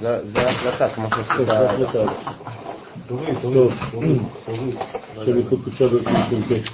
זה 0.00 0.40
ההחלטה, 0.40 0.88
כמו 0.94 1.08
שעשית. 1.08 1.48
קודשה 5.48 5.88
ברשות 5.88 6.16
קודש. 6.30 6.68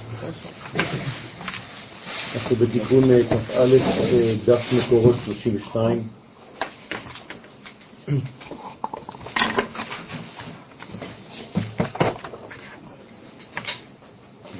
אנחנו 2.35 2.55
בתיקון 2.55 3.03
כ"א, 3.29 3.77
דף 4.45 4.61
מקורות 4.73 5.15
32. 5.25 6.03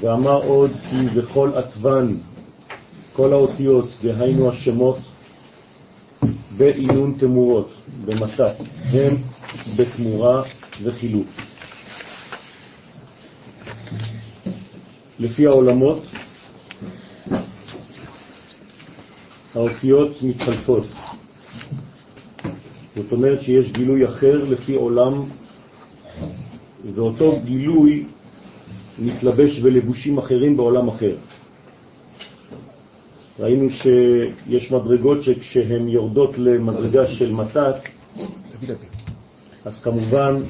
ואמר 0.02 0.44
עוד 0.44 0.72
כי 0.90 1.20
בכל 1.20 1.52
עטבן 1.56 2.16
כל 3.14 3.34
האותיות, 3.34 3.90
דהיינו 4.04 4.50
השמות, 4.50 4.98
בעינון 6.58 7.16
תמורות, 7.20 7.72
במתת, 8.06 8.56
הם 8.84 9.18
בתמורה 9.78 10.44
וחילוף. 10.84 11.28
לפי 15.20 15.48
העולמות, 15.48 16.04
האותיות 19.62 20.24
מתחלפות. 20.24 20.84
זאת 22.96 23.12
אומרת 23.12 23.42
שיש 23.42 23.72
גילוי 23.72 24.06
אחר 24.06 24.44
לפי 24.44 24.76
עולם, 24.76 25.24
ואותו 26.96 27.40
גילוי 27.46 28.06
מתלבש 29.00 29.60
בלבושים 29.60 30.18
אחרים 30.18 30.58
בעולם 30.58 30.88
אחר. 30.88 31.16
ראינו 33.40 33.70
שיש 33.70 34.72
מדרגות 34.72 35.24
שכשהן 35.24 35.88
יורדות 35.88 36.38
למדרגה 36.38 37.08
של 37.08 37.32
מתת, 37.32 37.76
אז 39.66 39.84
כמובן 39.84 40.44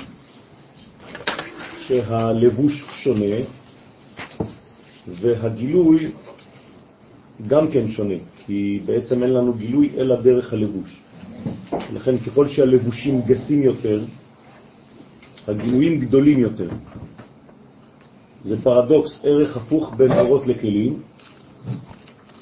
שהלבוש 1.87 2.85
שונה 2.91 3.35
והגילוי 5.07 6.11
גם 7.47 7.71
כן 7.71 7.87
שונה, 7.87 8.15
כי 8.45 8.79
בעצם 8.85 9.23
אין 9.23 9.33
לנו 9.33 9.53
גילוי 9.53 9.89
אלא 9.97 10.21
דרך 10.21 10.53
הלבוש. 10.53 11.01
לכן 11.93 12.17
ככל 12.17 12.47
שהלבושים 12.47 13.21
גסים 13.21 13.63
יותר, 13.63 14.03
הגילויים 15.47 15.99
גדולים 15.99 16.39
יותר. 16.39 16.69
זה 18.43 18.61
פרדוקס, 18.61 19.21
ערך 19.23 19.57
הפוך 19.57 19.93
בין 19.97 20.11
אורות 20.11 20.47
לכלים. 20.47 20.99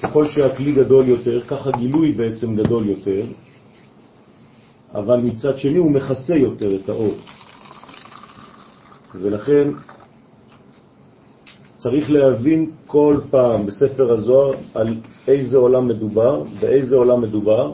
ככל 0.02 0.26
שהכלי 0.28 0.72
גדול 0.72 1.08
יותר, 1.08 1.42
ככה 1.42 1.72
גילוי 1.72 2.12
בעצם 2.12 2.56
גדול 2.56 2.86
יותר, 2.88 3.26
אבל 4.94 5.18
מצד 5.22 5.58
שני 5.58 5.78
הוא 5.78 5.92
מכסה 5.92 6.36
יותר 6.36 6.76
את 6.76 6.90
האור. 6.90 7.16
ולכן 9.16 9.68
צריך 11.78 12.10
להבין 12.12 12.72
כל 12.88 13.20
פעם 13.30 13.66
בספר 13.66 14.12
הזוהר 14.12 14.54
על 14.74 14.98
איזה 15.30 15.58
עולם 15.58 15.88
מדובר, 15.88 16.44
באיזה 16.62 16.96
עולם 16.96 17.22
מדובר, 17.22 17.74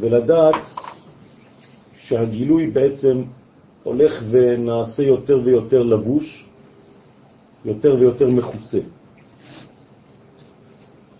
ולדעת 0.00 0.62
שהגילוי 1.96 2.66
בעצם 2.70 3.22
הולך 3.82 4.22
ונעשה 4.30 5.02
יותר 5.02 5.40
ויותר 5.44 5.82
לבוש, 5.82 6.44
יותר 7.64 7.96
ויותר 8.00 8.30
מכוסה. 8.30 8.78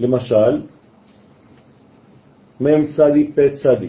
למשל, 0.00 0.62
מם 2.60 2.86
צדי 2.86 3.32
פה 3.34 3.42
צדי. 3.54 3.88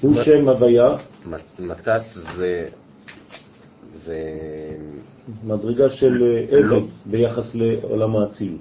הוא 0.00 0.14
שם 0.14 0.48
הוויה. 0.48 0.96
מתת 1.58 2.02
זה... 2.36 2.68
זה... 3.94 4.20
מדרגה 5.44 5.90
של 5.90 6.22
עבד 6.50 6.64
לא. 6.64 6.80
ביחס 7.06 7.54
לעולם 7.54 8.16
האצילות. 8.16 8.60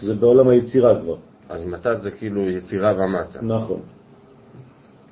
זה 0.00 0.14
בעולם 0.14 0.48
היצירה 0.48 1.00
כבר. 1.00 1.16
אז 1.48 1.66
מתת 1.66 1.96
זה 2.02 2.10
כאילו 2.10 2.50
יצירה 2.50 2.92
ומטה. 2.92 3.42
נכון. 3.42 3.80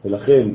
ולכן, 0.04 0.48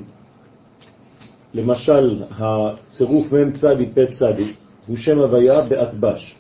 למשל, 1.54 2.24
הצירוף 2.32 3.32
מם 3.34 3.52
צדי 3.52 3.86
פה 3.94 4.02
צדי 4.06 4.54
הוא 4.88 4.98
שם 4.98 5.20
הוויה 5.20 5.62
באטבש. 5.70 6.36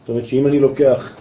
זאת 0.00 0.08
אומרת 0.08 0.24
שאם 0.24 0.46
אני 0.46 0.58
לוקח 0.60 1.16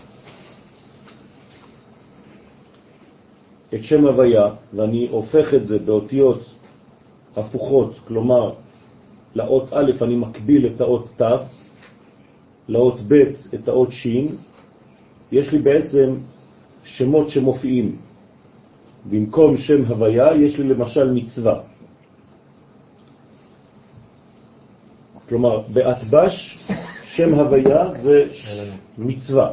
את 3.73 3.83
שם 3.83 4.07
הוויה 4.07 4.47
ואני 4.73 5.07
הופך 5.11 5.53
את 5.53 5.65
זה 5.65 5.79
באותיות 5.79 6.41
הפוכות, 7.35 7.99
כלומר 8.07 8.53
לאות 9.37 9.73
א' 9.73 9.91
אני 10.01 10.15
מקביל 10.15 10.67
את 10.67 10.81
האות 10.81 11.21
ת', 11.21 11.45
לאות 12.67 12.99
ב' 13.07 13.13
את 13.53 13.67
האות 13.67 13.91
ש', 13.91 14.07
יש 15.31 15.51
לי 15.53 15.59
בעצם 15.59 16.17
שמות 16.83 17.29
שמופיעים. 17.29 17.95
במקום 19.09 19.57
שם 19.57 19.85
הוויה 19.85 20.35
יש 20.35 20.57
לי 20.57 20.67
למשל 20.73 21.11
מצווה. 21.13 21.61
כלומר, 25.29 25.61
באטבש 25.73 26.57
שם 27.03 27.33
הוויה 27.33 27.91
זה 28.01 28.25
מצווה. 28.97 29.51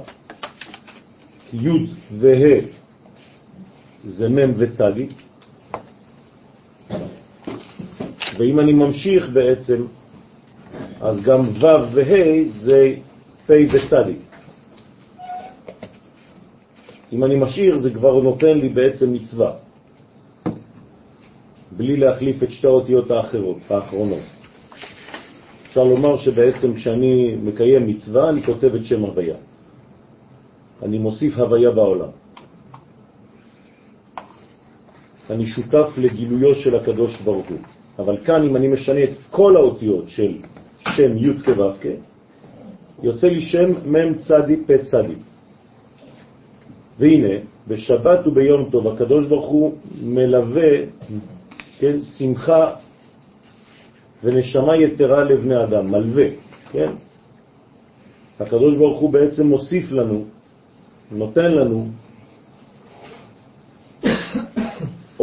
י' 1.53 1.69
וה' 2.11 2.61
זה 4.05 4.29
מ' 4.29 4.53
וצדי. 4.57 5.09
ואם 8.39 8.61
אני 8.61 8.73
ממשיך 8.73 9.29
בעצם, 9.29 9.85
אז 11.01 11.21
גם 11.21 11.41
ו' 11.61 11.67
וה' 11.95 12.51
זה 12.51 12.95
פ' 13.47 13.51
וצדי. 13.51 14.17
אם 17.13 17.25
אני 17.25 17.37
משאיר 17.37 17.79
זה 17.79 17.91
כבר 17.91 18.23
נותן 18.23 18.59
לי 18.59 18.69
בעצם 18.69 19.13
מצווה, 19.13 19.53
בלי 21.77 21.97
להחליף 21.97 22.43
את 22.43 22.51
שתי 22.51 22.67
האותיות 22.67 23.11
האחרות, 23.11 23.59
האחרונות. 23.71 24.27
אפשר 25.69 25.85
לומר 25.85 26.17
שבעצם 26.17 26.75
כשאני 26.75 27.37
מקיים 27.43 27.87
מצווה, 27.87 28.31
אני 28.31 28.43
כותב 28.43 28.75
את 28.75 28.85
שם 28.85 29.01
הוויה. 29.03 29.37
אני 30.83 30.99
מוסיף 30.99 31.39
הוויה 31.39 31.71
בעולם. 31.71 32.09
אני 35.31 35.47
שותף 35.47 35.89
לגילויו 35.99 36.55
של 36.55 36.77
הקדוש 36.77 37.21
ברוך 37.23 37.49
הוא. 37.49 37.74
אבל 37.99 38.17
כאן 38.25 38.43
אם 38.43 38.57
אני 38.57 38.69
משנה 38.69 39.03
את 39.03 39.11
כל 39.31 39.57
האותיות 39.57 40.09
של 40.09 40.39
שם 40.81 41.17
י' 41.17 41.43
כו' 41.45 41.89
יוצא 43.03 43.27
לי 43.27 43.41
שם 43.41 43.93
מ' 43.93 44.15
צדי 44.15 44.57
פ' 44.67 44.77
צדי. 44.83 45.15
והנה, 46.99 47.35
בשבת 47.69 48.27
וביום 48.27 48.71
טוב 48.71 48.89
הקדוש 48.89 49.29
ברוך 49.29 49.47
הוא 49.47 49.75
מלווה, 50.03 50.73
כן, 51.79 52.03
שמחה 52.03 52.71
ונשמה 54.25 54.77
יתרה 54.77 55.25
לבני 55.25 55.65
אדם, 55.65 55.91
מלווה, 55.91 56.27
כן? 56.73 56.91
הקדוש 58.41 58.77
ברוך 58.77 59.01
הוא 59.01 59.11
בעצם 59.11 59.47
מוסיף 59.47 59.93
לנו, 59.93 60.25
נותן 61.13 61.53
לנו 61.53 61.87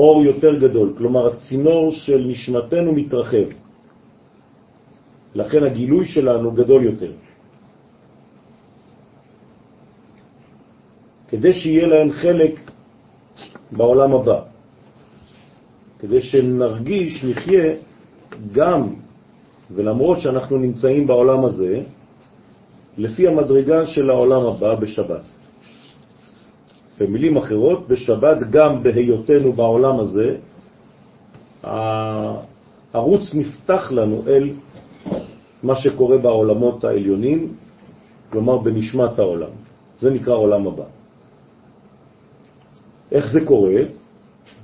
אור 0.01 0.23
יותר 0.25 0.57
גדול, 0.57 0.97
כלומר 0.97 1.27
הצינור 1.27 1.91
של 1.93 2.25
נשמתנו 2.25 2.89
מתרחב. 2.93 3.47
לכן 5.35 5.61
הגילוי 5.63 6.05
שלנו 6.09 6.51
גדול 6.51 6.81
יותר. 6.83 7.13
כדי 11.29 11.53
שיהיה 11.53 11.87
להם 11.87 12.09
חלק 12.11 12.53
בעולם 13.71 14.11
הבא, 14.15 14.39
כדי 16.01 16.21
שנרגיש, 16.21 17.23
נחיה 17.23 17.67
גם, 18.51 18.81
ולמרות 19.71 20.19
שאנחנו 20.19 20.57
נמצאים 20.57 21.07
בעולם 21.07 21.45
הזה, 21.45 21.85
לפי 22.97 23.27
המדרגה 23.27 23.85
של 23.85 24.09
העולם 24.09 24.41
הבא 24.41 24.75
בשבת. 24.75 25.40
במילים 27.01 27.37
אחרות, 27.37 27.87
בשבת 27.87 28.37
גם 28.49 28.83
בהיותנו 28.83 29.53
בעולם 29.53 29.99
הזה, 29.99 30.35
הערוץ 31.63 33.33
נפתח 33.33 33.91
לנו 33.91 34.23
אל 34.27 34.49
מה 35.63 35.75
שקורה 35.75 36.17
בעולמות 36.17 36.83
העליונים, 36.83 37.53
כלומר 38.29 38.57
בנשמת 38.57 39.19
העולם. 39.19 39.53
זה 39.99 40.09
נקרא 40.09 40.33
עולם 40.33 40.67
הבא. 40.67 40.83
איך 43.11 43.25
זה 43.33 43.39
קורה? 43.45 43.81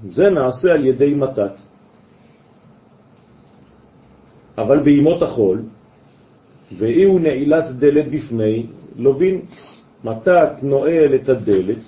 זה 0.05 0.29
נעשה 0.29 0.69
על 0.71 0.85
ידי 0.85 1.13
מתת. 1.13 1.55
אבל 4.57 4.83
בימות 4.83 5.21
החול, 5.21 5.61
ואי 6.77 7.03
הוא 7.03 7.19
נעילת 7.19 7.65
דלת 7.81 8.07
בפני 8.11 8.65
לובין, 8.97 9.41
מתת 10.03 10.49
נועל 10.61 11.15
את 11.15 11.29
הדלת 11.29 11.83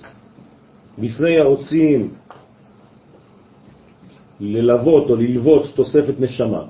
בפני 0.98 1.40
הרוצים 1.40 2.14
ללוות 4.40 5.10
או 5.10 5.16
ללוות 5.16 5.74
תוספת 5.74 6.20
נשמה. 6.20 6.64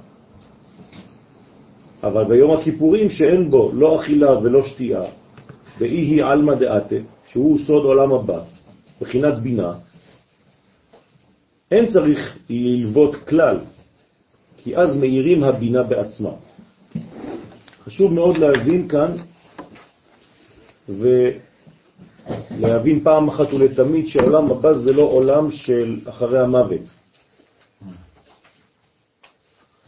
אבל 2.03 2.25
ביום 2.25 2.51
הכיפורים 2.59 3.11
שאין 3.11 3.51
בו 3.51 3.71
לא 3.75 4.01
אכילה 4.01 4.39
ולא 4.39 4.65
שתייה, 4.65 5.03
היא 5.81 6.25
עלמא 6.25 6.55
דעתה, 6.55 6.97
שהוא 7.29 7.59
סוד 7.59 7.85
עולם 7.85 8.13
הבא, 8.13 8.41
בחינת 9.01 9.39
בינה, 9.39 9.73
אין 11.71 11.87
צריך 11.87 12.39
ללוות 12.51 13.15
כלל, 13.15 13.57
כי 14.57 14.77
אז 14.77 14.97
מאירים 14.97 15.45
הבינה 15.45 15.83
בעצמה. 15.83 16.31
חשוב 17.85 18.13
מאוד 18.13 18.39
להבין 18.39 18.89
כאן 18.89 19.13
ולהבין 22.59 23.05
פעם 23.05 23.29
אחת 23.29 23.53
ולתמיד 23.53 24.07
שעולם 24.07 24.51
הבא 24.51 24.73
זה 24.73 24.93
לא 24.93 25.03
עולם 25.03 25.51
של 25.51 26.01
אחרי 26.05 26.41
המוות. 26.41 26.81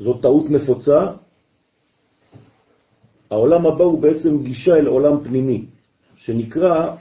זאת 0.01 0.23
טעות 0.23 0.51
נפוצה. 0.51 1.07
העולם 3.31 3.67
הבא 3.67 3.85
הוא 3.85 4.03
בעצם 4.03 4.43
גישה 4.43 4.77
אל 4.77 4.87
עולם 4.87 5.25
פנימי, 5.25 5.65
שנקרא 6.17 6.97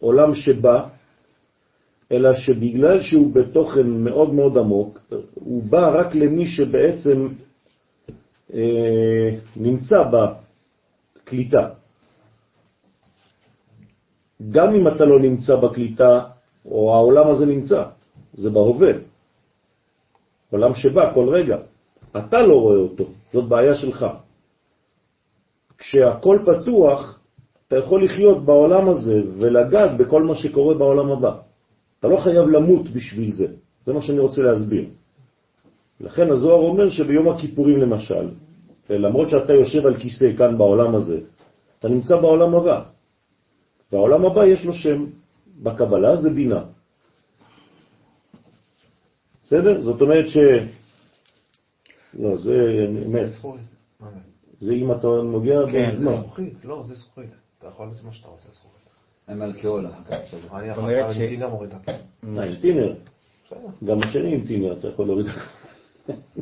עולם 0.00 0.34
שבא, 0.34 0.88
אלא 2.12 2.34
שבגלל 2.34 3.00
שהוא 3.00 3.34
בתוכן 3.34 3.86
מאוד 3.86 4.34
מאוד 4.34 4.58
עמוק, 4.58 4.98
הוא 5.34 5.62
בא 5.62 6.00
רק 6.00 6.14
למי 6.14 6.46
שבעצם 6.46 7.28
אה, 8.54 9.30
נמצא 9.56 9.96
בקליטה. 10.12 11.68
גם 14.50 14.74
אם 14.74 14.88
אתה 14.88 15.04
לא 15.04 15.20
נמצא 15.20 15.56
בקליטה, 15.56 16.20
או 16.64 16.94
העולם 16.94 17.30
הזה 17.30 17.46
נמצא, 17.46 17.82
זה 18.34 18.50
בהווה. 18.50 18.92
עולם 20.50 20.74
שבא 20.74 21.14
כל 21.14 21.28
רגע. 21.28 21.56
אתה 22.16 22.42
לא 22.42 22.54
רואה 22.54 22.76
אותו, 22.76 23.04
זאת 23.32 23.44
בעיה 23.48 23.74
שלך. 23.74 24.06
כשהכל 25.78 26.38
פתוח, 26.44 27.18
אתה 27.68 27.76
יכול 27.76 28.04
לחיות 28.04 28.44
בעולם 28.44 28.88
הזה 28.88 29.22
ולגעת 29.38 29.96
בכל 29.96 30.22
מה 30.22 30.34
שקורה 30.34 30.74
בעולם 30.74 31.10
הבא. 31.12 31.32
אתה 32.00 32.08
לא 32.08 32.16
חייב 32.16 32.46
למות 32.48 32.88
בשביל 32.88 33.32
זה. 33.32 33.46
זה 33.86 33.92
מה 33.92 34.00
שאני 34.02 34.18
רוצה 34.18 34.42
להסביר. 34.42 34.84
לכן 36.00 36.30
הזוהר 36.30 36.60
אומר 36.60 36.88
שביום 36.90 37.28
הכיפורים 37.28 37.76
למשל, 37.80 38.28
למרות 38.90 39.28
שאתה 39.30 39.52
יושב 39.52 39.86
על 39.86 39.96
כיסא 39.96 40.36
כאן 40.38 40.58
בעולם 40.58 40.94
הזה, 40.94 41.20
אתה 41.78 41.88
נמצא 41.88 42.16
בעולם 42.20 42.54
הבא. 42.54 42.95
והעולם 43.92 44.26
הבא 44.26 44.44
יש 44.44 44.64
לו 44.64 44.72
שם. 44.72 45.06
בקבלה 45.62 46.16
זה 46.16 46.30
בינה. 46.30 46.64
בסדר? 49.44 49.80
זאת 49.82 50.00
אומרת 50.00 50.24
ש... 50.28 50.36
לא, 52.14 52.36
זה 52.36 52.54
אמת. 53.06 53.28
זה 54.60 54.72
אם 54.72 54.92
אתה 54.92 55.06
נוגע... 55.06 55.58
כן, 55.72 55.96
זה? 55.96 56.04
זכוכית, 56.20 56.64
לא, 56.64 56.84
זה 56.88 56.94
זכוכית. 56.94 57.30
אתה 57.58 57.66
יכול 57.66 57.86
לעשות 57.86 58.04
מה 58.04 58.12
שאתה 58.12 58.28
רוצה, 58.28 58.48
זכוכית. 58.52 58.86
הם 59.28 59.42
אלכוהול. 59.42 59.86
אני 59.86 60.68
זאת 60.68 60.78
אומרת 60.78 61.04
אחר 61.04 61.12
ש- 61.12 61.16
כך 61.16 61.20
דינה 61.20 61.48
מורידה. 61.48 61.76
אה, 62.38 62.60
טינר. 62.60 62.94
גם 63.84 64.02
השני 64.02 64.34
עם 64.34 64.46
טינר, 64.46 64.78
אתה 64.78 64.88
יכול 64.88 65.06
להוריד. 65.06 65.26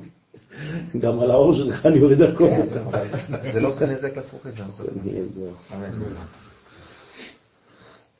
גם 1.02 1.20
על 1.20 1.30
האור 1.30 1.54
שלך 1.54 1.86
אני 1.86 2.02
אוריד 2.02 2.22
הכל. 2.22 2.48
אבל 2.84 3.08
זה 3.52 3.60
לא 3.60 3.68
עושה 3.68 3.86
נזק 3.86 4.16
לזכוכית. 4.16 4.54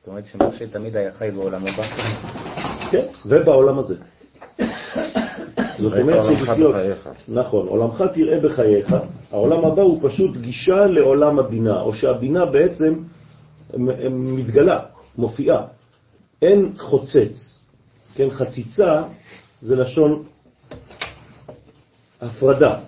זאת 0.05 0.09
אומרת 0.09 0.27
שמשה 0.27 0.67
תמיד 0.67 0.97
היה 0.97 1.13
חי 1.13 1.31
בעולם 1.31 1.67
הבא. 1.67 1.83
כן, 2.91 3.07
ובעולם 3.27 3.79
הזה. 3.79 3.95
זאת 5.83 5.93
אומרת 6.01 6.25
שלחיות. 6.25 6.75
נכון, 7.29 7.69
עולמך 7.69 8.05
תראה 8.15 8.41
בחייך, 8.41 8.95
העולם 9.31 9.65
הבא 9.65 9.83
הוא 9.83 10.09
פשוט 10.09 10.37
גישה 10.37 10.87
לעולם 10.87 11.39
הבינה, 11.39 11.81
או 11.81 11.93
שהבינה 11.93 12.47
בעצם 12.47 12.95
מתגלה, 14.11 14.81
מופיעה. 15.19 15.67
אין 16.43 16.73
חוצץ, 16.79 17.61
כן, 18.15 18.31
חציצה 18.31 19.03
זה 19.61 19.77
לשון 19.77 20.23
הפרדה. 22.21 22.79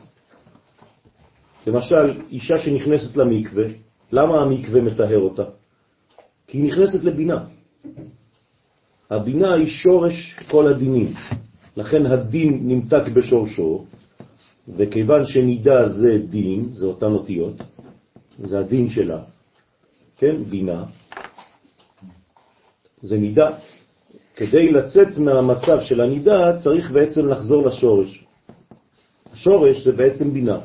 למשל, 1.66 2.20
אישה 2.30 2.58
שנכנסת 2.58 3.16
למקווה, 3.16 3.64
למה 4.12 4.42
המקווה 4.42 4.80
מטהר 4.80 5.18
אותה? 5.18 5.44
כי 6.46 6.58
היא 6.58 6.72
נכנסת 6.72 7.04
לבינה. 7.04 7.44
הבינה 9.10 9.54
היא 9.54 9.66
שורש 9.66 10.38
כל 10.50 10.66
הדינים. 10.66 11.12
לכן 11.76 12.06
הדין 12.06 12.60
נמתק 12.62 13.08
בשורשו, 13.14 13.84
וכיוון 14.76 15.26
שנידה 15.26 15.88
זה 15.88 16.18
דין, 16.28 16.64
זה 16.68 16.86
אותן 16.86 17.06
אותיות, 17.12 17.54
זה 18.44 18.58
הדין 18.58 18.88
שלה, 18.88 19.20
כן, 20.18 20.44
בינה, 20.44 20.84
זה 23.02 23.18
נידה. 23.18 23.50
כדי 24.36 24.72
לצאת 24.72 25.18
מהמצב 25.18 25.78
של 25.80 26.00
הנידה 26.00 26.58
צריך 26.60 26.90
בעצם 26.90 27.28
לחזור 27.28 27.66
לשורש. 27.66 28.24
השורש 29.32 29.84
זה 29.84 29.92
בעצם 29.92 30.32
בינה. 30.32 30.58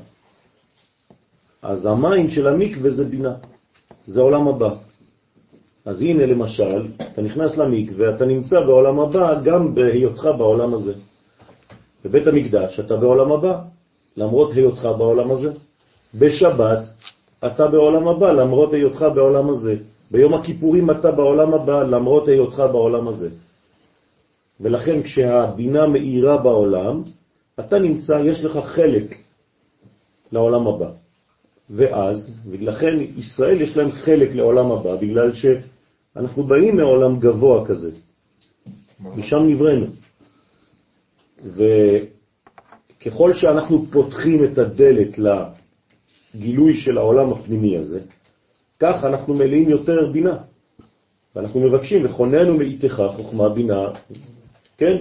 אז 1.62 1.86
המים 1.86 2.30
של 2.30 2.48
המקווה 2.48 2.92
זה 2.92 3.04
בינה, 3.06 3.36
זה 4.07 4.22
עולם 4.22 4.48
הבא. 4.48 4.75
אז 5.86 6.01
הנה 6.01 6.25
למשל, 6.25 6.88
אתה 7.13 7.22
נכנס 7.22 7.57
למקווה, 7.57 8.16
אתה 8.16 8.25
נמצא 8.25 8.60
בעולם 8.60 9.00
הבא 9.00 9.42
גם 9.44 9.75
בהיותך 9.75 10.30
בעולם 10.38 10.74
הזה. 10.74 10.94
בבית 12.06 12.28
המקדש 12.28 12.80
אתה 12.80 12.98
בעולם 12.98 13.31
הבא, 13.31 13.62
למרות 14.18 14.54
היותך 14.54 14.89
בעולם 14.98 15.31
הזה. 15.31 15.51
בשבת 16.16 16.80
אתה 17.45 17.67
בעולם 17.67 18.08
הבא, 18.08 18.32
למרות 18.32 18.74
היותך 18.74 19.05
בעולם 19.15 19.50
הזה. 19.50 19.75
ביום 20.12 20.34
הכיפורים 20.34 20.91
אתה 20.91 21.12
בעולם 21.12 21.53
הבא, 21.53 21.84
למרות 21.84 22.27
היותך 22.27 22.63
בעולם 22.72 23.08
הזה. 23.08 23.29
ולכן 24.62 25.03
כשהבינה 25.03 25.88
מאירה 25.88 26.38
בעולם, 26.38 27.01
אתה 27.60 27.79
נמצא, 27.79 28.13
יש 28.13 28.44
לך 28.46 28.58
חלק 28.65 29.15
לעולם 30.32 30.67
הבא. 30.67 30.89
ואז, 31.70 32.32
ולכן 32.50 33.00
ישראל 33.17 33.62
יש 33.62 33.77
להם 33.77 33.91
חלק 33.91 34.36
לעולם 34.36 34.72
הבא, 34.72 34.96
בגלל 34.96 35.34
שאנחנו 36.13 36.44
באים 36.44 36.77
מעולם 36.77 37.20
גבוה 37.20 37.65
כזה. 37.65 37.91
משם 39.00 39.48
נבראנו. 39.48 39.86
וככל 42.98 43.34
שאנחנו 43.34 43.86
פותחים 43.91 44.44
את 44.44 44.58
הדלת 44.58 45.20
לגילוי 46.36 46.74
של 46.74 46.98
העולם 46.98 47.32
הפנימי 47.32 47.77
הזה, 47.77 48.00
כך 48.80 49.03
אנחנו 49.03 49.34
מלאים 49.34 49.70
יותר 49.70 50.12
בינה. 50.13 50.38
ואנחנו 51.36 51.60
מבקשים, 51.60 52.06
וכוננו 52.06 52.58
מאיתך 52.58 53.03
חוכמה 53.15 53.50
בינה, 53.50 53.82
כן? 54.77 54.96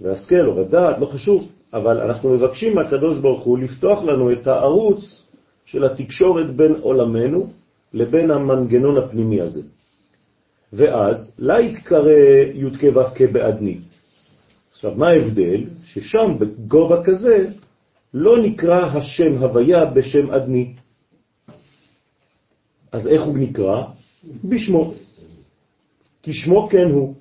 והשכל 0.00 0.46
או 0.46 0.54
בדעת, 0.56 0.98
לא 0.98 1.06
חשוב, 1.06 1.48
אבל 1.72 2.00
אנחנו 2.00 2.30
מבקשים 2.30 2.74
מהקדוש 2.74 3.18
ברוך 3.18 3.44
הוא 3.44 3.58
לפתוח 3.58 4.02
לנו 4.02 4.32
את 4.32 4.46
הערוץ 4.46 5.22
של 5.64 5.84
התקשורת 5.84 6.56
בין 6.56 6.74
עולמנו 6.80 7.46
לבין 7.94 8.30
המנגנון 8.30 8.96
הפנימי 8.96 9.40
הזה. 9.40 9.62
ואז, 10.72 11.34
לה 11.38 11.60
יתקרא 11.60 12.10
י"ק 12.54 12.82
ו"ק 12.94 13.20
בעדני. 13.32 13.78
עכשיו, 14.72 14.94
מה 14.94 15.06
ההבדל? 15.10 15.64
ששם 15.84 16.38
בגובה 16.38 17.04
כזה 17.04 17.46
לא 18.14 18.42
נקרא 18.42 18.86
השם 18.86 19.38
הוויה 19.38 19.84
בשם 19.84 20.30
עדני. 20.30 20.74
אז 22.92 23.06
איך 23.06 23.22
הוא 23.22 23.38
נקרא? 23.38 23.82
בשמו. 24.44 24.94
כי 26.22 26.34
שמו 26.34 26.68
כן 26.70 26.90
הוא. 26.90 27.14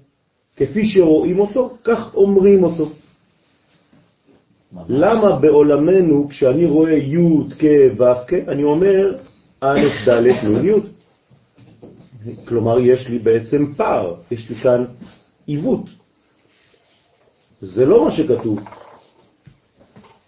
כפי 0.55 0.85
שרואים 0.85 1.39
אותו, 1.39 1.77
כך 1.83 2.15
אומרים 2.15 2.63
אותו. 2.63 2.91
למה 4.89 5.39
בעולמנו, 5.39 6.27
כשאני 6.29 6.65
רואה 6.65 6.93
י' 6.93 7.17
כ' 7.59 7.99
ו' 7.99 8.27
כ', 8.27 8.33
אני 8.33 8.63
אומר 8.63 9.17
א', 9.61 9.79
ד', 10.07 10.45
נ', 10.45 10.65
י'. 10.67 10.90
כלומר, 12.47 12.79
יש 12.79 13.07
לי 13.07 13.19
בעצם 13.19 13.73
פער, 13.77 14.15
יש 14.31 14.49
לי 14.49 14.55
כאן 14.55 14.85
עיוות. 15.45 15.85
זה 17.61 17.85
לא 17.85 18.05
מה 18.05 18.11
שכתוב. 18.11 18.59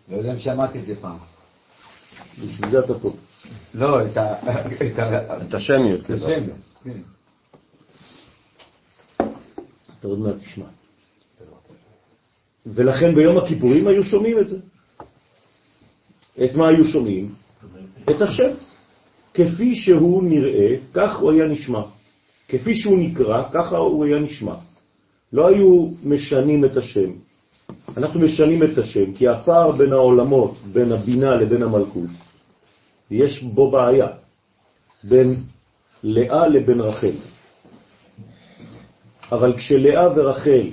לא 0.09 0.17
יודע 0.17 0.33
אם 0.33 0.39
שמעתי 0.39 0.79
את 0.79 0.85
זה 0.85 0.95
פעם. 1.01 1.17
בשביל 2.41 2.69
זה 2.71 2.79
אתה 2.79 2.93
פה. 3.00 3.13
לא, 3.73 4.05
את 4.05 4.17
ה... 4.17 4.33
את 5.47 5.53
השמיות. 5.53 6.05
את. 6.05 6.09
השם. 6.09 6.43
כן. 6.83 6.97
אתה 10.00 10.07
עוד 10.07 10.19
מעט 10.19 10.35
תשמע. 10.35 10.65
ולכן 12.65 13.15
ביום 13.15 13.38
הכיפורים 13.38 13.88
היו 13.88 14.03
שומעים 14.03 14.39
את 14.39 14.47
זה. 14.47 14.57
את 16.43 16.55
מה 16.55 16.67
היו 16.67 16.85
שומעים? 16.85 17.33
את 18.09 18.21
השם. 18.21 18.51
כפי 19.33 19.75
שהוא 19.75 20.23
נראה, 20.23 20.75
כך 20.93 21.19
הוא 21.19 21.31
היה 21.31 21.45
נשמע. 21.45 21.81
כפי 22.47 22.75
שהוא 22.75 22.97
נקרא, 22.99 23.43
ככה 23.51 23.77
הוא 23.77 24.05
היה 24.05 24.19
נשמע. 24.19 24.55
לא 25.33 25.47
היו 25.47 25.89
משנים 26.03 26.65
את 26.65 26.77
השם. 26.77 27.11
אנחנו 27.97 28.19
משנים 28.19 28.63
את 28.63 28.77
השם, 28.77 29.13
כי 29.13 29.27
הפער 29.27 29.71
בין 29.71 29.93
העולמות, 29.93 30.57
בין 30.73 30.91
הבינה 30.91 31.35
לבין 31.35 31.63
המלכות, 31.63 32.09
יש 33.11 33.43
בו 33.43 33.71
בעיה, 33.71 34.07
בין 35.03 35.35
לאה 36.03 36.47
לבין 36.47 36.81
רחל. 36.81 37.15
אבל 39.31 39.57
כשלאה 39.57 40.11
ורחל 40.15 40.69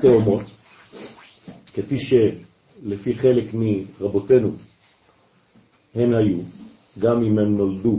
תאומות, 0.00 0.42
כפי 1.74 1.96
שלפי 1.98 3.14
חלק 3.14 3.44
מרבותינו 3.54 4.50
הן 5.94 6.14
היו, 6.14 6.38
גם 6.98 7.22
אם 7.22 7.38
הם 7.38 7.56
נולדו 7.56 7.98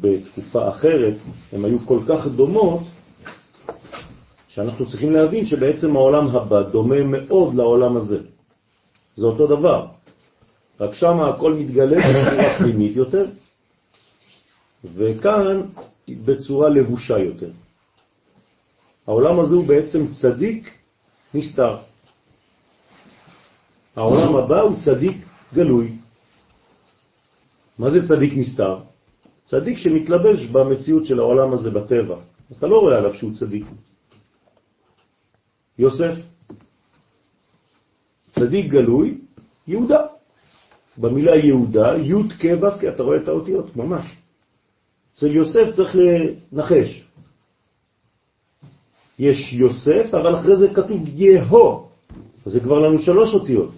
בתקופה 0.00 0.68
אחרת, 0.68 1.14
הן 1.52 1.64
היו 1.64 1.78
כל 1.86 1.98
כך 2.08 2.26
דומות, 2.26 2.80
שאנחנו 4.48 4.86
צריכים 4.86 5.12
להבין 5.12 5.46
שבעצם 5.46 5.96
העולם 5.96 6.28
הבא 6.36 6.62
דומה 6.62 7.04
מאוד 7.04 7.54
לעולם 7.54 7.96
הזה. 7.96 8.18
זה 9.16 9.26
אותו 9.26 9.46
דבר, 9.46 9.86
רק 10.80 10.94
שם 10.94 11.20
הכל 11.20 11.54
מתגלה 11.54 11.96
בצורה 11.96 12.58
פנימית 12.58 12.96
יותר, 12.96 13.26
וכאן 14.84 15.62
בצורה 16.08 16.68
לבושה 16.68 17.18
יותר. 17.18 17.50
העולם 19.06 19.40
הזה 19.40 19.54
הוא 19.54 19.66
בעצם 19.66 20.06
צדיק 20.20 20.70
נסתר. 21.34 21.76
העולם 23.96 24.36
הבא 24.36 24.60
הוא 24.60 24.76
צדיק 24.84 25.16
גלוי. 25.54 25.95
מה 27.78 27.90
זה 27.90 28.08
צדיק 28.08 28.32
נסתר? 28.36 28.78
צדיק 29.44 29.78
שמתלבש 29.78 30.46
במציאות 30.46 31.06
של 31.06 31.18
העולם 31.18 31.52
הזה 31.52 31.70
בטבע. 31.70 32.16
אתה 32.52 32.66
לא 32.66 32.80
רואה 32.80 32.98
עליו 32.98 33.14
שהוא 33.14 33.34
צדיק. 33.34 33.64
יוסף, 35.78 36.14
צדיק 38.32 38.66
גלוי, 38.70 39.18
יהודה. 39.66 40.06
במילה 40.98 41.36
יהודה, 41.36 41.96
י' 41.96 42.28
כ' 42.28 42.80
כי 42.80 42.88
אתה 42.88 43.02
רואה 43.02 43.16
את 43.16 43.28
האותיות, 43.28 43.76
ממש. 43.76 44.16
אצל 45.14 45.26
יוסף 45.26 45.66
צריך 45.76 45.96
לנחש. 45.96 47.02
יש 49.18 49.52
יוסף, 49.52 50.14
אבל 50.14 50.40
אחרי 50.40 50.56
זה 50.56 50.68
כתוב 50.74 51.02
יהו, 51.08 51.88
זה 52.46 52.60
כבר 52.60 52.78
לנו 52.78 52.98
שלוש 52.98 53.34
אותיות. 53.34 53.70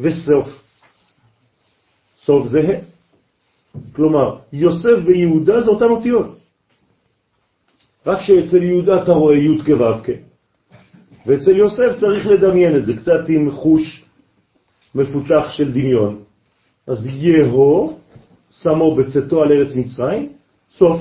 וסוף. 0.00 0.63
סוף 2.24 2.46
זה 2.46 2.60
ה'. 2.60 2.80
כלומר, 3.92 4.38
יוסף 4.52 4.98
ויהודה 5.06 5.60
זה 5.60 5.70
אותן 5.70 5.90
אותיות. 5.90 6.38
רק 8.06 8.20
שאצל 8.20 8.62
יהודה 8.62 9.02
אתה 9.02 9.12
רואה 9.12 9.36
י' 9.36 9.64
כו' 9.64 10.02
כ', 10.04 10.10
ואצל 11.26 11.56
יוסף 11.56 12.00
צריך 12.00 12.26
לדמיין 12.26 12.76
את 12.76 12.86
זה, 12.86 12.92
קצת 12.96 13.28
עם 13.28 13.50
חוש 13.50 14.04
מפותח 14.94 15.50
של 15.50 15.72
דמיון. 15.72 16.22
אז 16.86 17.06
יהו, 17.06 17.98
שמו 18.50 18.96
בצאתו 18.96 19.42
על 19.42 19.52
ארץ 19.52 19.74
מצרים, 19.76 20.32
סוף. 20.70 21.00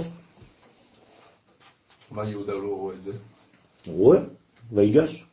מה 2.12 2.30
יהודה 2.30 2.54
לא 2.54 2.68
רואה 2.68 2.96
את 2.96 3.04
זה? 3.04 3.12
הוא 3.86 3.98
רואה, 3.98 4.20
ויגש. 4.72 5.26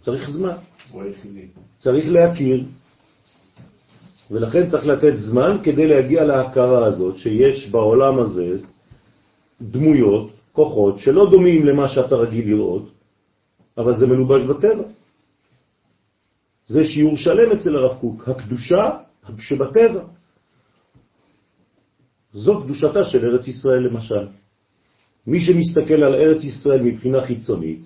צריך 0.00 0.30
זמן. 0.30 0.56
צריך 1.78 2.04
להכיר, 2.08 2.64
ולכן 4.30 4.66
צריך 4.70 4.86
לתת 4.86 5.16
זמן 5.16 5.58
כדי 5.62 5.86
להגיע 5.86 6.24
להכרה 6.24 6.86
הזאת 6.86 7.16
שיש 7.16 7.68
בעולם 7.70 8.18
הזה 8.18 8.58
דמויות, 9.62 10.30
כוחות, 10.52 10.98
שלא 10.98 11.30
דומים 11.30 11.66
למה 11.66 11.88
שאתה 11.88 12.14
רגיל 12.14 12.48
לראות, 12.48 12.90
אבל 13.78 13.96
זה 13.96 14.06
מלובש 14.06 14.42
בטבע. 14.42 14.84
זה 16.66 16.84
שיעור 16.84 17.16
שלם 17.16 17.52
אצל 17.52 17.76
הרב 17.76 17.96
קוק, 18.00 18.28
הקדושה 18.28 18.90
שבטבע. 19.38 20.04
זו 22.32 22.62
קדושתה 22.62 23.04
של 23.04 23.24
ארץ 23.24 23.48
ישראל 23.48 23.82
למשל. 23.90 24.26
מי 25.26 25.40
שמסתכל 25.40 26.02
על 26.02 26.14
ארץ 26.14 26.44
ישראל 26.44 26.82
מבחינה 26.82 27.22
חיצונית, 27.26 27.84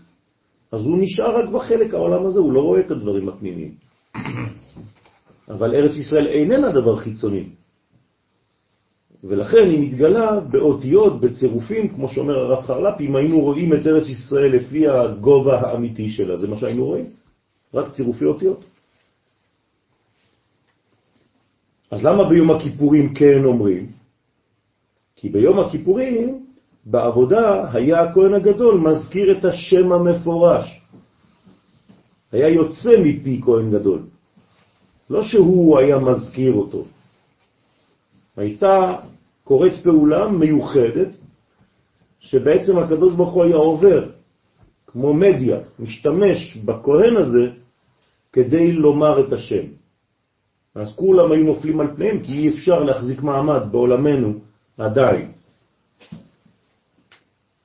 אז 0.73 0.81
הוא 0.85 0.99
נשאר 1.01 1.37
רק 1.39 1.49
בחלק 1.49 1.95
העולם 1.95 2.27
הזה, 2.27 2.41
הוא 2.41 2.53
לא 2.53 2.61
רואה 2.61 2.81
את 2.81 2.91
הדברים 2.91 3.29
הפנימיים. 3.29 3.75
אבל 5.49 5.75
ארץ 5.75 5.97
ישראל 5.97 6.27
איננה 6.27 6.73
דבר 6.73 6.97
חיצוני. 6.97 7.45
ולכן 9.25 9.65
היא 9.71 9.81
מתגלה 9.89 10.41
באותיות, 10.41 11.21
בצירופים, 11.21 11.89
כמו 11.89 12.09
שאומר 12.09 12.39
הרב 12.39 12.65
חרל"פ, 12.67 13.01
אם 13.01 13.17
היינו 13.17 13.41
רואים 13.41 13.75
את 13.75 13.87
ארץ 13.87 14.07
ישראל 14.09 14.57
לפי 14.57 14.89
הגובה 14.89 15.61
האמיתי 15.61 16.11
שלה, 16.11 16.37
זה 16.37 16.47
מה 16.49 16.57
שהיינו 16.57 16.85
רואים, 16.85 17.07
רק 17.75 17.93
צירופי 17.93 18.25
אותיות. 18.25 18.65
אז 21.91 22.05
למה 22.05 22.29
ביום 22.29 22.51
הכיפורים 22.51 23.15
כן 23.15 23.45
אומרים? 23.45 23.93
כי 25.17 25.29
ביום 25.29 25.61
הכיפורים, 25.61 26.47
בעבודה, 26.87 27.73
היה 27.73 28.03
הכהן 28.03 28.35
הגדול 28.35 28.81
מזכיר 28.81 29.39
את 29.39 29.45
השם 29.45 29.93
המפורש. 29.93 30.81
היה 32.33 32.49
יוצא 32.49 32.91
מפי 33.05 33.41
כהן 33.45 33.71
גדול. 33.71 34.18
לא 35.11 35.23
שהוא 35.23 35.79
היה 35.79 35.99
מזכיר 35.99 36.53
אותו. 36.53 36.85
הייתה 38.37 38.97
קורית 39.45 39.73
פעולה 39.83 40.29
מיוחדת, 40.29 41.17
שבעצם 42.21 42.79
הקדוש 42.79 43.15
ברוך 43.15 43.33
הוא 43.33 43.45
היה 43.45 43.57
עובר, 43.57 44.11
כמו 44.87 45.15
מדיה, 45.15 45.59
משתמש 45.79 46.57
בכהן 46.57 47.17
הזה 47.17 47.51
כדי 48.33 48.73
לומר 48.73 49.27
את 49.27 49.33
השם. 49.33 49.65
אז 50.75 50.93
כולם 50.97 51.33
היו 51.33 51.45
נופלים 51.45 51.81
על 51.81 51.97
פניהם, 51.97 52.23
כי 52.23 52.33
אי 52.33 52.49
אפשר 52.49 52.85
להחזיק 52.85 53.23
מעמד 53.23 53.63
בעולמנו 53.71 54.35
עדיין. 54.79 55.33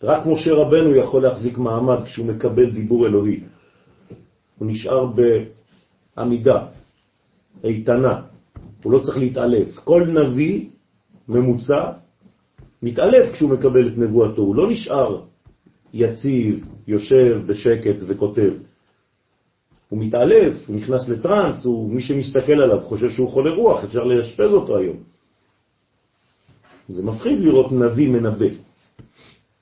רק 0.03 0.25
משה 0.25 0.53
רבנו 0.53 0.95
יכול 0.95 1.23
להחזיק 1.23 1.57
מעמד 1.57 2.03
כשהוא 2.03 2.25
מקבל 2.25 2.71
דיבור 2.71 3.07
אלוהי. 3.07 3.39
הוא 4.57 4.67
נשאר 4.67 5.05
בעמידה, 6.15 6.65
איתנה, 7.63 8.21
הוא 8.83 8.91
לא 8.91 8.99
צריך 8.99 9.17
להתעלף. 9.17 9.77
כל 9.83 10.03
נביא 10.07 10.69
ממוצע 11.27 11.91
מתעלף 12.83 13.33
כשהוא 13.33 13.49
מקבל 13.49 13.87
את 13.87 13.97
נבואתו, 13.97 14.41
הוא 14.41 14.55
לא 14.55 14.71
נשאר 14.71 15.21
יציב, 15.93 16.67
יושב 16.87 17.41
בשקט 17.45 17.95
וכותב. 18.07 18.53
הוא 19.89 19.99
מתעלף, 19.99 20.53
הוא 20.67 20.75
נכנס 20.75 21.09
לטרנס, 21.09 21.65
הוא, 21.65 21.89
מי 21.91 22.01
שמסתכל 22.01 22.61
עליו 22.61 22.81
חושב 22.81 23.09
שהוא 23.09 23.29
חולה 23.29 23.51
רוח, 23.51 23.83
אפשר 23.83 24.03
להשפז 24.03 24.53
אותו 24.53 24.77
היום. 24.77 24.97
זה 26.89 27.03
מפחיד 27.03 27.39
לראות 27.39 27.71
נביא 27.71 28.09
מנבא. 28.09 28.45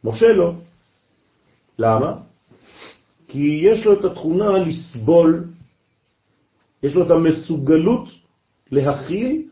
משה 0.04 0.34
לא. 0.34 0.54
למה? 1.80 2.14
כי 3.28 3.62
יש 3.64 3.86
לו 3.86 3.94
את 4.00 4.06
התכונה 4.06 4.58
לסבול, 4.58 5.44
יש 6.84 6.96
לו 6.96 7.06
את 7.06 7.12
המסוגלות 7.12 8.10
להכיל 8.72 9.48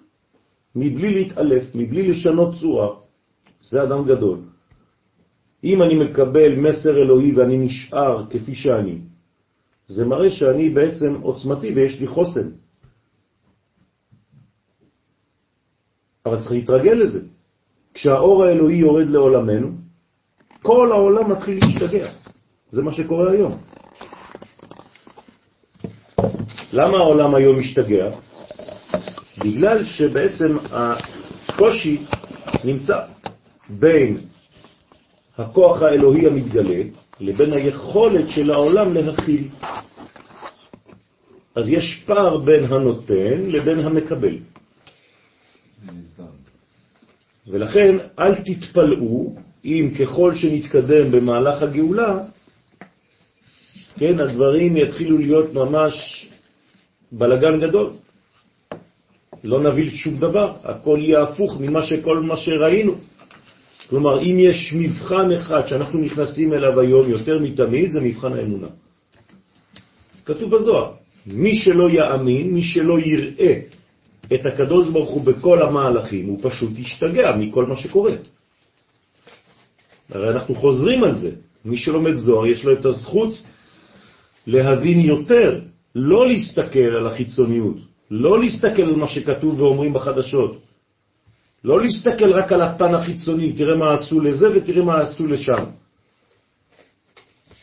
מבלי 0.75 1.13
להתעלף, 1.13 1.63
מבלי 1.75 2.07
לשנות 2.07 2.55
צורה. 2.59 2.89
זה 3.61 3.83
אדם 3.83 4.05
גדול. 4.07 4.39
אם 5.63 5.81
אני 5.81 5.95
מקבל 5.95 6.55
מסר 6.55 6.97
אלוהי 6.97 7.31
ואני 7.35 7.57
נשאר 7.57 8.25
כפי 8.29 8.55
שאני, 8.55 8.97
זה 9.87 10.05
מראה 10.05 10.29
שאני 10.29 10.69
בעצם 10.69 11.21
עוצמתי 11.21 11.73
ויש 11.73 11.99
לי 11.99 12.07
חוסן. 12.07 12.49
אבל 16.25 16.39
צריך 16.39 16.51
להתרגל 16.51 16.93
לזה. 16.93 17.19
כשהאור 17.93 18.43
האלוהי 18.43 18.77
יורד 18.77 19.07
לעולמנו, 19.07 19.71
כל 20.61 20.91
העולם 20.91 21.31
מתחיל 21.31 21.59
להשתגע. 21.59 22.11
זה 22.71 22.81
מה 22.81 22.91
שקורה 22.91 23.31
היום. 23.31 23.68
למה 26.73 26.97
העולם 26.97 27.35
היום 27.35 27.59
משתגע? 27.59 28.09
בגלל 29.37 29.85
שבעצם 29.85 30.57
הקושי 30.71 31.97
נמצא 32.63 32.99
בין 33.69 34.17
הכוח 35.37 35.81
האלוהי 35.81 36.27
המתגלה 36.27 36.83
לבין 37.19 37.53
היכולת 37.53 38.29
של 38.29 38.51
העולם 38.51 38.93
להכיל. 38.93 39.47
אז 41.55 41.69
יש 41.69 42.03
פער 42.05 42.37
בין 42.37 42.63
הנותן 42.63 43.49
לבין 43.49 43.79
המקבל. 43.79 44.37
ולכן 47.47 47.95
אל 48.19 48.35
תתפלאו 48.35 49.35
אם 49.65 49.91
ככל 49.99 50.35
שנתקדם 50.35 51.11
במהלך 51.11 51.61
הגאולה, 51.61 52.19
כן, 53.97 54.19
הדברים 54.19 54.77
יתחילו 54.77 55.17
להיות 55.17 55.53
ממש 55.53 56.27
בלגן 57.11 57.59
גדול. 57.59 57.93
לא 59.43 59.63
נביא 59.63 59.89
שום 59.89 60.19
דבר, 60.19 60.53
הכל 60.63 60.99
יהיה 61.01 61.23
הפוך 61.23 61.57
ממה 61.59 61.83
שכל 61.83 62.19
מה 62.19 62.37
שראינו. 62.37 62.95
כלומר, 63.89 64.21
אם 64.21 64.35
יש 64.39 64.73
מבחן 64.73 65.31
אחד 65.31 65.67
שאנחנו 65.67 65.99
נכנסים 65.99 66.53
אליו 66.53 66.79
היום 66.79 67.09
יותר 67.09 67.39
מתמיד, 67.39 67.91
זה 67.91 67.99
מבחן 68.01 68.33
האמונה. 68.33 68.67
כתוב 70.25 70.55
בזוהר, 70.55 70.91
מי 71.25 71.55
שלא 71.55 71.89
יאמין, 71.89 72.53
מי 72.53 72.63
שלא 72.63 72.99
יראה 72.99 73.53
את 74.33 74.45
הקדוש 74.45 74.89
ברוך 74.89 75.09
הוא 75.09 75.23
בכל 75.23 75.61
המהלכים, 75.61 76.25
הוא 76.27 76.39
פשוט 76.41 76.71
ישתגע 76.77 77.35
מכל 77.35 77.65
מה 77.65 77.75
שקורה. 77.77 78.13
הרי 80.09 80.29
אנחנו 80.29 80.55
חוזרים 80.55 81.03
על 81.03 81.15
זה. 81.17 81.31
מי 81.65 81.77
שלומד 81.77 82.13
זוהר 82.13 82.45
יש 82.45 82.63
לו 82.63 82.73
את 82.73 82.85
הזכות 82.85 83.33
להבין 84.47 84.99
יותר, 84.99 85.59
לא 85.95 86.27
להסתכל 86.27 86.89
על 86.99 87.07
החיצוניות, 87.07 87.77
לא 88.11 88.39
להסתכל 88.39 88.81
על 88.81 88.95
מה 88.95 89.07
שכתוב 89.07 89.61
ואומרים 89.61 89.93
בחדשות, 89.93 90.61
לא 91.63 91.81
להסתכל 91.81 92.33
רק 92.33 92.51
על 92.51 92.61
הפן 92.61 92.95
החיצוני, 92.95 93.53
תראה 93.53 93.75
מה 93.75 93.93
עשו 93.93 94.21
לזה 94.21 94.47
ותראה 94.55 94.83
מה 94.83 95.01
עשו 95.01 95.27
לשם. 95.27 95.63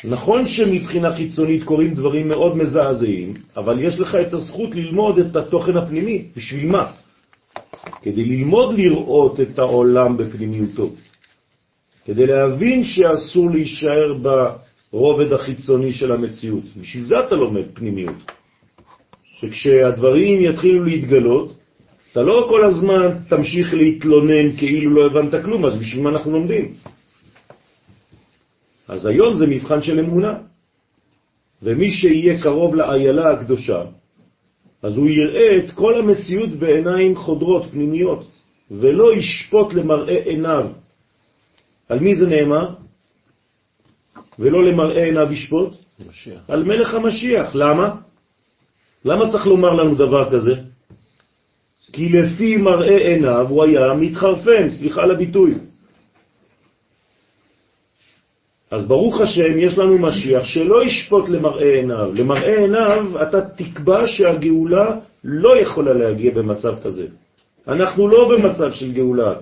נכון 0.05 0.47
שמבחינה 0.47 1.17
חיצונית 1.17 1.65
קורים 1.65 1.95
דברים 1.95 2.29
מאוד 2.29 2.57
מזעזעים, 2.57 3.35
אבל 3.57 3.83
יש 3.83 4.01
לך 4.01 4.15
את 4.15 4.33
הזכות 4.33 4.75
ללמוד 4.75 5.19
את 5.19 5.37
התוכן 5.37 5.77
הפנימי. 5.77 6.25
בשביל 6.37 6.67
מה? 6.67 6.93
כדי 8.03 8.25
ללמוד 8.25 8.75
לראות 8.75 9.41
את 9.41 9.59
העולם 9.59 10.17
בפנימיותו. 10.17 10.91
כדי 12.05 12.27
להבין 12.27 12.85
שאסור 12.85 13.51
להישאר 13.51 14.13
ברובד 14.93 15.33
החיצוני 15.33 15.93
של 15.93 16.13
המציאות. 16.13 16.65
בשביל 16.81 17.05
זה 17.05 17.15
אתה 17.27 17.35
לומד 17.35 17.65
פנימיות. 17.75 18.33
שכשהדברים 19.41 20.43
יתחילו 20.43 20.85
להתגלות, 20.85 21.57
אתה 22.13 22.23
לא 22.23 22.47
כל 22.49 22.65
הזמן 22.65 23.19
תמשיך 23.29 23.75
להתלונן 23.75 24.57
כאילו 24.57 24.91
לא 24.91 25.07
הבנת 25.07 25.45
כלום, 25.45 25.67
אז 25.67 25.79
בשביל 25.79 26.03
מה 26.03 26.11
אנחנו 26.11 26.33
לומדים? 26.33 26.75
אז 28.89 29.07
היום 29.07 29.37
זה 29.37 29.47
מבחן 29.47 29.83
של 29.83 29.99
אמונה. 29.99 30.35
ומי 31.63 31.91
שיהיה 31.91 32.43
קרוב 32.43 32.75
לאיילה 32.75 33.33
הקדושה, 33.33 33.83
אז 34.83 34.97
הוא 34.97 35.09
יראה 35.09 35.59
את 35.59 35.71
כל 35.71 35.99
המציאות 35.99 36.51
בעיניים 36.51 37.17
חודרות, 37.17 37.67
פנימיות, 37.71 38.27
ולא 38.71 39.17
ישפוט 39.17 39.73
למראה 39.73 40.23
עיניו. 40.25 40.67
על 41.89 42.01
מי 42.01 42.15
זה 42.15 42.27
נאמר? 42.27 42.86
ולא 44.39 44.65
למראה 44.65 45.05
עיניו 45.05 45.33
ישפוט? 45.33 45.75
משיח. 46.09 46.41
על 46.49 46.65
מלך 46.65 46.95
המשיח. 46.95 47.55
למה? 47.55 47.95
למה 49.05 49.31
צריך 49.31 49.47
לומר 49.47 49.71
לנו 49.71 49.95
דבר 49.95 50.31
כזה? 50.31 50.55
כי 51.93 52.09
לפי 52.09 52.57
מראה 52.57 52.97
עיניו 52.97 53.47
הוא 53.49 53.65
היה 53.65 53.87
מתחרפן, 54.01 54.71
סליחה 54.71 55.03
על 55.03 55.11
הביטוי. 55.11 55.55
אז 58.71 58.89
ברוך 58.89 59.21
השם, 59.21 59.59
יש 59.59 59.79
לנו 59.79 59.99
משיח 59.99 60.45
שלא 60.45 60.85
ישפוט 60.85 61.29
למראה 61.29 61.75
עיניו. 61.75 62.13
למראה 62.15 62.59
עיניו 62.59 63.23
אתה 63.23 63.41
תקבע 63.41 64.07
שהגאולה 64.07 64.97
לא 65.25 65.61
יכולה 65.61 65.93
להגיע 65.93 66.35
במצב 66.35 66.75
כזה. 66.85 67.07
אנחנו 67.69 68.09
לא 68.09 68.29
במצב 68.29 68.71
של 68.71 68.93
גאולה. 68.93 69.35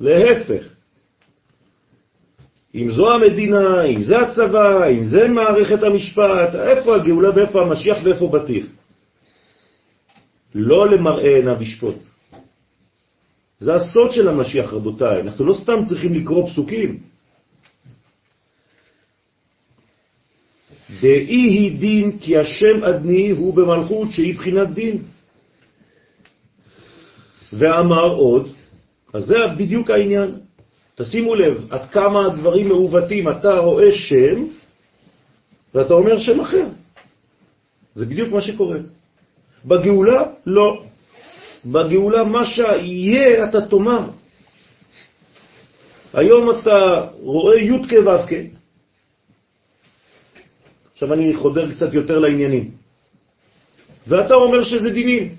להפך. 0.00 0.81
אם 2.74 2.90
זו 2.90 3.12
המדינה, 3.14 3.84
אם 3.84 4.02
זה 4.02 4.18
הצבא, 4.18 4.88
אם 4.88 5.04
זה 5.04 5.28
מערכת 5.28 5.82
המשפט, 5.82 6.54
איפה 6.54 6.96
הגאולה 6.96 7.30
ואיפה 7.34 7.60
המשיח 7.62 7.98
ואיפה 8.04 8.28
בטיח? 8.28 8.66
לא 10.54 10.90
למראה 10.90 11.36
עיניו 11.36 11.62
ישפוט. 11.62 11.96
זה 13.58 13.74
הסוד 13.74 14.12
של 14.12 14.28
המשיח, 14.28 14.72
רבותיי. 14.72 15.20
אנחנו 15.20 15.46
לא 15.46 15.54
סתם 15.54 15.84
צריכים 15.84 16.14
לקרוא 16.14 16.48
פסוקים. 16.48 17.00
דאי 21.00 21.36
היא 21.36 21.78
דין 21.78 22.18
כי 22.18 22.36
השם 22.36 22.84
אדני 22.84 23.30
הוא 23.30 23.54
במלכות 23.54 24.08
שהיא 24.10 24.34
בחינת 24.34 24.68
דין. 24.68 25.02
ואמר 27.52 28.12
עוד, 28.12 28.48
אז 29.14 29.24
זה 29.24 29.34
בדיוק 29.58 29.90
העניין. 29.90 30.40
תשימו 30.94 31.34
לב, 31.34 31.72
עד 31.72 31.90
כמה 31.90 32.26
הדברים 32.26 32.68
מעוותים. 32.68 33.28
אתה 33.28 33.58
רואה 33.58 33.92
שם, 33.92 34.44
ואתה 35.74 35.94
אומר 35.94 36.18
שם 36.18 36.40
אחר. 36.40 36.66
זה 37.94 38.06
בדיוק 38.06 38.32
מה 38.32 38.40
שקורה. 38.40 38.78
בגאולה, 39.64 40.22
לא. 40.46 40.84
בגאולה, 41.66 42.24
מה 42.24 42.44
שיהיה, 42.44 43.44
אתה 43.44 43.66
תאמר. 43.66 44.04
היום 46.14 46.50
אתה 46.50 47.06
רואה 47.20 47.56
י' 47.56 47.88
כו'. 47.88 48.36
עכשיו 50.92 51.12
אני 51.12 51.36
חודר 51.36 51.74
קצת 51.74 51.94
יותר 51.94 52.18
לעניינים. 52.18 52.70
ואתה 54.06 54.34
אומר 54.34 54.62
שזה 54.62 54.90
דינים. 54.90 55.34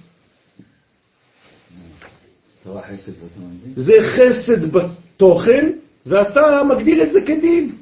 זה 3.75 3.93
חסד 4.15 4.71
בתוכן, 5.15 5.71
ואתה 6.06 6.62
מגדיר 6.69 7.04
את 7.04 7.12
זה 7.12 7.21
כדין. 7.21 7.76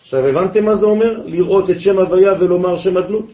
עכשיו 0.00 0.26
הבנתם 0.26 0.64
מה 0.64 0.76
זה 0.76 0.86
אומר? 0.86 1.26
לראות 1.26 1.70
את 1.70 1.80
שם 1.80 1.98
הוויה 1.98 2.32
ולומר 2.40 2.76
שם 2.76 2.96
אדנות? 2.96 3.26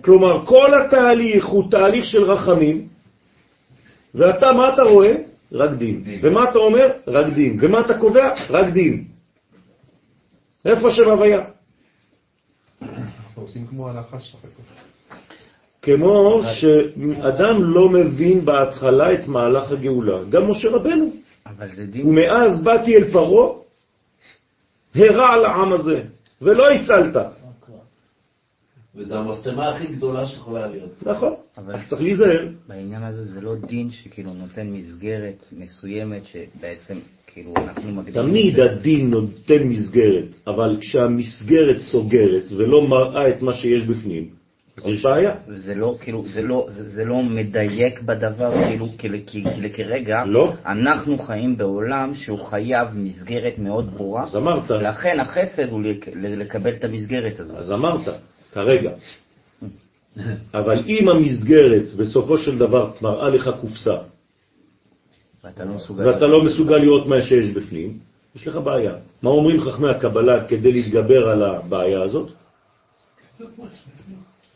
כלומר, 0.00 0.46
כל 0.46 0.80
התהליך 0.80 1.46
הוא 1.46 1.70
תהליך 1.70 2.04
של 2.04 2.22
רחמים, 2.22 2.88
ואתה, 4.14 4.52
מה 4.52 4.74
אתה 4.74 4.82
רואה? 4.82 5.14
רק 5.52 5.70
דין. 5.70 6.04
דין. 6.04 6.20
ומה 6.22 6.50
אתה 6.50 6.58
אומר? 6.58 6.86
רק 7.06 7.26
דין. 7.26 7.56
ומה 7.60 7.80
אתה 7.80 7.98
קובע? 7.98 8.34
רק 8.50 8.68
דין. 8.72 9.04
איפה 10.64 10.90
שם 10.90 11.10
הוויה? 11.10 11.44
אנחנו 12.82 13.42
עושים 13.42 13.66
כמו 13.66 13.88
הלכה 13.88 14.20
ששחק 14.20 14.48
כמו 15.96 16.42
שאדם 16.60 17.62
לא 17.62 17.88
מבין 17.88 18.44
בהתחלה 18.44 19.14
את 19.14 19.28
מהלך 19.28 19.70
הגאולה, 19.70 20.24
גם 20.30 20.50
משה 20.50 20.68
רבנו. 20.70 21.10
אבל 21.46 21.68
זה 21.76 21.86
דין... 21.86 22.06
ומאז 22.06 22.62
באתי 22.62 22.96
אל 22.96 23.12
פרו, 23.12 23.62
הרע 24.94 25.36
לעם 25.36 25.72
הזה, 25.72 26.02
ולא 26.42 26.64
הצלת. 26.70 27.16
וזו 28.96 29.16
המסתמה 29.16 29.68
הכי 29.68 29.86
גדולה 29.86 30.26
שיכולה 30.26 30.66
להיות. 30.66 30.90
נכון, 31.02 31.34
אבל 31.58 31.74
צריך 31.88 32.02
להיזהר. 32.02 32.48
בעניין 32.68 33.02
הזה 33.02 33.24
זה 33.24 33.40
לא 33.40 33.54
דין 33.66 33.90
שכאילו 33.90 34.32
נותן 34.34 34.66
מסגרת 34.70 35.44
מסוימת 35.52 36.22
שבעצם 36.24 36.98
כאילו 37.26 37.54
אנחנו 37.56 37.92
מגדירים... 37.92 38.28
תמיד 38.28 38.60
הדין 38.60 39.10
נותן 39.10 39.62
מסגרת, 39.62 40.34
אבל 40.46 40.76
כשהמסגרת 40.80 41.78
סוגרת 41.78 42.52
ולא 42.56 42.88
מראה 42.88 43.28
את 43.28 43.42
מה 43.42 43.54
שיש 43.54 43.82
בפנים, 43.82 44.37
יש 44.86 45.02
בעיה. 45.04 45.34
זה 45.46 45.74
לא, 45.74 45.96
כאילו, 46.00 46.24
זה 46.28 46.42
לא, 46.42 46.66
זה, 46.70 46.88
זה 46.88 47.04
לא 47.04 47.22
מדייק 47.22 48.00
בדבר, 48.02 48.52
כאילו, 48.68 48.86
כאילו, 48.98 49.18
כאילו, 49.26 49.68
כרגע, 49.74 50.24
לא. 50.24 50.52
אנחנו 50.66 51.18
חיים 51.18 51.56
בעולם 51.56 52.14
שהוא 52.14 52.38
חייב 52.44 52.88
מסגרת 52.94 53.58
מאוד 53.58 53.90
ברורה. 53.96 54.24
אז 54.24 54.36
אמרת. 54.36 54.70
לכן 54.70 55.20
החסד 55.20 55.68
הוא 55.70 55.82
לק- 55.82 56.08
לקבל 56.14 56.72
את 56.74 56.84
המסגרת 56.84 57.40
הזאת. 57.40 57.56
אז 57.58 57.72
אמרת, 57.72 58.08
כרגע. 58.52 58.90
אבל 60.54 60.82
אם 60.86 61.08
המסגרת 61.08 61.94
בסופו 61.96 62.38
של 62.38 62.58
דבר 62.58 62.90
מראה 63.02 63.28
לך 63.28 63.50
קופסה, 63.60 63.96
ואתה 65.44 65.64
לא 65.64 65.74
מסוגל... 65.74 66.06
ואתה 66.06 66.26
לא 66.26 66.44
מסוגל 66.44 66.76
לראות 66.76 67.06
מה 67.06 67.22
שיש 67.22 67.50
בפנים, 67.50 67.98
יש 68.36 68.48
לך 68.48 68.56
בעיה. 68.56 68.92
מה 69.22 69.30
אומרים 69.30 69.60
חכמי 69.60 69.90
הקבלה 69.90 70.44
כדי 70.44 70.72
להתגבר 70.72 71.28
על 71.28 71.42
הבעיה 71.42 72.02
הזאת? 72.02 72.30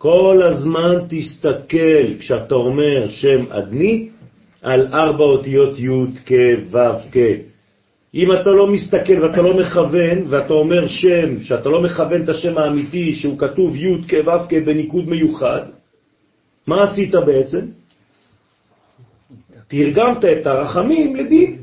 כל 0.02 0.42
הזמן 0.50 1.06
תסתכל, 1.08 2.18
כשאתה 2.18 2.54
אומר 2.54 3.08
שם 3.08 3.52
אדני, 3.52 4.08
על 4.62 4.86
ארבע 4.94 5.24
אותיות 5.24 5.78
י' 5.78 5.88
כ' 6.26 6.32
ו' 6.70 6.98
כ'. 7.12 7.18
אם 8.14 8.32
אתה 8.32 8.50
לא 8.50 8.66
מסתכל 8.66 9.22
ואתה 9.22 9.42
לא 9.42 9.54
מכוון, 9.60 10.18
ואתה 10.28 10.52
אומר 10.52 10.88
שם, 10.88 11.42
שאתה 11.42 11.68
לא 11.68 11.82
מכוון 11.82 12.22
את 12.22 12.28
השם 12.28 12.58
האמיתי, 12.58 13.14
שהוא 13.14 13.38
כתוב 13.38 13.76
י' 13.76 14.02
כ' 14.08 14.26
ו' 14.26 14.48
כ' 14.48 14.54
בניקוד 14.66 15.08
מיוחד, 15.08 15.70
מה 16.66 16.82
עשית 16.82 17.14
בעצם? 17.14 17.66
תרגמת 19.68 20.24
את 20.24 20.46
הרחמים 20.46 21.16
לדין. 21.16 21.62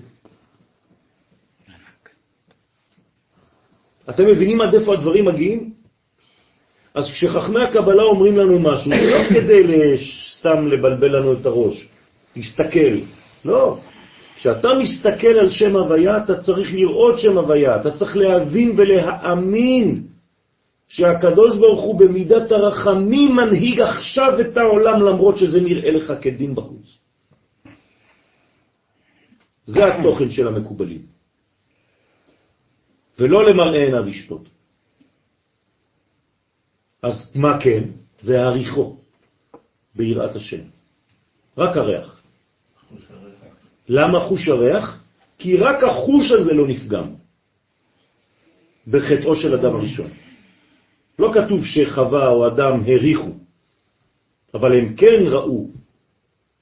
אתם 4.09 4.27
מבינים 4.27 4.61
עד 4.61 4.75
איפה 4.75 4.93
הדברים 4.93 5.25
מגיעים? 5.25 5.78
אז 6.93 7.11
כשחכמי 7.11 7.61
הקבלה 7.63 8.03
אומרים 8.03 8.37
לנו 8.37 8.59
משהו, 8.59 8.91
זה 8.91 9.11
לא 9.11 9.23
כדי 9.29 9.97
סתם 10.37 10.67
לבלבל 10.67 11.17
לנו 11.17 11.33
את 11.33 11.45
הראש. 11.45 11.87
תסתכל. 12.33 12.95
לא. 13.45 13.77
כשאתה 14.35 14.69
מסתכל 14.73 15.27
על 15.27 15.49
שם 15.51 15.75
הוויה, 15.75 16.17
אתה 16.17 16.41
צריך 16.41 16.73
לראות 16.73 17.19
שם 17.19 17.37
הוויה, 17.37 17.75
אתה 17.81 17.91
צריך 17.91 18.17
להבין 18.17 18.71
ולהאמין 18.77 20.03
שהקדוש 20.87 21.57
ברוך 21.57 21.81
הוא 21.81 21.99
במידת 21.99 22.51
הרחמים 22.51 23.35
מנהיג 23.35 23.81
עכשיו 23.81 24.41
את 24.41 24.57
העולם 24.57 25.01
למרות 25.01 25.37
שזה 25.37 25.61
נראה 25.61 25.91
לך 25.91 26.13
כדין 26.21 26.55
בחוץ. 26.55 26.97
זה 29.65 29.79
התוכן 29.85 30.29
של 30.31 30.47
המקובלים. 30.47 31.01
ולא 33.19 33.45
למראה 33.45 33.83
עיניו 33.83 34.07
ישפוט. 34.07 34.49
אז 37.03 37.31
מה 37.35 37.61
כן? 37.61 37.83
והעריכו 38.23 38.97
ביראת 39.95 40.35
השם. 40.35 40.61
רק 41.57 41.77
הריח. 41.77 42.21
למה 43.89 44.19
חוש 44.19 44.47
הריח? 44.47 45.03
כי 45.37 45.57
רק 45.57 45.83
החוש 45.83 46.31
הזה 46.31 46.53
לא 46.53 46.67
נפגם 46.67 47.13
בחטאו 48.87 49.35
של 49.35 49.53
אדם 49.53 49.75
הראשון. 49.75 50.07
לא 51.19 51.31
כתוב 51.33 51.65
שחווה 51.65 52.27
או 52.27 52.47
אדם 52.47 52.83
הריחו, 52.87 53.31
אבל 54.53 54.77
הם 54.77 54.95
כן 54.95 55.23
ראו. 55.27 55.67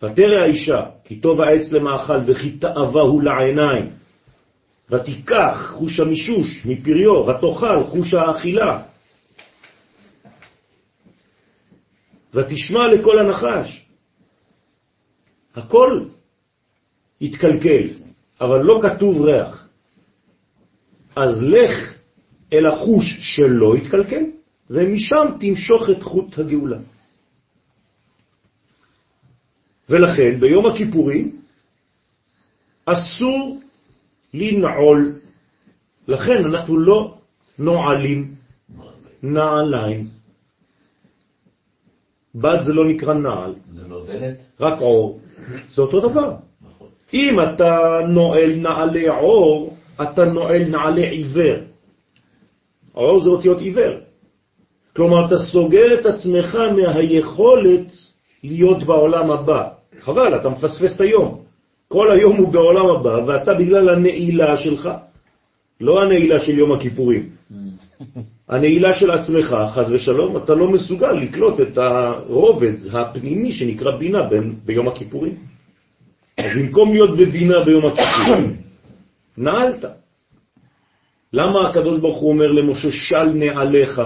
ותרא 0.02 0.42
האישה, 0.42 0.86
כי 1.04 1.16
טוב 1.20 1.42
העץ 1.42 1.72
למאכל 1.72 2.20
וכי 2.26 2.52
תאווה 2.52 3.02
הוא 3.02 3.24
לעיניים. 3.24 3.90
ותיקח 4.90 5.74
חוש 5.78 6.00
המישוש 6.00 6.66
מפריו, 6.66 7.28
ותאכל 7.28 7.84
חוש 7.84 8.14
האכילה. 8.14 8.82
ותשמע 12.34 12.88
לקול 12.88 13.20
הנחש. 13.20 13.86
הכל 15.56 16.06
התקלקל, 17.22 17.88
אבל 18.42 18.62
לא 18.62 18.80
כתוב 18.84 19.22
ריח. 19.22 19.68
אז 21.16 21.42
לך 21.42 21.94
אל 22.54 22.66
החוש 22.66 23.18
שלא 23.20 23.76
התקלקל, 23.76 24.24
ומשם 24.70 25.26
תמשוך 25.40 25.90
את 25.90 26.04
חוט 26.04 26.40
הגאולה. 26.40 26.78
ולכן 29.90 30.40
ביום 30.40 30.66
הכיפורים 30.66 31.42
אסור 32.86 33.62
לנעול. 34.34 35.20
לכן 36.08 36.46
אנחנו 36.46 36.80
לא 36.80 37.18
נועלים 37.60 38.36
נעליים. 39.24 40.17
בד 42.42 42.58
זה 42.62 42.74
לא 42.74 42.88
נקרא 42.88 43.14
נעל, 43.14 43.54
זה 43.72 43.88
לא 43.88 44.06
דלת? 44.08 44.36
רק 44.60 44.80
עור. 44.82 45.20
זה 45.74 45.82
אותו 45.82 46.10
דבר. 46.10 46.34
נכון. 46.62 46.88
אם 47.14 47.38
אתה 47.42 48.00
נועל 48.08 48.56
נעלי 48.56 49.08
עור, 49.08 49.78
אתה 50.02 50.26
נועל 50.26 50.64
נעלי 50.64 51.08
עיוור. 51.10 51.58
עור 52.94 53.24
זה 53.24 53.30
אותיות 53.30 53.60
עיוור. 53.60 53.94
כלומר, 54.96 55.26
אתה 55.26 55.38
סוגר 55.38 56.00
את 56.00 56.06
עצמך 56.06 56.58
מהיכולת 56.76 57.92
להיות 58.44 58.84
בעולם 58.84 59.32
הבא. 59.32 59.68
חבל, 60.00 60.36
אתה 60.36 60.50
מפספס 60.50 60.96
את 60.96 61.02
היום. 61.02 61.42
כל 61.88 62.12
היום 62.12 62.38
הוא 62.38 62.48
בעולם 62.48 62.86
הבא, 62.86 63.20
ואתה 63.28 63.54
בגלל 63.54 63.90
הנעילה 63.90 64.58
שלך, 64.58 64.90
לא 65.82 66.02
הנעילה 66.02 66.40
של 66.40 66.58
יום 66.58 66.72
הכיפורים, 66.72 67.30
הנעילה 68.50 68.94
של 68.94 69.12
עצמך, 69.12 69.56
חז 69.74 69.92
ושלום, 69.92 70.38
אתה 70.38 70.56
לא 70.56 70.72
מסוגל 70.72 71.12
לקלוט 71.12 71.60
את 71.62 71.78
הרובד 71.78 72.74
הפנימי 72.94 73.52
שנקרא 73.52 73.98
בינה 73.98 74.24
ב- 74.24 74.66
ביום 74.66 74.88
הכיפורים. 74.88 75.36
אז 76.38 76.46
במקום 76.58 76.94
להיות 76.94 77.18
בבינה 77.18 77.64
ביום 77.66 77.86
הכיפורים, 77.86 78.58
נעלת. 79.38 79.86
למה 81.34 81.70
הקדוש 81.70 82.00
ברוך 82.00 82.18
הוא 82.18 82.30
אומר 82.30 82.52
למשה, 82.52 82.92
של 82.92 83.30
נעליך 83.36 84.02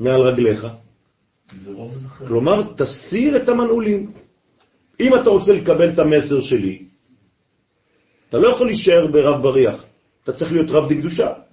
מעל 0.00 0.20
רגליך? 0.20 0.66
אחר. 2.06 2.26
כלומר, 2.26 2.62
תסיר 2.76 3.36
את 3.36 3.48
המנעולים. 3.48 4.12
אם 5.00 5.14
אתה 5.14 5.30
רוצה 5.30 5.52
לקבל 5.52 5.88
את 5.88 5.98
המסר 5.98 6.40
שלי, 6.40 6.82
אתה 8.28 8.38
לא 8.38 8.48
יכול 8.48 8.66
להישאר 8.66 9.06
ברב 9.06 9.42
בריח, 9.42 9.84
אתה 10.24 10.32
צריך 10.32 10.52
להיות 10.52 10.70
רב 10.70 10.92
דקדושה. 10.92 11.47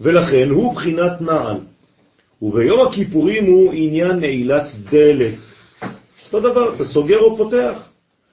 ולכן 0.00 0.48
הוא 0.50 0.74
בחינת 0.74 1.20
נעל, 1.20 1.56
וביום 2.42 2.86
הכיפורים 2.88 3.46
הוא 3.46 3.72
עניין 3.74 4.20
נעילת 4.20 4.66
דלת. 4.90 5.38
אותו 6.32 6.40
דבר, 6.50 6.74
אתה 6.74 6.84
סוגר 6.84 7.18
או 7.18 7.36
פותח, 7.36 7.88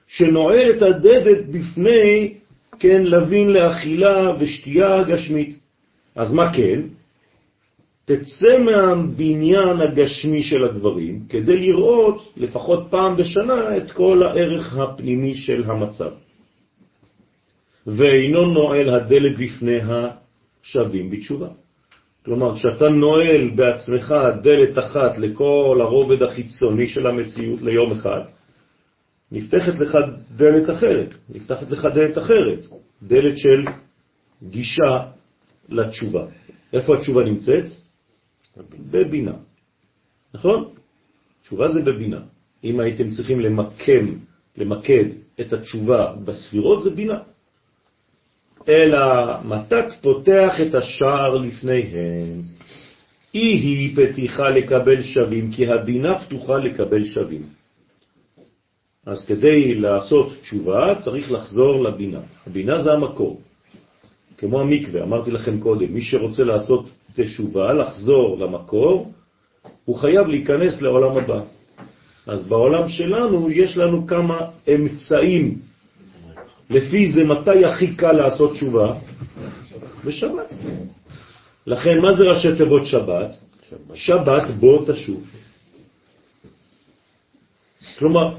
שנועל 0.06 0.70
את 0.76 0.82
הדלת 0.82 1.48
בפני, 1.48 2.34
כן, 2.78 3.02
לבין 3.02 3.50
לאכילה 3.50 4.32
ושתייה 4.38 5.02
גשמית. 5.02 5.58
אז 6.14 6.32
מה 6.32 6.52
כן? 6.52 6.80
תצא 8.04 8.58
מהבניין 8.58 9.80
הגשמי 9.80 10.42
של 10.42 10.64
הדברים 10.64 11.20
כדי 11.28 11.56
לראות 11.56 12.32
לפחות 12.36 12.86
פעם 12.90 13.16
בשנה 13.16 13.76
את 13.76 13.90
כל 13.90 14.22
הערך 14.22 14.76
הפנימי 14.78 15.34
של 15.34 15.64
המצב. 15.66 16.10
ואינו 17.86 18.46
נועל 18.46 18.88
הדלת 18.90 19.38
בפני 19.38 19.80
השווים 20.62 21.10
בתשובה. 21.10 21.48
כלומר, 22.24 22.54
כשאתה 22.54 22.88
נועל 22.88 23.50
בעצמך 23.50 24.14
דלת 24.42 24.78
אחת 24.78 25.18
לכל 25.18 25.78
הרובד 25.80 26.22
החיצוני 26.22 26.88
של 26.88 27.06
המציאות 27.06 27.62
ליום 27.62 27.92
אחד, 27.92 28.20
נפתחת 29.32 29.78
לך 29.80 29.98
דלת 30.36 30.70
אחרת, 30.70 31.14
נפתחת 31.28 31.70
לך 31.70 31.84
דלת 31.94 32.18
אחרת, 32.18 32.66
דלת 33.02 33.38
של 33.38 33.64
גישה 34.42 35.00
לתשובה. 35.68 36.26
איפה 36.72 36.96
התשובה 36.96 37.24
נמצאת? 37.24 37.64
בבינה. 38.90 39.34
נכון? 40.34 40.68
תשובה 41.42 41.68
זה 41.68 41.82
בבינה. 41.82 42.20
אם 42.64 42.80
הייתם 42.80 43.10
צריכים 43.10 43.40
למקם, 43.40 44.06
למקד 44.56 45.04
את 45.40 45.52
התשובה 45.52 46.14
בספירות, 46.24 46.82
זה 46.82 46.90
בינה. 46.90 47.18
אלא 48.68 48.98
מתת 49.44 49.86
פותח 50.00 50.60
את 50.66 50.74
השער 50.74 51.34
לפניהם. 51.34 52.42
אי 53.34 53.40
היא 53.40 53.96
פתיחה 53.96 54.50
לקבל 54.50 55.02
שווים, 55.02 55.52
כי 55.52 55.66
הבינה 55.72 56.18
פתוחה 56.18 56.58
לקבל 56.58 57.04
שווים. 57.04 57.42
אז 59.06 59.26
כדי 59.26 59.74
לעשות 59.74 60.32
תשובה 60.40 60.94
צריך 60.94 61.32
לחזור 61.32 61.82
לבינה. 61.82 62.20
הבינה 62.46 62.82
זה 62.82 62.92
המקור. 62.92 63.40
כמו 64.38 64.60
המקווה, 64.60 65.02
אמרתי 65.02 65.30
לכם 65.30 65.60
קודם, 65.60 65.94
מי 65.94 66.02
שרוצה 66.02 66.42
לעשות 66.42 66.90
תשובה, 67.16 67.72
לחזור 67.72 68.38
למקור, 68.38 69.12
הוא 69.84 69.96
חייב 69.96 70.26
להיכנס 70.26 70.82
לעולם 70.82 71.16
הבא. 71.16 71.40
אז 72.26 72.46
בעולם 72.46 72.88
שלנו 72.88 73.50
יש 73.50 73.76
לנו 73.76 74.06
כמה 74.06 74.38
אמצעים. 74.74 75.67
לפי 76.70 77.12
זה 77.12 77.24
מתי 77.24 77.64
הכי 77.64 77.96
קל 77.96 78.12
לעשות 78.12 78.52
תשובה? 78.52 78.94
בשבת. 80.04 80.54
לכן, 81.66 81.98
מה 81.98 82.12
זה 82.12 82.22
ראשי 82.22 82.56
תיבות 82.56 82.86
שבת? 82.86 83.30
שבת 83.94 84.50
בוא 84.60 84.92
תשוב. 84.92 85.26
כלומר, 87.98 88.36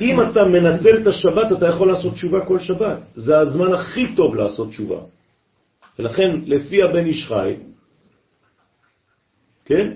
אם 0.00 0.16
אתה 0.20 0.44
מנצל 0.44 1.02
את 1.02 1.06
השבת, 1.06 1.52
אתה 1.58 1.66
יכול 1.66 1.88
לעשות 1.88 2.14
תשובה 2.14 2.46
כל 2.46 2.58
שבת. 2.58 3.06
זה 3.14 3.38
הזמן 3.38 3.72
הכי 3.72 4.14
טוב 4.16 4.34
לעשות 4.34 4.68
תשובה. 4.68 5.00
ולכן, 5.98 6.30
לפי 6.46 6.82
הבן 6.82 7.06
איש 7.06 7.28
חי, 7.28 7.56
כן? 9.64 9.92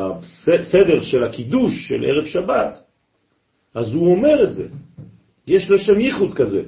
בסדר 0.00 1.02
של 1.02 1.24
הקידוש 1.24 1.88
של 1.88 2.04
ערב 2.04 2.24
שבת, 2.24 2.85
אז 3.76 3.94
הוא 3.94 4.12
אומר 4.12 4.44
את 4.44 4.52
זה. 4.54 4.66
יש 5.46 5.70
לו 5.70 5.78
שם 5.78 6.00
ייחוד 6.00 6.34
כזה, 6.34 6.62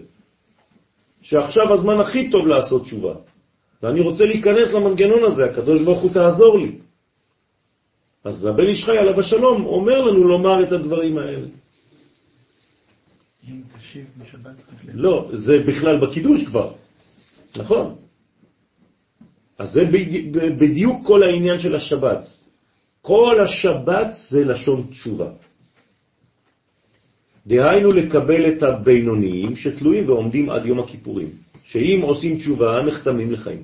שעכשיו 1.22 1.66
הזמן 1.74 2.00
הכי 2.00 2.30
טוב 2.30 2.46
לעשות 2.46 2.82
תשובה. 2.82 3.14
ואני 3.82 4.00
רוצה 4.00 4.24
להיכנס 4.24 4.68
למנגנון 4.74 5.24
הזה, 5.24 5.44
הקדוש 5.44 5.82
ברוך 5.82 6.00
הוא 6.02 6.12
תעזור 6.14 6.58
לי. 6.58 6.72
אז 8.24 8.44
הבן 8.46 8.66
איש 8.68 8.84
חי 8.84 8.98
עליו 8.98 9.20
השלום 9.20 9.66
אומר 9.66 9.98
לנו 10.02 10.20
לומר 10.28 10.62
את 10.68 10.72
הדברים 10.72 11.18
האלה. 11.18 11.48
אם 13.48 13.60
תשיב 13.78 14.04
בשבת. 14.18 14.56
לא, 14.94 15.30
זה 15.32 15.58
בכלל 15.66 15.96
בקידוש 16.00 16.44
כבר, 16.46 16.72
נכון. 17.56 17.94
אז 19.58 19.68
זה 19.72 19.80
בדי- 19.88 20.30
בדיוק 20.60 21.06
כל 21.06 21.22
העניין 21.22 21.58
של 21.58 21.74
השבת. 21.74 22.26
כל 23.02 23.36
השבת 23.44 24.08
זה 24.30 24.44
לשון 24.44 24.86
תשובה. 24.90 25.30
דהיינו 27.48 27.92
לקבל 27.92 28.42
את 28.52 28.62
הבינוניים 28.62 29.56
שתלויים 29.56 30.08
ועומדים 30.08 30.50
עד 30.50 30.66
יום 30.66 30.78
הכיפורים, 30.80 31.28
שאם 31.64 32.00
עושים 32.02 32.37
תשובה 32.37 32.82
נחתמים 32.87 33.32
לחיים. 33.32 33.62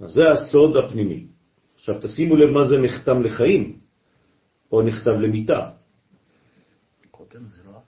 אז 0.00 0.10
זה 0.10 0.22
הסוד 0.30 0.76
הפנימי. 0.76 1.26
עכשיו 1.74 1.94
תשימו 2.00 2.36
לב 2.36 2.50
מה 2.50 2.64
זה 2.64 2.78
נחתם 2.78 3.22
לחיים, 3.22 3.76
או 4.72 4.82
נכתב 4.82 5.16
למיטה. 5.18 5.70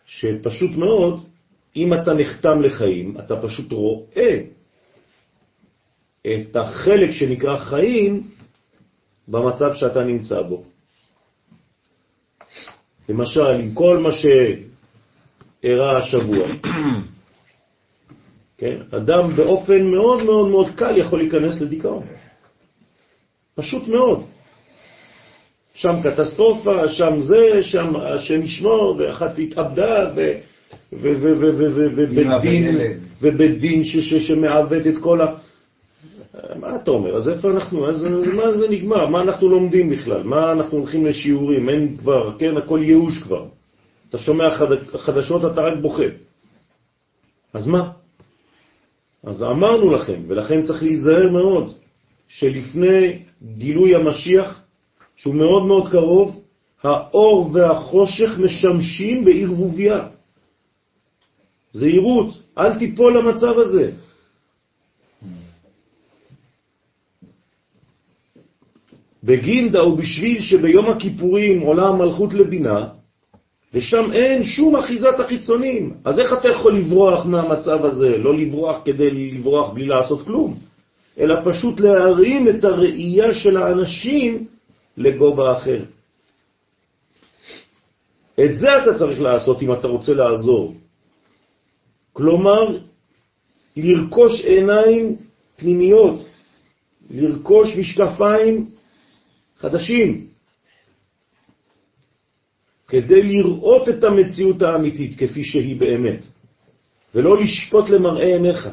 שפשוט 0.07 0.71
מאוד, 0.77 1.25
אם 1.77 1.95
אתה 1.95 2.11
נחתם 2.15 2.63
לחיים, 2.63 3.19
אתה 3.19 3.43
פשוט 3.43 3.73
רואה 3.73 4.43
את 6.27 6.57
החלק 6.57 7.11
שנקרא 7.11 7.57
חיים 7.59 8.23
במצב 9.29 9.71
שאתה 9.75 10.01
נמצא 10.05 10.43
בו. 10.43 10.70
למשל, 13.09 13.47
עם 13.47 13.75
כל 13.75 13.99
מה 13.99 14.11
שאירע 14.13 15.97
השבוע, 15.99 16.49
כן? 18.59 18.77
אדם 18.91 19.37
באופן 19.37 19.83
מאוד 19.83 20.23
מאוד 20.23 20.49
מאוד 20.49 20.71
קל 20.77 20.97
יכול 20.97 21.19
להיכנס 21.19 21.61
לדיכאון. 21.61 22.03
פשוט 23.55 23.89
מאוד. 23.89 24.25
שם 25.75 25.95
קטסטרופה, 26.03 26.89
שם 26.89 27.21
זה, 27.21 27.63
שם 27.63 27.97
השם 27.97 28.43
ישמור, 28.43 28.97
ואחת 28.99 29.39
התאבדה, 29.39 30.11
ובית 33.23 33.61
דין 33.61 33.85
שמעוות 33.85 34.87
את 34.87 34.99
כל 35.01 35.21
ה... 35.21 35.27
מה 36.35 36.77
אתה 36.77 36.91
אומר? 36.91 37.17
אז 37.17 37.29
איפה 37.29 37.51
אנחנו? 37.51 37.89
אז 37.89 38.05
מה 38.35 38.53
זה 38.53 38.69
נגמר? 38.71 39.07
מה 39.07 39.23
אנחנו 39.23 39.49
לומדים 39.49 39.91
בכלל? 39.91 40.23
מה 40.23 40.53
אנחנו 40.53 40.79
הולכים 40.79 41.07
לשיעורים? 41.07 41.69
אין 41.69 41.97
כבר, 41.97 42.39
כן, 42.39 42.57
הכל 42.57 42.81
ייאוש 42.83 43.23
כבר. 43.23 43.47
אתה 44.09 44.19
שומע 44.19 44.51
חד... 44.51 44.67
חדשות, 44.97 45.53
אתה 45.53 45.61
רק 45.61 45.79
בוכה. 45.83 46.05
אז 47.55 47.67
מה? 47.67 47.91
אז 49.25 49.43
אמרנו 49.43 49.91
לכם, 49.91 50.23
ולכן 50.29 50.63
צריך 50.63 50.83
להיזהר 50.83 51.31
מאוד, 51.31 51.75
שלפני 52.29 53.23
גילוי 53.57 53.95
המשיח, 53.95 54.61
שהוא 55.17 55.35
מאוד 55.35 55.67
מאוד 55.67 55.91
קרוב, 55.91 56.43
האור 56.83 57.51
והחושך 57.53 58.39
משמשים 58.39 59.25
בערבוביה. 59.25 60.09
זהירות, 61.73 62.43
אל 62.59 62.79
תיפול 62.79 63.19
למצב 63.19 63.59
הזה. 63.59 63.91
בגינדה 69.25 69.85
ובשביל 69.85 70.41
שביום 70.41 70.91
הכיפורים 70.91 71.61
עולה 71.61 71.89
המלכות 71.89 72.35
לבינה, 72.35 72.89
ושם 73.75 74.13
אין 74.13 74.45
שום 74.45 74.77
אחיזת 74.77 75.21
החיצונים. 75.21 75.95
אז 76.05 76.21
איך 76.21 76.33
אתה 76.33 76.49
יכול 76.49 76.75
לברוח 76.75 77.27
מהמצב 77.27 77.85
הזה? 77.85 78.19
לא 78.19 78.37
לברוח 78.37 78.83
כדי 78.85 79.11
לברוח 79.11 79.73
בלי 79.73 79.87
לעשות 79.87 80.27
כלום, 80.27 80.55
אלא 81.19 81.37
פשוט 81.45 81.81
להרים 81.81 82.49
את 82.49 82.65
הראייה 82.65 83.33
של 83.33 83.57
האנשים 83.57 84.47
לגובה 84.97 85.57
אחר. 85.57 85.83
את 88.45 88.59
זה 88.59 88.69
אתה 88.83 88.99
צריך 88.99 89.21
לעשות 89.21 89.63
אם 89.63 89.73
אתה 89.73 89.89
רוצה 89.89 90.15
לעזור. 90.15 90.75
כלומר, 92.13 92.79
לרכוש 93.77 94.45
עיניים 94.45 95.17
פנימיות, 95.57 96.25
לרכוש 97.11 97.77
משקפיים 97.77 98.67
חדשים, 99.61 100.27
כדי 102.89 103.23
לראות 103.23 103.89
את 103.89 104.05
המציאות 104.05 104.63
האמיתית 104.63 105.19
כפי 105.19 105.45
שהיא 105.45 105.81
באמת, 105.81 106.25
ולא 107.15 107.41
לשפוט 107.41 107.91
למראה 107.91 108.27
עיניך. 108.27 108.69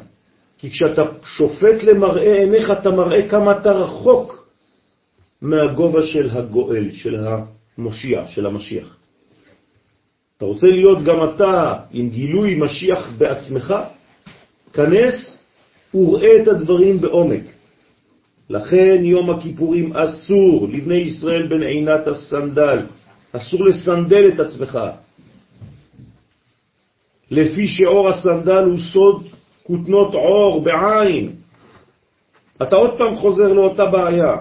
כי 0.57 0.69
כשאתה 0.69 1.03
שופט 1.23 1.83
למראה 1.83 2.33
עיניך, 2.33 2.71
אתה 2.71 2.89
מראה 2.91 3.29
כמה 3.29 3.57
אתה 3.57 3.71
רחוק 3.71 4.47
מהגובה 5.41 6.03
של 6.03 6.29
הגואל, 6.29 6.91
של 6.91 7.25
המושיע, 7.27 8.27
של 8.27 8.45
המשיח. 8.45 8.97
אתה 10.37 10.45
רוצה 10.45 10.67
להיות 10.67 11.03
גם 11.03 11.17
אתה 11.35 11.73
עם 11.91 12.09
גילוי 12.09 12.55
משיח 12.55 13.09
בעצמך? 13.17 13.73
כנס 14.73 15.43
וראה 15.93 16.41
את 16.41 16.47
הדברים 16.47 17.01
בעומק. 17.01 17.56
לכן 18.49 19.05
יום 19.05 19.29
הכיפורים 19.29 19.93
אסור 19.93 20.67
לבני 20.71 20.95
ישראל 20.95 21.47
בין 21.47 21.63
עינת 21.63 22.07
הסנדל, 22.07 22.79
אסור 23.31 23.65
לסנדל 23.65 24.29
את 24.33 24.39
עצמך. 24.39 24.79
לפי 27.31 27.67
שאור 27.67 28.09
הסנדל 28.09 28.63
הוא 28.63 28.77
סוד 28.93 29.27
כותנות 29.63 30.13
עור 30.13 30.61
בעין. 30.63 31.35
אתה 32.61 32.75
עוד 32.75 32.97
פעם 32.97 33.15
חוזר 33.15 33.53
לאותה 33.53 33.85
בעיה. 33.85 34.35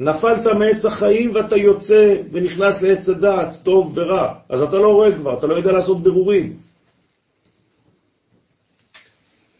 נפלת 0.00 0.46
מעץ 0.46 0.84
החיים 0.84 1.34
ואתה 1.34 1.56
יוצא 1.56 2.14
ונכנס 2.32 2.82
לעץ 2.82 3.08
הדעת, 3.08 3.48
טוב 3.62 3.92
ורע. 3.96 4.34
אז 4.48 4.62
אתה 4.62 4.76
לא 4.76 4.88
רואה 4.88 5.14
כבר, 5.14 5.38
אתה 5.38 5.46
לא 5.46 5.54
יודע 5.54 5.72
לעשות 5.72 6.02
ברורים. 6.02 6.56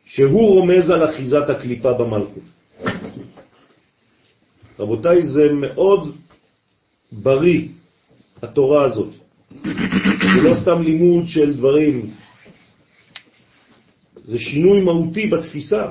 שהוא 0.05 0.55
רומז 0.55 0.90
על 0.90 1.05
אחיזת 1.11 1.50
הקליפה 1.50 1.92
במלכות. 1.92 2.42
רבותיי, 4.78 5.22
זה 5.22 5.42
מאוד 5.52 6.16
בריא, 7.12 7.68
התורה 8.42 8.84
הזאת. 8.84 9.12
זה 9.62 10.42
לא 10.42 10.54
סתם 10.54 10.82
לימוד 10.82 11.28
של 11.28 11.56
דברים, 11.56 12.10
זה 14.24 14.38
שינוי 14.38 14.80
מהותי 14.80 15.26
בתפיסה. 15.26 15.90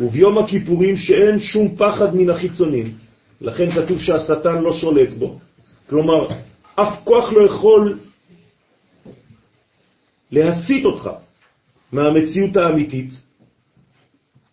וביום 0.00 0.38
הכיפורים 0.38 0.96
שאין 0.96 1.38
שום 1.38 1.76
פחד 1.76 2.16
מן 2.16 2.30
החיצונים, 2.30 2.94
לכן 3.40 3.70
כתוב 3.70 4.00
שהשטן 4.00 4.62
לא 4.62 4.72
שולט 4.72 5.12
בו. 5.12 5.38
כלומר, 5.88 6.28
אף 6.74 7.04
כוח 7.04 7.32
לא 7.32 7.42
יכול 7.42 7.98
להסיט 10.30 10.84
אותך 10.84 11.10
מהמציאות 11.92 12.56
האמיתית. 12.56 13.10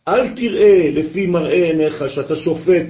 אל 0.08 0.36
תראה 0.36 0.90
לפי 0.92 1.28
מראה 1.28 1.64
עיניך 1.64 2.04
שאתה 2.10 2.36
שופט 2.36 2.88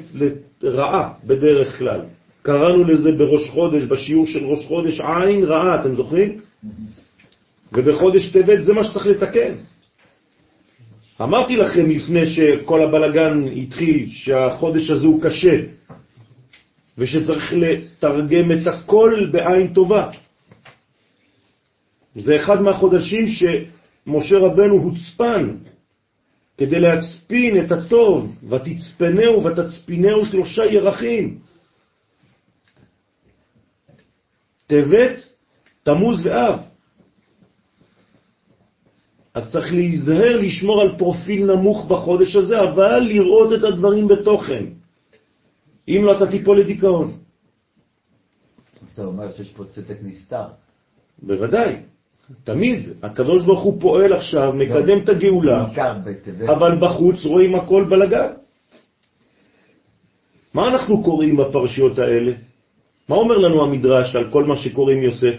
לרעה 0.62 1.14
בדרך 1.24 1.78
כלל. 1.78 2.02
קראנו 2.42 2.84
לזה 2.84 3.12
בראש 3.12 3.50
חודש, 3.50 3.84
בשיעור 3.84 4.26
של 4.26 4.46
ראש 4.46 4.66
חודש, 4.66 5.00
עין 5.00 5.44
רעה, 5.44 5.82
אתם 5.82 5.96
זוכרים? 5.96 6.40
ובחודש 7.74 8.32
טבת 8.32 8.64
זה 8.64 8.74
מה 8.74 8.84
שצריך 8.84 9.08
לתקן. 9.08 9.54
אמרתי 11.22 11.56
לכם 11.56 11.90
לפני 11.90 12.26
שכל 12.26 12.84
הבלגן 12.84 13.44
התחיל 13.58 14.10
שהחודש 14.10 14.90
הזה 14.90 15.08
הוא 15.08 15.22
קשה 15.22 15.56
ושצריך 16.98 17.54
לתרגם 17.54 18.52
את 18.52 18.68
הכל 18.68 19.28
בעין 19.32 19.74
טובה. 19.74 20.10
זה 22.16 22.36
אחד 22.36 22.62
מהחודשים 22.62 23.26
שמשה 23.28 24.38
רבנו 24.38 24.76
הוצפן 24.76 25.56
כדי 26.60 26.80
להצפין 26.80 27.66
את 27.66 27.72
הטוב, 27.72 28.36
ותצפנהו 28.50 29.44
ותצפינהו 29.44 30.26
שלושה 30.26 30.66
ירחים. 30.66 31.40
טבת, 34.68 35.16
תמוז 35.84 36.26
ואב. 36.26 36.60
אז 39.34 39.52
צריך 39.52 39.74
להיזהר 39.74 40.38
לשמור 40.38 40.82
על 40.82 40.98
פרופיל 40.98 41.46
נמוך 41.46 41.86
בחודש 41.88 42.36
הזה, 42.36 42.56
אבל 42.60 43.00
לראות 43.00 43.54
את 43.60 43.64
הדברים 43.64 44.08
בתוכן. 44.08 44.66
אם 45.88 46.02
לא, 46.04 46.18
אתה 46.18 46.32
תיפול 46.32 46.60
לדיכאון. 46.60 47.08
אז 48.82 48.90
אתה 48.94 49.04
אומר 49.04 49.32
שיש 49.32 49.52
פה 49.56 49.64
צדק 49.66 49.98
נסתר. 50.04 50.48
בוודאי, 51.24 51.76
תמיד. 52.44 52.90
הקדוש 53.04 53.46
ברוך 53.46 53.62
הוא 53.62 53.82
פועל 53.82 54.14
עכשיו, 54.14 54.54
מקדם 54.56 55.04
את 55.04 55.10
הגאולה. 55.10 55.66
אבל 56.48 56.78
בחוץ 56.80 57.26
רואים 57.26 57.56
הכל 57.56 57.86
בלגן. 57.90 58.32
מה 60.54 60.68
אנחנו 60.68 61.04
קוראים 61.04 61.38
בפרשיות 61.38 62.00
האלה? 62.00 62.32
מה 63.10 63.16
אומר 63.16 63.38
לנו 63.38 63.64
המדרש 63.64 64.16
על 64.16 64.32
כל 64.32 64.44
מה 64.44 64.56
שקוראים 64.56 65.04
יוסף? 65.04 65.36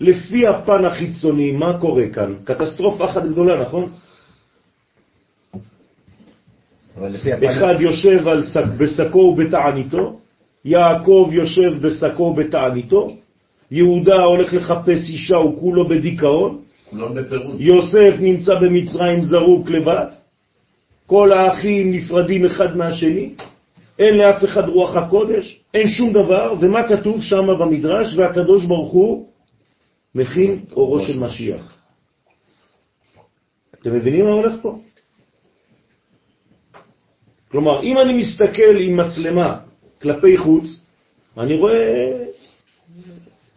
לפי 0.00 0.46
הפן 0.46 0.84
החיצוני, 0.84 1.52
מה 1.52 1.78
קורה 1.80 2.08
כאן? 2.12 2.34
קטסטרופה 2.44 3.04
אחת 3.04 3.22
גדולה, 3.22 3.62
נכון? 3.62 3.90
אחד 7.46 7.80
יושב 7.80 8.28
על 8.28 8.44
שק, 8.44 8.64
בשקו 8.78 9.18
ובתעניתו, 9.18 10.18
יעקב 10.64 11.30
יושב 11.32 11.86
בשקו 11.86 12.22
ובתעניתו, 12.22 13.16
יהודה 13.70 14.22
הולך 14.22 14.54
לחפש 14.54 15.10
אישה, 15.10 15.36
הוא 15.36 15.60
כולו 15.60 15.88
בדיכאון. 15.88 16.60
יוסף 17.58 18.14
נמצא 18.20 18.54
במצרים 18.54 19.22
זרוק 19.22 19.70
לבד, 19.70 20.06
כל 21.06 21.32
האחים 21.32 21.92
נפרדים 21.92 22.44
אחד 22.44 22.76
מהשני, 22.76 23.34
אין 23.98 24.14
לאף 24.14 24.44
אחד 24.44 24.68
רוח 24.68 24.96
הקודש, 24.96 25.60
אין 25.74 25.88
שום 25.88 26.12
דבר, 26.12 26.54
ומה 26.60 26.88
כתוב 26.88 27.22
שם 27.22 27.46
במדרש? 27.60 28.16
והקדוש 28.16 28.64
ברוך 28.64 28.92
הוא 28.92 29.28
מכין 30.14 30.64
אורו 30.72 31.00
של 31.00 31.18
משיח. 31.18 31.76
אתם 33.80 33.94
מבינים 33.94 34.24
מה 34.24 34.32
הולך 34.32 34.54
פה? 34.62 34.78
כלומר, 37.50 37.82
אם 37.82 37.98
אני 37.98 38.18
מסתכל 38.18 38.76
עם 38.80 38.96
מצלמה 38.96 39.58
כלפי 40.02 40.36
חוץ, 40.38 40.64
אני 41.38 41.56
רואה 41.56 42.24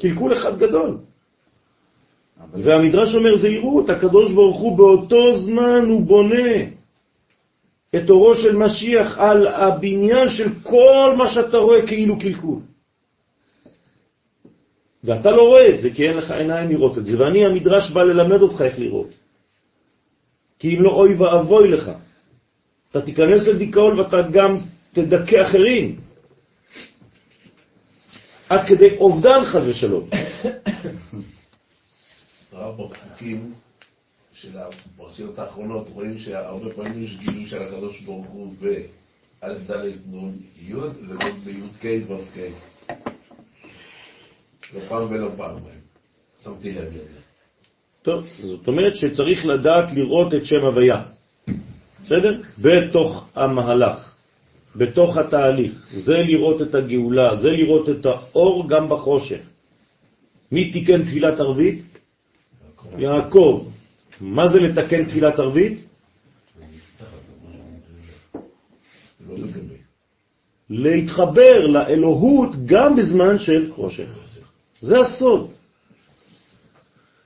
קלקול 0.02 0.34
אחד 0.34 0.60
גדול. 0.60 0.98
והמדרש 2.54 3.16
אומר 3.16 3.38
זהירות, 3.38 3.90
הקדוש 3.90 4.32
ברוך 4.32 4.60
הוא 4.60 4.78
באותו 4.78 5.38
זמן 5.38 5.86
הוא 5.90 6.02
בונה 6.02 6.54
את 7.96 8.10
אורו 8.10 8.36
של 8.36 8.56
משיח 8.56 9.18
על 9.18 9.48
הבניין 9.48 10.30
של 10.30 10.50
כל 10.64 11.16
מה 11.18 11.30
שאתה 11.30 11.58
רואה 11.58 11.88
כאילו 11.88 12.20
קלקול. 12.20 12.60
ואתה 15.04 15.32
לא 15.32 15.42
רואה 15.42 15.70
את 15.70 15.80
זה, 15.80 15.90
כי 15.90 16.08
אין 16.08 16.18
לך 16.18 16.32
עיניים 16.32 16.70
לראות 16.70 16.98
את 16.98 17.06
זה, 17.06 17.20
ואני, 17.20 17.46
המדרש 17.46 17.92
בא 17.92 18.04
ללמד 18.04 18.42
אותך 18.42 18.62
איך 18.62 18.80
לראות. 18.80 19.10
כי 20.60 20.76
אם 20.76 20.82
לא 20.84 20.92
אוי 20.92 21.14
ואבוי 21.14 21.68
לך, 21.68 21.92
אתה 22.92 23.02
תיכנס 23.02 23.48
לדיכאון 23.48 24.00
ואתה 24.00 24.18
גם 24.32 24.58
תדכא 24.94 25.42
אחרים. 25.42 26.07
עד 28.50 28.68
כדי 28.68 28.98
אובדן 28.98 29.46
חס 29.46 29.64
ושלום. 29.70 30.10
הרב 32.52 32.82
בפסוקים 32.82 33.54
של 34.34 34.58
הפרשיות 34.58 35.40
האחרונות 35.40 35.88
רואים 35.94 36.18
שהרבה 36.18 36.74
פעמים 36.74 37.04
יש 37.04 37.16
גילוי 37.18 37.46
של 37.46 37.62
הקדוש 37.62 38.00
ברוך 38.02 38.28
הוא 38.28 38.54
באלף 38.62 39.72
ד' 39.72 39.92
נון 40.06 40.38
י' 40.62 40.76
וגם 40.76 41.40
בי' 41.44 41.62
ק' 41.82 42.10
ו' 42.10 42.18
ק'. 42.36 42.40
לא 44.74 44.80
פעם 44.90 45.12
ולא 45.12 45.30
פעם. 45.38 45.58
שמתי 46.44 46.72
לב 46.72 46.94
לזה. 46.94 47.20
טוב, 48.02 48.26
זאת 48.42 48.68
אומרת 48.68 48.96
שצריך 48.96 49.46
לדעת 49.46 49.94
לראות 49.94 50.34
את 50.34 50.46
שם 50.46 50.66
הוויה. 50.66 51.04
בסדר? 52.04 52.42
בתוך 52.58 53.30
המהלך, 53.36 54.07
בתוך 54.78 55.18
התהליך. 55.18 55.74
זה 55.92 56.18
לראות 56.18 56.62
את 56.62 56.76
הגאולה, 56.76 57.38
זה 57.38 57.50
לראות 57.50 57.90
את 57.90 58.06
האור 58.06 58.70
גם 58.70 58.90
בחושך. 58.90 59.42
מי 60.52 60.72
תיקן 60.72 61.06
תפילת 61.06 61.40
ערבית? 61.40 62.00
יעקב. 62.98 63.68
מה 64.22 64.48
זה 64.48 64.60
לתקן 64.60 65.06
תפילת 65.06 65.40
ערבית? 65.40 65.86
להתחבר 70.70 71.68
לאלוהות 71.68 72.50
גם 72.66 72.96
בזמן 72.96 73.40
של 73.40 73.72
חושך. 73.72 74.10
זה 74.80 75.00
הסוד. 75.00 75.48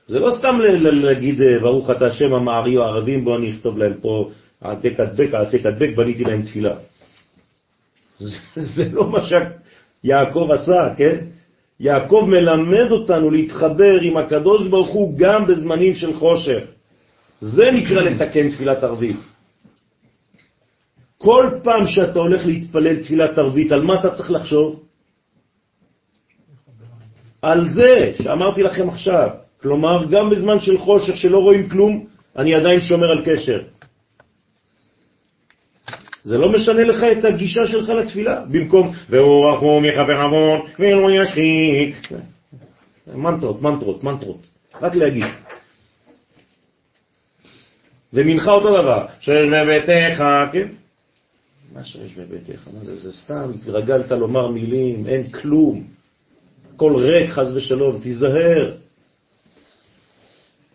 זה 0.07 0.19
לא 0.19 0.31
סתם 0.39 0.59
להגיד 0.81 1.41
אה, 1.41 1.59
ברוך 1.61 1.89
אתה 1.89 2.07
השם 2.07 2.33
המערי 2.33 2.77
או 2.77 2.83
הערבים, 2.83 3.23
בוא 3.23 3.37
אני 3.37 3.51
אכתוב 3.51 3.77
להם 3.77 3.93
פה 4.01 4.29
העתק 4.61 4.99
הדבק, 4.99 5.33
העתק 5.33 5.65
הדבק, 5.65 5.89
בניתי 5.97 6.23
להם 6.23 6.41
תפילה. 6.41 6.75
זה, 8.55 8.83
לא 8.91 9.09
מה 9.09 9.19
שיעקב 9.21 10.49
עשה, 10.53 10.93
כן? 10.97 11.17
יעקב 11.79 12.25
מלמד 12.27 12.91
אותנו 12.91 13.31
להתחבר 13.31 14.01
עם 14.01 14.17
הקדוש 14.17 14.67
ברוך 14.67 14.89
הוא 14.89 15.13
גם 15.17 15.47
בזמנים 15.47 15.93
של 15.93 16.13
חושך. 16.13 16.63
זה 17.39 17.71
נקרא 17.71 18.01
לתקן 18.01 18.49
תפילת 18.49 18.83
ערבית. 18.83 19.17
כל 21.17 21.49
פעם 21.63 21.85
שאתה 21.85 22.19
הולך 22.19 22.45
להתפלל 22.45 22.95
תפילת 23.03 23.37
ערבית, 23.37 23.71
על 23.71 23.81
מה 23.81 23.99
אתה 23.99 24.09
צריך 24.09 24.31
לחשוב? 24.31 24.83
על 27.41 27.69
זה 27.69 28.13
שאמרתי 28.23 28.63
לכם 28.63 28.89
עכשיו. 28.89 29.29
כלומר, 29.61 30.05
גם 30.11 30.29
בזמן 30.29 30.59
של 30.59 30.77
חושך 30.77 31.17
שלא 31.17 31.39
רואים 31.39 31.69
כלום, 31.69 32.05
אני 32.37 32.55
עדיין 32.55 32.79
שומר 32.79 33.11
על 33.11 33.21
קשר. 33.25 33.59
זה 36.23 36.37
לא 36.37 36.51
משנה 36.51 36.83
לך 36.83 37.03
את 37.17 37.25
הגישה 37.25 37.67
שלך 37.67 37.89
לתפילה, 37.89 38.45
במקום 38.45 38.93
והוא 39.09 39.51
רחום 39.51 39.85
יחבר 39.85 40.21
עוון 40.21 40.61
ולא 40.79 41.11
ישחית. 41.11 42.07
מנטרות, 43.15 43.61
מנטרות, 43.61 44.03
מנטרות, 44.03 44.45
רק 44.81 44.95
להגיד. 44.95 45.25
ומנחה 48.13 48.51
אותו 48.51 48.81
דבר, 48.81 49.05
שיש 49.19 49.49
בביתך, 49.49 50.23
כן? 50.53 50.67
מה 51.73 51.83
שיש 51.83 52.13
בביתך? 52.13 52.67
מה 52.73 52.79
זה? 52.79 52.95
זה 52.95 53.11
סתם, 53.13 53.51
התרגלת 53.55 54.11
לומר 54.11 54.47
מילים, 54.47 55.07
אין 55.07 55.23
כלום. 55.27 55.83
הכל 56.75 56.95
ריק, 56.95 57.29
חז 57.29 57.55
ושלום, 57.55 57.99
תיזהר. 58.01 58.71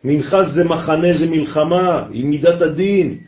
מנחה 0.05 0.43
זה 0.43 0.65
מחנה, 0.65 1.13
זה 1.19 1.27
מלחמה, 1.27 2.07
עם 2.13 2.31
מידת 2.31 2.63
הדין. 2.63 3.19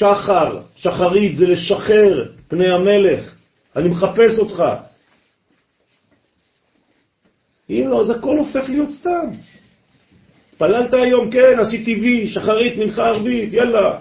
שחר, 0.00 0.60
שחרית 0.76 1.36
זה 1.36 1.46
לשחרר 1.46 2.32
פני 2.48 2.68
המלך, 2.68 3.34
אני 3.76 3.88
מחפש 3.88 4.38
אותך. 4.38 4.62
אם 7.70 7.86
לא, 7.88 8.00
אז 8.00 8.10
הכל 8.10 8.38
הופך 8.38 8.68
להיות 8.68 8.90
סתם. 8.90 9.30
פללת 10.58 10.94
היום, 10.94 11.30
כן, 11.30 11.58
עשיתי 11.60 11.94
וי, 11.94 12.28
שחרית, 12.28 12.78
מנחה 12.78 13.06
ערבית, 13.06 13.52
יאללה. 13.52 13.98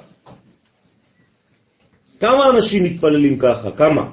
כמה 2.19 2.49
אנשים 2.49 2.83
מתפללים 2.83 3.39
ככה? 3.39 3.71
כמה? 3.71 4.09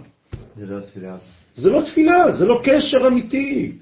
זה 0.57 0.66
לא 0.66 0.81
תפילה. 0.81 1.16
זה 1.55 1.70
לא 1.70 1.83
תפילה, 1.83 2.33
זה 2.33 2.44
לא 2.44 2.61
קשר 2.64 3.07
אמיתי. 3.07 3.72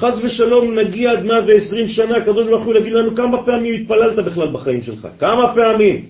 חז 0.00 0.24
ושלום 0.24 0.78
נגיע 0.78 1.10
עד 1.12 1.24
120 1.24 1.88
שנה, 1.88 2.16
הקדוש 2.16 2.48
ברוך 2.48 2.64
הוא 2.64 2.74
יגיד 2.74 2.92
לנו 2.92 3.16
כמה 3.16 3.44
פעמים 3.44 3.74
התפללת 3.82 4.16
בכלל 4.26 4.52
בחיים 4.52 4.82
שלך, 4.82 5.08
כמה 5.18 5.54
פעמים. 5.54 6.06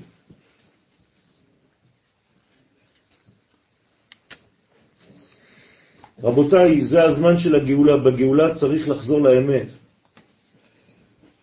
רבותיי, 6.23 6.85
זה 6.85 7.05
הזמן 7.05 7.39
של 7.39 7.55
הגאולה, 7.55 7.97
בגאולה 7.97 8.55
צריך 8.55 8.89
לחזור 8.89 9.21
לאמת. 9.21 9.67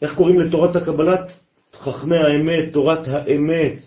איך 0.02 0.16
קוראים 0.16 0.40
לתורת 0.40 0.76
הקבלת? 0.76 1.32
חכמי 1.76 2.18
האמת, 2.18 2.74
תורת 2.74 3.08
האמת. 3.08 3.78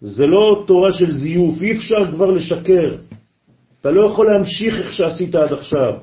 זה 0.00 0.26
לא 0.26 0.64
תורה 0.66 0.92
של 0.92 1.12
זיוף, 1.12 1.62
אי 1.62 1.72
אפשר 1.76 2.10
כבר 2.10 2.30
לשקר. 2.30 2.96
אתה 3.80 3.90
לא 3.90 4.00
יכול 4.00 4.26
להמשיך 4.26 4.74
איך 4.78 4.92
שעשית 4.92 5.34
עד 5.34 5.52
עכשיו. 5.52 5.94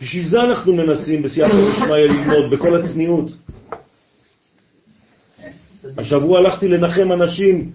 בשביל 0.00 0.28
זה 0.28 0.36
אנחנו 0.48 0.72
מנסים 0.72 1.22
בסייעתא 1.22 1.54
דשמיא 1.54 1.96
ללמוד, 1.96 2.50
בכל 2.50 2.80
הצניעות. 2.80 3.30
השבוע 5.98 6.38
הלכתי 6.38 6.68
לנחם 6.68 7.12
אנשים 7.12 7.72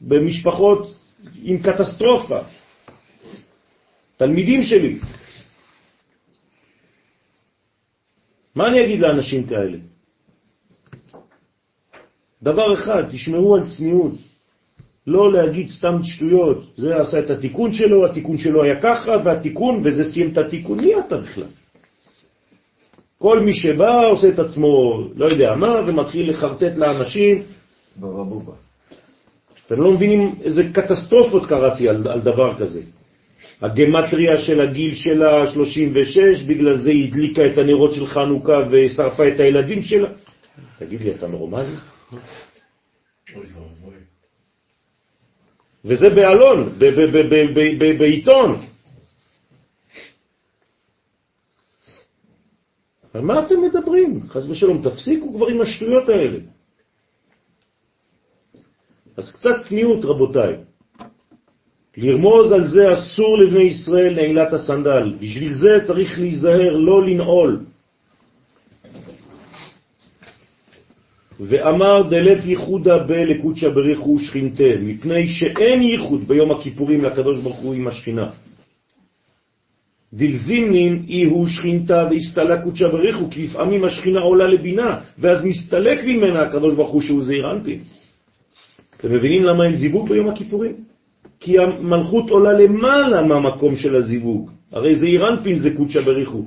במשפחות 0.00 0.94
עם 1.42 1.58
קטסטרופה, 1.62 2.40
תלמידים 4.16 4.62
שלי. 4.62 4.98
מה 8.54 8.68
אני 8.68 8.84
אגיד 8.84 9.00
לאנשים 9.00 9.46
כאלה? 9.46 9.78
דבר 12.42 12.74
אחד, 12.74 13.02
תשמרו 13.12 13.56
על 13.56 13.62
צניעות. 13.76 14.27
לא 15.08 15.32
להגיד 15.32 15.68
סתם 15.68 16.02
שטויות. 16.02 16.64
זה 16.76 16.96
עשה 17.00 17.18
את 17.18 17.30
התיקון 17.30 17.72
שלו, 17.72 18.06
התיקון 18.06 18.38
שלו 18.38 18.62
היה 18.62 18.80
ככה, 18.80 19.12
והתיקון, 19.24 19.80
וזה 19.84 20.04
סיים 20.04 20.32
את 20.32 20.38
התיקון. 20.38 20.80
מי 20.80 20.98
אתה 20.98 21.16
בכלל? 21.16 21.44
כל 23.18 23.40
מי 23.40 23.54
שבא 23.54 24.08
עושה 24.12 24.28
את 24.28 24.38
עצמו, 24.38 25.02
לא 25.16 25.26
יודע 25.26 25.54
מה, 25.54 25.80
ומתחיל 25.86 26.30
לחרטט 26.30 26.76
לאנשים. 26.76 27.42
בבא 27.96 28.22
בובה. 28.22 28.52
אתם 29.66 29.80
לא 29.82 29.92
מבינים 29.92 30.34
איזה 30.42 30.62
קטסטרופות 30.72 31.46
קראתי 31.46 31.88
על, 31.88 32.08
על 32.08 32.20
דבר 32.20 32.58
כזה. 32.58 32.80
הגמטריה 33.62 34.38
של 34.38 34.60
הגיל 34.60 34.94
שלה 34.94 35.46
36, 35.46 36.42
בגלל 36.42 36.76
זה 36.78 36.90
היא 36.90 37.08
הדליקה 37.08 37.46
את 37.46 37.58
הנרות 37.58 37.94
של 37.94 38.06
חנוכה 38.06 38.58
ושרפה 38.70 39.28
את 39.28 39.40
הילדים 39.40 39.82
שלה. 39.82 40.08
תגיד 40.78 41.00
לי, 41.00 41.10
אתה 41.10 41.26
נורמלי? 41.26 41.74
וזה 45.84 46.10
באלון, 46.10 46.78
בעיתון. 47.98 48.60
על 53.14 53.20
מה 53.20 53.46
אתם 53.46 53.62
מדברים? 53.62 54.28
חס 54.28 54.44
ושלום, 54.48 54.82
תפסיקו 54.82 55.34
כבר 55.34 55.46
עם 55.46 55.60
השטויות 55.60 56.08
האלה. 56.08 56.38
אז 59.16 59.32
קצת 59.32 59.68
צניעות, 59.68 60.04
רבותיי. 60.04 60.56
לרמוז 61.96 62.52
על 62.52 62.66
זה 62.66 62.92
אסור 62.92 63.38
לבני 63.38 63.62
ישראל 63.62 64.14
נעילת 64.14 64.52
הסנדל. 64.52 65.16
בשביל 65.20 65.52
זה 65.52 65.86
צריך 65.86 66.18
להיזהר, 66.18 66.72
לא 66.72 67.06
לנעול. 67.06 67.64
ואמר 71.40 72.02
דלת 72.02 72.44
ייחודה 72.44 72.98
בלקודשא 72.98 73.68
בריחו 73.68 74.18
שכינתה, 74.18 74.72
מפני 74.80 75.28
שאין 75.28 75.82
ייחוד 75.82 76.28
ביום 76.28 76.50
הכיפורים 76.50 77.04
לקדוש 77.04 77.40
ברוך 77.40 77.56
הוא 77.56 77.74
עם 77.74 77.88
השכינה. 77.88 78.30
דלזימנין 80.12 81.04
אי 81.08 81.24
הוא 81.24 81.46
שכינתה 81.46 82.08
והסתלה 82.10 82.62
קודשה 82.62 82.88
בריחו, 82.88 83.30
כי 83.30 83.44
לפעמים 83.44 83.84
השכינה 83.84 84.20
עולה 84.20 84.46
לבינה, 84.46 85.00
ואז 85.18 85.44
מסתלק 85.44 86.04
ממנה 86.04 86.42
הקדוש 86.42 86.74
ברוך 86.74 86.90
הוא 86.90 87.02
שהוא 87.02 87.24
זעיר 87.24 87.50
אנפין. 87.50 87.80
אתם 88.96 89.12
מבינים 89.12 89.42
למה 89.42 89.64
אין 89.64 89.76
זיווג 89.76 90.08
ביום 90.08 90.28
הכיפורים? 90.28 90.72
כי 91.40 91.58
המלכות 91.58 92.30
עולה 92.30 92.52
למעלה 92.52 93.22
מהמקום 93.22 93.76
של 93.76 93.96
הזיווג. 93.96 94.50
הרי 94.72 94.94
זעיר 94.94 95.28
אנפין 95.28 95.58
זה 95.58 95.70
קודשה 95.76 96.00
בריחו. 96.00 96.42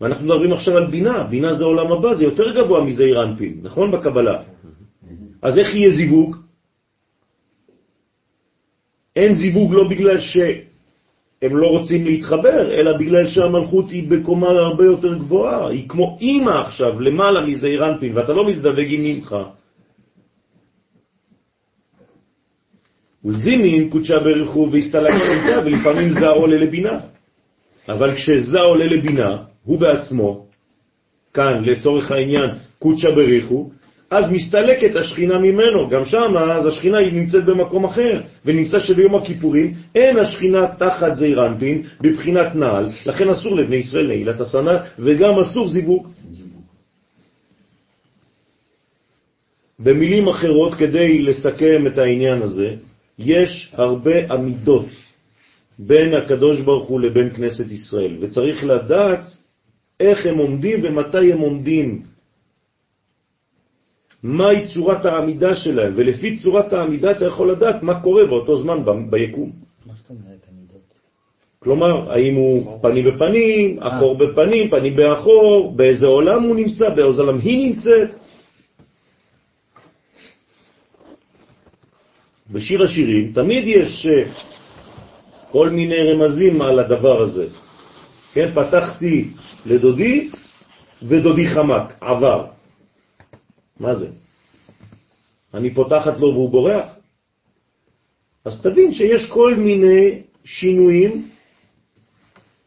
ואנחנו 0.00 0.24
מדברים 0.24 0.52
עכשיו 0.52 0.76
על 0.76 0.86
בינה, 0.90 1.24
בינה 1.30 1.54
זה 1.54 1.64
עולם 1.64 1.92
הבא, 1.92 2.14
זה 2.14 2.24
יותר 2.24 2.54
גבוה 2.54 2.84
מזעיר 2.84 3.22
אנפין, 3.22 3.60
נכון? 3.62 3.90
בקבלה. 3.90 4.42
אז 5.42 5.58
איך 5.58 5.74
יהיה 5.74 5.90
זיווג? 5.90 6.36
אין 9.16 9.34
זיווג 9.34 9.74
לא 9.74 9.88
בגלל 9.88 10.18
שהם 10.18 11.52
לא 11.56 11.66
רוצים 11.66 12.04
להתחבר, 12.04 12.72
אלא 12.74 12.96
בגלל 12.96 13.26
שהמלכות 13.28 13.90
היא 13.90 14.08
בקומה 14.08 14.48
הרבה 14.48 14.84
יותר 14.84 15.18
גבוהה, 15.18 15.68
היא 15.68 15.88
כמו 15.88 16.16
אימא 16.20 16.50
עכשיו, 16.50 17.00
למעלה 17.00 17.46
מזעיר 17.46 17.86
אנפין, 17.86 18.16
ואתה 18.16 18.32
לא 18.32 18.46
מזדווג 18.48 18.88
עם 18.88 19.04
אימך. 19.04 19.36
ולזימין 23.24 23.90
קודשה 23.90 24.18
ברכו 24.18 24.68
והסתלק 24.72 25.14
שליטה, 25.18 25.60
ולפעמים 25.64 26.08
זה 26.08 26.28
עולה 26.28 26.56
לבינה. 26.56 26.98
אבל 27.88 28.14
כשזה 28.16 28.58
עולה 28.58 28.86
לבינה, 28.86 29.49
הוא 29.70 29.78
בעצמו, 29.78 30.46
כאן 31.34 31.64
לצורך 31.64 32.10
העניין 32.10 32.50
קודשה 32.78 33.10
בריחו, 33.10 33.70
אז 34.10 34.24
מסתלקת 34.30 34.96
השכינה 34.96 35.38
ממנו, 35.38 35.88
גם 35.88 36.04
שם, 36.04 36.32
אז 36.50 36.66
השכינה 36.66 36.98
היא 36.98 37.12
נמצאת 37.12 37.44
במקום 37.44 37.84
אחר, 37.84 38.20
ונמצא 38.44 38.78
שביום 38.80 39.14
הכיפורים 39.14 39.74
אין 39.94 40.18
השכינה 40.18 40.74
תחת 40.78 41.16
זעירנטין 41.16 41.82
בבחינת 42.00 42.54
נעל, 42.54 42.90
לכן 43.06 43.28
אסור 43.28 43.56
לבני 43.56 43.76
ישראל 43.76 44.06
נעילת 44.06 44.40
הסנה, 44.40 44.78
וגם 44.98 45.38
אסור 45.38 45.68
זיווג. 45.68 46.06
במילים 49.78 50.28
אחרות, 50.28 50.74
כדי 50.74 51.22
לסכם 51.22 51.86
את 51.86 51.98
העניין 51.98 52.42
הזה, 52.42 52.74
יש 53.18 53.72
הרבה 53.74 54.34
עמידות 54.34 54.86
בין 55.78 56.14
הקדוש 56.14 56.60
ברוך 56.60 56.88
הוא 56.88 57.00
לבין 57.00 57.30
כנסת 57.36 57.70
ישראל, 57.70 58.16
וצריך 58.20 58.64
לדעת 58.64 59.39
איך 60.00 60.26
הם 60.26 60.38
עומדים 60.38 60.80
ומתי 60.82 61.32
הם 61.32 61.38
עומדים. 61.38 62.02
מהי 64.22 64.68
צורת 64.74 65.04
העמידה 65.04 65.56
שלהם, 65.56 65.92
ולפי 65.96 66.36
צורת 66.36 66.72
העמידה 66.72 67.10
אתה 67.10 67.24
יכול 67.26 67.50
לדעת 67.50 67.82
מה 67.82 68.00
קורה 68.00 68.26
באותו 68.26 68.62
זמן 68.62 68.84
ב- 68.84 69.10
ביקום. 69.10 69.52
מה 69.86 69.92
זאת 69.94 70.10
אומרת 70.10 70.44
עמידות? 70.52 70.94
כלומר, 71.58 72.12
האם 72.12 72.34
הוא 72.34 72.78
פנים 72.82 73.04
בפנים, 73.04 73.82
אחור 73.82 74.18
בפנים, 74.18 74.70
פנים 74.70 74.96
באחור, 74.96 75.72
באיזה 75.76 76.06
עולם 76.06 76.42
הוא 76.42 76.56
נמצא, 76.56 76.88
באיזה 76.88 77.22
עולם 77.22 77.38
היא 77.38 77.70
נמצאת. 77.70 78.10
בשיר 82.50 82.82
השירים 82.82 83.32
תמיד 83.32 83.64
יש 83.66 84.06
אה, 84.06 84.24
כל 85.50 85.70
מיני 85.70 86.12
רמזים 86.12 86.62
על 86.62 86.78
הדבר 86.78 87.22
הזה. 87.22 87.46
כן, 88.32 88.50
פתחתי 88.54 89.28
לדודי 89.66 90.30
ודודי 91.02 91.46
חמק, 91.46 91.94
עבר. 92.00 92.46
מה 93.80 93.94
זה? 93.94 94.08
אני 95.54 95.74
פותחת 95.74 96.20
לו 96.20 96.32
והוא 96.32 96.50
בורח? 96.50 96.86
אז 98.44 98.62
תבין 98.62 98.94
שיש 98.94 99.30
כל 99.30 99.54
מיני 99.54 100.22
שינויים 100.44 101.28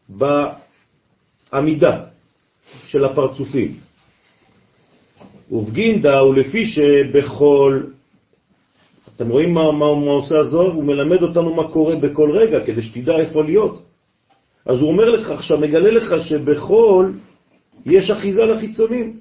בעמידה 0.08 2.04
של 2.86 3.04
הפרצופים. 3.04 3.74
ובגינדה 5.50 6.22
ולפי 6.24 6.66
שבכל, 6.66 7.82
אתם 9.16 9.28
רואים 9.28 9.54
מה, 9.54 9.72
מה, 9.72 9.94
מה 10.04 10.10
עושה 10.10 10.38
הזוהר? 10.38 10.72
הוא 10.72 10.84
מלמד 10.84 11.22
אותנו 11.22 11.54
מה 11.54 11.68
קורה 11.72 11.96
בכל 11.96 12.30
רגע, 12.30 12.66
כדי 12.66 12.82
שתדע 12.82 13.18
איפה 13.18 13.42
להיות. 13.42 13.82
אז 14.66 14.80
הוא 14.80 14.90
אומר 14.90 15.10
לך 15.10 15.30
עכשיו, 15.30 15.58
מגלה 15.58 15.90
לך 15.90 16.14
שבכל 16.20 17.12
יש 17.86 18.10
אחיזה 18.10 18.42
לחיצונים. 18.42 19.18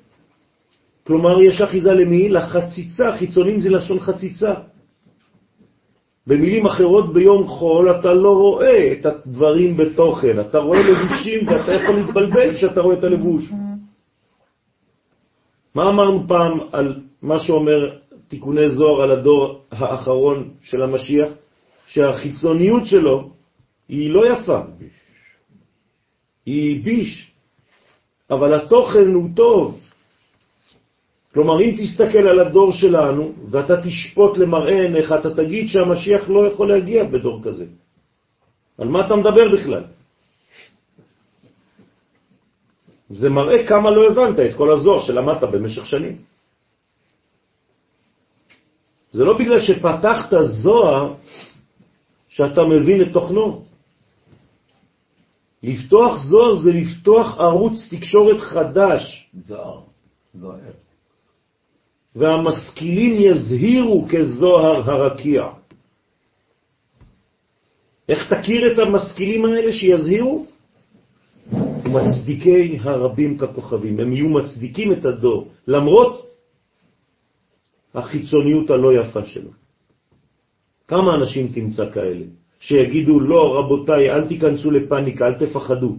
כלומר, 1.08 1.42
יש 1.42 1.62
אחיזה 1.62 1.94
למי? 1.94 2.30
לחציצה, 2.30 3.18
חיצונים 3.18 3.60
זה 3.60 3.70
לשון 3.70 4.00
חציצה. 4.00 4.54
במילים 6.28 6.66
אחרות, 6.66 7.14
ביום 7.14 7.48
חול 7.48 7.92
אתה 7.92 8.14
לא 8.14 8.30
רואה 8.30 8.92
את 8.92 9.06
הדברים 9.06 9.78
בתוכן, 9.78 10.40
אתה 10.40 10.58
רואה 10.58 10.80
לבושים 10.80 11.48
ואתה 11.48 11.72
יכול 11.74 11.96
להתבלבל 11.96 12.56
כשאתה 12.56 12.82
רואה 12.82 13.00
את 13.00 13.04
הלבוש. 13.04 13.50
מה 15.76 15.90
אמרנו 15.90 16.28
פעם 16.28 16.60
על 16.72 17.00
מה 17.22 17.40
שאומר 17.40 17.98
תיקוני 18.28 18.70
זוהר 18.70 19.02
על 19.02 19.12
הדור 19.12 19.62
האחרון 19.72 20.50
של 20.62 20.82
המשיח? 20.82 21.30
שהחיצוניות 21.88 22.88
שלו 22.88 23.30
היא 23.90 24.10
לא 24.10 24.28
יפה, 24.28 24.60
היא 26.46 26.84
ביש, 26.84 27.32
אבל 28.30 28.54
התוכן 28.54 29.08
הוא 29.14 29.30
טוב. 29.36 29.80
כלומר, 31.34 31.62
אם 31.62 31.72
תסתכל 31.78 32.28
על 32.28 32.40
הדור 32.40 32.72
שלנו 32.72 33.34
ואתה 33.50 33.82
תשפוט 33.82 34.38
למראה 34.38 34.82
עיניך, 34.82 35.12
אתה 35.12 35.36
תגיד 35.36 35.68
שהמשיח 35.68 36.30
לא 36.30 36.48
יכול 36.48 36.70
להגיע 36.70 37.04
בדור 37.04 37.42
כזה. 37.44 37.66
על 38.78 38.88
מה 38.88 39.08
אתה 39.08 39.16
מדבר 39.16 39.46
בכלל? 39.58 39.84
זה 43.10 43.30
מראה 43.30 43.68
כמה 43.68 43.92
לא 43.92 44.02
הבנת 44.12 44.40
את 44.40 44.54
כל 44.58 44.72
הזוהר 44.72 45.00
שלמדת 45.00 45.44
במשך 45.44 45.86
שנים. 45.86 46.18
זה 49.12 49.24
לא 49.24 49.38
בגלל 49.38 49.60
שפתחת 49.62 50.34
זוהר 50.42 51.14
שאתה 52.30 52.62
מבין 52.62 53.02
את 53.02 53.14
תוכנו. 53.14 53.73
לפתוח 55.64 56.18
זוהר 56.18 56.56
זה 56.56 56.72
לפתוח 56.72 57.38
ערוץ 57.40 57.88
תקשורת 57.90 58.40
חדש. 58.40 59.32
זוהר, 59.46 59.82
זוהר. 60.34 60.76
והמשכילים 62.16 63.12
יזהירו 63.20 64.08
כזוהר 64.10 64.92
הרקיע. 64.92 65.44
איך 68.10 68.34
תכיר 68.34 68.74
את 68.74 68.78
המשכילים 68.80 69.46
האלה 69.46 69.72
שיזהירו? 69.72 70.46
מצדיקי 71.86 72.78
הרבים 72.82 73.38
ככוכבים, 73.38 74.00
הם 74.00 74.14
יהיו 74.14 74.30
מצדיקים 74.30 74.92
את 74.92 75.06
הדור, 75.06 75.48
למרות 75.68 76.26
החיצוניות 77.94 78.70
הלא 78.70 78.94
יפה 78.94 79.26
שלו. 79.26 79.50
כמה 80.88 81.16
אנשים 81.16 81.48
תמצא 81.54 81.92
כאלה 81.92 82.26
שיגידו, 82.64 83.20
לא, 83.20 83.60
רבותיי, 83.60 84.12
אל 84.12 84.28
תיכנסו 84.28 84.72
לפניקה, 84.72 85.26
אל 85.26 85.34
תפחדו. 85.34 85.96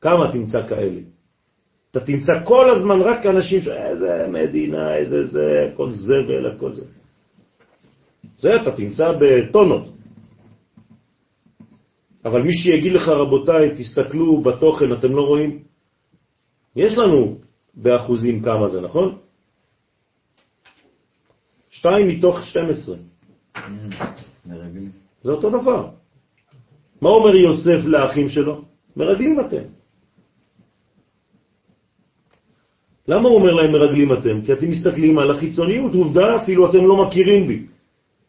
כמה 0.00 0.32
תמצא 0.32 0.68
כאלה? 0.68 1.00
אתה 1.90 2.00
תמצא 2.00 2.32
כל 2.44 2.70
הזמן 2.70 3.00
רק 3.00 3.26
אנשים 3.26 3.60
ש... 3.60 3.68
איזה 3.68 4.26
מדינה, 4.32 4.96
איזה 4.96 5.26
זה, 5.26 5.68
הכל 5.72 5.90
זבל, 5.92 6.56
הכל 6.56 6.72
זה. 6.74 6.84
זה 8.38 8.48
אתה 8.62 8.72
תמצא 8.76 9.12
בטונות. 9.20 9.84
אבל 12.24 12.42
מי 12.42 12.52
שיגיד 12.52 12.92
לך, 12.92 13.08
רבותיי, 13.08 13.74
תסתכלו 13.76 14.40
בתוכן, 14.40 14.92
אתם 14.92 15.12
לא 15.12 15.22
רואים? 15.22 15.62
יש 16.76 16.98
לנו 16.98 17.38
באחוזים 17.74 18.42
כמה 18.42 18.68
זה, 18.68 18.80
נכון? 18.80 19.18
שתיים 21.70 22.08
מתוך 22.08 22.44
12. 22.44 22.96
מרגלים. 24.48 24.90
זה 25.22 25.30
אותו 25.30 25.50
דבר. 25.50 25.88
מה 27.00 27.08
אומר 27.10 27.36
יוסף 27.36 27.84
לאחים 27.84 28.28
שלו? 28.28 28.62
מרגלים 28.96 29.40
אתם. 29.40 29.62
למה 33.08 33.28
הוא 33.28 33.36
אומר 33.36 33.52
להם 33.54 33.72
מרגלים 33.72 34.12
אתם? 34.12 34.42
כי 34.42 34.52
אתם 34.52 34.68
מסתכלים 34.68 35.18
על 35.18 35.30
החיצוניות, 35.30 35.94
עובדה, 35.94 36.42
אפילו 36.42 36.70
אתם 36.70 36.86
לא 36.86 37.06
מכירים 37.06 37.46
בי. 37.46 37.66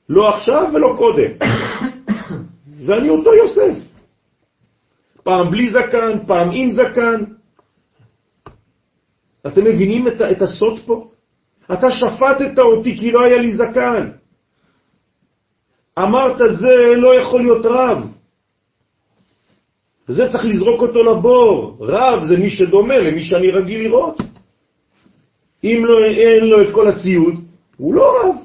לא 0.10 0.30
עכשיו 0.30 0.72
ולא 0.74 0.96
קודם. 0.98 1.32
ואני 2.86 3.10
אותו 3.10 3.34
יוסף. 3.34 3.76
פעם 5.24 5.52
בלי 5.52 5.70
זקן, 5.70 6.26
פעם 6.28 6.50
עם 6.54 6.72
זקן. 6.72 7.24
אתם 9.48 9.64
מבינים 9.64 10.08
את, 10.08 10.22
את 10.22 10.42
הסוד 10.42 10.80
פה? 10.86 11.10
אתה 11.74 11.92
שפטת 11.92 12.60
אותי 12.60 12.98
כי 12.98 13.12
לא 13.12 13.24
היה 13.24 13.38
לי 13.38 13.52
זקן. 13.52 14.19
אמרת 16.04 16.38
זה 16.60 16.76
לא 16.96 17.20
יכול 17.20 17.42
להיות 17.42 17.66
רב. 17.66 18.08
זה 20.08 20.24
צריך 20.32 20.46
לזרוק 20.46 20.82
אותו 20.82 21.04
לבור. 21.04 21.78
רב 21.80 22.24
זה 22.24 22.38
מי 22.38 22.50
שדומה 22.50 22.98
למי 22.98 23.24
שאני 23.24 23.52
רגיל 23.52 23.82
לראות. 23.82 24.18
אם 25.64 25.84
לא, 25.86 25.94
אין 26.06 26.44
לו 26.46 26.62
את 26.62 26.74
כל 26.74 26.88
הציוד, 26.88 27.36
הוא 27.78 27.94
לא 27.94 28.06
רב. 28.24 28.36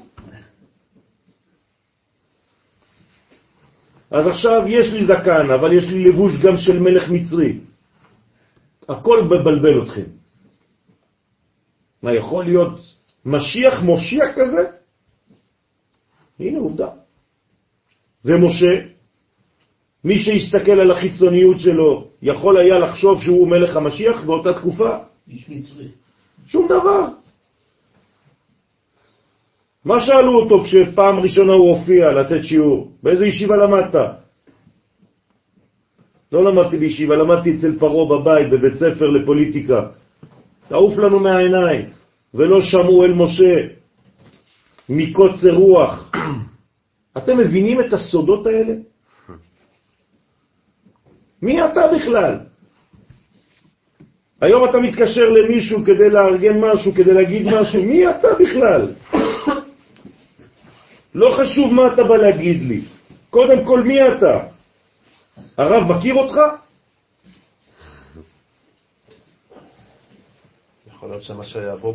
אז 4.11 4.27
עכשיו 4.27 4.67
יש 4.67 4.87
לי 4.93 5.05
זקן, 5.05 5.51
אבל 5.59 5.73
יש 5.73 5.85
לי 5.87 6.03
לבוש 6.03 6.33
גם 6.43 6.57
של 6.57 6.79
מלך 6.79 7.09
מצרי. 7.09 7.59
הכל 8.89 9.23
מבלבל 9.23 9.83
אתכם. 9.83 10.09
מה, 12.03 12.13
יכול 12.13 12.45
להיות 12.45 12.79
משיח 13.25 13.81
מושיע 13.83 14.33
כזה? 14.35 14.63
הנה 16.39 16.59
עובדה. 16.59 17.04
ומשה, 18.25 18.73
מי 20.03 20.17
שיסתכל 20.17 20.71
על 20.71 20.91
החיצוניות 20.91 21.59
שלו, 21.59 22.07
יכול 22.21 22.57
היה 22.57 22.79
לחשוב 22.79 23.21
שהוא 23.21 23.47
מלך 23.47 23.75
המשיח 23.75 24.23
באותה 24.23 24.53
תקופה? 24.53 24.97
איש 25.27 25.49
מצרי. 25.49 25.87
שום 26.47 26.65
דבר. 26.65 27.07
מה 29.85 29.99
שאלו 29.99 30.39
אותו 30.39 30.63
כשפעם 30.63 31.19
ראשונה 31.19 31.53
הוא 31.53 31.69
הופיע 31.69 32.07
לתת 32.09 32.43
שיעור? 32.43 32.91
באיזה 33.03 33.25
ישיבה 33.25 33.55
למדת? 33.55 33.95
לא 36.31 36.43
למדתי 36.43 36.77
בישיבה, 36.77 37.15
למדתי 37.15 37.55
אצל 37.55 37.79
פרו 37.79 38.07
בבית, 38.07 38.49
בבית 38.49 38.73
ספר 38.73 39.05
לפוליטיקה. 39.05 39.79
תעוף 40.67 40.97
לנו 40.97 41.19
מהעיניים, 41.19 41.89
ולא 42.33 42.61
שמעו 42.61 43.03
אל 43.05 43.13
משה 43.13 43.53
מקוצר 44.89 45.53
רוח. 45.53 46.11
אתם 47.17 47.37
מבינים 47.37 47.79
את 47.79 47.93
הסודות 47.93 48.47
האלה? 48.47 48.73
מי 51.41 51.65
אתה 51.65 51.81
בכלל? 51.95 52.39
היום 54.41 54.69
אתה 54.69 54.77
מתקשר 54.77 55.29
למישהו 55.29 55.79
כדי 55.85 56.09
לארגן 56.09 56.57
משהו, 56.59 56.93
כדי 56.93 57.13
להגיד 57.13 57.45
משהו, 57.47 57.83
מי 57.83 58.09
אתה 58.09 58.27
בכלל? 58.39 58.93
לא 61.15 61.37
חשוב 61.37 61.73
מה 61.73 61.93
אתה 61.93 62.03
בא 62.03 62.17
להגיד 62.17 62.61
לי, 62.61 62.81
קודם 63.29 63.65
כל 63.65 63.83
מי 63.83 64.07
אתה? 64.07 64.39
הרב 65.57 65.83
מכיר 65.91 66.15
אותך? 66.15 66.37
יכול 70.87 71.09
להיות 71.09 71.21
שמה 71.21 71.43
שיבוא 71.43 71.93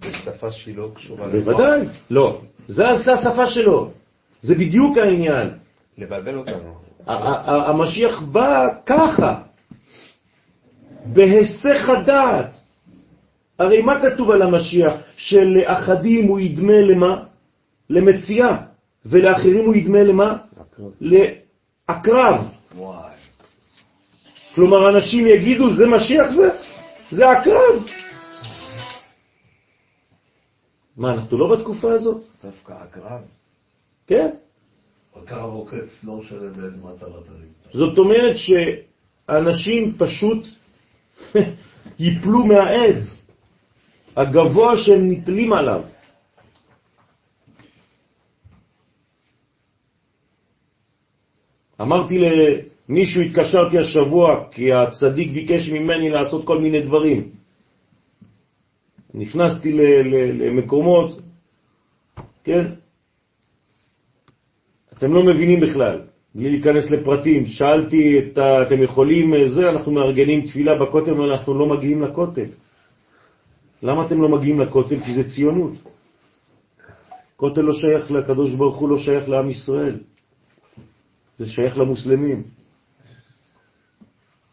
בשפה 0.00 0.50
שהיא 0.50 0.76
לא 0.76 0.90
קשורה 0.94 1.28
בוודאי, 1.28 1.80
לא. 2.10 2.40
זה 2.68 2.84
זה 3.04 3.12
השפה 3.12 3.46
שלו, 3.46 3.90
זה 4.46 4.54
בדיוק 4.54 4.98
העניין. 4.98 5.48
לבלבל 5.98 6.34
אותנו. 6.38 6.74
המשיח 7.66 8.20
בא 8.20 8.66
ככה, 8.86 9.42
בהיסח 11.06 11.88
הדעת. 11.88 12.54
הרי 13.58 13.82
מה 13.82 14.00
כתוב 14.02 14.30
על 14.30 14.42
המשיח? 14.42 14.92
שלאחדים 15.16 16.26
הוא 16.28 16.40
ידמה 16.40 16.80
למה? 16.80 17.24
למציאה, 17.90 18.56
ולאחרים 19.06 19.66
הוא 19.66 19.74
ידמה 19.74 20.02
למה? 20.02 20.36
לעקרב. 21.00 22.48
כלומר, 24.54 24.88
אנשים 24.88 25.26
יגידו, 25.26 25.74
זה 25.74 25.86
משיח 25.86 26.26
זה? 26.30 26.48
זה 27.10 27.30
עקרב. 27.30 27.84
מה, 30.96 31.12
אנחנו 31.12 31.38
לא 31.38 31.56
בתקופה 31.56 31.92
הזאת? 31.92 32.24
דווקא 32.44 32.72
הקרב. 32.72 33.35
כן. 34.06 34.28
הקרב 35.16 35.50
עוקץ, 35.52 36.04
לא 36.04 36.16
משנה 36.16 36.38
באיזה 36.40 36.76
מצב 36.76 37.06
אתה. 37.06 37.32
זאת 37.72 37.98
אומרת 37.98 38.36
שאנשים 38.36 39.92
פשוט 39.98 40.46
ייפלו 41.98 42.46
מהעץ 42.46 43.26
הגבוה 44.16 44.76
שהם 44.76 45.10
נתלים 45.10 45.52
עליו. 45.52 45.82
אמרתי 51.80 52.18
למישהו, 52.18 53.22
התקשרתי 53.22 53.78
השבוע, 53.78 54.48
כי 54.50 54.72
הצדיק 54.72 55.32
ביקש 55.32 55.68
ממני 55.68 56.10
לעשות 56.10 56.46
כל 56.46 56.58
מיני 56.58 56.82
דברים. 56.82 57.30
נכנסתי 59.14 59.72
למקומות, 60.32 61.20
כן? 62.44 62.64
אתם 64.98 65.12
לא 65.12 65.22
מבינים 65.22 65.60
בכלל, 65.60 66.00
בלי 66.34 66.50
להיכנס 66.50 66.90
לפרטים. 66.90 67.46
שאלתי, 67.46 68.18
את 68.18 68.38
ה... 68.38 68.62
אתם 68.62 68.82
יכולים, 68.82 69.34
אה, 69.34 69.48
זה, 69.48 69.70
אנחנו 69.70 69.92
מארגנים 69.92 70.40
תפילה 70.46 70.72
בכותל, 70.74 71.10
אבל 71.10 71.30
אנחנו 71.30 71.54
לא 71.58 71.66
מגיעים 71.66 72.02
לכותל. 72.02 72.50
למה 73.82 74.06
אתם 74.06 74.22
לא 74.22 74.28
מגיעים 74.28 74.60
לכותל? 74.60 74.98
כי 75.00 75.14
זה 75.14 75.24
ציונות. 75.24 75.72
כותל 77.36 77.60
לא 77.60 77.72
שייך 77.72 78.10
לקדוש 78.10 78.54
ברוך 78.54 78.76
הוא, 78.76 78.88
לא 78.88 78.98
שייך 78.98 79.28
לעם 79.28 79.50
ישראל. 79.50 79.96
זה 81.38 81.46
שייך 81.46 81.78
למוסלמים. 81.78 82.42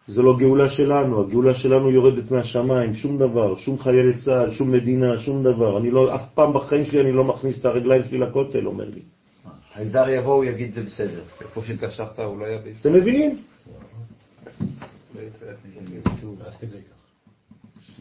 זה 0.07 0.21
לא 0.21 0.37
גאולה 0.39 0.69
שלנו, 0.69 1.21
הגאולה 1.21 1.53
שלנו 1.53 1.91
יורדת 1.91 2.31
מהשמיים, 2.31 2.93
שום 2.93 3.17
דבר, 3.17 3.55
שום 3.55 3.79
חיילי 3.79 4.13
צה"ל, 4.25 4.51
שום 4.51 4.71
מדינה, 4.71 5.17
שום 5.17 5.43
דבר. 5.43 5.77
אני 5.79 5.91
לא, 5.91 6.15
אף 6.15 6.33
פעם 6.33 6.53
בחיים 6.53 6.83
שלי 6.83 7.01
אני 7.01 7.11
לא 7.11 7.23
מכניס 7.23 7.59
את 7.59 7.65
הרגליים 7.65 8.03
שלי 8.03 8.17
לכותל, 8.17 8.67
אומר 8.67 8.89
לי. 8.89 9.01
חייזר 9.73 10.09
יבוא, 10.09 10.33
הוא 10.33 10.45
יגיד 10.45 10.73
זה 10.73 10.81
בסדר. 10.81 11.21
איפה 11.41 11.63
שהתקשרת 11.63 12.19
הוא 12.19 12.39
לא 12.39 12.45
היה 12.45 12.57
בישראל. 12.57 12.93
אתם 12.93 13.01
מבינים? 13.01 13.37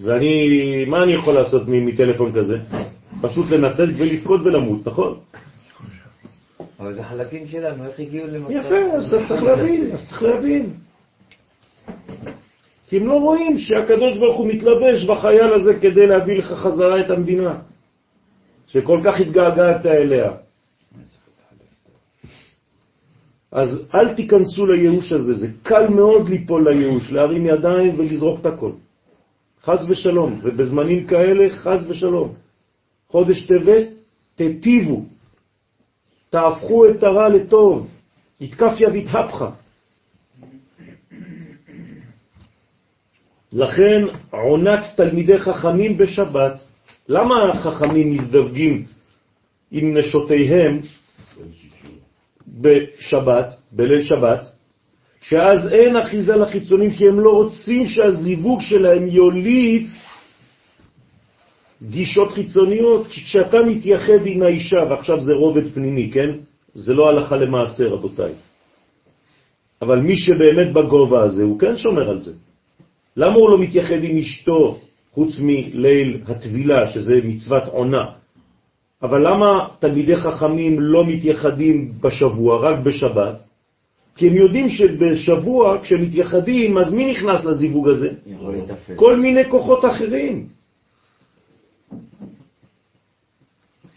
ואני, 0.03 0.85
מה 0.85 1.03
אני 1.03 1.14
יכול 1.14 1.35
לעשות 1.35 1.62
מטלפון 1.68 2.33
כזה? 2.33 2.59
פשוט 3.20 3.51
לנתק 3.51 3.95
ולבכות 3.99 4.41
ולמות, 4.41 4.87
נכון? 4.87 5.18
אבל 6.81 6.95
זה 6.95 7.03
חלקים 7.05 7.49
שלנו, 7.49 7.87
איך 7.87 8.01
הגיעו 8.01 8.27
למצב... 8.27 8.51
יפה, 8.51 8.77
אז 8.77 9.11
צריך 9.11 9.43
להבין, 9.43 9.91
אז 9.93 10.09
צריך 10.09 10.23
להבין. 10.23 10.73
כי 12.89 12.97
הם 12.97 13.07
לא 13.07 13.20
רואים 13.20 13.59
שהקדוש 13.59 14.18
ברוך 14.18 14.37
הוא 14.37 14.49
מתלבש 14.49 15.05
בחייל 15.05 15.53
הזה 15.53 15.75
כדי 15.81 16.07
להביא 16.07 16.39
לך 16.39 16.47
חזרה 16.47 17.01
את 17.01 17.11
המדינה, 17.11 17.55
שכל 18.66 19.01
כך 19.05 19.20
התגעגעת 19.20 19.87
אליה. 19.87 20.41
אז 23.53 23.78
אל 23.94 24.14
תיכנסו 24.14 24.66
לייאוש 24.66 25.12
הזה, 25.12 25.32
זה 25.32 25.46
קל 25.62 25.88
מאוד 25.88 26.28
ליפול 26.28 26.68
לייאוש, 26.68 27.12
להרים 27.12 27.46
ידיים 27.46 27.98
ולזרוק 27.98 28.40
את 28.40 28.46
הכל. 28.46 28.72
חז 29.62 29.90
ושלום, 29.90 30.40
ובזמנים 30.44 31.07
כאלה 31.07 31.50
חז 31.50 31.90
ושלום. 31.90 32.34
חודש 33.09 33.46
טבת, 33.46 33.88
תטיבו, 34.34 35.05
תהפכו 36.30 36.90
את 36.90 37.03
הרע 37.03 37.28
לטוב, 37.28 37.88
יתקפיה 38.40 38.88
ויתהפכה. 38.92 39.50
לכן 43.53 44.03
עונת 44.30 44.80
תלמידי 44.96 45.38
חכמים 45.38 45.98
בשבת, 45.98 46.64
למה 47.09 47.34
החכמים 47.53 48.12
מזדווגים 48.12 48.84
עם 49.70 49.96
נשותיהם 49.96 50.80
בשבת, 52.61 53.46
בליל 53.72 54.03
שבת? 54.03 54.44
שאז 55.20 55.68
אין 55.72 55.96
אחיזה 55.96 56.36
לחיצונים 56.36 56.90
כי 56.90 57.09
הם 57.09 57.20
לא 57.20 57.30
רוצים 57.30 57.86
שהזיווג 57.86 58.61
שלהם 58.61 59.07
יוליד 59.07 59.86
גישות 61.82 62.32
חיצוניות, 62.32 63.07
כשאתה 63.07 63.62
מתייחד 63.62 64.26
עם 64.26 64.42
האישה, 64.42 64.80
ועכשיו 64.90 65.20
זה 65.20 65.32
רובד 65.32 65.74
פנימי, 65.74 66.11
כן? 66.11 66.30
זה 66.74 66.94
לא 66.94 67.09
הלכה 67.09 67.36
למעשה, 67.36 67.84
רבותיי. 67.84 68.32
אבל 69.82 69.98
מי 69.98 70.16
שבאמת 70.16 70.72
בגובה 70.72 71.22
הזה, 71.22 71.42
הוא 71.42 71.59
כן 71.59 71.76
שומר 71.76 72.11
על 72.11 72.20
זה. 72.20 72.32
למה 73.16 73.34
הוא 73.34 73.50
לא 73.50 73.59
מתייחד 73.59 74.05
עם 74.05 74.18
אשתו, 74.18 74.78
חוץ 75.12 75.38
מליל 75.38 76.20
הטבילה, 76.26 76.86
שזה 76.86 77.14
מצוות 77.24 77.68
עונה? 77.68 78.22
אבל 79.03 79.28
למה 79.28 79.68
תלמידי 79.78 80.16
חכמים 80.16 80.80
לא 80.80 81.07
מתייחדים 81.07 81.92
בשבוע, 82.00 82.59
רק 82.59 82.78
בשבת? 82.78 83.42
כי 84.16 84.28
הם 84.28 84.36
יודעים 84.36 84.68
שבשבוע, 84.68 85.78
כשמתייחדים, 85.82 86.78
אז 86.78 86.92
מי 86.92 87.11
נכנס 87.12 87.44
לזיווג 87.44 87.88
הזה? 87.88 88.09
כל 88.96 89.16
מיני 89.16 89.50
כוחות 89.50 89.84
אחרים. 89.84 90.46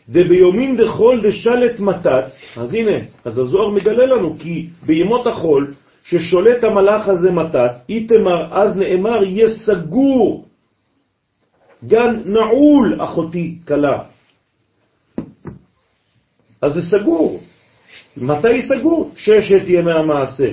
דביומין 0.10 0.78
דחול 0.78 1.22
דשלט 1.22 1.80
מתת, 1.80 2.26
אז 2.58 2.74
הנה, 2.74 2.98
אז 3.26 3.38
הזוהר 3.38 3.70
מגלה 3.70 4.06
לנו, 4.06 4.36
כי 4.40 4.68
בימות 4.86 5.28
החול, 5.28 5.74
ששולט 6.04 6.64
המלאך 6.64 7.08
הזה 7.10 7.32
מתת, 7.32 7.72
איתמר, 7.90 8.54
אז 8.54 8.78
נאמר, 8.78 9.24
יהיה 9.24 9.50
סגור, 9.50 10.46
גן 11.86 12.22
נעול, 12.26 13.02
אחותי 13.02 13.58
כלה. 13.68 14.15
אז 16.66 16.74
זה 16.74 16.82
סגור. 16.82 17.44
מתי 18.18 18.62
סגור? 18.62 19.12
ששת 19.16 19.64
ימי 19.68 19.92
המעשה. 19.92 20.50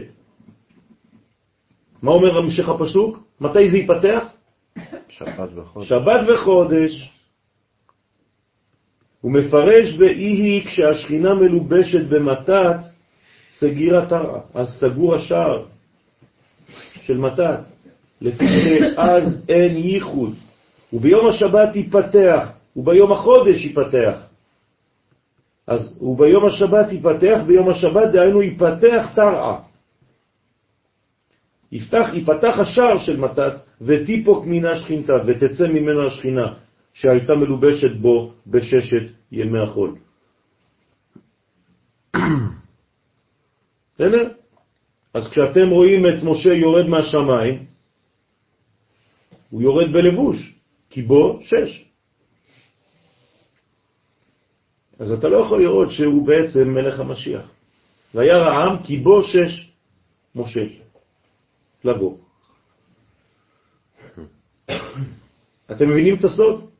מה 2.02 2.10
אומר 2.10 2.38
המשך 2.38 2.68
הפסוק? 2.68 3.18
מתי 3.40 3.70
זה 3.70 3.78
ייפתח? 3.78 4.24
שבת 5.08 5.48
וחודש. 5.54 5.88
שבת 5.88 6.20
וחודש. 6.28 7.10
הוא 9.20 9.32
מפרש 9.32 9.96
באיהי 9.96 10.64
כשהשכינה 10.66 11.34
מלובשת 11.34 12.04
במתת, 12.08 12.76
סגירה 13.54 14.06
תרעה, 14.06 14.40
אז 14.54 14.68
סגור 14.80 15.14
השער 15.14 15.64
של 17.02 17.16
מתת, 17.16 17.60
לפי 18.20 18.44
שאז 18.44 19.44
אין 19.48 19.76
ייחוד, 19.76 20.34
וביום 20.92 21.28
השבת 21.28 21.76
ייפתח, 21.76 22.48
וביום 22.76 23.12
החודש 23.12 23.64
ייפתח. 23.64 24.31
אז 25.66 25.98
וביום 26.02 26.44
השבת 26.46 26.92
ייפתח, 26.92 27.38
ביום 27.46 27.68
השבת 27.68 28.12
דהיינו 28.12 28.42
ייפתח 28.42 29.06
תרעה. 29.14 29.62
יפתח, 31.72 32.10
יפתח 32.14 32.58
השער 32.58 32.98
של 32.98 33.20
מתת, 33.20 33.52
ותיפוק 33.80 34.46
מן 34.46 34.64
השכינתה, 34.64 35.12
ותצא 35.26 35.66
ממנו 35.68 36.06
השכינה, 36.06 36.54
שהייתה 36.92 37.34
מלובשת 37.34 37.96
בו 38.00 38.32
בששת 38.46 39.06
ימי 39.32 39.62
החול. 39.62 39.96
בסדר? 43.94 44.28
אז 45.14 45.28
כשאתם 45.30 45.68
רואים 45.70 46.06
את 46.06 46.22
משה 46.22 46.52
יורד 46.52 46.86
מהשמיים, 46.86 47.64
הוא 49.50 49.62
יורד 49.62 49.92
בלבוש, 49.92 50.54
כי 50.90 51.02
בו 51.02 51.38
שש. 51.42 51.91
אז 55.02 55.12
אתה 55.12 55.28
לא 55.28 55.36
יכול 55.36 55.62
לראות 55.62 55.90
שהוא 55.90 56.26
בעצם 56.26 56.68
מלך 56.68 57.00
המשיח. 57.00 57.50
וירא 58.14 58.50
העם 58.50 58.82
כי 58.82 58.96
בו 58.96 59.22
שש 59.22 59.70
משה. 60.34 60.66
לבוא. 61.84 62.16
אתם 65.70 65.88
מבינים 65.88 66.14
את 66.18 66.24
הסוד? 66.24 66.70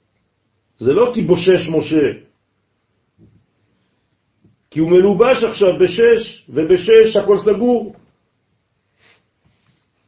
זה 0.79 0.93
לא 0.93 1.11
כי 1.15 1.23
בושש 1.23 1.69
משה, 1.69 2.07
כי 4.71 4.81
הוא 4.81 4.91
מלובש 4.91 5.45
עכשיו 5.45 5.69
בשש, 5.81 6.47
ובשש 6.49 7.17
הכל 7.23 7.39
סגור. 7.39 7.95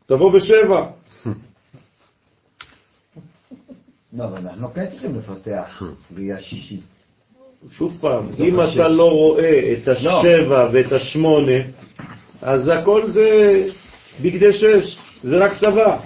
תבוא 0.07 0.33
בשבע. 0.33 0.91
לא, 4.13 4.25
אבל 4.25 4.49
אנחנו 4.49 4.73
כן 4.73 4.87
צריכים 4.91 5.19
לפתח 5.19 5.83
ראייה 6.15 6.41
שישית. 6.41 6.94
שוב 7.71 7.99
פעם, 8.01 8.27
מתוך 8.27 8.41
אם. 8.41 8.61
אתה 8.61 8.89
לא 8.89 9.11
רואה 9.11 9.73
את 9.73 9.89
השבע 9.89 10.69
ואת 10.73 10.93
השמונה, 10.93 11.63
אז 12.43 12.69
הכל 12.69 13.07
זה 13.07 13.61
בגדי 14.23 14.53
שש, 14.53 14.99
זה 15.23 15.39
רק 15.39 15.53
צבא. 15.61 15.99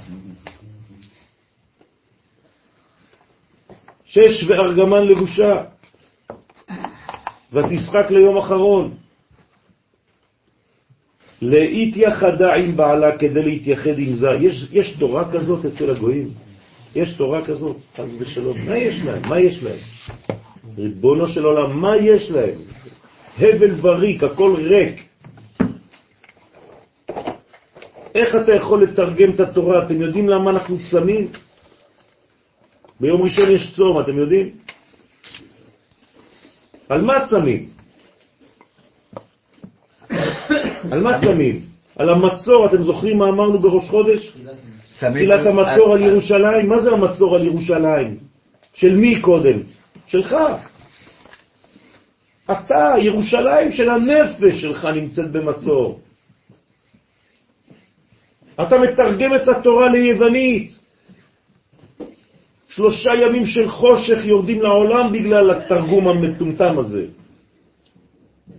שש 4.05 4.45
וארגמן 4.49 5.07
לבושה, 5.07 5.65
ותשחק 7.53 8.11
ליום 8.11 8.37
אחרון. 8.37 8.95
להתייחדה 11.43 12.55
עם 12.55 12.77
בעלה 12.77 13.19
כדי 13.19 13.43
להתייחד 13.43 13.99
עם 13.99 14.15
זה. 14.15 14.29
יש, 14.41 14.69
יש 14.73 14.97
תורה 14.99 15.33
כזאת 15.33 15.65
אצל 15.65 15.91
הגויים? 15.91 16.31
יש 16.95 17.13
תורה 17.13 17.45
כזאת, 17.45 17.77
חס 17.97 18.09
ושלום. 18.19 18.59
מה 18.69 18.79
יש 18.79 19.03
להם? 19.05 19.29
מה 19.29 19.41
יש 19.41 19.63
להם? 19.63 19.79
ריבונו 20.77 21.27
של 21.27 21.45
עולם, 21.45 21.81
מה 21.81 21.97
יש 21.97 22.31
להם? 22.31 22.59
הבל 23.39 23.75
וריק, 23.81 24.23
הכל 24.23 24.55
ריק. 24.59 25.05
איך 28.15 28.37
אתה 28.37 28.53
יכול 28.55 28.83
לתרגם 28.83 29.31
את 29.35 29.41
התורה? 29.41 29.85
אתם 29.87 30.03
יודעים 30.03 30.29
למה 30.29 30.51
אנחנו 30.51 30.77
צמים? 30.91 31.29
ביום 33.01 33.23
ראשון 33.23 33.51
יש 33.51 33.75
צום, 33.77 34.01
אתם 34.01 34.19
יודעים? 34.19 34.51
על 36.89 37.01
מה 37.03 37.27
צמים? 37.31 37.69
על 40.91 41.01
מה 41.03 41.21
צמים? 41.21 41.61
על 41.97 42.11
המצור, 42.11 42.67
אתם 42.67 42.83
זוכרים 42.83 43.19
מה 43.19 43.29
אמרנו 43.29 43.59
בראש 43.59 43.89
חודש? 43.91 44.33
תחילת 44.99 45.47
המצור 45.47 45.95
על 45.95 46.03
ירושלים, 46.03 46.69
מה 46.69 46.79
זה 46.79 46.91
המצור 46.91 47.37
על 47.37 47.45
ירושלים? 47.47 48.17
של 48.75 48.97
מי 48.97 49.21
קודם? 49.21 49.78
שלך. 50.09 50.35
אתה, 52.51 52.95
ירושלים 52.99 53.73
של 53.73 53.89
הנפש 53.91 54.61
שלך 54.61 54.85
נמצאת 54.85 55.31
במצור. 55.33 56.01
אתה 58.63 58.79
מתרגם 58.79 59.31
את 59.37 59.49
התורה 59.49 59.89
ליוונית. 59.89 60.79
שלושה 62.69 63.11
ימים 63.23 63.47
של 63.47 63.71
חושך 63.71 64.19
יורדים 64.25 64.63
לעולם 64.63 65.13
בגלל 65.13 65.51
התרגום 65.51 66.09
המטומטם 66.09 66.79
הזה. 66.79 67.07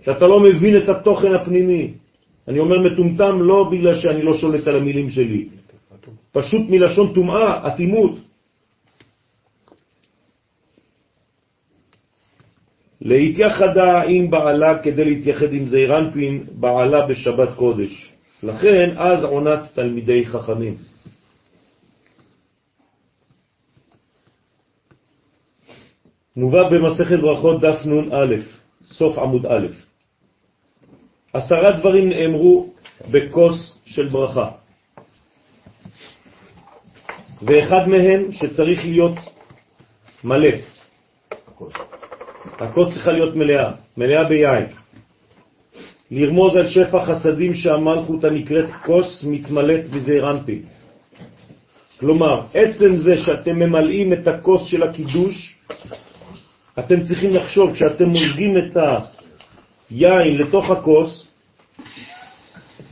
שאתה 0.02 0.28
לא 0.28 0.40
מבין 0.40 0.78
את 0.78 0.90
התוכן 0.90 1.36
הפנימי. 1.36 1.94
אני 2.48 2.60
אומר 2.60 2.80
מטומטם 2.80 3.42
לא 3.42 3.70
בגלל 3.72 3.96
שאני 3.96 4.22
לא 4.22 4.34
שולט 4.34 4.68
על 4.68 4.76
המילים 4.76 5.10
שלי. 5.10 5.48
פשוט 6.32 6.62
מלשון 6.70 7.14
טומאה, 7.14 7.68
אטימות. 7.68 8.29
להתייחדה 13.02 14.02
עם 14.02 14.30
בעלה 14.32 14.84
כדי 14.84 15.06
להתייחד 15.06 15.54
עם 15.54 15.66
זעירנפין 15.66 16.44
בעלה 16.52 17.08
בשבת 17.08 17.56
קודש. 17.56 18.14
לכן 18.44 18.98
אז 18.98 19.24
עונת 19.24 19.60
תלמידי 19.74 20.26
חכמים. 20.26 20.76
מובא 26.38 26.70
במסכת 26.70 27.20
ברכות 27.22 27.62
דף 27.62 27.86
נ"א, 27.86 28.36
סוף 28.86 29.18
עמוד 29.18 29.46
א'. 29.46 29.68
עשרה 31.34 31.80
דברים 31.80 32.10
נאמרו 32.10 32.74
בכוס 33.12 33.80
של 33.86 34.08
ברכה. 34.08 34.50
ואחד 37.42 37.88
מהם 37.88 38.32
שצריך 38.32 38.86
להיות 38.86 39.16
מלא. 40.24 40.56
הכוס 42.58 42.94
צריכה 42.94 43.12
להיות 43.12 43.36
מלאה, 43.36 43.72
מלאה 43.98 44.24
ביין. 44.24 44.66
לרמוז 46.12 46.56
על 46.56 46.68
שפע 46.68 47.06
חסדים 47.06 47.54
שהמלכות 47.54 48.24
הנקראת 48.24 48.70
כוס 48.86 49.24
מתמלאת 49.24 49.90
בזעיר 49.90 50.32
אנפין. 50.32 50.62
כלומר, 52.00 52.42
עצם 52.54 52.98
זה 52.98 53.18
שאתם 53.18 53.56
ממלאים 53.56 54.14
את 54.14 54.28
הכוס 54.28 54.68
של 54.68 54.84
הקידוש, 54.84 55.56
אתם 56.80 57.02
צריכים 57.04 57.36
לחשוב, 57.36 57.74
כשאתם 57.74 58.06
מוזגים 58.06 58.54
את 58.58 58.78
היין 59.90 60.38
לתוך 60.38 60.70
הכוס, 60.70 61.28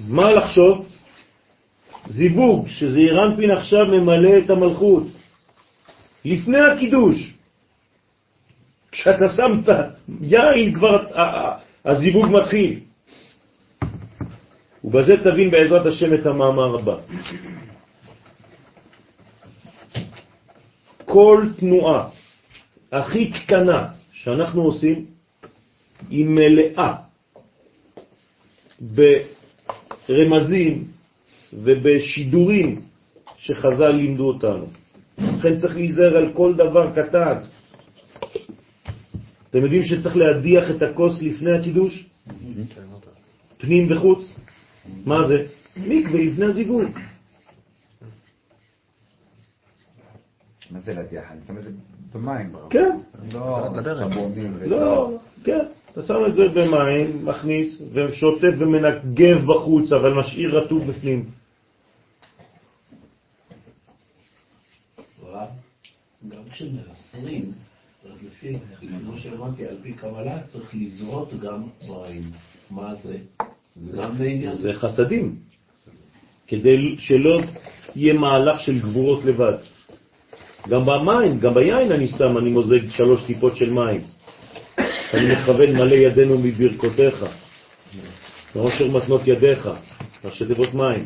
מה 0.07 0.31
לחשוב? 0.31 0.85
זיווג, 2.07 2.67
שזעיר 2.67 3.23
אנפין 3.23 3.51
עכשיו 3.51 3.85
ממלא 3.85 4.37
את 4.37 4.49
המלכות. 4.49 5.03
לפני 6.25 6.59
הקידוש. 6.59 7.36
כשאתה 8.91 9.29
שם 9.29 9.61
את 9.63 9.69
היין 10.21 10.73
כבר 10.73 11.05
הזיווג 11.85 12.25
מתחיל. 12.31 12.79
ובזה 14.83 15.13
תבין 15.23 15.51
בעזרת 15.51 15.85
השם 15.85 16.13
את 16.13 16.25
המאמר 16.25 16.79
הבא. 16.79 16.95
כל 21.05 21.45
תנועה 21.59 22.09
הכי 22.91 23.31
קטנה 23.31 23.87
שאנחנו 24.11 24.61
עושים 24.61 25.05
היא 26.09 26.25
מלאה 26.25 26.93
ברמזים 30.09 30.83
ובשידורים 31.53 32.81
שחז"ל 33.37 33.91
לימדו 33.91 34.27
אותנו. 34.27 34.65
לכן 35.17 35.57
צריך 35.57 35.75
להיזהר 35.75 36.17
על 36.17 36.33
כל 36.33 36.53
דבר 36.55 36.91
קטן. 36.95 37.37
אתם 39.49 39.63
יודעים 39.63 39.83
שצריך 39.83 40.15
להדיח 40.15 40.63
את 40.71 40.81
הכוס 40.81 41.21
לפני 41.21 41.57
הקידוש? 41.59 42.09
פנים 43.57 43.91
וחוץ? 43.91 44.33
מה 45.05 45.27
זה? 45.27 45.45
מקווה 45.77 46.21
לפני 46.21 46.45
הזיווג. 46.45 46.83
מה 50.71 50.79
זה 50.79 50.93
להדיח? 50.93 51.23
אני 51.31 51.39
שם 51.47 51.57
את 51.57 51.63
זה 51.63 51.69
במים. 52.13 52.55
כן. 52.69 52.97
לא 53.31 53.67
לא, 54.65 55.17
כן. 55.43 55.65
אתה 55.91 56.03
שם 56.03 56.25
את 56.27 56.35
זה 56.35 56.41
במים, 56.55 57.25
מכניס, 57.25 57.81
ושוטף 57.93 58.53
ומנגב 58.57 59.45
בחוץ, 59.45 59.91
אבל 59.91 60.13
משאיר 60.13 60.57
רטוב 60.57 60.87
בפנים. 60.87 61.25
גם 66.29 66.43
כשמנסרים, 66.51 67.51
אז 68.17 68.23
לפי, 68.25 68.57
כמו 68.79 69.17
שהבנתי, 69.17 69.65
על 69.67 69.75
פי 69.83 69.93
קבלה 69.93 70.37
צריך 70.47 70.69
לזרות 70.73 71.39
גם 71.39 71.63
מים. 71.87 72.23
מה 72.71 72.95
זה? 72.95 73.17
זה 73.75 73.97
גם. 73.97 74.15
זה 74.53 74.73
חסדים, 74.73 75.35
כדי 76.47 76.95
שלא 76.97 77.41
יהיה 77.95 78.13
מהלך 78.13 78.59
של 78.59 78.79
גבורות 78.79 79.25
לבד. 79.25 79.53
גם 80.69 80.85
במים, 80.85 81.39
גם 81.39 81.53
ביין 81.53 81.91
אני 81.91 82.07
שם, 82.07 82.37
אני 82.37 82.49
מוזג 82.49 82.89
שלוש 82.89 83.23
טיפות 83.23 83.55
של 83.55 83.69
מים. 83.69 84.01
אני 85.13 85.35
מכוון 85.35 85.75
מלא 85.75 85.95
ידינו 85.95 86.39
מברכותיך. 86.39 87.25
מעושר 88.55 88.91
מתנות 88.91 89.21
ידיך, 89.27 89.69
ראשי 90.25 90.45
תיבות 90.45 90.73
מים. 90.73 91.05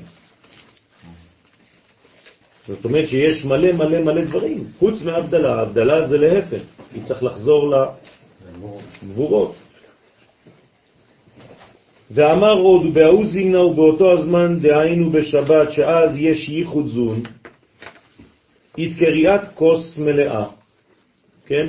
זאת 2.67 2.85
אומרת 2.85 3.09
שיש 3.09 3.45
מלא 3.45 3.71
מלא 3.71 3.99
מלא 3.99 4.25
דברים, 4.25 4.63
חוץ 4.79 5.01
מהבדלה. 5.01 5.61
הבדלה 5.61 6.07
זה 6.07 6.17
להפך, 6.17 6.61
כי 6.93 7.01
צריך 7.01 7.23
לחזור 7.23 7.73
לגבורות. 9.03 9.55
ואמר 12.11 12.53
עוד, 12.53 12.81
זימנה 13.25 13.63
ובאותו 13.63 14.11
הזמן 14.11 14.59
דהיינו 14.59 15.09
בשבת, 15.09 15.71
שאז 15.71 16.17
יש 16.17 16.49
ייחוד 16.49 16.87
זון, 16.87 17.21
התקריאת 18.77 19.41
כוס 19.55 19.97
מלאה, 19.97 20.45
כן? 21.45 21.67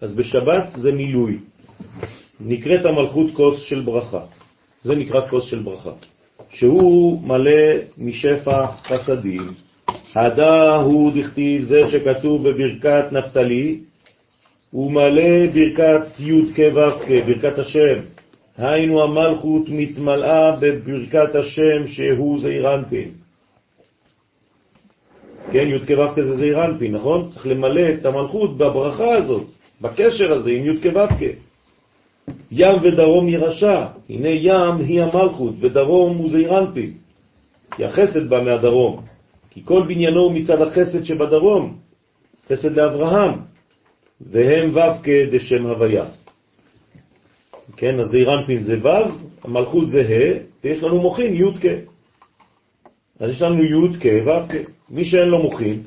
אז 0.00 0.14
בשבת 0.14 0.64
זה 0.76 0.92
מילוי. 0.92 1.38
נקראת 2.40 2.84
המלכות 2.84 3.30
כוס 3.34 3.62
של 3.62 3.80
ברכה. 3.80 4.20
זה 4.84 4.94
נקרא 4.94 5.28
כוס 5.28 5.44
של 5.44 5.62
ברכה. 5.62 5.90
שהוא 6.50 7.22
מלא 7.22 7.86
משפע 7.98 8.66
חסדים. 8.66 9.71
הדה 10.14 10.76
הוא 10.76 11.12
דכתיב 11.14 11.62
זה 11.62 11.80
שכתוב 11.86 12.48
בברכת 12.48 13.12
נפתלי, 13.12 13.78
הוא 14.70 14.92
מלא 14.92 15.46
ברכת 15.54 16.20
י' 16.20 16.54
כו' 16.56 16.80
ברכת 17.26 17.58
השם. 17.58 18.00
היינו 18.58 19.02
המלכות 19.02 19.62
מתמלאה 19.68 20.56
בברכת 20.56 21.34
השם 21.34 21.86
שהוא 21.86 22.40
זעיר 22.40 22.74
אנפין. 22.74 23.08
כן, 25.52 25.68
י' 25.68 25.86
כו' 25.86 26.22
זה 26.22 26.34
זעיר 26.34 26.64
אנפין, 26.64 26.92
נכון? 26.94 27.28
צריך 27.28 27.46
למלא 27.46 27.88
את 27.94 28.06
המלכות 28.06 28.56
בברכה 28.56 29.14
הזאת, 29.14 29.46
בקשר 29.80 30.34
הזה 30.34 30.50
עם 30.50 30.64
י' 30.66 30.80
כו' 30.82 31.24
ים 32.50 32.82
ודרום 32.82 33.28
ירשע, 33.28 33.86
הנה 34.10 34.28
ים 34.28 34.76
היא 34.78 35.02
המלכות 35.02 35.54
ודרום 35.60 36.16
הוא 36.16 36.30
זעיר 36.30 36.58
אנפין. 36.58 36.90
כי 37.76 37.84
החסד 37.84 38.28
בא 38.28 38.42
מהדרום, 38.44 39.00
כי 39.52 39.60
כל 39.64 39.82
בניינו 39.88 40.30
מצד 40.30 40.62
החסד 40.62 41.04
שבדרום, 41.04 41.78
חסד 42.48 42.72
לאברהם, 42.72 43.40
והם 44.20 44.76
ו' 44.76 45.02
כדשם 45.02 45.66
הוויה. 45.66 46.04
כן, 47.76 48.00
אז 48.00 48.06
זעירנפין 48.08 48.60
זה 48.60 48.76
ו', 48.82 49.12
המלכות 49.44 49.88
זה 49.88 50.00
ה', 50.00 50.38
ויש 50.64 50.82
לנו 50.82 51.00
מוחין 51.00 51.34
י' 51.34 51.60
כ'. 51.60 51.66
אז 53.20 53.30
יש 53.30 53.42
לנו 53.42 53.64
י' 53.64 53.98
כ' 54.00 54.26
ו' 54.26 54.48
כ'. 54.48 54.54
מי 54.90 55.04
שאין 55.04 55.28
לו 55.28 55.42
מוחין, 55.42 55.82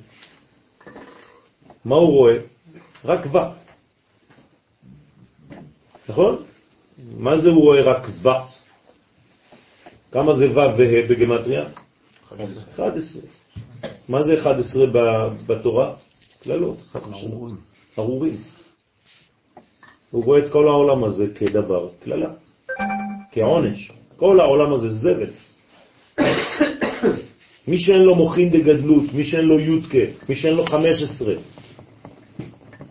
מה 1.85 1.95
הוא 1.95 2.09
רואה? 2.09 2.37
רק 3.05 3.25
ו'. 3.33 3.37
נכון? 6.09 6.43
מה 7.17 7.37
זה 7.37 7.49
הוא 7.49 7.63
רואה 7.63 7.81
רק 7.81 8.07
ו'? 8.21 8.29
כמה 10.11 10.35
זה 10.35 10.45
ו' 10.51 10.77
וה' 10.77 11.07
בגמטריה? 11.09 11.65
11. 12.75 13.21
מה 14.09 14.23
זה 14.23 14.39
11 14.39 14.85
בתורה? 15.47 15.93
כללות. 16.43 16.77
ארורים. 17.99 18.37
הוא 20.11 20.23
רואה 20.23 20.39
את 20.39 20.51
כל 20.51 20.67
העולם 20.67 21.03
הזה 21.03 21.25
כדבר 21.35 21.89
כללה, 22.03 22.29
כעונש. 23.31 23.91
כל 24.15 24.39
העולם 24.39 24.73
הזה 24.73 24.89
זבל. 24.89 25.29
מי 27.67 27.79
שאין 27.79 28.01
לו 28.01 28.15
מוכין 28.15 28.49
דגדלות, 28.49 29.13
מי 29.13 29.23
שאין 29.23 29.45
לו 29.45 29.59
יודקה, 29.59 30.05
מי 30.29 30.35
שאין 30.35 30.53
לו 30.53 30.65
15, 30.65 31.33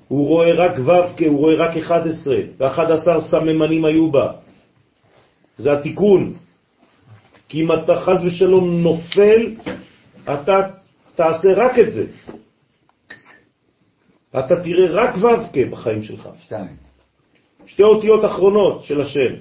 הוא 0.08 0.28
רואה 0.28 0.52
רק 0.52 0.78
ו"ק, 0.78 1.22
הוא 1.22 1.38
רואה 1.38 1.54
רק 1.54 1.76
11, 1.76 2.36
ו-11 2.58 3.20
סממנים 3.20 3.84
היו 3.84 4.10
בה. 4.10 4.32
זה 5.56 5.72
התיקון. 5.72 6.34
כי 7.48 7.60
אם 7.62 7.72
אתה 7.72 7.94
חז 7.94 8.24
ושלום 8.24 8.82
נופל, 8.82 9.54
אתה 10.24 10.68
תעשה 11.14 11.48
רק 11.56 11.78
את 11.78 11.92
זה. 11.92 12.06
אתה 14.38 14.62
תראה 14.62 14.86
רק 14.90 15.14
ו"ק 15.16 15.56
בחיים 15.70 16.02
שלך. 16.02 16.28
שתיים. 16.38 16.76
שתי 17.66 17.82
אותיות 17.82 18.24
אחרונות 18.24 18.82
של 18.82 19.00
השם. 19.00 19.34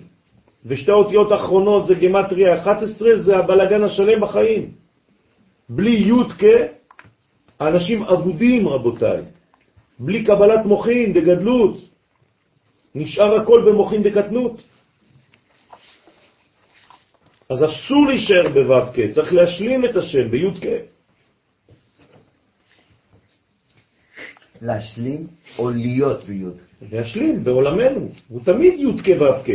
ושתי 0.66 0.92
אותיות 0.92 1.34
אחרונות 1.34 1.88
זה 1.88 1.94
גמטריה 1.96 2.62
11, 2.62 3.20
זה 3.20 3.38
הבלגן 3.38 3.84
השלם 3.84 4.22
בחיים. 4.22 4.72
בלי 5.70 5.92
יודקה, 5.92 6.58
אנשים 7.62 8.04
אבודים, 8.04 8.68
רבותיי. 8.68 9.22
בלי 10.00 10.24
קבלת 10.24 10.66
מוחין 10.66 11.14
דגדלות. 11.14 11.78
נשאר 12.96 13.42
הכל 13.42 13.60
במוחין 13.66 14.04
דקטנות. 14.04 14.62
אז 17.50 17.64
אסור 17.64 18.08
להישאר 18.08 18.50
בו"ק, 18.50 18.96
צריך 19.14 19.34
להשלים 19.34 19.86
את 19.86 19.96
השם 19.96 20.32
בי"ק. 20.32 20.66
להשלים 24.62 25.28
או 25.60 25.70
להיות 25.70 26.24
ביוד? 26.24 26.58
להשלים 26.92 27.44
בעולמנו, 27.44 28.08
הוא 28.28 28.42
תמיד 28.46 28.74
י"ק 28.80 29.22
ו"ק. 29.22 29.50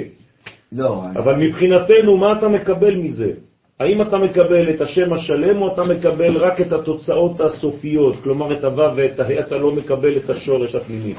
לא, 0.72 1.03
אבל 1.16 1.34
מבחינתנו, 1.34 2.16
מה 2.16 2.32
אתה 2.39 2.49
מקבל 2.49 2.97
מזה? 2.97 3.32
האם 3.80 4.03
אתה 4.03 4.18
מקבל 4.18 4.70
את 4.70 4.80
השם 4.80 5.12
השלם 5.12 5.62
או 5.62 5.74
אתה 5.74 5.82
מקבל 5.84 6.36
רק 6.36 6.61
את 6.61 6.72
התוצאות 6.72 7.41
הסופיות, 7.41 8.16
כלומר 8.22 8.53
את 8.53 8.64
הו' 8.64 8.97
ואת 8.97 9.20
ה', 9.20 9.41
אתה 9.41 9.57
לא 9.57 9.74
מקבל 9.74 10.16
את 10.16 10.30
השורש 10.30 10.74
הפנימי? 10.74 11.14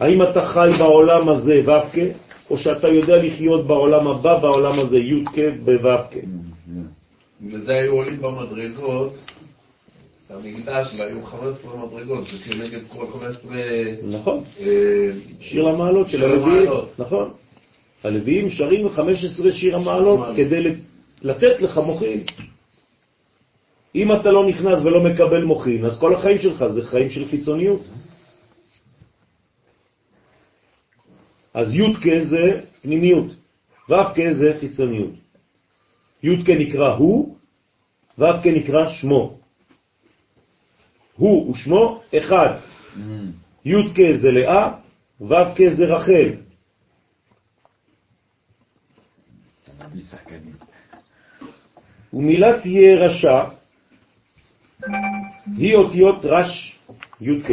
האם 0.00 0.22
אתה 0.22 0.42
חי 0.42 0.70
בעולם 0.78 1.28
הזה 1.28 1.60
ו"ק, 1.64 1.98
או 2.50 2.58
שאתה 2.58 2.88
יודע 2.88 3.16
לחיות 3.16 3.66
בעולם 3.66 4.08
הבא, 4.08 4.38
בעולם 4.38 4.80
הזה 4.80 4.98
י"ק 4.98 5.38
בו"ק? 5.64 6.14
וזה 7.52 7.72
היו 7.72 7.92
עולים 7.92 8.22
במדרגות, 8.22 9.14
המקדש, 10.30 10.94
והיו 10.98 11.22
15 11.22 11.86
מדרגות, 11.86 12.24
זה 12.24 12.38
כנגד 12.44 12.80
כל 12.88 13.06
15... 13.06 13.52
נכון, 14.02 14.44
אה, 14.60 14.66
שיר 15.40 15.68
המעלות 15.68 16.08
של 16.08 16.24
הלוויים. 16.24 16.70
נכון. 16.98 17.30
הלוויים 18.04 18.50
שרים 18.50 18.88
15 18.88 19.52
שיר 19.52 19.76
המעלות. 19.76 20.36
כדי 20.36 20.74
לתת 21.22 21.62
לך 21.62 21.78
מוחין. 21.78 22.20
אם 23.94 24.12
אתה 24.12 24.30
לא 24.30 24.48
נכנס 24.48 24.84
ולא 24.84 25.00
מקבל 25.04 25.44
מוחין, 25.44 25.84
אז 25.84 26.00
כל 26.00 26.14
החיים 26.14 26.38
שלך 26.38 26.64
זה 26.66 26.82
חיים 26.82 27.10
של 27.10 27.28
חיצוניות. 27.28 27.80
אז 31.54 31.74
י' 31.74 32.24
זה 32.24 32.60
פנימיות, 32.82 33.26
ו' 33.88 34.32
זה 34.32 34.56
חיצוניות. 34.60 35.14
י' 36.22 36.54
נקרא 36.58 36.94
הוא, 36.94 37.36
ו' 38.18 38.24
נקרא 38.44 38.90
שמו. 38.90 39.38
הוא 41.16 41.50
ושמו 41.50 42.02
אחד. 42.18 42.58
י' 43.64 44.18
זה 44.22 44.28
לאה, 44.28 44.72
ו' 45.20 45.34
זה 45.74 45.84
רחל. 45.84 46.34
ומילת 52.14 52.62
תהיה 52.62 52.96
רשע 52.96 53.44
היא 55.56 55.74
אותיות 55.74 56.24
רש 56.24 56.78
י"ק. 57.20 57.50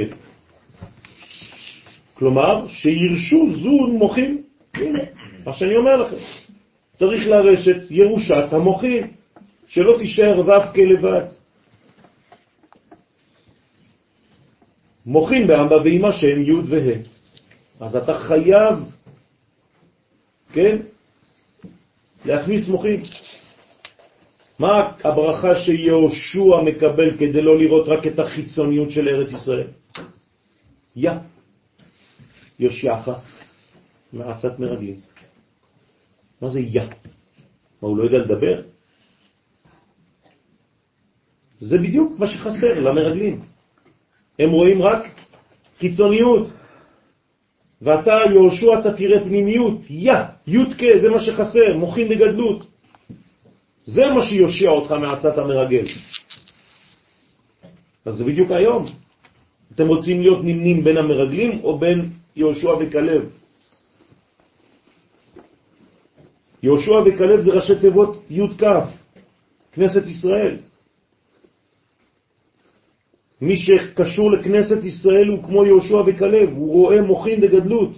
כלומר, 2.22 2.68
שירשו 2.68 3.50
זון 3.50 3.92
מוחים. 3.92 4.44
הנה, 4.74 5.00
מה 5.46 5.54
שאני 5.54 5.76
אומר 5.76 5.96
לכם. 5.98 6.16
צריך 6.98 7.28
לרשת 7.28 7.82
ירושת 7.90 8.54
המוחים, 8.54 9.08
שלא 9.68 9.98
תישאר 9.98 10.40
ו"ק 10.40 10.78
לבד. 10.78 11.26
מוחין 15.06 15.48
באמא 15.48 15.74
ואמא 15.74 16.12
שהם 16.12 16.42
י' 16.42 16.62
וה'. 16.66 17.02
אז 17.80 17.96
אתה 17.96 18.14
חייב, 18.14 18.76
כן, 20.54 20.78
להכניס 22.26 22.68
מוחין. 22.70 23.02
מה 24.60 24.92
הברכה 25.04 25.56
שיהושע 25.56 26.62
מקבל 26.66 27.18
כדי 27.18 27.42
לא 27.42 27.58
לראות 27.58 27.88
רק 27.88 28.08
את 28.08 28.20
החיצוניות 28.20 28.92
של 28.92 29.10
ארץ 29.10 29.34
ישראל? 29.34 29.68
יא, 30.96 31.12
יושיעך, 32.62 33.10
מעצת 34.14 34.60
מרגלים. 34.60 35.00
מה 36.42 36.50
זה 36.50 36.60
יא? 36.60 36.82
מה, 37.82 37.90
הוא 37.90 37.98
לא 37.98 38.04
יודע 38.04 38.18
לדבר? 38.18 38.62
זה 41.60 41.78
בדיוק 41.78 42.20
מה 42.20 42.28
שחסר 42.28 42.80
למרגלים. 42.80 43.42
הם 44.40 44.50
רואים 44.50 44.82
רק 44.82 45.04
חיצוניות. 45.80 46.48
ואתה, 47.82 48.12
יהושע, 48.30 48.80
אתה 48.80 48.94
תראה 48.94 49.24
פנימיות, 49.24 49.90
יא, 49.90 50.14
יודקה, 50.48 51.00
זה 51.02 51.10
מה 51.10 51.20
שחסר, 51.22 51.78
מוחין 51.78 52.08
לגדלות. 52.08 52.68
זה 53.86 54.02
מה 54.16 54.24
שיושיע 54.24 54.70
אותך 54.70 54.92
מעצת 54.92 55.38
המרגל. 55.38 55.86
אז 58.06 58.14
זה 58.14 58.26
בדיוק 58.26 58.52
היום. 58.52 58.86
אתם 59.76 59.88
רוצים 59.88 60.22
להיות 60.22 60.40
נמנים 60.44 60.84
בין 60.84 60.98
המרגלים 60.98 61.60
או 61.64 61.80
בין 61.80 62.21
יהושע 62.36 62.74
וכלב? 62.80 63.30
יהושע 66.64 67.00
וכלב 67.06 67.40
זה 67.42 67.52
ראשי 67.52 67.76
תיבות 67.82 68.24
י' 68.30 68.48
כ', 68.58 68.66
כנסת 69.72 70.06
ישראל. 70.08 70.58
מי 73.42 73.56
שקשור 73.58 74.32
לכנסת 74.32 74.84
ישראל 74.84 75.28
הוא 75.28 75.44
כמו 75.44 75.66
יהושע 75.66 76.02
וכלב, 76.06 76.50
הוא 76.50 76.72
רואה 76.74 77.02
מוכין 77.02 77.42
בגדלות. 77.42 77.92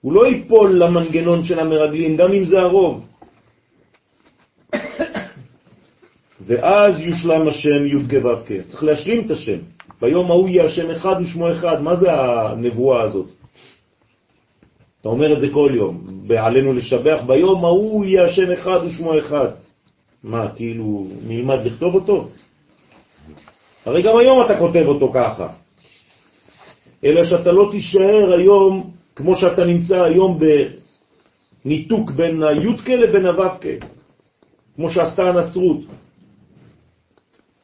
הוא 0.00 0.12
לא 0.12 0.26
ייפול 0.26 0.82
למנגנון 0.82 1.44
של 1.44 1.58
המרגלים, 1.60 2.16
גם 2.16 2.32
אם 2.32 2.44
זה 2.44 2.56
הרוב. 2.58 3.06
ואז 6.46 7.00
יושלם 7.00 7.48
השם 7.48 7.86
י' 7.86 8.20
כו' 8.20 8.62
צריך 8.62 8.84
להשלים 8.84 9.26
את 9.26 9.30
השם. 9.30 9.58
ביום 10.00 10.30
ההוא 10.30 10.48
יהיה 10.48 10.64
השם 10.64 10.90
אחד 10.90 11.14
ושמו 11.20 11.52
אחד. 11.52 11.82
מה 11.82 11.96
זה 11.96 12.12
הנבואה 12.12 13.02
הזאת? 13.02 13.37
אתה 15.00 15.08
אומר 15.08 15.32
את 15.32 15.40
זה 15.40 15.48
כל 15.52 15.72
יום, 15.76 16.04
בעלינו 16.26 16.72
לשבח, 16.72 17.20
ביום 17.26 17.64
ההוא 17.64 18.04
יהיה 18.04 18.24
השם 18.24 18.52
אחד 18.52 18.78
ושמו 18.86 19.18
אחד. 19.18 19.48
מה, 20.22 20.48
כאילו, 20.56 21.06
נלמד 21.26 21.58
לכתוב 21.64 21.94
אותו? 21.94 22.28
הרי 23.86 24.02
גם 24.02 24.16
היום 24.16 24.44
אתה 24.44 24.58
כותב 24.58 24.84
אותו 24.86 25.12
ככה. 25.14 25.48
אלא 27.04 27.24
שאתה 27.24 27.52
לא 27.52 27.68
תישאר 27.72 28.34
היום 28.38 28.90
כמו 29.16 29.36
שאתה 29.36 29.64
נמצא 29.64 30.02
היום 30.02 30.38
בניתוק 31.64 32.10
בין 32.10 32.42
הי"ק 32.42 32.88
לבין 32.88 33.26
הו"ק, 33.26 33.64
כמו 34.76 34.90
שעשתה 34.90 35.22
הנצרות. 35.22 35.80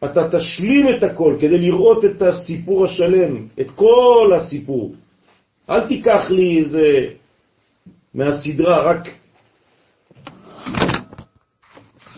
אתה 0.04 0.38
תשלים 0.38 0.86
את 0.88 1.02
הכל 1.02 1.36
כדי 1.40 1.58
לראות 1.58 2.04
את 2.04 2.22
הסיפור 2.22 2.84
השלם, 2.84 3.46
את 3.60 3.70
כל 3.70 4.32
הסיפור. 4.36 4.94
אל 5.70 5.88
תיקח 5.88 6.30
לי 6.30 6.58
איזה 6.58 6.82
מהסדרה, 8.14 8.82
רק 8.82 9.08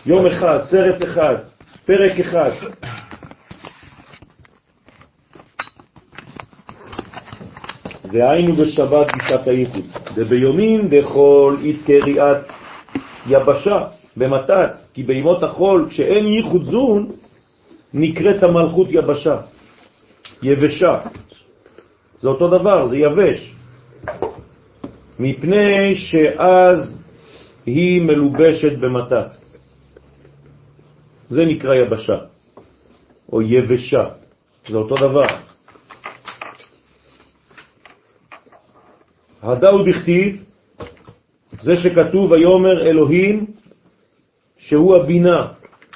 יום 0.05 0.25
אחד, 0.27 0.59
סרט 0.63 1.03
אחד, 1.03 1.35
פרק 1.85 2.19
אחד. 2.19 2.51
והיינו 8.11 8.55
בשבת 8.55 9.07
בשעת 9.17 9.47
הייחוד, 9.47 9.85
וביומין 10.15 10.89
דכל 10.89 11.55
אית 11.61 11.85
קריאת 11.85 12.37
יבשה 13.27 13.87
במתת, 14.17 14.71
כי 14.93 15.03
בימות 15.03 15.43
החול, 15.43 15.87
כשאין 15.89 16.27
ייחוד 16.27 16.63
זון, 16.63 17.11
נקראת 17.93 18.43
המלכות 18.43 18.87
יבשה, 18.91 19.37
יבשה. 20.43 20.99
זה 22.19 22.29
אותו 22.29 22.47
דבר, 22.47 22.87
זה 22.87 22.97
יבש. 22.97 23.56
מפני 25.19 25.95
שאז 25.95 27.03
היא 27.65 28.01
מלובשת 28.01 28.77
במתת. 28.79 29.27
זה 31.29 31.45
נקרא 31.45 31.75
יבשה, 31.75 32.17
או 33.33 33.41
יבשה, 33.41 34.05
זה 34.67 34.77
אותו 34.77 34.95
דבר. 34.95 35.27
הדאו 39.41 39.85
בכתיב, 39.85 40.43
זה 41.61 41.75
שכתוב 41.75 42.31
ויאמר 42.31 42.87
אלוהים 42.89 43.45
שהוא 44.57 44.95
הבינה, 44.95 45.47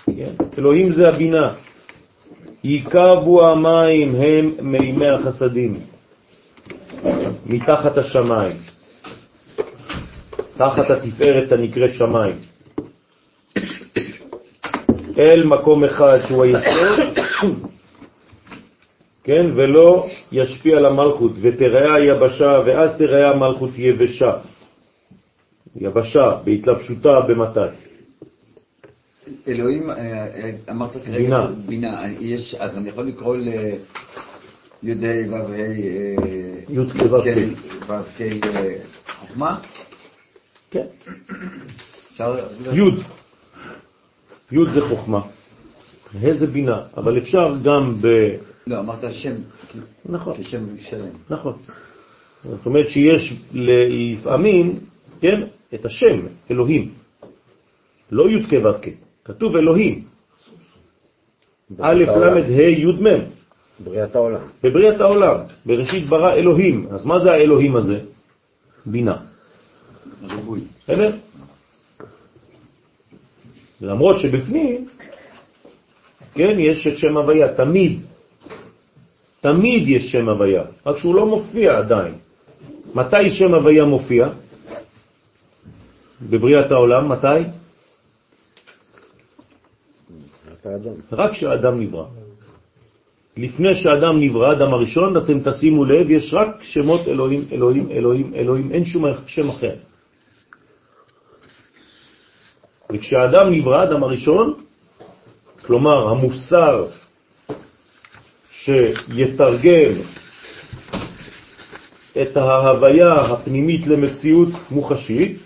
כן? 0.06 0.34
אלוהים 0.58 0.92
זה 0.92 1.10
הבינה, 1.10 1.54
ייקבו 2.64 3.48
המים 3.48 4.16
הם 4.16 4.52
מימי 4.62 5.10
החסדים, 5.10 5.80
מתחת 7.46 7.98
השמיים, 7.98 8.58
תחת 10.62 10.89
התפארת 10.89 11.51
הנקראת 11.51 11.93
שמיים, 11.93 12.36
אל 15.20 15.43
מקום 15.43 15.84
אחד 15.84 16.18
שהוא 16.28 16.43
היסוד, 16.43 17.18
כן, 19.24 19.45
ולא 19.55 20.05
ישפיע 20.32 20.78
על 20.78 20.86
המלכות, 20.86 21.32
ותראה 21.41 21.95
היבשה, 21.95 22.57
ואז 22.66 22.97
תראה 22.97 23.32
המלכות 23.32 23.70
יבשה, 23.78 24.34
יבשה, 25.76 26.38
בהתלבשותה 26.43 27.09
במתת. 27.28 27.72
אלוהים, 29.47 29.89
אה, 29.89 29.95
אה, 29.95 30.51
אמרת 30.70 30.91
כרגע, 30.91 31.18
בינה. 31.18 31.47
בינה, 31.66 32.03
יש, 32.20 32.55
אז 32.59 32.78
אני 32.78 32.89
יכול 32.89 33.07
לקרוא 33.07 33.38
ל... 33.38 33.47
י"ה 34.84 34.95
ו"ה, 35.30 35.57
י' 36.70 37.09
כו' 37.09 37.22
כ'. 37.22 37.89
ו"ק 37.89 38.45
חוכמה? 39.20 39.57
כן. 40.72 40.86
י', 42.74 42.82
י' 44.52 44.72
זה 44.74 44.82
חוכמה, 44.82 45.22
ה' 46.16 46.34
זה 46.34 46.48
בינה, 46.48 46.82
אבל 46.98 47.18
אפשר 47.18 47.56
גם 47.64 48.02
ב... 48.02 48.08
לא, 48.68 48.80
אמרת 48.80 49.14
שם, 49.14 49.36
נכון, 50.06 50.44
כשם 50.44 50.78
שלם. 50.78 51.10
נכון. 51.30 51.54
זאת 52.44 52.66
אומרת 52.66 52.90
שיש 52.90 53.34
לפעמים, 53.54 54.80
כן, 55.22 55.42
את 55.74 55.86
השם, 55.86 56.20
אלוהים. 56.52 56.92
לא 58.12 58.30
י' 58.30 58.44
כ' 58.44 58.54
ו' 58.54 58.82
כ', 58.82 58.88
כתוב 59.26 59.56
אלוהים. 59.56 60.04
א', 61.80 62.04
ל', 62.04 62.38
ה', 62.38 62.62
י', 62.62 62.86
מ'. 62.86 63.42
בריאת 63.84 64.16
העולם. 64.16 64.42
בבריאת 64.64 65.02
העולם, 65.02 65.38
בראשית 65.66 66.10
ברא 66.10 66.34
אלוהים. 66.34 66.88
אז 66.92 67.06
מה 67.06 67.20
זה 67.20 67.32
האלוהים 67.32 67.76
הזה? 67.76 68.00
בינה. 68.86 69.31
ריבוי. 70.30 70.62
בסדר? 70.84 71.16
למרות 73.82 74.20
שבפנים, 74.20 74.88
כן, 76.34 76.56
יש 76.60 76.88
את 76.88 76.98
שם 76.98 77.18
הוויה, 77.18 77.54
תמיד. 77.54 78.00
תמיד 79.42 79.88
יש 79.88 80.12
שם 80.12 80.30
הוויה, 80.30 80.64
רק 80.86 80.98
שהוא 80.98 81.16
לא 81.16 81.26
מופיע 81.26 81.78
עדיין. 81.78 82.14
מתי 82.96 83.30
שם 83.30 83.54
הוויה 83.54 83.86
מופיע? 83.86 84.30
בבריאת 86.30 86.72
העולם, 86.72 87.10
מתי? 87.10 87.42
רק 91.12 91.32
כשהאדם 91.32 91.80
נברא. 91.80 92.06
לפני 93.38 93.76
שהאדם 93.76 94.22
נברא, 94.22 94.52
אדם 94.52 94.74
הראשון, 94.74 95.18
אתם 95.18 95.52
תשימו 95.52 95.86
לב, 95.86 96.12
יש 96.12 96.34
רק 96.34 96.64
שמות 96.64 97.08
אלוהים, 97.08 97.42
אלוהים, 97.52 97.92
אלוהים, 97.92 98.34
אלוהים, 98.36 98.72
אין 98.72 98.86
שום 98.86 99.04
שם 99.28 99.50
אחר. 99.50 99.76
וכשהאדם 102.94 103.50
נברא, 103.52 103.84
אדם 103.84 104.04
הראשון, 104.04 104.54
כלומר 105.66 106.10
המוסר 106.10 106.86
שיתרגם 108.52 109.94
את 112.22 112.38
ההוויה 112.38 113.12
הפנימית 113.12 113.88
למציאות 113.88 114.50
מוחשית, 114.72 115.38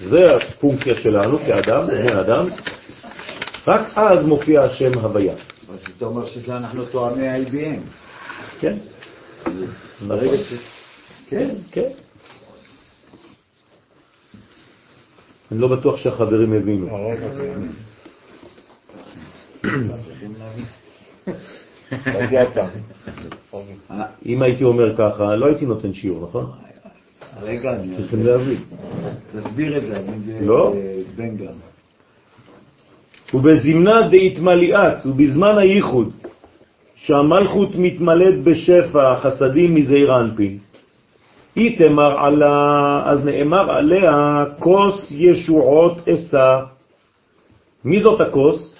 זה 0.00 0.36
הפונקציה 0.36 0.94
שלנו 0.96 1.38
כאדם, 1.38 1.86
בני 1.86 2.20
אדם, 2.20 2.48
רק 3.66 3.82
אז 3.96 4.24
מופיע 4.24 4.62
השם 4.62 4.98
הוויה. 4.98 5.34
אז 5.72 5.78
אתה 5.96 6.04
אומר 6.04 6.26
שזה 6.26 6.56
אנחנו 6.56 6.84
תואמי 6.84 7.28
ה-IBM. 7.28 7.80
כן? 8.60 8.76
ש... 10.44 10.54
כן, 11.28 11.48
כן. 11.72 11.88
אני 15.52 15.60
לא 15.60 15.68
בטוח 15.68 15.96
שהחברים 15.96 16.52
הבינו. 16.52 16.88
אם 24.26 24.42
הייתי 24.42 24.64
אומר 24.64 24.96
ככה, 24.96 25.36
לא 25.36 25.46
הייתי 25.46 25.66
נותן 25.66 25.92
שיעור, 25.92 26.22
נכון? 26.28 26.50
רגע, 27.42 27.72
אני... 27.72 27.96
צריכים 27.96 28.26
להבין. 28.26 28.60
תסביר 29.32 29.76
את 29.76 29.82
זה, 29.82 30.00
לא. 30.40 30.74
בן 31.16 31.36
גם. 31.36 31.52
ובזמנה 33.34 34.08
דהתמליאת, 34.08 35.06
ובזמן 35.06 35.58
הייחוד, 35.58 36.12
שהמלכות 36.94 37.68
מתמלאת 37.78 38.42
בשפע 38.44 39.16
חסדים 39.16 39.74
מזעיר 39.74 40.20
אנפין, 40.20 40.58
היא 41.58 41.78
תמר 41.78 42.18
עלה, 42.18 43.02
אז 43.06 43.24
נאמר 43.24 43.70
עליה 43.70 44.44
כוס 44.58 45.12
ישועות 45.12 46.08
אסה. 46.08 46.58
מי 47.84 48.00
זאת 48.02 48.20
הכוס? 48.20 48.74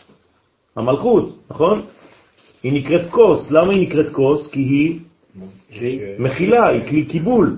המלכות, 0.76 1.36
נכון? 1.50 1.82
היא 2.62 2.72
נקראת 2.72 3.10
כוס. 3.10 3.50
למה 3.50 3.72
היא 3.72 3.82
נקראת 3.88 4.10
כוס? 4.12 4.50
כי 4.50 4.60
היא 4.60 4.98
מכילה, 6.18 6.68
היא 6.68 6.88
כלי 6.88 7.04
קיבול. 7.04 7.56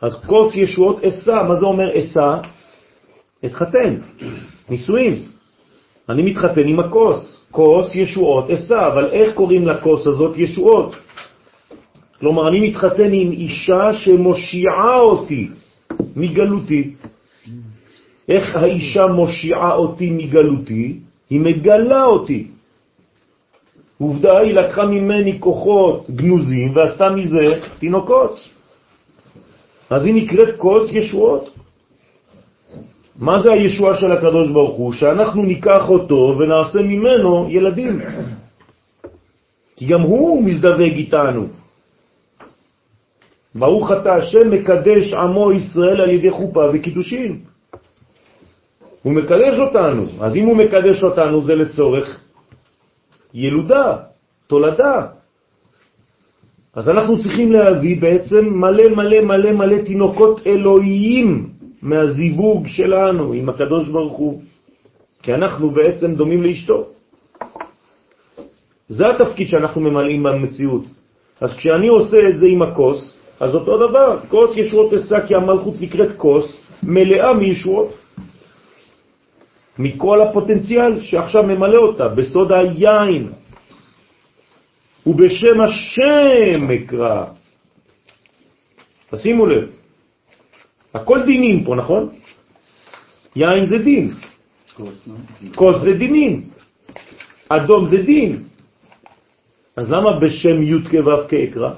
אז 0.00 0.24
כוס 0.26 0.56
ישועות 0.56 1.04
אסה, 1.04 1.42
מה 1.42 1.54
זה 1.54 1.66
אומר 1.66 1.98
אסה? 1.98 2.38
התחתן, 3.42 3.96
נישואים. 4.68 5.14
אני 6.08 6.22
מתחתן 6.22 6.68
עם 6.68 6.80
הכוס, 6.80 7.46
כוס 7.50 7.94
ישועות 7.94 8.50
אסה, 8.50 8.86
אבל 8.86 9.10
איך 9.10 9.34
קוראים 9.34 9.66
לכוס 9.66 10.06
הזאת 10.06 10.36
ישועות? 10.38 11.05
כלומר, 12.20 12.48
אני 12.48 12.60
מתחתן 12.60 13.12
עם 13.12 13.30
אישה 13.32 13.92
שמושיעה 13.92 14.98
אותי 15.00 15.48
מגלותי. 16.16 16.94
איך 18.28 18.56
האישה 18.56 19.06
מושיעה 19.06 19.74
אותי 19.74 20.10
מגלותי? 20.10 20.98
היא 21.30 21.40
מגלה 21.40 22.04
אותי. 22.04 22.46
עובדה 23.98 24.38
היא 24.38 24.54
לקחה 24.54 24.86
ממני 24.86 25.40
כוחות 25.40 26.10
גנוזים 26.10 26.76
ועשתה 26.76 27.10
מזה 27.10 27.60
תינוקות. 27.78 28.34
אז 29.90 30.04
היא 30.04 30.14
נקראת 30.14 30.56
כוס 30.56 30.92
ישועות. 30.92 31.50
מה 33.18 33.42
זה 33.42 33.48
הישועה 33.52 33.96
של 33.96 34.12
הקדוש 34.12 34.52
ברוך 34.52 34.76
הוא? 34.76 34.92
שאנחנו 34.92 35.42
ניקח 35.42 35.88
אותו 35.88 36.34
ונעשה 36.38 36.80
ממנו 36.82 37.46
ילדים. 37.50 38.00
כי 39.76 39.86
גם 39.86 40.00
הוא 40.00 40.44
מזדווג 40.44 40.96
איתנו. 41.00 41.46
ברוך 43.58 43.92
אתה 43.92 44.14
השם 44.14 44.50
מקדש 44.50 45.12
עמו 45.12 45.52
ישראל 45.52 46.00
על 46.00 46.10
ידי 46.10 46.30
חופה 46.30 46.64
וקידושין. 46.72 47.40
הוא 49.02 49.12
מקדש 49.12 49.58
אותנו, 49.58 50.04
אז 50.20 50.36
אם 50.36 50.46
הוא 50.46 50.56
מקדש 50.56 51.02
אותנו 51.02 51.44
זה 51.44 51.54
לצורך 51.54 52.20
ילודה, 53.34 53.96
תולדה. 54.46 55.06
אז 56.74 56.88
אנחנו 56.88 57.22
צריכים 57.22 57.52
להביא 57.52 58.00
בעצם 58.00 58.44
מלא 58.44 58.88
מלא 58.88 59.20
מלא 59.20 59.52
מלא 59.52 59.78
תינוקות 59.82 60.46
אלוהיים 60.46 61.48
מהזיווג 61.82 62.66
שלנו 62.66 63.32
עם 63.32 63.48
הקדוש 63.48 63.88
ברוך 63.88 64.16
הוא, 64.18 64.42
כי 65.22 65.34
אנחנו 65.34 65.70
בעצם 65.70 66.14
דומים 66.14 66.42
לאשתו. 66.42 66.86
זה 68.88 69.04
התפקיד 69.08 69.48
שאנחנו 69.48 69.80
ממלאים 69.80 70.22
במציאות. 70.22 70.84
אז 71.40 71.56
כשאני 71.56 71.88
עושה 71.88 72.18
את 72.28 72.38
זה 72.38 72.46
עם 72.46 72.62
הכוס, 72.62 73.15
אז 73.40 73.54
אותו 73.54 73.88
דבר, 73.88 74.20
כוס 74.28 74.56
ישועות 74.56 74.92
אשא 74.92 75.26
כי 75.26 75.34
המלכות 75.34 75.80
נקראת 75.80 76.16
כוס 76.16 76.60
מלאה 76.82 77.32
מישועות. 77.32 77.94
מכל 79.78 80.20
הפוטנציאל 80.22 81.00
שעכשיו 81.00 81.42
ממלא 81.42 81.78
אותה, 81.78 82.08
בסוד 82.08 82.52
היין, 82.52 83.32
ובשם 85.06 85.60
השם 85.60 86.70
אקרא. 86.70 87.24
תשימו 89.10 89.46
לב, 89.46 89.68
הכל 90.94 91.22
דינים 91.26 91.64
פה, 91.64 91.74
נכון? 91.74 92.08
יין 93.36 93.66
זה 93.66 93.78
דין, 93.78 94.14
כוס 95.54 95.76
זה 95.84 95.92
דינים, 95.92 96.48
אדום 97.48 97.86
זה 97.86 97.96
דין. 97.96 98.44
אז 99.76 99.90
למה 99.92 100.20
בשם 100.20 100.62
י' 100.62 100.88
כו' 100.90 101.28
כאקרא? 101.28 101.70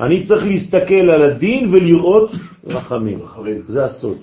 אני 0.00 0.26
צריך 0.26 0.44
להסתכל 0.44 1.10
על 1.10 1.22
הדין 1.22 1.74
ולראות 1.74 2.30
רחמים. 2.64 3.18
זה 3.66 3.84
הסוד. 3.84 4.18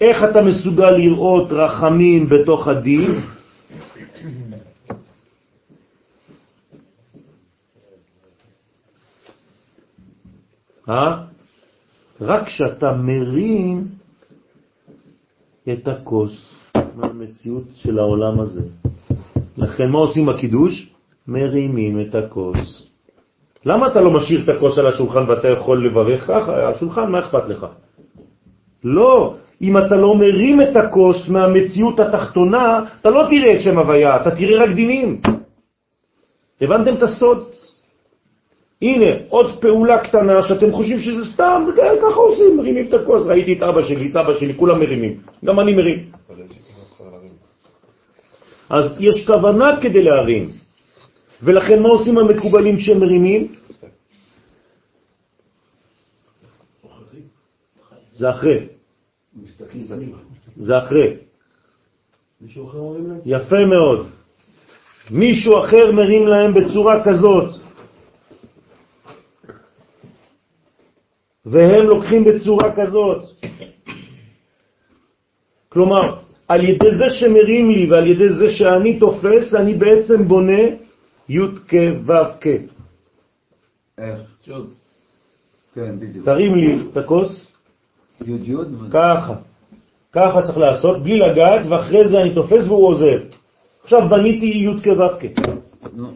איך 0.00 0.24
אתה 0.30 0.42
מסוגל 0.42 0.90
לראות 0.90 1.48
רחמים 1.52 2.28
בתוך 2.28 2.68
הדין? 2.68 3.20
אה? 10.88 11.24
רק 12.20 12.46
כשאתה 12.46 12.92
מרים 12.92 13.86
את 15.72 15.88
הכוס 15.88 16.54
מהמציאות 16.96 17.64
של 17.74 17.98
העולם 17.98 18.40
הזה. 18.40 18.62
לכן 19.56 19.88
מה 19.90 19.98
עושים 19.98 20.26
בקידוש? 20.26 20.92
מרימים 21.28 22.00
את 22.00 22.14
הכוס. 22.14 22.81
למה 23.64 23.86
אתה 23.86 24.00
לא 24.00 24.10
משאיר 24.10 24.40
את 24.44 24.48
הכוס 24.56 24.78
על 24.78 24.86
השולחן 24.86 25.24
ואתה 25.28 25.48
יכול 25.48 25.86
לברך 25.86 26.26
ככה? 26.26 26.68
השולחן, 26.68 27.12
מה 27.12 27.18
אכפת 27.18 27.48
לך? 27.48 27.66
לא, 28.84 29.34
אם 29.62 29.78
אתה 29.78 29.96
לא 29.96 30.14
מרים 30.14 30.62
את 30.62 30.76
הכוס 30.76 31.28
מהמציאות 31.28 32.00
התחתונה, 32.00 32.84
אתה 33.00 33.10
לא 33.10 33.22
תראה 33.30 33.54
את 33.54 33.60
שם 33.60 33.78
הוויה, 33.78 34.16
אתה 34.16 34.30
תראה 34.30 34.64
רק 34.64 34.70
דינים. 34.70 35.20
הבנתם 36.60 36.94
את 36.94 37.02
הסוד? 37.02 37.48
הנה, 38.82 39.10
עוד 39.28 39.60
פעולה 39.60 39.98
קטנה 39.98 40.42
שאתם 40.42 40.72
חושבים 40.72 41.00
שזה 41.00 41.24
סתם, 41.34 41.64
ככה 42.02 42.20
עושים, 42.20 42.56
מרימים 42.56 42.86
את 42.88 42.94
הכוס. 42.94 43.26
ראיתי 43.26 43.52
את 43.52 43.62
אבא 43.62 43.82
שלי, 43.82 44.08
סבא 44.08 44.34
שלי, 44.34 44.54
כולם 44.56 44.80
מרימים. 44.80 45.20
גם 45.44 45.60
אני 45.60 45.74
מרים. 45.74 46.10
אז 48.70 48.96
יש 49.00 49.26
כוונה 49.26 49.80
כדי 49.80 50.02
להרים. 50.02 50.61
ולכן 51.42 51.82
מה 51.82 51.88
עושים 51.88 52.18
המקובלים 52.18 52.76
כשהם 52.76 53.00
מרימים? 53.00 53.52
זה 58.14 58.30
אחרי. 58.30 58.66
זה 60.56 60.78
אחרי. 60.78 61.16
יפה 63.24 63.56
מאוד. 63.66 64.06
מישהו 65.10 65.58
אחר 65.64 65.92
מרים 65.92 66.28
להם 66.28 66.54
בצורה 66.54 67.04
כזאת. 67.04 67.50
והם 71.46 71.82
לוקחים 71.82 72.24
בצורה 72.24 72.76
כזאת. 72.76 73.22
כלומר, 75.68 76.18
על 76.48 76.60
ידי 76.64 76.90
זה 76.98 77.10
שמרים 77.10 77.70
לי 77.70 77.90
ועל 77.90 78.06
ידי 78.06 78.32
זה 78.32 78.50
שאני 78.50 78.98
תופס, 78.98 79.54
אני 79.54 79.74
בעצם 79.74 80.28
בונה 80.28 80.81
י' 81.28 81.38
כ' 81.68 81.74
ו' 82.06 82.12
כ'. 82.40 82.46
איך? 83.98 84.18
כן, 85.74 85.98
בדיוק. 85.98 86.24
תרים 86.24 86.54
לי 86.54 86.78
את 86.82 86.96
הכוס, 86.96 87.52
י' 88.26 88.30
י' 88.30 88.56
ככה. 88.90 89.34
ככה 90.12 90.42
צריך 90.42 90.58
לעשות, 90.58 91.02
בלי 91.02 91.18
לגעת, 91.18 91.66
ואחרי 91.70 92.08
זה 92.08 92.20
אני 92.20 92.34
תופס 92.34 92.66
והוא 92.66 92.86
עוזר. 92.86 93.18
עכשיו 93.84 94.08
בניתי 94.08 94.46
י' 94.46 94.80
כ' 94.82 94.86
ו' 94.86 95.18
כ'. 95.20 95.40
נו, 95.92 96.08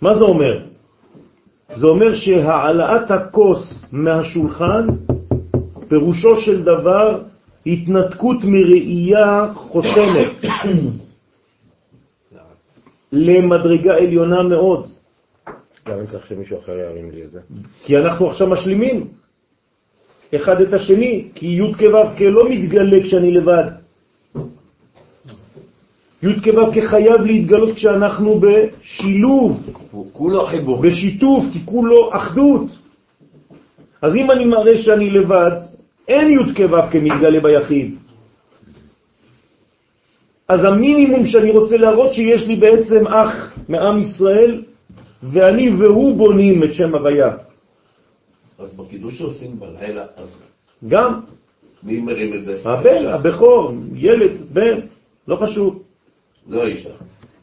מה 0.00 0.14
זה 0.14 0.24
אומר? 0.24 0.64
זה 1.76 1.86
אומר 1.86 2.14
שהעלאת 2.14 3.10
הכוס 3.10 3.86
מהשולחן, 3.92 4.86
פירושו 5.88 6.36
של 6.40 6.62
דבר 6.62 7.22
התנתקות 7.66 8.44
מראייה 8.44 9.48
חותמת 9.54 10.44
למדרגה 13.14 13.94
עליונה 13.94 14.42
מאוד. 14.42 14.86
למה 15.86 15.98
אני 15.98 16.06
צריך 16.06 16.26
שמישהו 16.26 16.58
אחר 16.58 16.72
ירים 16.72 17.10
לי 17.10 17.24
את 17.24 17.30
זה? 17.30 17.40
כי 17.84 17.96
אנחנו 17.98 18.30
עכשיו 18.30 18.46
משלימים 18.48 19.08
אחד 20.34 20.60
את 20.60 20.72
השני, 20.72 21.28
כי 21.34 21.46
י' 21.46 21.74
כו' 21.74 22.16
כ' 22.16 22.20
לא 22.20 22.48
מתגלה 22.50 23.02
כשאני 23.02 23.30
לבד. 23.30 23.64
י' 26.22 26.40
כו' 26.44 26.72
כ' 26.72 26.84
חייב 26.90 27.20
להתגלות 27.26 27.74
כשאנחנו 27.74 28.40
בשילוב, 28.40 29.70
כולו 30.12 30.46
חיבור. 30.46 30.82
בשיתוף, 30.82 31.44
כי 31.52 31.60
כולו 31.64 32.10
אחדות. 32.12 32.66
אז 34.02 34.16
אם 34.16 34.30
אני 34.30 34.44
מראה 34.44 34.78
שאני 34.78 35.10
לבד, 35.10 35.50
אין 36.08 36.30
י' 36.30 36.54
כו' 36.54 36.90
כמתגלה 36.90 37.40
ביחיד. 37.40 37.94
אז 40.48 40.64
המינימום 40.64 41.24
שאני 41.24 41.50
רוצה 41.50 41.76
להראות 41.76 42.14
שיש 42.14 42.46
לי 42.46 42.56
בעצם 42.56 43.06
אח 43.06 43.52
מעם 43.68 43.98
ישראל, 43.98 44.62
ואני 45.22 45.70
והוא 45.78 46.16
בונים 46.16 46.64
את 46.64 46.72
שם 46.74 46.94
הוויה. 46.94 47.30
אז 48.58 48.72
בקידוש 48.72 49.18
שעושים 49.18 49.60
בלילה, 49.60 50.06
אז 50.16 50.36
גם 50.88 51.20
מי 51.82 52.00
מרים 52.00 52.34
את 52.34 52.44
זה? 52.44 52.60
הבן. 52.64 53.06
הבכור, 53.06 53.72
ילד, 53.94 54.32
בן, 54.52 54.80
לא 55.28 55.36
חשוב. 55.36 55.82
לא 56.48 56.64
האישה. 56.64 56.90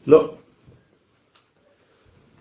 לא. 0.06 0.34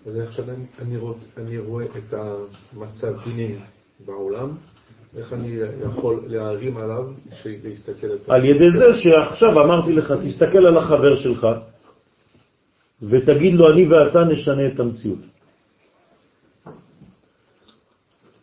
אז 0.05 0.17
עכשיו 0.17 0.45
אני, 0.49 0.65
אני, 0.81 0.97
רוצ, 0.97 1.17
אני 1.37 1.57
רואה 1.57 1.85
את 1.85 2.13
המצב 2.13 3.13
דיני 3.23 3.55
בעולם, 4.05 4.49
איך 5.17 5.33
אני 5.33 5.59
יכול 5.83 6.23
להרים 6.27 6.77
עליו, 6.77 7.03
להסתכל 7.63 8.07
את 8.07 8.29
על 8.29 8.45
ידי 8.45 8.71
זה 8.71 8.93
שעכשיו 8.93 9.51
אמרתי 9.63 9.93
לך, 9.93 10.13
תסתכל 10.23 10.65
על 10.67 10.77
החבר 10.77 11.15
שלך 11.15 11.47
ותגיד 13.01 13.53
לו, 13.53 13.65
אני 13.73 13.85
ואתה 13.87 14.23
נשנה 14.23 14.67
את 14.67 14.79
המציאות. 14.79 15.19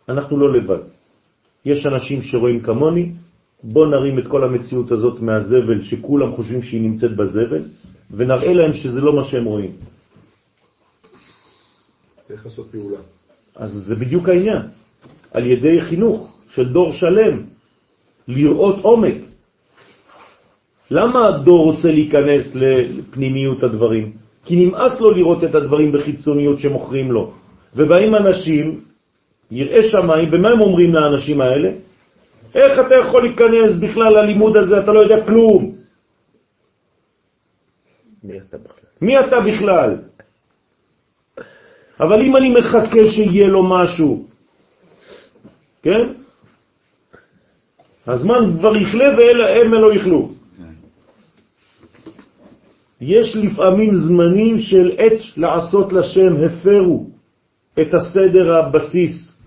אנחנו 0.08 0.34
לא 0.38 0.52
לבד. 0.52 0.82
יש 1.64 1.86
אנשים 1.86 2.22
שרואים 2.22 2.60
כמוני, 2.60 3.12
בוא 3.62 3.86
נרים 3.86 4.18
את 4.18 4.26
כל 4.28 4.44
המציאות 4.44 4.92
הזאת 4.92 5.20
מהזבל 5.20 5.82
שכולם 5.82 6.32
חושבים 6.32 6.62
שהיא 6.62 6.82
נמצאת 6.82 7.16
בזבל, 7.16 7.62
ונראה 8.10 8.52
להם 8.52 8.72
שזה 8.74 9.00
לא 9.00 9.12
מה 9.16 9.24
שהם 9.24 9.44
רואים. 9.44 9.72
צריך 12.28 12.46
לעשות 12.46 12.70
פעולה. 12.70 12.98
אז 13.56 13.70
זה 13.72 13.94
בדיוק 13.94 14.28
העניין. 14.28 14.62
על 15.32 15.46
ידי 15.46 15.80
חינוך 15.80 16.27
של 16.48 16.68
דור 16.68 16.92
שלם, 16.92 17.42
לראות 18.28 18.76
עומק. 18.82 19.16
למה 20.90 21.28
הדור 21.28 21.64
רוצה 21.64 21.88
להיכנס 21.88 22.54
לפנימיות 22.54 23.62
הדברים? 23.62 24.12
כי 24.44 24.56
נמאס 24.56 25.00
לו 25.00 25.10
לראות 25.10 25.44
את 25.44 25.54
הדברים 25.54 25.92
בחיצוניות 25.92 26.58
שמוכרים 26.58 27.12
לו. 27.12 27.32
ובאים 27.76 28.14
אנשים, 28.14 28.80
יראה 29.50 29.82
שמיים, 29.82 30.28
ומה 30.32 30.48
הם 30.48 30.60
אומרים 30.60 30.94
לאנשים 30.94 31.40
האלה? 31.40 31.70
איך 32.54 32.72
אתה 32.86 32.94
יכול 32.94 33.22
להיכנס 33.22 33.76
בכלל 33.80 34.12
ללימוד 34.12 34.56
הזה? 34.56 34.80
אתה 34.80 34.92
לא 34.92 35.00
יודע 35.00 35.24
כלום. 35.24 35.74
מי 38.24 38.38
אתה 38.38 38.56
בכלל? 38.58 38.88
מי 39.00 39.18
אתה 39.20 39.36
בכלל? 39.40 39.90
אבל 42.00 42.22
אם 42.22 42.36
אני 42.36 42.50
מחכה 42.54 43.08
שיהיה 43.08 43.46
לו 43.46 43.62
משהו, 43.68 44.26
כן? 45.82 46.17
הזמן 48.08 48.58
כבר 48.58 48.76
יכלה 48.76 49.08
והם 49.18 49.74
לא 49.74 49.94
יכלו. 49.94 50.30
יש 53.00 53.36
לפעמים 53.36 53.94
זמנים 53.94 54.58
של 54.58 54.96
עת 54.98 55.20
לעשות 55.36 55.92
לשם, 55.92 56.32
הפרו 56.46 57.06
את 57.80 57.94
הסדר 57.94 58.56
הבסיס. 58.56 59.38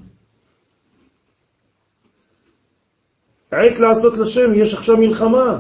עת 3.52 3.80
לעשות 3.80 4.18
לשם, 4.18 4.54
יש 4.54 4.74
עכשיו 4.74 4.98
מלחמה. 4.98 5.60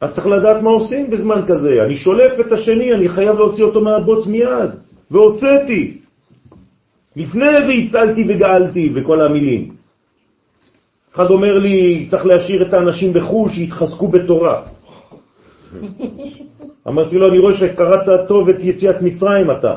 אז 0.00 0.14
צריך 0.14 0.26
לדעת 0.26 0.62
מה 0.62 0.70
עושים 0.70 1.10
בזמן 1.10 1.40
כזה. 1.48 1.70
אני 1.86 1.96
שולף 1.96 2.40
את 2.40 2.52
השני, 2.52 2.92
אני 2.94 3.08
חייב 3.08 3.36
להוציא 3.36 3.64
אותו 3.64 3.80
מהבוץ 3.80 4.26
מיד, 4.26 4.70
והוצאתי. 5.10 5.99
לפני 7.16 7.46
והצלתי 7.68 8.24
וגאלתי 8.28 8.92
וכל 8.94 9.20
המילים. 9.20 9.74
אחד 11.14 11.30
אומר 11.30 11.58
לי, 11.58 12.06
צריך 12.10 12.26
להשאיר 12.26 12.68
את 12.68 12.74
האנשים 12.74 13.12
בחו"ל 13.12 13.50
שיתחזקו 13.50 14.08
בתורה. 14.08 14.62
אמרתי 16.88 17.16
לו, 17.16 17.28
אני 17.28 17.38
רואה 17.38 17.54
שקראת 17.54 18.28
טוב 18.28 18.48
את 18.48 18.56
יציאת 18.60 19.02
מצרים 19.02 19.50
אתה. 19.50 19.74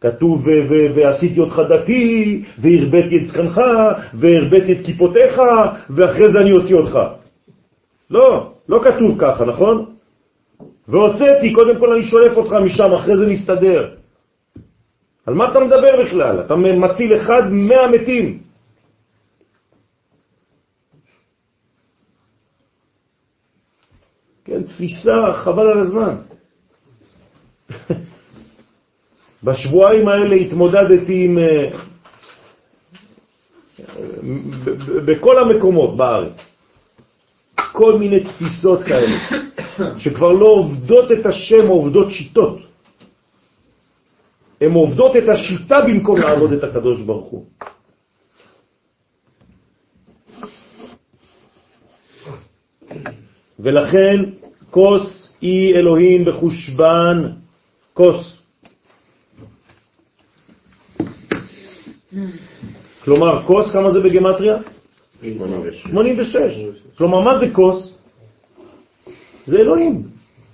כתוב, 0.00 0.46
ועשיתי 0.94 1.40
אותך 1.40 1.62
דתי, 1.68 2.42
והרבאתי 2.58 3.16
את 3.16 3.24
זקנך, 3.26 3.60
והרבאתי 4.14 4.72
את 4.72 4.78
כיפותיך, 4.84 5.40
ואחרי 5.90 6.32
זה 6.32 6.38
אני 6.38 6.52
אוציא 6.52 6.76
אותך. 6.76 6.98
לא, 8.10 8.52
לא 8.68 8.80
כתוב 8.84 9.16
ככה, 9.18 9.44
נכון? 9.44 9.84
והוצאתי, 10.88 11.52
קודם 11.52 11.78
כל 11.78 11.92
אני 11.92 12.02
שולף 12.02 12.36
אותך 12.36 12.52
משם, 12.52 12.92
אחרי 12.92 13.16
זה 13.16 13.26
נסתדר. 13.26 14.01
על 15.26 15.34
מה 15.34 15.50
אתה 15.50 15.60
מדבר 15.60 16.02
בכלל? 16.04 16.40
אתה 16.46 16.56
מציל 16.56 17.16
אחד 17.16 17.42
מאה 17.50 17.88
מתים. 17.88 18.42
כן, 24.44 24.62
תפיסה, 24.62 25.32
חבל 25.34 25.66
על 25.66 25.80
הזמן. 25.80 26.16
בשבועיים 29.44 30.08
האלה 30.08 30.34
התמודדתי 30.34 31.24
עם... 31.24 31.38
אה, 31.38 31.70
בכל 35.06 35.38
המקומות 35.38 35.96
בארץ. 35.96 36.36
כל 37.72 37.98
מיני 37.98 38.20
תפיסות 38.20 38.82
כאלה, 38.82 39.16
שכבר 40.02 40.32
לא 40.32 40.46
עובדות 40.46 41.12
את 41.12 41.26
השם, 41.26 41.68
עובדות 41.68 42.10
שיטות. 42.10 42.71
הן 44.62 44.72
עובדות 44.72 45.16
את 45.16 45.28
השיטה 45.28 45.80
במקום 45.80 46.20
לעבוד 46.20 46.52
את 46.52 46.64
הקדוש 46.64 47.00
ברוך 47.00 47.30
הוא. 47.30 47.46
ולכן 53.58 54.16
כוס 54.70 55.34
אי 55.42 55.74
אלוהים 55.74 56.24
בחושבן, 56.24 57.32
כוס. 57.94 58.42
כלומר, 63.04 63.42
כוס, 63.42 63.72
כמה 63.72 63.90
זה 63.90 64.00
בגמטריה? 64.00 64.56
86. 65.22 65.82
86. 65.90 66.82
כלומר, 66.98 67.20
מה 67.20 67.38
זה 67.38 67.46
כוס? 67.54 67.98
זה 69.46 69.56
אלוהים. 69.58 70.02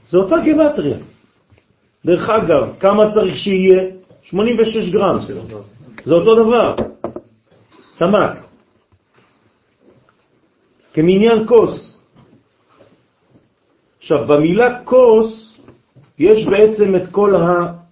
זה 0.08 0.18
אותה 0.18 0.36
גמטריה. 0.46 0.98
דרך 2.04 2.28
אגב, 2.28 2.72
כמה 2.80 3.12
צריך 3.12 3.36
שיהיה? 3.36 3.97
86 4.30 4.90
גרם. 4.92 5.18
זה 6.04 6.14
אותו 6.14 6.34
דבר. 6.34 6.74
סמק. 7.92 8.32
כמניין 10.92 11.46
כוס. 11.46 11.98
עכשיו, 13.98 14.26
במילה 14.28 14.84
כוס 14.84 15.58
יש 16.18 16.46
בעצם 16.46 16.96
את 16.96 17.02
כל 17.10 17.34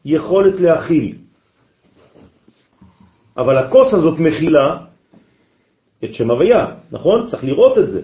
היכולת 0.04 0.60
להכיל. 0.60 1.14
אבל 3.36 3.58
הכוס 3.58 3.94
הזאת 3.94 4.18
מכילה 4.18 4.76
את 6.04 6.14
שם 6.14 6.30
הוויה, 6.30 6.66
נכון? 6.92 7.26
צריך 7.28 7.44
לראות 7.44 7.78
את 7.78 7.90
זה. 7.90 8.00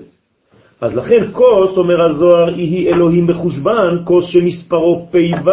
אז 0.81 0.97
לכן 0.97 1.33
כוס, 1.33 1.77
אומר 1.77 2.01
הזוהר, 2.03 2.55
היא 2.55 2.89
אלוהים 2.89 3.27
בחושבן, 3.27 4.05
כוס 4.05 4.25
שמספרו 4.27 5.07
פ"ו 5.11 5.51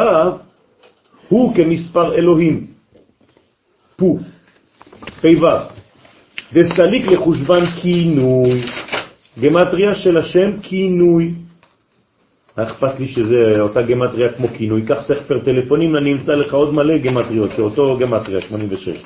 הוא 1.30 1.55
כמספר 1.55 2.15
אלוהים. 2.15 2.67
פו, 4.00 4.18
פ"ו. 5.22 5.45
וסליק 6.54 7.08
לחושבן 7.08 7.66
כינוי, 7.66 8.62
גמטריה 9.39 9.95
של 9.95 10.18
השם 10.18 10.60
כינוי. 10.62 11.34
אכפת 12.56 13.00
לי 13.00 13.08
שזה 13.08 13.60
אותה 13.60 13.82
גמטריה 13.82 14.34
כמו 14.34 14.47
כינוי, 14.47 14.86
קח 14.86 15.02
ספר 15.02 15.39
טלפונים, 15.45 15.95
אני 15.95 16.12
אמצא 16.12 16.32
לך 16.32 16.54
עוד 16.54 16.74
מלא 16.74 16.97
גמטריות, 16.97 17.52
שאותו 17.56 17.97
גמטריה, 17.97 18.41
86. 18.41 19.04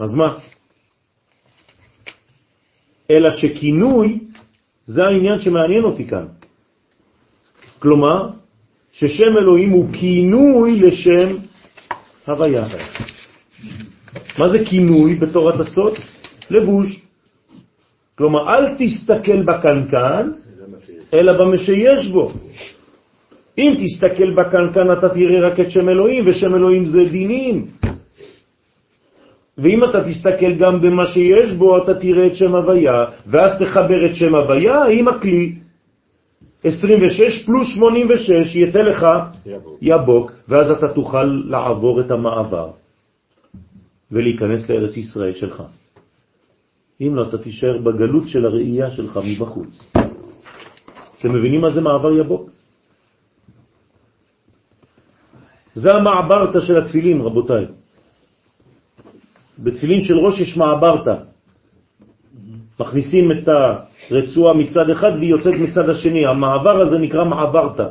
אז 0.00 0.14
מה? 0.14 0.38
אלא 3.10 3.30
שכינוי 3.30 4.18
זה 4.86 5.04
העניין 5.04 5.40
שמעניין 5.40 5.84
אותי 5.84 6.08
כאן. 6.08 6.26
כלומר, 7.78 8.41
ששם 8.92 9.38
אלוהים 9.40 9.70
הוא 9.70 9.88
כינוי 9.92 10.80
לשם 10.80 11.28
הוויה. 12.26 12.64
מה 14.38 14.48
זה 14.48 14.58
כינוי 14.64 15.14
בתורת 15.14 15.60
הסוד? 15.60 15.94
לבוש. 16.50 17.00
כלומר, 18.18 18.54
אל 18.54 18.74
תסתכל 18.78 19.42
בקנקן, 19.42 20.30
אלא 21.14 21.32
במה 21.32 21.58
שיש 21.58 22.08
בו. 22.08 22.32
אם 23.58 23.74
תסתכל 23.84 24.30
בקנקן 24.34 24.92
אתה 24.98 25.08
תראה 25.08 25.48
רק 25.48 25.60
את 25.60 25.70
שם 25.70 25.88
אלוהים, 25.88 26.24
ושם 26.26 26.54
אלוהים 26.54 26.84
זה 26.86 26.98
דינים. 27.10 27.66
ואם 29.58 29.84
אתה 29.84 30.04
תסתכל 30.04 30.52
גם 30.54 30.80
במה 30.80 31.06
שיש 31.06 31.52
בו, 31.52 31.84
אתה 31.84 31.94
תראה 31.94 32.26
את 32.26 32.36
שם 32.36 32.54
הוויה, 32.54 33.04
ואז 33.26 33.50
תחבר 33.58 34.06
את 34.06 34.14
שם 34.14 34.34
הוויה 34.34 34.84
עם 34.84 35.08
הכלי. 35.08 35.52
26 36.64 37.44
פלוס 37.46 37.68
86 37.74 38.54
יצא 38.54 38.78
לך 38.78 39.06
יבוק. 39.46 39.78
יבוק, 39.82 40.32
ואז 40.48 40.70
אתה 40.70 40.88
תוכל 40.94 41.24
לעבור 41.24 42.00
את 42.00 42.10
המעבר 42.10 42.70
ולהיכנס 44.12 44.70
לארץ 44.70 44.96
ישראל 44.96 45.34
שלך. 45.34 45.62
אם 47.00 47.14
לא, 47.14 47.22
אתה 47.28 47.38
תישאר 47.38 47.78
בגלות 47.78 48.28
של 48.28 48.46
הראייה 48.46 48.90
שלך 48.90 49.20
מבחוץ. 49.24 49.90
אתם 51.18 51.32
מבינים 51.32 51.60
מה 51.60 51.70
זה 51.70 51.80
מעבר 51.80 52.12
יבוק? 52.12 52.50
זה 55.74 55.94
המעברתא 55.94 56.60
של 56.60 56.76
התפילין, 56.76 57.20
רבותיי. 57.20 57.66
בתפילין 59.58 60.00
של 60.00 60.18
ראש 60.18 60.40
יש 60.40 60.56
מעברתא. 60.56 61.31
מכניסים 62.80 63.32
את 63.32 63.48
הרצועה 64.10 64.54
מצד 64.54 64.90
אחד 64.90 65.10
והיא 65.18 65.30
יוצאת 65.30 65.54
מצד 65.54 65.88
השני. 65.88 66.26
המעבר 66.26 66.80
הזה 66.80 66.98
נקרא 66.98 67.24
מעברתא. 67.24 67.86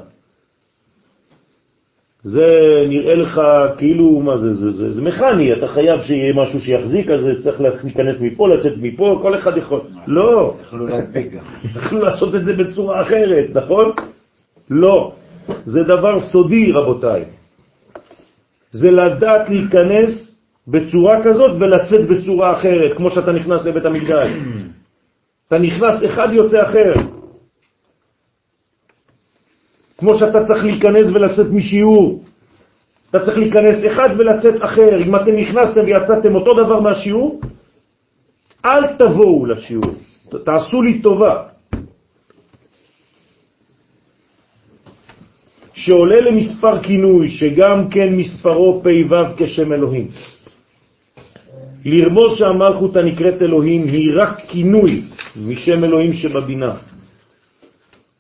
זה 2.24 2.48
נראה 2.90 3.16
לך 3.16 3.42
כאילו, 3.78 4.20
מה 4.20 4.38
זה, 4.38 4.54
זה, 4.54 4.72
זה, 4.72 4.92
זה 4.92 5.02
מכני, 5.02 5.54
אתה 5.54 5.68
חייב 5.68 6.02
שיהיה 6.02 6.34
משהו 6.34 6.62
שיחזיק, 6.62 7.10
אז 7.10 7.22
צריך 7.44 7.62
להיכנס 7.62 8.22
מפה, 8.22 8.50
לצאת 8.50 8.74
מפה, 8.82 9.20
כל 9.22 9.36
אחד 9.36 9.58
יכול. 9.58 9.82
לא. 10.08 10.54
יכלו 10.62 10.88
להדביק 10.88 11.32
גם. 11.34 11.44
יכלו 11.76 12.00
לעשות 12.02 12.36
את 12.36 12.46
זה 12.46 12.54
בצורה 12.54 13.02
אחרת, 13.02 13.46
נכון? 13.54 13.92
לא. 14.70 15.12
זה 15.66 15.84
דבר 15.84 16.20
סודי, 16.20 16.72
רבותיי. 16.72 17.26
זה 18.72 18.92
לדעת 18.92 19.50
להיכנס 19.50 20.42
בצורה 20.68 21.24
כזאת 21.24 21.52
ולצאת 21.60 22.08
בצורה 22.08 22.58
אחרת, 22.58 22.98
כמו 22.98 23.10
שאתה 23.10 23.32
נכנס 23.32 23.66
לבית 23.66 23.86
המקדש. 23.86 24.30
אתה 25.52 25.60
נכנס, 25.60 26.04
אחד 26.06 26.28
יוצא 26.32 26.64
אחר. 26.64 26.94
כמו 29.98 30.16
שאתה 30.16 30.48
צריך 30.48 30.64
להיכנס 30.64 31.08
ולצאת 31.14 31.48
משיעור. 31.52 32.24
אתה 33.10 33.20
צריך 33.20 33.38
להיכנס 33.38 33.78
אחד 33.92 34.10
ולצאת 34.20 34.64
אחר. 34.64 35.04
אם 35.04 35.16
אתם 35.16 35.36
נכנסתם 35.36 35.82
ויצאתם 35.86 36.36
אותו 36.36 36.54
דבר 36.54 36.80
מהשיעור, 36.80 37.42
אל 38.66 38.96
תבואו 38.96 39.46
לשיעור. 39.46 39.92
תעשו 40.46 40.82
לי 40.82 41.02
טובה. 41.02 41.44
שעולה 45.74 46.22
למספר 46.32 46.84
כינוי, 46.84 47.30
שגם 47.30 47.90
כן 47.92 48.16
מספרו 48.16 48.82
פ"ו 48.84 49.36
כשם 49.38 49.74
אלוהים. 49.74 50.08
לרמוז 51.86 52.38
שהמלכות 52.38 52.96
הנקראת 52.96 53.42
אלוהים 53.42 53.82
היא 53.88 54.10
רק 54.16 54.40
כינוי 54.48 55.02
משם 55.36 55.84
אלוהים 55.84 56.14
שבבינה. 56.14 56.78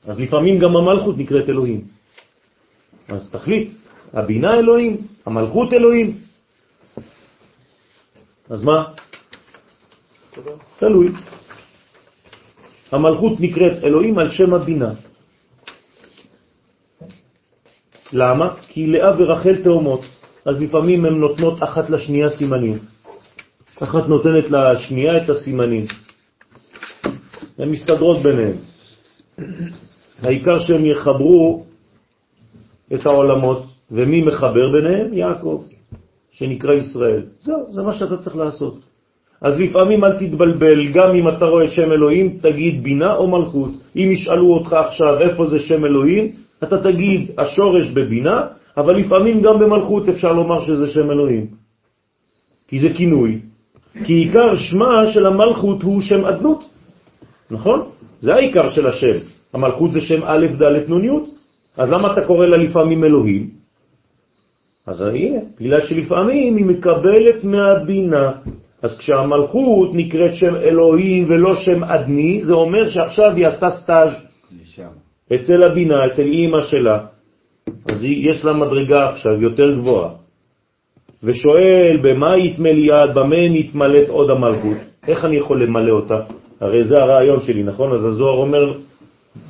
אז 0.07 0.19
לפעמים 0.19 0.59
גם 0.59 0.77
המלכות 0.77 1.17
נקראת 1.17 1.49
אלוהים. 1.49 1.81
אז 3.07 3.29
תחליט, 3.31 3.69
הבינה 4.13 4.59
אלוהים, 4.59 4.97
המלכות 5.25 5.73
אלוהים. 5.73 6.17
אז 8.49 8.63
מה? 8.63 8.83
תלוי. 10.79 11.07
המלכות 12.91 13.39
נקראת 13.39 13.83
אלוהים 13.83 14.17
על 14.17 14.29
שם 14.31 14.53
הבינה. 14.53 14.91
למה? 18.13 18.47
כי 18.67 18.88
לאה 18.88 19.11
ורחל 19.17 19.63
תאומות, 19.63 20.01
אז 20.45 20.55
לפעמים 20.61 21.05
הן 21.05 21.13
נותנות 21.13 21.63
אחת 21.63 21.89
לשנייה 21.89 22.29
סימנים. 22.29 22.90
אחת 23.83 24.07
נותנת 24.07 24.51
לשנייה 24.51 25.17
את 25.17 25.29
הסימנים. 25.29 25.85
הן 27.57 27.69
מסתדרות 27.69 28.23
ביניהן. 28.23 28.57
העיקר 30.21 30.59
שהם 30.59 30.85
יחברו 30.85 31.65
את 32.93 33.05
העולמות, 33.05 33.63
ומי 33.91 34.21
מחבר 34.21 34.71
ביניהם? 34.71 35.13
יעקב, 35.13 35.63
שנקרא 36.31 36.73
ישראל. 36.73 37.23
זהו, 37.41 37.73
זה 37.73 37.81
מה 37.81 37.93
שאתה 37.93 38.17
צריך 38.17 38.35
לעשות. 38.35 38.79
אז 39.41 39.59
לפעמים 39.59 40.03
אל 40.03 40.13
תתבלבל, 40.19 40.93
גם 40.93 41.15
אם 41.15 41.27
אתה 41.27 41.45
רואה 41.45 41.69
שם 41.69 41.91
אלוהים, 41.91 42.37
תגיד 42.41 42.83
בינה 42.83 43.15
או 43.15 43.27
מלכות. 43.27 43.71
אם 43.95 44.09
ישאלו 44.11 44.53
אותך 44.53 44.73
עכשיו 44.73 45.21
איפה 45.21 45.45
זה 45.45 45.59
שם 45.59 45.85
אלוהים, 45.85 46.31
אתה 46.63 46.83
תגיד 46.83 47.31
השורש 47.37 47.89
בבינה, 47.93 48.47
אבל 48.77 48.95
לפעמים 48.95 49.41
גם 49.41 49.59
במלכות 49.59 50.09
אפשר 50.09 50.33
לומר 50.33 50.61
שזה 50.61 50.87
שם 50.87 51.11
אלוהים. 51.11 51.45
כי 52.67 52.79
זה 52.79 52.89
כינוי. 52.93 53.50
כי 54.03 54.13
עיקר 54.13 54.55
שמה 54.55 55.07
של 55.13 55.26
המלכות 55.26 55.84
הוא 55.84 56.01
שם 56.01 56.26
אדנות, 56.26 56.63
נכון? 57.51 57.80
זה 58.22 58.34
העיקר 58.34 58.69
של 58.69 58.88
השם. 58.88 59.18
המלכות 59.53 59.91
זה 59.91 60.01
שם 60.01 60.22
א' 60.26 60.47
ד' 60.59 60.91
נ'. 60.91 61.07
אז 61.77 61.89
למה 61.89 62.13
אתה 62.13 62.22
קורא 62.26 62.45
לה 62.45 62.57
לפעמים 62.57 63.03
אלוהים? 63.03 63.49
אז 64.88 65.01
הנה, 65.01 65.39
בגלל 65.59 65.81
שלפעמים 65.81 66.57
היא 66.57 66.65
מקבלת 66.65 67.43
מהבינה. 67.43 68.31
אז 68.81 68.97
כשהמלכות 68.97 69.89
נקראת 69.93 70.35
שם 70.35 70.55
אלוהים 70.55 71.23
ולא 71.27 71.55
שם 71.55 71.84
אדני, 71.84 72.41
זה 72.41 72.53
אומר 72.53 72.89
שעכשיו 72.89 73.31
היא 73.35 73.47
עשתה 73.47 73.69
סטאז' 73.69 74.13
אצל 75.35 75.63
הבינה, 75.63 76.05
אצל 76.05 76.22
אימא 76.22 76.61
שלה. 76.61 76.97
אז 77.85 78.03
יש 78.03 78.45
לה 78.45 78.53
מדרגה 78.53 79.09
עכשיו 79.09 79.41
יותר 79.41 79.76
גבוהה. 79.76 80.20
ושואל, 81.23 81.98
במה 82.02 82.38
יתמלא 82.38 82.80
יד, 82.80 83.14
במה 83.14 83.49
נתמלאת 83.49 84.10
עוד 84.10 84.30
המלכות? 84.30 84.77
איך 85.07 85.26
אני 85.26 85.38
יכול 85.38 85.64
למלא 85.64 85.91
אותה? 85.91 86.19
הרי 86.61 86.84
זה 86.84 86.95
הרעיון 86.95 87.41
שלי, 87.41 87.64
נכון? 87.64 87.93
אז 87.93 88.06
הזוהר 88.06 88.38
אומר, 88.38 88.73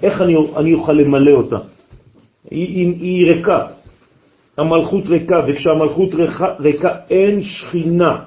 איך 0.03 0.21
אני, 0.21 0.35
אני 0.57 0.73
אוכל 0.73 0.93
למלא 0.93 1.31
אותה? 1.31 1.57
היא, 2.49 2.67
היא, 2.67 2.93
היא 3.01 3.33
ריקה, 3.33 3.67
המלכות 4.57 5.05
ריקה, 5.07 5.35
וכשהמלכות 5.47 6.13
ריקה, 6.13 6.45
ריקה 6.59 6.89
אין 7.09 7.41
שכינה. 7.41 8.25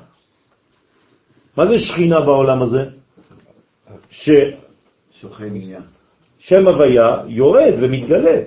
מה 1.56 1.66
זה 1.66 1.78
שכינה 1.78 2.20
בעולם 2.20 2.62
הזה? 2.62 2.80
ש... 4.10 4.30
שוכן 5.20 5.48
נהיה. 5.50 5.80
שם 6.38 6.68
הוויה 6.68 7.08
יורד 7.28 7.74
ומתגלה. 7.80 8.40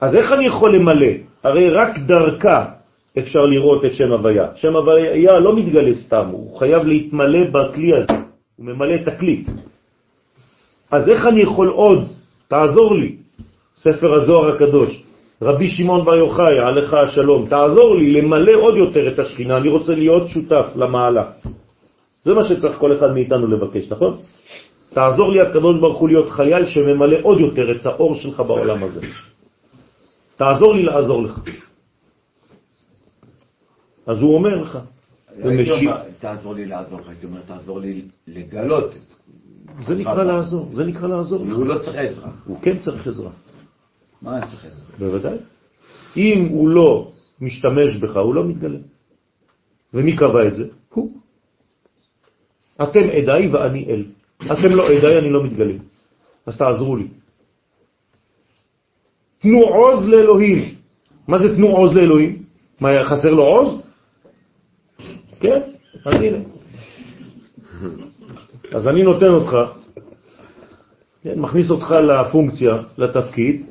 אז 0.00 0.14
איך 0.14 0.32
אני 0.32 0.46
יכול 0.46 0.76
למלא? 0.76 1.12
הרי 1.42 1.70
רק 1.70 1.98
דרכה 1.98 2.81
אפשר 3.18 3.40
לראות 3.40 3.84
את 3.84 3.94
שם 3.94 4.12
הוויה. 4.12 4.46
שם 4.54 4.76
הוויה 4.76 5.38
לא 5.38 5.56
מתגלה 5.56 5.94
סתם, 5.94 6.26
הוא 6.32 6.58
חייב 6.58 6.82
להתמלא 6.86 7.50
בכלי 7.52 7.90
הזה, 7.96 8.12
הוא 8.56 8.66
ממלא 8.66 8.94
את 8.94 9.08
הכלי. 9.08 9.44
אז 10.90 11.08
איך 11.08 11.26
אני 11.26 11.40
יכול 11.40 11.68
עוד? 11.68 12.04
תעזור 12.48 12.94
לי. 12.94 13.16
ספר 13.76 14.14
הזוהר 14.14 14.54
הקדוש. 14.54 15.02
רבי 15.42 15.68
שמעון 15.68 16.04
בר 16.04 16.14
יוחאי, 16.14 16.58
עליך 16.58 16.94
השלום, 16.94 17.46
תעזור 17.48 17.96
לי 17.96 18.10
למלא 18.10 18.52
עוד 18.52 18.76
יותר 18.76 19.08
את 19.12 19.18
השכינה, 19.18 19.56
אני 19.56 19.68
רוצה 19.68 19.94
להיות 19.94 20.28
שותף 20.28 20.66
למעלה. 20.76 21.24
זה 22.24 22.34
מה 22.34 22.44
שצריך 22.44 22.78
כל 22.78 22.92
אחד 22.96 23.14
מאיתנו 23.14 23.46
לבקש, 23.46 23.90
נכון? 23.90 24.16
תעזור 24.94 25.32
לי 25.32 25.40
הקדוש 25.40 25.80
ברוך 25.80 25.98
הוא 25.98 26.08
להיות 26.08 26.28
חייל 26.30 26.66
שממלא 26.66 27.16
עוד 27.22 27.40
יותר 27.40 27.66
את 27.72 27.86
האור 27.86 28.14
שלך 28.14 28.40
בעולם 28.40 28.84
הזה. 28.84 29.00
תעזור 30.36 30.74
לי 30.74 30.82
לעזור 30.82 31.22
לך. 31.22 31.40
אז 34.06 34.22
הוא 34.22 34.34
אומר 34.34 34.62
לך, 34.62 34.78
תעזור 36.20 36.54
לי 36.54 36.66
לעזור 36.66 37.00
לך, 37.00 37.08
הייתי 37.08 37.26
אומר, 37.26 37.40
תעזור 37.40 37.80
לי 37.80 38.02
לגלות. 38.26 38.94
זה 39.86 39.94
נקרא 39.94 40.24
לעזור, 40.24 40.68
זה 40.72 40.84
נקרא 40.84 41.08
לעזור. 41.08 41.40
הוא 41.40 41.66
לא 41.66 41.78
צריך 41.78 41.96
עזרה. 41.96 42.30
הוא 42.44 42.60
כן 42.62 42.78
צריך 42.78 43.06
עזרה. 43.06 43.30
מה 44.22 44.38
אני 44.38 44.46
צריך 44.46 44.64
עזרה? 44.64 44.84
בוודאי. 44.98 45.38
אם 46.16 46.48
הוא 46.50 46.68
לא 46.68 47.12
משתמש 47.40 47.96
בך, 48.02 48.16
הוא 48.16 48.34
לא 48.34 48.44
מתגלה. 48.44 48.78
ומי 49.94 50.16
קבע 50.16 50.48
את 50.48 50.56
זה? 50.56 50.64
הוא. 50.94 51.10
אתם 52.82 53.00
עדיי 53.00 53.48
ואני 53.48 53.84
אל. 53.84 54.04
אתם 54.46 54.68
לא 54.68 54.84
עדיי, 54.84 55.18
אני 55.18 55.30
לא 55.30 55.44
מתגלה. 55.44 55.74
אז 56.46 56.58
תעזרו 56.58 56.96
לי. 56.96 57.08
תנו 59.38 59.58
עוז 59.58 60.08
לאלוהים. 60.08 60.74
מה 61.28 61.38
זה 61.38 61.56
תנו 61.56 61.68
עוז 61.68 61.96
לאלוהים? 61.96 62.42
מה, 62.80 62.88
חסר 63.04 63.30
לו 63.30 63.42
עוז? 63.42 63.82
כן, 65.42 65.60
אז 66.06 66.14
הנה. 66.14 66.38
אז 68.74 68.88
אני 68.88 69.02
נותן 69.02 69.30
אותך, 69.30 69.56
כן, 71.22 71.38
מכניס 71.38 71.70
אותך 71.70 71.90
לפונקציה, 71.90 72.72
לתפקיד, 72.98 73.66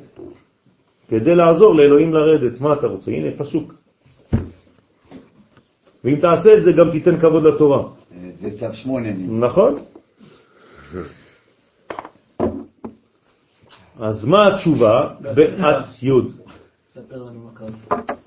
כדי 1.08 1.34
לעזור 1.34 1.74
לאלוהים 1.74 2.14
לרדת. 2.14 2.60
מה 2.60 2.72
אתה 2.72 2.86
רוצה? 2.86 3.10
הנה, 3.10 3.28
פסוק. 3.38 3.74
ואם 6.04 6.16
תעשה 6.20 6.54
את 6.54 6.62
זה, 6.62 6.72
גם 6.72 6.90
תיתן 6.90 7.20
כבוד 7.20 7.42
לתורה. 7.42 7.82
זה 8.32 8.50
צו 8.58 8.74
שמונה. 8.74 9.08
נכון. 9.28 9.78
אז 14.00 14.24
מה 14.24 14.48
התשובה? 14.48 15.08
בעת 15.20 15.84
י' 16.02 16.10
ספר 16.92 17.16
לנו 17.16 17.40
מה 17.40 17.50
קרה. 17.54 18.21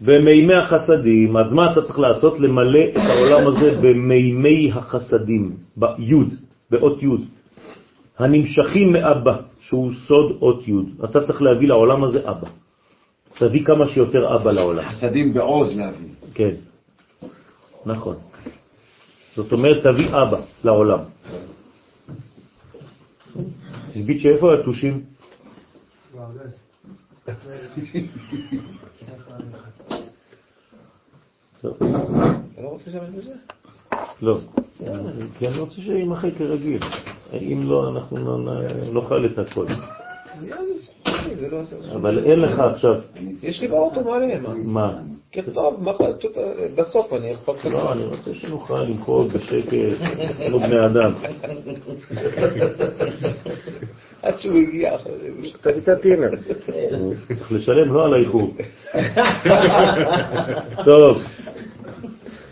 במימי 0.00 0.54
החסדים, 0.54 1.36
אז 1.36 1.52
מה 1.52 1.72
אתה 1.72 1.82
צריך 1.82 1.98
לעשות? 1.98 2.40
למלא 2.40 2.84
את 2.90 2.96
העולם 2.96 3.46
הזה 3.46 3.78
במימי 3.80 4.70
החסדים, 4.74 5.56
ביוד, 5.76 6.34
באות 6.70 7.02
יוד, 7.02 7.24
הנמשכים 8.18 8.92
מאבא, 8.92 9.36
שהוא 9.60 9.92
סוד 10.08 10.36
אות 10.42 10.68
יוד. 10.68 10.86
אתה 11.04 11.26
צריך 11.26 11.42
להביא 11.42 11.68
לעולם 11.68 12.04
הזה 12.04 12.30
אבא. 12.30 12.48
תביא 13.38 13.64
כמה 13.64 13.88
שיותר 13.88 14.36
אבא 14.36 14.52
לעולם. 14.52 14.84
חסדים 14.84 15.34
בעוז 15.34 15.76
להביא. 15.76 16.08
כן, 16.34 16.54
נכון. 17.86 18.16
זאת 19.34 19.52
אומרת, 19.52 19.86
תביא 19.86 20.08
אבא 20.08 20.40
לעולם. 20.64 21.00
תסבית 23.92 24.20
שאיפה 24.20 24.54
התושים? 24.54 25.02
אתה 31.70 32.62
לא 32.62 32.68
רוצה 32.68 32.84
להשתמש 32.86 33.10
בזה? 33.10 33.32
לא, 34.22 34.38
כי 35.38 35.48
אני 35.48 35.58
רוצה 35.58 35.74
שימחה 35.74 36.30
כרגיל. 36.38 36.82
אם 37.32 37.62
לא, 37.64 37.88
אנחנו 37.88 38.16
לא 38.16 38.52
נאכל 38.92 39.26
את 39.26 39.38
הכל. 39.38 39.66
לא... 41.50 41.62
אבל 41.92 42.24
אין 42.24 42.40
לך 42.40 42.60
עכשיו, 42.60 42.94
יש 43.42 43.60
לי 43.60 43.68
באוטו 43.68 44.04
מלא, 44.04 44.40
מה? 44.40 44.54
מה? 44.64 44.98
כתוב, 45.32 45.84
בסוף 46.76 47.12
אני 47.12 47.26
יכול. 47.28 47.56
לא, 47.64 47.92
אני 47.92 48.04
רוצה 48.04 48.34
שנוכל 48.34 48.82
למחול 48.82 49.28
בשקט, 49.28 49.72
כמו 50.46 50.58
בני 50.58 50.86
אדם. 50.86 51.12
עד 54.22 54.38
שהוא 54.38 54.58
הגיע. 54.58 54.96
תביא 55.60 55.94
טינר. 55.94 56.30
צריך 57.38 57.52
לשלם 57.52 57.92
לא 57.92 58.04
על 58.04 58.14
האיחור. 58.14 58.54
טוב, 60.84 61.22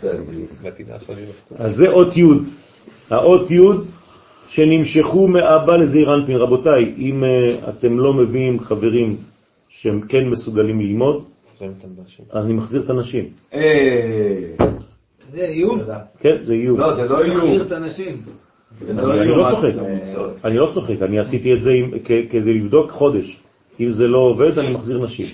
הסטור. 0.93 1.57
אז 1.57 1.75
זה 1.75 1.89
אות 1.89 2.17
י'. 2.17 2.23
האות 3.09 3.51
י' 3.51 3.59
שנמשכו 4.47 5.27
מאבא 5.27 5.75
לזעיר 5.75 6.13
אנפין. 6.15 6.35
רבותיי, 6.35 6.93
אם 6.97 7.23
אה, 7.23 7.69
אתם 7.69 7.99
לא 7.99 8.13
מביאים 8.13 8.59
חברים 8.59 9.17
שהם 9.69 10.01
כן 10.01 10.29
מסוגלים 10.29 10.79
ללמוד. 10.79 11.23
אני 12.35 12.53
מחזיר 12.53 12.81
את 12.85 12.89
הנשים. 12.89 13.25
אה, 13.53 14.67
זה 15.29 15.41
איום? 15.41 15.79
כן, 16.19 16.35
זה 16.43 16.53
איום. 16.53 16.79
לא, 16.79 16.95
זה 16.95 17.01
לא 17.03 17.19
מחזיר 17.19 17.51
איום. 17.53 17.67
את 17.67 17.71
האנשים. 17.71 18.17
זה 18.79 18.91
אני 18.91 19.27
לא 19.27 19.47
צוחק, 19.51 19.73
אני 20.45 20.57
לא 20.57 20.71
צוחק, 20.73 21.01
אני 21.01 21.19
עשיתי 21.19 21.53
את 21.53 21.61
זה 21.61 21.71
כדי 22.29 22.53
לבדוק 22.53 22.91
חודש. 22.91 23.39
אם 23.79 23.91
זה 23.91 24.07
לא 24.07 24.19
עובד, 24.19 24.59
אני 24.59 24.73
מחזיר 24.73 25.03
נשים. 25.03 25.27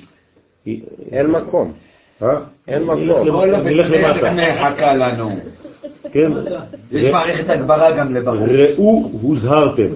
אין 1.11 1.27
מקום. 1.27 1.73
אה? 2.21 2.27
אין 2.67 2.83
מקום. 2.83 2.99
למטה, 3.01 3.31
כל 3.31 3.55
הבית 3.55 3.85
מחכה 4.33 4.93
לנו. 4.93 5.29
כן? 6.11 6.31
יש 6.91 7.11
מערכת 7.11 7.49
הגברה 7.49 7.97
גם 7.97 8.15
לבחור. 8.15 8.47
ראו 8.47 9.09
הוזהרתם. 9.21 9.93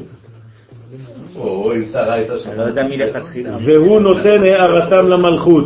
או 1.36 1.73
אם 1.76 1.86
שרה 1.86 2.14
הייתה 2.14 2.40
שם. 2.40 2.49
אני 2.49 2.57
לא 2.57 2.64
יודע 2.64 2.88
מלכתחילה. 2.88 3.57
והוא 3.65 3.99
נותן 3.99 4.44
הערתם 4.44 5.07
למלכות. 5.07 5.65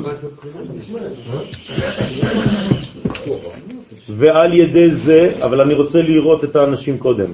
ועל 4.10 4.54
ידי 4.54 4.92
זה, 4.92 5.36
אבל 5.42 5.62
אני 5.62 5.74
רוצה 5.74 6.02
לראות 6.02 6.44
את 6.44 6.56
האנשים 6.56 6.98
קודם. 6.98 7.32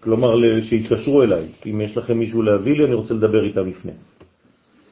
כלומר, 0.00 0.60
שיתקשרו 0.62 1.22
אליי. 1.22 1.44
אם 1.66 1.80
יש 1.80 1.96
לכם 1.96 2.18
מישהו 2.18 2.42
להביא 2.42 2.72
לי, 2.72 2.84
אני 2.84 2.94
רוצה 2.94 3.14
לדבר 3.14 3.44
איתם 3.48 3.68
לפני. 3.68 3.92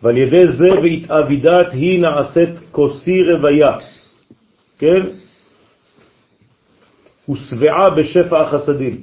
ועל 0.02 0.16
ידי 0.16 0.46
זה 0.46 0.70
והתאבידת 0.82 1.72
היא 1.72 2.00
נעשית 2.00 2.50
כוסי 2.72 3.22
רוויה. 3.22 3.72
כן? 4.78 5.02
ושבעה 7.28 7.90
בשפע 7.90 8.40
החסדים. 8.40 9.02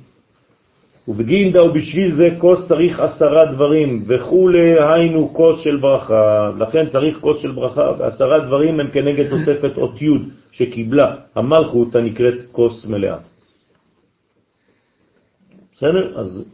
ובגינדה 1.07 1.63
ובשביל 1.63 2.11
זה 2.15 2.27
כוס 2.39 2.67
צריך 2.67 2.99
עשרה 2.99 3.45
דברים 3.51 4.03
וכולי, 4.07 4.75
היינו 4.79 5.33
כוס 5.33 5.59
של 5.63 5.77
ברכה. 5.77 6.49
לכן 6.57 6.89
צריך 6.89 7.17
כוס 7.19 7.41
של 7.41 7.51
ברכה, 7.51 7.91
ועשרה 7.99 8.39
דברים 8.47 8.79
הם 8.79 8.91
כנגד 8.91 9.29
תוספת 9.29 9.77
אות 9.77 10.01
י' 10.01 10.07
שקיבלה 10.51 11.15
המלכות 11.35 11.95
הנקראת 11.95 12.39
כוס 12.51 12.85
מלאה. 12.85 13.17
בסדר? 15.73 16.19
אז 16.19 16.49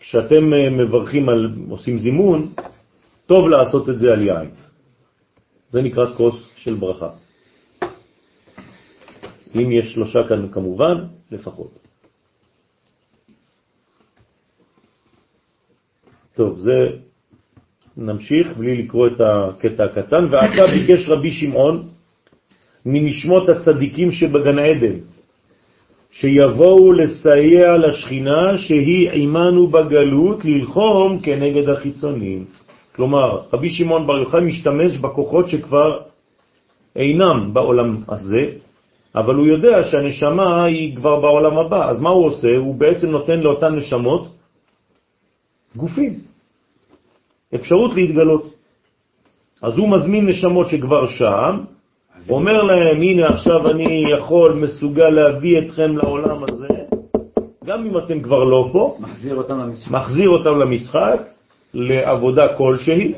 כשאתם 0.00 0.54
אה, 0.54 0.70
מברכים 0.70 1.28
על, 1.28 1.50
עושים 1.68 1.98
זימון, 1.98 2.52
טוב 3.26 3.48
לעשות 3.48 3.88
את 3.88 3.98
זה 3.98 4.12
על 4.12 4.22
יין. 4.26 4.50
זה 5.70 5.82
נקרא 5.82 6.04
כוס 6.16 6.50
של 6.56 6.74
ברכה. 6.74 7.29
אם 9.54 9.72
יש 9.72 9.92
שלושה 9.94 10.18
כאן 10.28 10.48
כמובן, 10.52 10.94
לפחות. 11.30 11.78
טוב, 16.34 16.58
זה 16.58 16.96
נמשיך 17.96 18.56
בלי 18.56 18.82
לקרוא 18.82 19.06
את 19.06 19.20
הקטע 19.20 19.84
הקטן. 19.84 20.24
ועתה 20.30 20.62
ביקש 20.74 21.08
רבי 21.08 21.30
שמעון 21.30 21.88
מנשמות 22.86 23.48
הצדיקים 23.48 24.12
שבגן 24.12 24.58
עדן, 24.58 24.96
שיבואו 26.10 26.92
לסייע 26.92 27.76
לשכינה 27.76 28.58
שהיא 28.58 29.10
עימנו 29.10 29.66
בגלות 29.66 30.44
ללחום 30.44 31.20
כנגד 31.22 31.68
החיצונים. 31.68 32.44
כלומר, 32.96 33.40
רבי 33.52 33.70
שמעון 33.70 34.06
בר 34.06 34.18
יוחאי 34.18 34.40
משתמש 34.44 34.98
בכוחות 34.98 35.48
שכבר 35.48 35.98
אינם 36.96 37.50
בעולם 37.52 38.02
הזה, 38.08 38.44
אבל 39.14 39.34
הוא 39.34 39.46
יודע 39.46 39.84
שהנשמה 39.84 40.64
היא 40.64 40.96
כבר 40.96 41.20
בעולם 41.20 41.58
הבא. 41.58 41.90
אז 41.90 42.00
מה 42.00 42.10
הוא 42.10 42.26
עושה? 42.26 42.56
הוא 42.56 42.74
בעצם 42.74 43.06
נותן 43.06 43.40
לאותן 43.40 43.74
נשמות 43.74 44.28
גופים, 45.76 46.18
אפשרות 47.54 47.94
להתגלות. 47.94 48.54
אז 49.62 49.78
הוא 49.78 49.88
מזמין 49.88 50.28
נשמות 50.28 50.68
שכבר 50.68 51.06
שם, 51.06 51.64
אומר 52.28 52.62
להם, 52.62 52.96
הנה 53.02 53.26
עכשיו 53.26 53.70
אני 53.70 54.04
יכול, 54.18 54.52
מסוגל 54.52 55.08
להביא 55.08 55.58
אתכם 55.58 55.96
לעולם 55.96 56.44
הזה, 56.48 56.68
גם 57.64 57.86
אם 57.86 57.98
אתם 57.98 58.22
כבר 58.22 58.44
לא 58.44 58.68
פה, 58.72 58.96
מחזיר 59.00 59.34
אותם 59.36 59.58
למשחק. 59.58 59.90
מחזיר 59.90 60.28
אותם 60.28 60.58
למשחק, 60.58 61.20
לעבודה 61.74 62.56
כלשהי, 62.56 63.14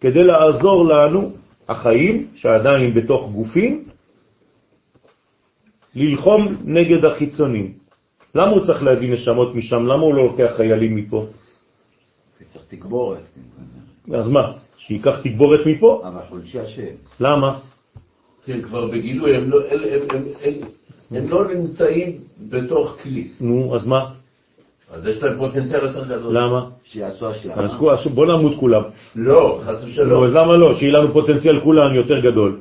כדי 0.00 0.24
לעזור 0.24 0.84
לנו, 0.88 1.30
החיים, 1.68 2.26
שעדיין 2.34 2.94
בתוך 2.94 3.30
גופים, 3.30 3.84
ללחום 5.94 6.48
נגד 6.64 7.04
החיצונים. 7.04 7.72
למה 8.34 8.50
הוא 8.50 8.66
צריך 8.66 8.82
להביא 8.82 9.12
נשמות 9.12 9.54
משם? 9.54 9.86
למה 9.86 10.02
הוא 10.02 10.14
לא 10.14 10.24
לוקח 10.24 10.52
חיילים 10.56 10.96
מפה? 10.96 11.26
צריך 12.46 12.64
תגבורת. 12.68 13.22
אז 14.14 14.28
מה? 14.28 14.52
שייקח 14.78 15.20
תגבורת 15.20 15.60
מפה? 15.66 16.02
אבל 16.08 16.22
חולשי 16.28 16.60
השם. 16.60 16.94
למה? 17.20 17.58
כי 18.44 18.52
הם 18.52 18.62
כבר 18.62 18.86
בגילוי, 18.86 19.36
הם 19.36 19.50
לא- 19.50 19.60
הם- 19.70 19.80
הם- 19.92 20.06
הם- 20.10 20.24
הם- 20.44 20.68
הם 21.16 21.28
לא 21.28 21.54
נמצאים 21.54 22.18
בתוך 22.50 22.96
כלי. 23.02 23.28
נו, 23.40 23.74
אז 23.76 23.86
מה? 23.86 24.00
אז 24.90 25.06
יש 25.06 25.22
להם 25.22 25.38
פוטנציאל 25.38 25.86
יותר 25.86 26.04
גדול. 26.04 26.38
למה? 26.38 26.60
שיעשו 26.84 27.30
השלמה. 27.30 27.68
בוא 28.14 28.26
נמות 28.26 28.56
כולם. 28.60 28.82
לא, 29.16 29.60
חס 29.64 29.84
ושלום. 29.84 30.24
אז 30.24 30.32
למה 30.32 30.56
לא? 30.56 30.74
שיהיה 30.74 30.92
לנו 30.92 31.12
פוטנציאל 31.12 31.60
כולם 31.60 31.94
יותר 31.94 32.18
גדול. 32.20 32.60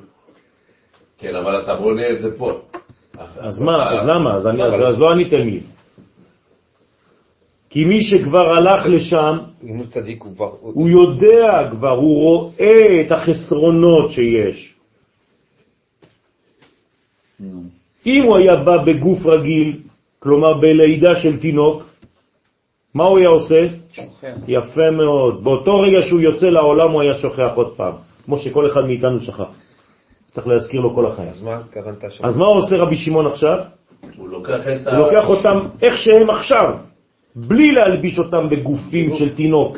כן, 1.18 1.36
אבל 1.36 1.62
אתה 1.64 1.76
בונה 1.76 2.10
את 2.10 2.20
זה 2.22 2.38
פה. 2.38 2.62
אז 3.40 3.62
מה? 3.62 3.90
אז 3.92 4.08
למה? 4.08 4.36
אז 4.36 4.48
אני- 4.48 4.64
אז- 4.64 4.94
אז 4.94 5.00
לא 5.00 5.12
עניתם 5.12 5.38
לי. 5.38 5.60
כי 7.70 7.86
מי 7.86 8.04
שכבר 8.04 8.50
הלך 8.50 8.86
לשם, 8.86 9.38
אם 9.64 9.76
הוא 9.78 9.86
צדיק 9.86 10.24
הוא 10.24 10.36
כבר... 10.36 10.50
הוא 10.62 10.90
יודע 10.90 11.68
כבר, 11.72 11.90
הוא 11.90 12.16
רואה 12.24 13.02
את 13.06 13.12
החסרונות 13.12 14.12
שיש. 14.12 14.76
אם 18.06 18.24
הוא 18.24 18.38
היה 18.38 18.56
בא 18.56 18.78
בגוף 18.84 19.26
רגיל, 19.26 19.78
כלומר 20.20 20.54
בלידה 20.54 21.16
של 21.16 21.40
תינוק, 21.40 21.84
מה 22.94 23.04
הוא 23.04 23.20
היה 23.20 23.30
עושה? 23.30 23.68
שוכח. 23.92 24.36
יפה 24.48 24.92
מאוד. 24.92 25.44
באותו 25.44 25.80
רגע 25.80 26.02
שהוא 26.08 26.20
יוצא 26.20 26.50
לעולם 26.50 26.92
הוא 26.92 27.02
היה 27.02 27.16
שוכח 27.16 27.52
עוד 27.56 27.76
פעם, 27.78 27.94
כמו 28.26 28.38
שכל 28.38 28.68
אחד 28.68 28.86
מאיתנו 28.86 29.20
שכח. 29.22 29.50
צריך 30.40 30.48
להזכיר 30.48 30.82
לו 30.82 30.96
כל 30.96 31.06
החיים. 31.08 31.30
אז 31.30 31.44
מה 31.44 31.58
התכוונת 31.58 32.04
שם? 32.10 32.26
אז 32.26 32.38
מה 32.38 32.46
עושה 32.46 32.78
רבי 32.78 32.96
שמעון 32.96 33.28
עכשיו? 33.28 33.58
הוא 34.18 34.30
לוקח 34.30 34.62
את 34.68 34.88
ה... 34.88 34.98
הוא 34.98 35.06
לוקח 35.06 35.30
אותם 35.30 35.58
איך 35.82 35.98
שהם 35.98 36.30
עכשיו, 36.30 36.78
בלי 37.36 37.72
להלביש 37.72 38.20
אותם 38.20 38.50
בגופים 38.52 39.16
של 39.16 39.36
תינוק. 39.36 39.78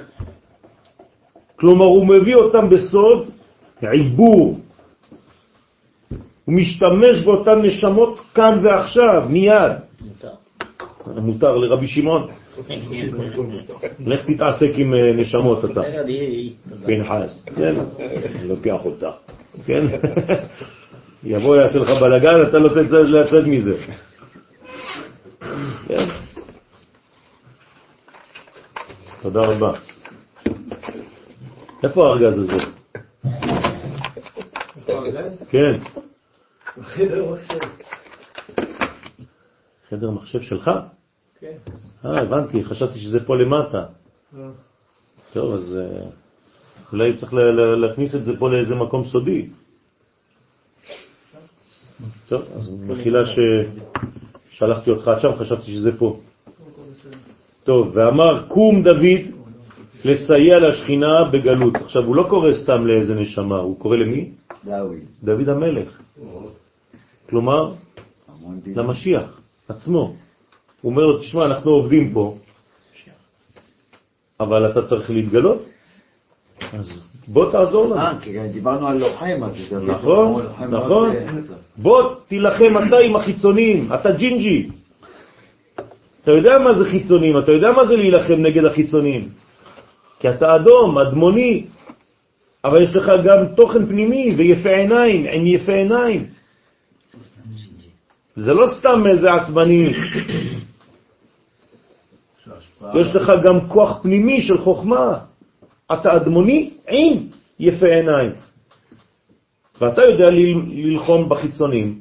כלומר, 1.55 1.85
הוא 1.85 2.07
מביא 2.07 2.35
אותם 2.35 2.69
בסוד 2.69 3.29
עיבור. 3.81 4.59
הוא 6.45 6.55
משתמש 6.55 7.25
באותן 7.25 7.61
נשמות 7.61 8.19
כאן 8.33 8.59
ועכשיו, 8.63 9.23
מיד. 9.29 9.71
מותר. 10.01 10.33
מותר 11.21 11.57
לרבי 11.57 11.87
שמעון. 11.87 12.27
לך 13.99 14.19
תתעסק 14.25 14.69
עם 14.75 14.93
אה, 14.93 15.13
נשמות 15.15 15.65
אתה. 15.65 15.81
פנחס, 16.85 17.45
כן, 17.55 17.75
אני 18.39 18.47
לוקח 18.47 18.85
אותה, 18.85 19.11
כן? 19.65 19.85
יבוא 21.23 21.55
יעשה 21.55 21.79
לך 21.79 21.89
בלגן, 22.01 22.35
אתה 22.49 22.59
לא 22.59 22.69
תצא 22.69 22.99
לצאת 22.99 23.47
מזה. 23.47 23.77
כן. 25.87 26.05
תודה 29.21 29.41
רבה. 29.41 29.71
איפה 31.83 32.07
הארגז 32.07 32.39
הזה? 32.39 32.57
כן. 35.49 35.73
חדר 39.89 40.11
מחשב 40.11 40.41
שלך? 40.41 40.71
כן. 41.41 41.57
אה, 42.05 42.19
הבנתי, 42.21 42.63
חשבתי 42.63 42.99
שזה 42.99 43.25
פה 43.25 43.35
למטה. 43.35 43.85
טוב, 45.33 45.53
אז 45.53 45.77
אה, 45.77 46.09
אולי 46.91 47.17
צריך 47.17 47.33
להכניס 47.81 48.15
את 48.15 48.25
זה 48.25 48.31
פה 48.39 48.49
לאיזה 48.49 48.75
מקום 48.75 49.03
סודי. 49.03 49.49
טוב, 52.27 52.41
אז 52.55 52.75
מחילה 52.87 53.19
ששלחתי 54.51 54.91
אותך 54.91 55.07
עד 55.07 55.19
שם, 55.19 55.31
חשבתי 55.37 55.71
שזה 55.71 55.97
פה. 55.97 56.19
טוב, 57.63 57.91
ואמר 57.97 58.47
קום 58.47 58.83
דוד 58.83 59.21
לסייע 60.05 60.59
לשכינה 60.59 61.23
בגלות. 61.33 61.75
עכשיו, 61.75 62.03
הוא 62.03 62.15
לא 62.15 62.25
קורא 62.29 62.53
סתם 62.53 62.87
לאיזה 62.87 63.15
נשמה, 63.15 63.57
הוא 63.57 63.79
קורא 63.79 63.97
למי? 63.97 64.31
דאווי. 64.65 64.99
דוד 65.23 65.49
המלך. 65.49 66.01
כלומר. 67.29 67.73
למשיח 68.75 69.41
עצמו. 69.67 70.15
הוא 70.81 70.91
אומר 70.91 71.01
לו, 71.01 71.19
תשמע, 71.19 71.45
אנחנו 71.45 71.71
עובדים 71.71 72.13
פה, 72.13 72.35
אבל 74.39 74.71
אתה 74.71 74.87
צריך 74.87 75.09
להתגלות, 75.09 75.65
אז 76.73 77.03
בוא 77.27 77.51
תעזור 77.51 77.85
לנו. 77.85 77.97
אה, 77.97 78.13
כי 78.21 78.49
דיברנו 78.53 78.87
על 78.87 78.97
לוחם, 78.97 79.43
אז 79.43 79.55
זה 79.69 79.79
נכון, 79.79 80.45
נכון. 80.69 81.15
בוא 81.77 82.15
תילחם 82.27 82.77
אתה 82.87 82.97
עם 82.97 83.15
החיצונים, 83.15 83.93
אתה 83.93 84.11
ג'ינג'י. 84.11 84.69
אתה 86.23 86.31
יודע 86.31 86.59
מה 86.59 86.73
זה 86.73 86.85
חיצונים, 86.85 87.37
אתה 87.43 87.51
יודע 87.51 87.71
מה 87.71 87.85
זה 87.85 87.95
להילחם 87.95 88.33
נגד 88.33 88.65
החיצונים. 88.65 89.29
כי 90.19 90.29
אתה 90.29 90.55
אדום, 90.55 90.97
אדמוני, 90.97 91.65
אבל 92.65 92.83
יש 92.83 92.95
לך 92.95 93.11
גם 93.23 93.45
תוכן 93.55 93.85
פנימי 93.85 94.35
ויפה 94.37 94.69
עיניים, 94.69 95.25
עם 95.33 95.47
יפה 95.47 95.71
עיניים. 95.71 96.25
זה 98.35 98.53
לא 98.53 98.67
סתם 98.79 99.03
איזה 99.11 99.33
עצבני. 99.33 99.93
יש 102.99 103.15
לך 103.15 103.31
גם 103.43 103.67
כוח 103.67 103.99
פנימי 104.01 104.41
של 104.41 104.57
חוכמה. 104.57 105.19
אתה 105.93 106.15
אדמוני 106.15 106.69
עם 106.89 107.13
יפה 107.59 107.85
עיניים. 107.85 108.31
ואתה 109.81 110.01
יודע 110.01 110.25
ללחום 110.31 111.29
בחיצונים. 111.29 111.99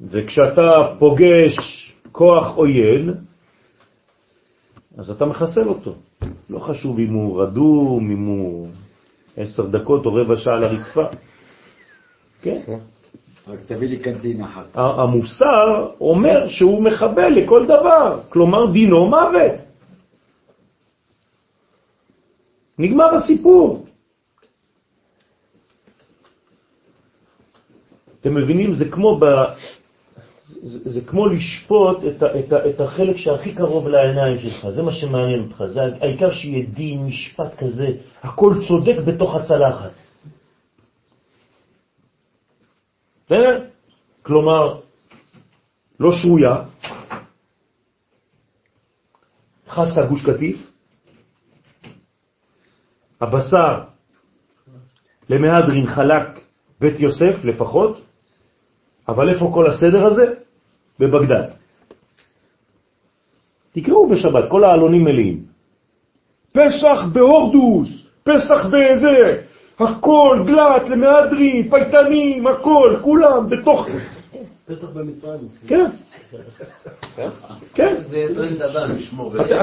וכשאתה 0.00 0.62
פוגש 0.98 1.56
כוח 2.12 2.56
עוין, 2.56 3.14
אז 4.98 5.10
אתה 5.10 5.24
מחסל 5.24 5.68
אותו. 5.68 5.94
לא 6.50 6.58
חשוב 6.58 6.98
אם 6.98 7.12
הוא 7.12 7.42
רדום, 7.42 8.10
אם 8.10 8.24
הוא 8.26 8.68
עשר 9.36 9.66
דקות 9.66 10.06
או 10.06 10.14
רבע 10.14 10.36
שעה 10.36 10.54
על 10.54 10.64
הרצפה. 10.64 11.04
כן. 12.42 12.60
רק 13.50 13.60
תביא 13.66 13.88
לי 13.88 13.98
קנטינה 13.98 14.44
אחת. 14.44 14.66
המוסר 14.74 15.90
אומר 16.00 16.48
שהוא 16.48 16.82
מחבל 16.82 17.28
לכל 17.28 17.66
דבר, 17.66 18.20
כלומר 18.28 18.72
דינו 18.72 19.06
מוות. 19.06 19.54
נגמר 22.78 23.14
הסיפור. 23.14 23.86
אתם 28.20 28.34
מבינים? 28.34 28.74
זה 28.74 28.84
כמו, 28.90 29.18
ב... 29.20 29.24
זה, 30.62 30.90
זה 30.90 31.00
כמו 31.00 31.26
לשפוט 31.26 32.04
את, 32.04 32.22
ה, 32.22 32.38
את, 32.38 32.52
ה, 32.52 32.68
את 32.68 32.80
החלק 32.80 33.16
שהכי 33.16 33.54
קרוב 33.54 33.88
לעיניים 33.88 34.38
שלך, 34.38 34.68
זה 34.70 34.82
מה 34.82 34.92
שמעניין 34.92 35.42
אותך, 35.42 35.64
זה 35.64 35.80
העיקר 36.00 36.30
שיהיה 36.30 36.66
דין, 36.74 37.06
משפט 37.06 37.54
כזה, 37.58 37.88
הכל 38.22 38.54
צודק 38.68 38.96
בתוך 39.04 39.34
הצלחת. 39.34 39.90
בסדר? 43.30 43.64
כלומר, 44.22 44.80
לא 46.00 46.10
שרויה, 46.12 46.62
חסה 49.68 50.06
גוש 50.06 50.26
קטיף, 50.26 50.70
הבשר 53.20 53.82
למהדרין 55.28 55.86
חלק 55.86 56.40
בית 56.80 57.00
יוסף 57.00 57.44
לפחות, 57.44 58.00
אבל 59.08 59.28
איפה 59.28 59.50
כל 59.54 59.70
הסדר 59.70 60.06
הזה? 60.06 60.34
בבגדד. 60.98 61.48
תקראו 63.72 64.08
בשבת, 64.08 64.50
כל 64.50 64.64
העלונים 64.64 65.04
מלאים. 65.04 65.44
פסח 66.52 67.06
בהורדוס, 67.12 68.10
פסח 68.22 68.66
באיזה, 68.70 69.42
הכל, 69.80 70.44
גלת, 70.46 70.88
למהדרין, 70.88 71.70
פייטנים, 71.70 72.46
הכל, 72.46 72.96
כולם 73.02 73.50
בתוך... 73.50 73.88
פסח 74.68 74.88
במצרים. 74.90 75.48
כן. 75.66 75.86
כן. 77.74 77.96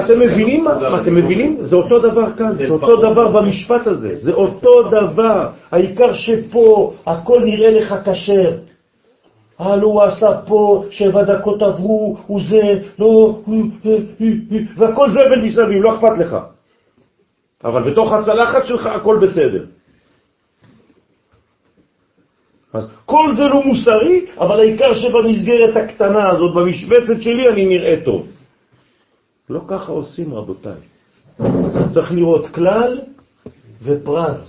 אתם 0.04 0.20
מבינים 0.20 0.64
מה? 0.64 1.00
אתם 1.02 1.14
מבינים? 1.14 1.56
זה 1.60 1.76
אותו 1.76 1.98
דבר 1.98 2.32
כאן, 2.36 2.52
זה 2.52 2.68
אותו 2.68 2.96
דבר 2.96 3.40
במשפט 3.40 3.86
הזה, 3.86 4.16
זה 4.16 4.32
אותו 4.32 4.82
דבר. 4.82 5.48
העיקר 5.70 6.14
שפה 6.14 6.92
הכל 7.06 7.40
נראה 7.44 7.70
לך 7.70 7.94
כשר. 8.04 8.58
הלו 9.58 9.88
הוא 9.88 10.02
עשה 10.02 10.40
פה, 10.46 10.84
שבע 10.90 11.22
דקות 11.22 11.62
עברו, 11.62 12.16
הוא 12.26 12.40
זה, 12.50 12.82
לא, 12.98 13.38
והכל 14.76 15.10
זבל 15.10 15.42
מסביב, 15.42 15.82
לא 15.82 15.94
אכפת 15.94 16.18
לך. 16.18 16.36
אבל 17.64 17.90
בתוך 17.90 18.12
הצלחת 18.12 18.66
שלך 18.66 18.86
הכל 18.86 19.18
בסדר. 19.22 19.64
אז 22.72 22.90
כל 23.06 23.34
זה 23.36 23.42
לא 23.42 23.62
מוסרי, 23.64 24.26
אבל 24.38 24.60
העיקר 24.60 24.94
שבמסגרת 24.94 25.76
הקטנה 25.76 26.28
הזאת, 26.28 26.54
במשבצת 26.54 27.20
שלי, 27.20 27.44
אני 27.52 27.64
נראה 27.66 28.04
טוב. 28.04 28.26
לא 29.50 29.60
ככה 29.68 29.92
עושים, 29.92 30.34
רבותיי. 30.34 30.80
צריך 31.94 32.12
לראות 32.12 32.46
כלל 32.46 33.00
ופרט. 33.82 34.40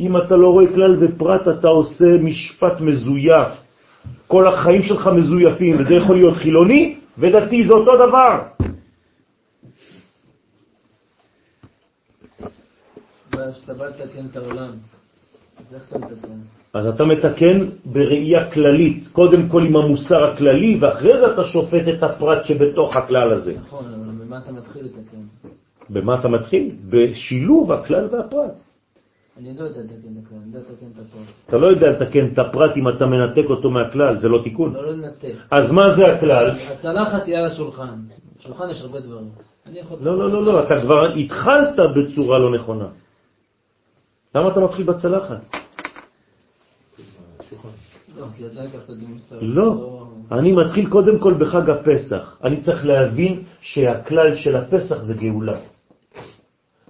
אם 0.00 0.16
אתה 0.16 0.36
לא 0.36 0.48
רואה 0.48 0.66
כלל 0.66 0.96
ופרט, 1.00 1.48
אתה 1.48 1.68
עושה 1.68 2.04
משפט 2.22 2.80
מזויף. 2.80 3.48
כל 4.26 4.48
החיים 4.48 4.82
שלך 4.82 5.06
מזויפים, 5.06 5.80
וזה 5.80 5.94
יכול 5.94 6.16
להיות 6.16 6.36
חילוני 6.36 6.96
ודתי, 7.18 7.64
זה 7.64 7.72
אותו 7.72 7.96
דבר. 7.96 8.42
כשאתה 13.30 13.74
בא 13.74 13.86
לתקן 13.86 14.26
את 14.30 14.36
העולם, 14.36 14.72
אז 15.58 15.74
איך 15.74 15.82
אתה 15.88 15.98
מתקן? 15.98 16.59
אז 16.74 16.86
אתה 16.86 17.04
מתקן 17.04 17.66
בראייה 17.84 18.50
כללית, 18.50 19.08
קודם 19.12 19.48
כל 19.48 19.62
עם 19.66 19.76
המוסר 19.76 20.24
הכללי, 20.24 20.78
ואחרי 20.80 21.18
זה 21.18 21.32
אתה 21.32 21.44
שופט 21.44 21.88
את 21.88 22.02
הפרט 22.02 22.44
שבתוך 22.44 22.96
הכלל 22.96 23.32
הזה. 23.32 23.54
נכון, 23.62 23.84
אבל 23.84 24.24
במה 24.24 24.38
אתה 24.38 24.52
מתחיל 24.52 24.84
לתקן? 24.84 25.48
במה 25.90 26.20
אתה 26.20 26.28
מתחיל? 26.28 26.70
בשילוב 26.90 27.72
הכלל 27.72 28.08
והפרט. 28.12 28.52
אני 29.38 29.56
לא 29.58 29.64
יודע 29.64 29.80
לתקן 29.80 30.08
את 30.18 30.26
הכלל, 30.26 30.38
אני 30.38 30.46
יודע 30.46 30.58
לתקן 30.58 30.86
את 30.94 30.98
הפרט. 30.98 31.46
אתה 31.46 31.56
לא 31.56 31.66
יודע 31.66 31.86
לתקן 31.86 32.26
את 32.32 32.38
הפרט 32.38 32.76
אם 32.76 32.88
אתה 32.88 33.06
מנתק 33.06 33.50
אותו 33.50 33.70
מהכלל, 33.70 34.18
זה 34.18 34.28
לא 34.28 34.42
תיקון. 34.42 34.74
לא 34.74 34.92
לנתק. 34.92 35.34
אז 35.50 35.72
מה 35.72 35.94
זה 35.96 36.12
הכלל? 36.12 36.50
הצלחת 36.50 37.22
תהיה 37.22 37.38
על 37.38 37.46
השולחן. 37.46 37.98
בשולחן 38.38 38.70
יש 38.70 38.82
הרבה 38.82 39.00
דברים. 39.00 39.28
לא, 40.00 40.18
לא, 40.18 40.30
לא, 40.32 40.44
לא, 40.44 40.64
אתה 40.64 40.80
כבר 40.80 41.14
התחלת 41.14 41.76
בצורה 41.96 42.38
לא 42.38 42.54
נכונה. 42.54 42.88
למה 44.34 44.48
אתה 44.48 44.60
מתחיל 44.60 44.86
בצלחת? 44.86 45.59
לא, 49.40 50.06
אני 50.32 50.52
מתחיל 50.52 50.86
קודם 50.88 51.18
כל 51.18 51.34
בחג 51.34 51.70
הפסח. 51.70 52.38
אני 52.44 52.60
צריך 52.60 52.86
להבין 52.86 53.42
שהכלל 53.60 54.36
של 54.36 54.56
הפסח 54.56 55.02
זה 55.02 55.14
גאולה. 55.14 55.56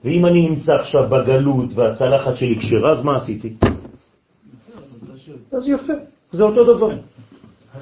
ואם 0.05 0.27
אני 0.27 0.49
נמצא 0.49 0.73
עכשיו 0.73 1.09
בגלות 1.11 1.71
והצלחת 1.75 2.37
שלי 2.37 2.59
כשרה, 2.59 2.93
אז 2.93 3.05
מה 3.05 3.17
עשיתי? 3.17 3.55
אז 5.53 5.69
יפה, 5.69 5.93
זה 6.33 6.43
אותו 6.43 6.65
דבר. 6.65 6.91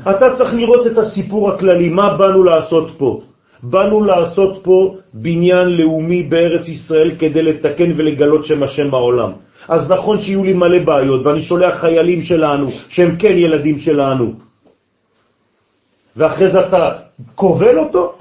אתה 0.02 0.26
צריך 0.38 0.54
לראות 0.54 0.86
את 0.86 0.98
הסיפור 0.98 1.50
הכללי, 1.50 1.88
מה 1.88 2.16
באנו 2.16 2.44
לעשות 2.44 2.90
פה? 2.98 3.20
באנו 3.62 4.04
לעשות 4.04 4.60
פה 4.62 4.96
בניין 5.14 5.68
לאומי 5.68 6.22
בארץ 6.22 6.68
ישראל 6.68 7.10
כדי 7.18 7.42
לתקן 7.42 7.90
ולגלות 7.96 8.44
שם 8.44 8.62
השם 8.62 8.90
בעולם. 8.90 9.32
אז 9.68 9.90
נכון 9.90 10.20
שיהיו 10.20 10.44
לי 10.44 10.52
מלא 10.52 10.84
בעיות, 10.84 11.26
ואני 11.26 11.42
שולח 11.42 11.80
חיילים 11.80 12.22
שלנו, 12.22 12.70
שהם 12.88 13.16
כן 13.16 13.32
ילדים 13.32 13.78
שלנו, 13.78 14.32
ואחרי 16.16 16.50
זה 16.50 16.58
אתה 16.68 16.92
כובל 17.34 17.78
אותו? 17.78 18.16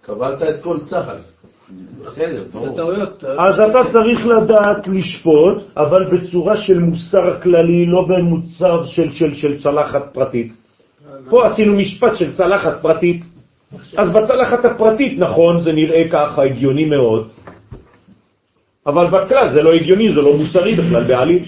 קבלת 0.00 0.42
את 0.42 0.62
כל 0.62 0.78
צה"ל. 0.88 1.18
אז 3.38 3.60
אתה 3.60 3.80
צריך 3.92 4.26
לדעת 4.26 4.88
לשפוט, 4.88 5.58
אבל 5.76 6.04
בצורה 6.04 6.56
של 6.56 6.78
מוסר 6.78 7.40
כללי, 7.42 7.86
לא 7.86 8.06
במוצר 8.08 8.84
של, 8.86 9.12
של, 9.12 9.34
של 9.34 9.62
צלחת 9.62 10.14
פרטית. 10.14 10.52
פה 11.30 11.46
עשינו 11.46 11.76
משפט 11.76 12.16
של 12.16 12.36
צלחת 12.36 12.82
פרטית. 12.82 13.22
אז 13.96 14.10
בצלחת 14.12 14.64
הפרטית, 14.64 15.18
נכון, 15.18 15.60
זה 15.60 15.72
נראה 15.72 16.02
ככה 16.10 16.42
הגיוני 16.42 16.84
מאוד, 16.84 17.28
אבל 18.86 19.06
בכלל 19.10 19.48
זה 19.52 19.62
לא 19.62 19.72
הגיוני, 19.72 20.14
זה 20.14 20.20
לא 20.20 20.36
מוסרי 20.36 20.74
בכלל 20.74 21.04
בעליל. 21.04 21.44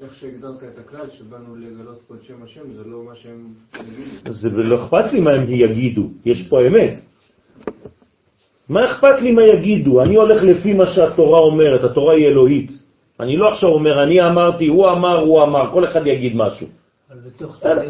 איך 0.00 0.14
שהגדרת 0.14 0.62
את 0.64 0.78
הכלל 0.78 1.10
שבאנו 1.10 1.56
לגלות 1.56 2.00
פה 2.08 2.14
את 2.14 2.22
שם 2.22 2.42
השם, 2.44 2.72
זה 2.76 2.82
לא 2.86 2.98
מה 3.04 3.14
שהם 3.14 3.46
יגידו. 3.74 4.32
זה 4.32 4.48
לא 4.48 4.76
אכפת 4.84 5.12
לי 5.12 5.20
מה 5.20 5.34
הם 5.34 5.44
יגידו, 5.48 6.08
יש 6.24 6.48
פה 6.48 6.56
אמת. 6.66 6.94
מה 8.68 8.90
אכפת 8.90 9.22
לי 9.22 9.32
מה 9.32 9.42
יגידו? 9.46 10.02
אני 10.02 10.14
הולך 10.14 10.42
לפי 10.42 10.72
מה 10.72 10.86
שהתורה 10.86 11.38
אומרת, 11.38 11.84
התורה 11.84 12.14
היא 12.14 12.26
אלוהית. 12.26 12.70
אני 13.20 13.36
לא 13.36 13.52
עכשיו 13.52 13.70
אומר, 13.70 14.02
אני 14.02 14.26
אמרתי, 14.26 14.66
הוא 14.66 14.90
אמר, 14.90 15.18
הוא 15.18 15.42
אמר, 15.42 15.70
כל 15.72 15.84
אחד 15.84 16.06
יגיד 16.06 16.32
משהו. 16.36 16.66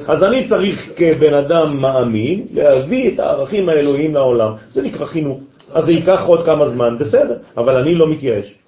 אז 0.07 0.23
אני 0.23 0.49
צריך 0.49 0.93
כבן 0.97 1.35
אדם 1.35 1.81
מאמין 1.81 2.47
להביא 2.55 3.15
את 3.15 3.19
הערכים 3.19 3.69
האלוהיים 3.69 4.15
לעולם. 4.15 4.53
זה 4.69 4.83
נקרא 4.83 5.07
חינוך. 5.07 5.41
אז 5.73 5.85
זה 5.85 5.93
ייקח 5.93 6.21
עוד 6.27 6.47
כמה 6.47 6.69
זמן, 6.69 6.99
בסדר, 7.01 7.39
אבל 7.57 7.77
אני 7.77 7.95
לא 7.95 8.11
מתייאש. 8.11 8.59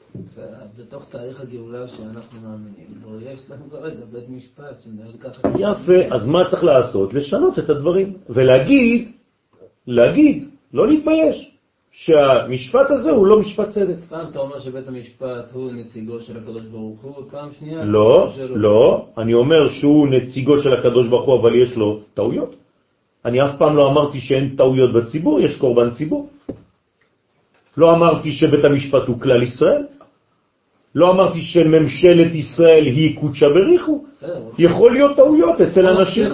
בתוך 0.78 1.08
תהליך 1.08 1.40
הגאולה 1.40 1.88
שאנחנו 1.88 2.48
מאמינים 2.48 2.86
בו, 3.02 3.10
יש 3.32 3.50
לנו 3.50 3.70
כרגע 3.70 4.04
בית 4.12 4.28
משפט 4.28 4.82
שמנהל 4.84 5.12
ככה. 5.20 5.48
יפה, 5.58 6.14
אז 6.14 6.26
מה 6.26 6.50
צריך 6.50 6.64
לעשות? 6.64 7.14
לשנות 7.14 7.58
את 7.58 7.70
הדברים, 7.70 8.12
ולהגיד, 8.28 9.08
להגיד, 9.86 10.48
לא 10.74 10.88
להתבייש, 10.88 11.50
שהמשפט 11.92 12.90
הזה 12.90 13.10
הוא 13.10 13.26
לא 13.26 13.40
משפט 13.40 13.70
צדק. 13.70 13.96
פעם 14.08 14.30
אתה 14.30 14.38
אומר 14.38 14.58
שבית 14.58 14.88
המשפט 14.88 15.52
הוא 15.52 15.72
נציגו 15.72 16.20
של 16.20 16.36
הקדוש 16.36 16.64
ברוך 16.64 17.00
הוא, 17.02 17.12
ופעם 17.18 17.48
שנייה... 17.58 17.84
לא, 17.84 18.32
לא, 18.48 19.06
אני 19.18 19.34
אומר 19.34 19.68
שהוא 19.68 20.08
נציגו 20.08 20.58
של 20.58 20.74
הקדוש 20.74 21.08
ברוך 21.08 21.26
הוא, 21.26 21.40
אבל 21.40 21.54
יש 21.54 21.76
לו 21.76 22.00
טעויות. 22.14 22.54
אני 23.24 23.44
אף 23.44 23.58
פעם 23.58 23.76
לא 23.76 23.90
אמרתי 23.90 24.20
שאין 24.20 24.56
טעויות 24.56 24.92
בציבור, 24.92 25.40
יש 25.40 25.58
קורבן 25.60 25.90
ציבור. 25.90 26.28
לא 27.78 27.92
אמרתי 27.92 28.32
שבית 28.32 28.64
המשפט 28.64 29.02
הוא 29.06 29.20
כלל 29.20 29.42
ישראל, 29.42 29.82
לא 30.94 31.10
אמרתי 31.10 31.40
שממשלת 31.40 32.34
ישראל 32.34 32.84
היא 32.84 33.20
קודשא 33.20 33.46
בריחו. 33.48 34.04
יכול 34.58 34.92
להיות 34.92 35.16
טעויות 35.16 35.60
אצל 35.60 35.88
אנשים. 35.88 36.28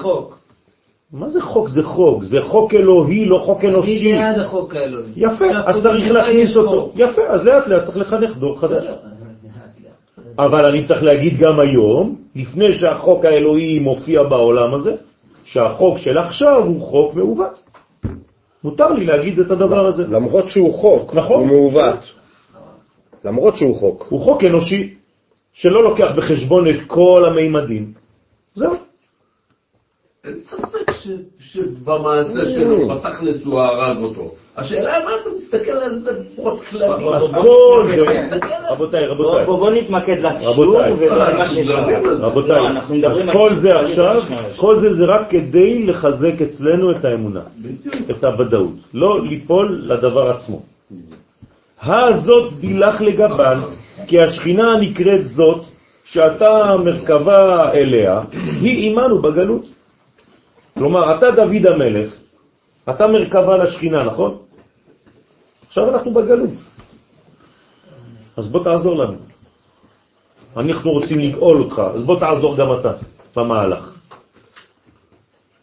מה 1.13 1.29
זה 1.29 1.43
חוק? 1.43 1.69
זה 1.69 1.83
חוק. 1.83 2.23
זה 2.23 2.39
חוק 2.43 2.75
אלוהי, 2.75 3.27
לא 3.27 3.39
חוק 3.39 3.65
אנושי. 3.65 4.13
אני 4.13 4.19
בעד 4.19 4.39
החוק 4.39 4.75
האלוהי. 4.75 5.13
יפה, 5.17 5.45
אז 5.67 5.83
צריך 5.83 6.11
להכניס 6.11 6.57
אותו. 6.57 6.93
יפה, 6.97 7.23
אז 7.29 7.45
לאט 7.45 7.67
לאט 7.69 7.85
צריך 7.85 7.97
לחנך 7.97 8.37
דור 8.37 8.61
חדש. 8.61 8.85
אבל 10.39 10.65
אני 10.67 10.85
צריך 10.87 11.03
להגיד 11.03 11.39
גם 11.39 11.61
היום, 11.61 12.17
לפני 12.37 12.73
שהחוק 12.73 13.25
האלוהי 13.25 13.79
מופיע 13.79 14.23
בעולם 14.23 14.75
הזה, 14.75 14.97
שהחוק 15.45 15.99
של 15.99 16.19
עכשיו 16.19 16.63
הוא 16.65 16.81
חוק 16.81 17.15
מעוות. 17.15 17.64
מותר 18.65 18.89
לי 18.93 19.07
להגיד 19.07 19.39
את 19.41 19.51
הדבר 19.51 19.87
הזה. 19.87 20.07
למרות 20.07 20.49
שהוא 20.49 20.75
חוק, 20.75 21.15
נכון. 21.15 21.39
הוא 21.41 21.47
מעוות. 21.47 21.99
למרות 23.25 23.57
שהוא 23.57 23.77
חוק. 23.77 24.07
הוא 24.09 24.21
חוק 24.21 24.45
אנושי 24.45 24.95
שלא 25.53 25.83
לוקח 25.83 26.13
בחשבון 26.17 26.69
את 26.71 26.77
כל 26.87 27.25
המימדים. 27.25 27.93
זהו. 28.55 28.75
אין 30.25 30.39
ספק 30.47 30.91
ש- 30.93 31.09
שבמעשה 31.39 32.45
שלו, 32.55 32.89
בתכלס 32.89 33.45
הוא 33.45 33.61
הרג 33.61 33.97
אותו. 34.03 34.35
השאלה 34.57 35.05
מה 35.05 35.11
אתה 35.23 35.31
מסתכל 35.37 35.71
על 35.73 35.99
זה 35.99 36.11
לפחות 36.13 36.61
כללי. 36.61 36.85
אז 37.15 37.23
כל 37.43 37.87
זה, 37.97 38.03
רבותיי, 38.71 39.07
רבותיי, 39.07 39.45
בוא- 39.47 39.59
בוא 39.59 39.71
נתמקד 39.71 40.17
לשיעור 40.19 40.55
רבותיי. 40.55 40.93
ולמה 40.93 41.49
שאפשר. 41.49 41.85
רבותיי, 42.21 42.63
לא, 43.01 43.09
אז 43.09 43.29
כל 43.33 43.55
זה 43.57 43.69
עכשיו, 43.81 44.23
כל 44.57 44.79
זה 44.79 44.93
זה 44.93 45.05
רק 45.05 45.31
כדי 45.31 45.87
לחזק 45.87 46.43
אצלנו 46.43 46.91
את 46.91 47.05
האמונה. 47.05 47.41
את 48.11 48.25
הוודאות, 48.25 48.73
לא 48.95 49.21
ליפול 49.25 49.81
לדבר 49.85 50.31
עצמו. 50.31 50.63
הזאת 51.83 52.53
דילך 52.61 53.01
לגבן, 53.01 53.59
כי 54.07 54.21
השכינה 54.21 54.73
הנקראת 54.73 55.27
זאת, 55.27 55.61
שאתה 56.05 56.49
מרכבה 56.85 57.73
אליה, 57.73 58.21
היא 58.61 58.91
עמנו 58.91 59.19
בגלות. 59.19 59.65
כלומר, 60.79 61.19
אתה 61.19 61.31
דוד 61.31 61.67
המלך, 61.67 62.11
אתה 62.91 63.07
מרכבה 63.07 63.57
לשכינה, 63.57 64.05
נכון? 64.05 64.37
עכשיו 65.75 65.91
אנחנו 65.91 66.15
בגלות. 66.15 66.51
אז 68.37 68.49
בוא 68.49 68.65
תעזור 68.65 68.95
לנו. 68.95 69.19
אנחנו 70.57 70.91
רוצים 70.91 71.19
לגאול 71.19 71.63
אותך, 71.63 71.83
אז 71.95 72.05
בוא 72.07 72.21
תעזור 72.21 72.57
גם 72.57 72.69
אתה 72.79 72.93
במהלך. 73.37 73.85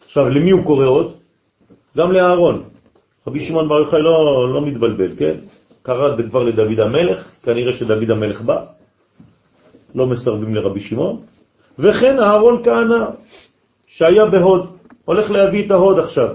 עכשיו, 0.04 0.28
למי 0.28 0.50
הוא 0.50 0.64
קורא 0.64 0.86
עוד? 0.86 1.12
גם 1.96 2.12
לאהרון. 2.12 2.62
רבי 3.26 3.40
שמעון 3.40 3.68
בר 3.68 3.78
יוחאי 3.78 4.02
לא, 4.02 4.14
לא 4.52 4.60
מתבלבל, 4.66 5.16
כן? 5.16 5.36
קרא 5.82 6.16
כבר 6.28 6.42
לדוד 6.42 6.80
המלך, 6.80 7.18
כנראה 7.42 7.72
שדוד 7.72 8.10
המלך 8.10 8.40
בא, 8.40 8.64
לא 9.94 10.06
מסרבים 10.06 10.54
לרבי 10.54 10.80
שמעון, 10.80 11.24
וכן 11.78 12.20
אהרון 12.20 12.64
כהנא, 12.64 13.04
שהיה 13.86 14.26
בהוד, 14.28 14.76
הולך 15.04 15.30
להביא 15.30 15.66
את 15.66 15.70
ההוד 15.70 15.98
עכשיו. 15.98 16.28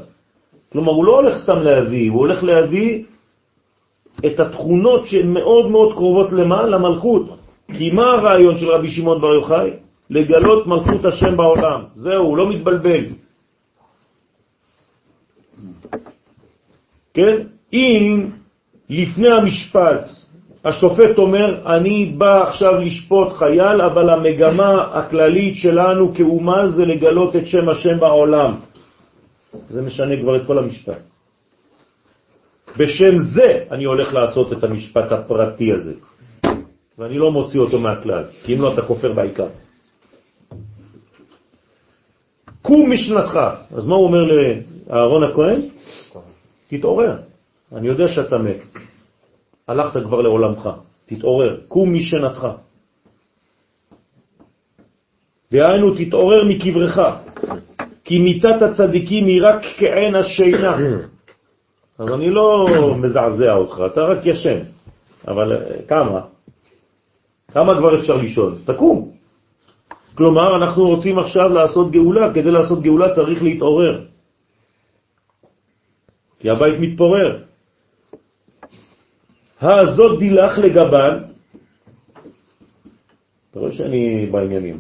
כלומר, 0.71 0.91
הוא 0.91 1.05
לא 1.05 1.15
הולך 1.15 1.37
סתם 1.37 1.59
להביא, 1.61 2.11
הוא 2.11 2.19
הולך 2.19 2.43
להביא 2.43 3.03
את 4.25 4.39
התכונות 4.39 5.05
שהן 5.05 5.33
מאוד 5.33 5.71
מאוד 5.71 5.93
קרובות 5.93 6.31
למה? 6.31 6.67
למלכות. 6.67 7.37
כי 7.77 7.91
מה 7.91 8.05
הרעיון 8.05 8.57
של 8.57 8.69
רבי 8.69 8.89
שמעון 8.89 9.21
בר 9.21 9.33
יוחאי? 9.33 9.71
לגלות 10.09 10.67
מלכות 10.67 11.05
השם 11.05 11.37
בעולם. 11.37 11.83
זהו, 11.95 12.35
לא 12.35 12.49
מתבלבל. 12.49 13.05
כן? 17.13 17.35
אם 17.73 18.29
לפני 18.89 19.29
המשפט 19.41 20.17
השופט 20.67 21.17
אומר, 21.17 21.75
אני 21.75 22.05
בא 22.17 22.47
עכשיו 22.47 22.71
לשפוט 22.71 23.33
חייל, 23.33 23.81
אבל 23.81 24.09
המגמה 24.09 24.81
הכללית 24.93 25.55
שלנו 25.55 26.13
כאומה 26.15 26.67
זה 26.67 26.85
לגלות 26.85 27.35
את 27.35 27.47
שם 27.47 27.69
השם 27.69 27.99
בעולם. 27.99 28.53
זה 29.69 29.81
משנה 29.81 30.13
כבר 30.21 30.35
את 30.41 30.47
כל 30.47 30.57
המשפט. 30.59 31.01
בשם 32.77 33.17
זה 33.33 33.63
אני 33.71 33.83
הולך 33.83 34.13
לעשות 34.13 34.53
את 34.53 34.63
המשפט 34.63 35.11
הפרטי 35.11 35.73
הזה. 35.73 35.93
ואני 36.97 37.17
לא 37.17 37.31
מוציא 37.31 37.59
אותו 37.59 37.79
מהכלל, 37.79 38.23
כי 38.43 38.55
אם 38.55 38.61
לא 38.61 38.73
אתה 38.73 38.81
כופר 38.81 39.13
בעיקר. 39.13 39.47
קום 42.61 42.91
משנתך. 42.91 43.39
אז 43.77 43.87
מה 43.87 43.95
הוא 43.95 44.05
אומר 44.07 44.23
לאהרון 44.23 45.23
הכהן? 45.23 45.61
תתעורר. 46.67 47.17
אני 47.75 47.87
יודע 47.87 48.07
שאתה 48.07 48.37
מת. 48.37 48.61
הלכת 49.67 50.03
כבר 50.03 50.21
לעולמך. 50.21 50.69
תתעורר. 51.05 51.59
קום 51.67 51.93
משנתך. 51.93 52.47
דהיינו, 55.51 55.95
תתעורר 55.95 56.43
מקברך. 56.47 56.99
כי 58.03 58.19
מיתת 58.19 58.61
הצדיקים 58.61 59.25
היא 59.27 59.41
רק 59.43 59.61
כעין 59.77 60.15
השינה. 60.15 60.77
אז 61.99 62.07
אני 62.13 62.29
לא 62.29 62.67
מזעזע 62.97 63.53
אותך, 63.53 63.81
אתה 63.93 64.01
רק 64.01 64.25
ישן. 64.25 64.59
אבל 65.27 65.53
אה, 65.53 65.81
כמה? 65.87 66.21
כמה 67.51 67.77
כבר 67.77 67.99
אפשר 67.99 68.15
לישון? 68.15 68.55
תקום. 68.65 69.11
כלומר, 70.15 70.55
אנחנו 70.57 70.87
רוצים 70.87 71.19
עכשיו 71.19 71.49
לעשות 71.49 71.91
גאולה, 71.91 72.33
כדי 72.33 72.51
לעשות 72.51 72.81
גאולה 72.81 73.15
צריך 73.15 73.43
להתעורר. 73.43 74.05
כי 76.39 76.49
הבית 76.49 76.79
מתפורר. 76.79 77.43
הזאת 79.61 80.19
דילך 80.19 80.57
לגבן, 80.57 81.13
אתה 83.51 83.59
רואה 83.59 83.71
שאני 83.71 84.25
בעניינים. 84.31 84.77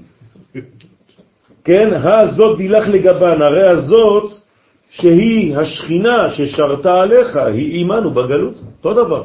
כן, 1.63 1.87
הזאת 1.93 2.57
דילך 2.57 2.87
לגבן, 2.87 3.41
הרי 3.41 3.67
הזאת 3.67 4.46
שהיא 4.89 5.57
השכינה 5.57 6.29
ששרתה 6.29 7.01
עליך, 7.01 7.35
היא 7.35 7.71
עימנו 7.73 8.13
בגלות, 8.13 8.53
אותו 8.77 8.93
דבר. 8.93 9.23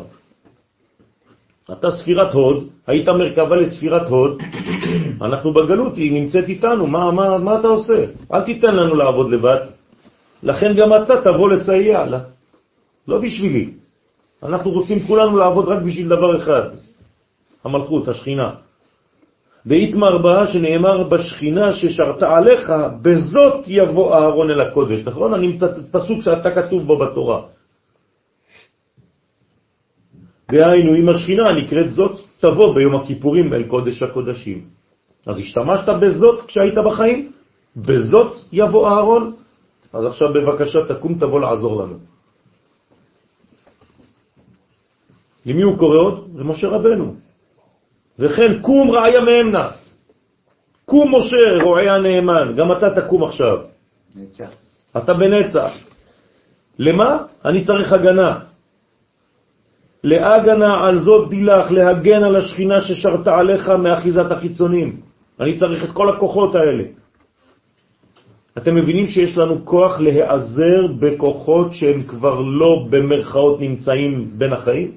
אתה 1.72 1.90
ספירת 1.90 2.34
הוד, 2.34 2.68
היית 2.86 3.08
מרכבה 3.08 3.56
לספירת 3.56 4.08
הוד, 4.08 4.42
אנחנו 5.26 5.54
בגלות, 5.54 5.96
היא 5.96 6.12
נמצאת 6.12 6.48
איתנו, 6.48 6.86
מה, 6.86 7.10
מה, 7.10 7.38
מה 7.38 7.60
אתה 7.60 7.68
עושה? 7.68 8.04
אל 8.32 8.42
תיתן 8.42 8.74
לנו 8.76 8.94
לעבוד 8.94 9.30
לבד, 9.30 9.60
לכן 10.42 10.74
גם 10.76 10.90
אתה 10.94 11.14
תבוא 11.24 11.48
לסייע 11.50 12.06
לה, 12.06 12.20
לא 13.08 13.18
בשבילי. 13.18 13.70
אנחנו 14.42 14.70
רוצים 14.70 15.06
כולנו 15.06 15.36
לעבוד 15.36 15.68
רק 15.68 15.82
בשביל 15.82 16.08
דבר 16.08 16.36
אחד, 16.36 16.62
המלכות, 17.64 18.08
השכינה. 18.08 18.50
ואיתמר 19.66 20.18
בה 20.18 20.46
שנאמר 20.46 21.08
בשכינה 21.08 21.72
ששרתה 21.72 22.36
עליך, 22.36 22.66
בזאת 23.02 23.64
יבוא 23.66 24.14
אהרון 24.14 24.50
אל 24.50 24.60
הקודש, 24.60 25.06
נכון? 25.06 25.34
אני 25.34 25.46
נמצא 25.46 25.66
פסוק 25.90 26.22
שאתה 26.22 26.50
כתוב 26.50 26.86
בו 26.86 26.98
בתורה. 26.98 27.40
דהיינו, 30.50 30.90
אם 30.96 31.08
השכינה 31.08 31.48
הנקראת 31.48 31.90
זאת, 31.90 32.14
תבוא 32.40 32.74
ביום 32.74 32.94
הכיפורים 32.96 33.54
אל 33.54 33.64
קודש 33.70 34.02
הקודשים. 34.02 34.58
אז 35.26 35.38
השתמשת 35.38 35.88
בזאת 36.02 36.46
כשהיית 36.46 36.74
בחיים? 36.86 37.32
בזאת 37.76 38.32
יבוא 38.52 38.88
אהרון? 38.88 39.32
אז 39.92 40.04
עכשיו 40.04 40.28
בבקשה 40.34 40.78
תקום 40.88 41.14
תבוא 41.14 41.40
לעזור 41.40 41.82
לנו. 41.82 41.98
למי 45.46 45.62
הוא 45.62 45.78
קורא 45.78 45.98
עוד? 45.98 46.16
למשה 46.34 46.68
רבנו. 46.68 47.21
וכן 48.18 48.62
קום 48.62 48.90
רעיה 48.90 49.20
מאמנה. 49.20 49.70
קום 50.84 51.14
משה 51.14 51.62
רועי 51.62 51.88
הנאמן, 51.88 52.56
גם 52.56 52.72
אתה 52.72 53.00
תקום 53.00 53.24
עכשיו. 53.24 53.58
נצח. 54.16 54.50
אתה 54.96 55.14
בנצח. 55.14 55.72
למה? 56.78 57.18
אני 57.44 57.64
צריך 57.64 57.92
הגנה. 57.92 58.38
להגנה 60.04 60.84
על 60.84 60.98
זאת 60.98 61.30
דילך, 61.30 61.70
להגן 61.70 62.22
על 62.22 62.36
השכינה 62.36 62.80
ששרתה 62.80 63.38
עליך 63.38 63.68
מאחיזת 63.68 64.30
החיצונים. 64.30 65.00
אני 65.40 65.58
צריך 65.58 65.84
את 65.84 65.90
כל 65.92 66.08
הכוחות 66.08 66.54
האלה. 66.54 66.84
אתם 68.58 68.74
מבינים 68.74 69.06
שיש 69.06 69.38
לנו 69.38 69.64
כוח 69.64 70.00
להיעזר 70.00 70.80
בכוחות 71.00 71.72
שהם 71.72 72.02
כבר 72.02 72.40
לא 72.40 72.86
במרכאות 72.90 73.60
נמצאים 73.60 74.28
בין 74.38 74.52
החיים? 74.52 74.90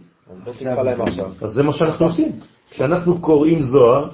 אז 1.41 1.49
זה 1.51 1.63
מה 1.63 1.73
שאנחנו 1.73 2.05
עושים. 2.05 2.31
כשאנחנו 2.69 3.21
קוראים 3.21 3.61
זוהר, 3.61 4.09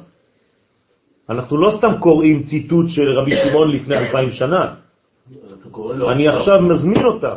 אנחנו 1.30 1.58
לא 1.58 1.72
סתם 1.78 1.94
קוראים 2.00 2.44
ציטוט 2.44 2.90
של 2.90 3.12
רבי 3.12 3.32
שמעון 3.36 3.72
לפני 3.72 3.96
אלפיים 3.98 4.32
שנה. 4.32 4.74
אני 6.12 6.28
עכשיו. 6.28 6.40
עכשיו 6.40 6.62
מזמין 6.62 7.06
אותם 7.06 7.36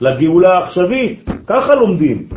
לגאולה 0.00 0.58
העכשווית, 0.58 1.20
ככה 1.46 1.74
לומדים. 1.74 2.28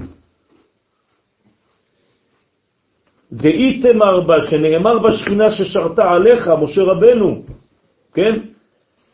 דאיתמר 3.33 4.21
בה, 4.21 4.41
שנאמר 4.49 4.99
בשכינה 4.99 5.51
ששרתה 5.51 6.11
עליך, 6.11 6.49
משה 6.61 6.81
רבנו, 6.81 7.41
כן? 8.13 8.39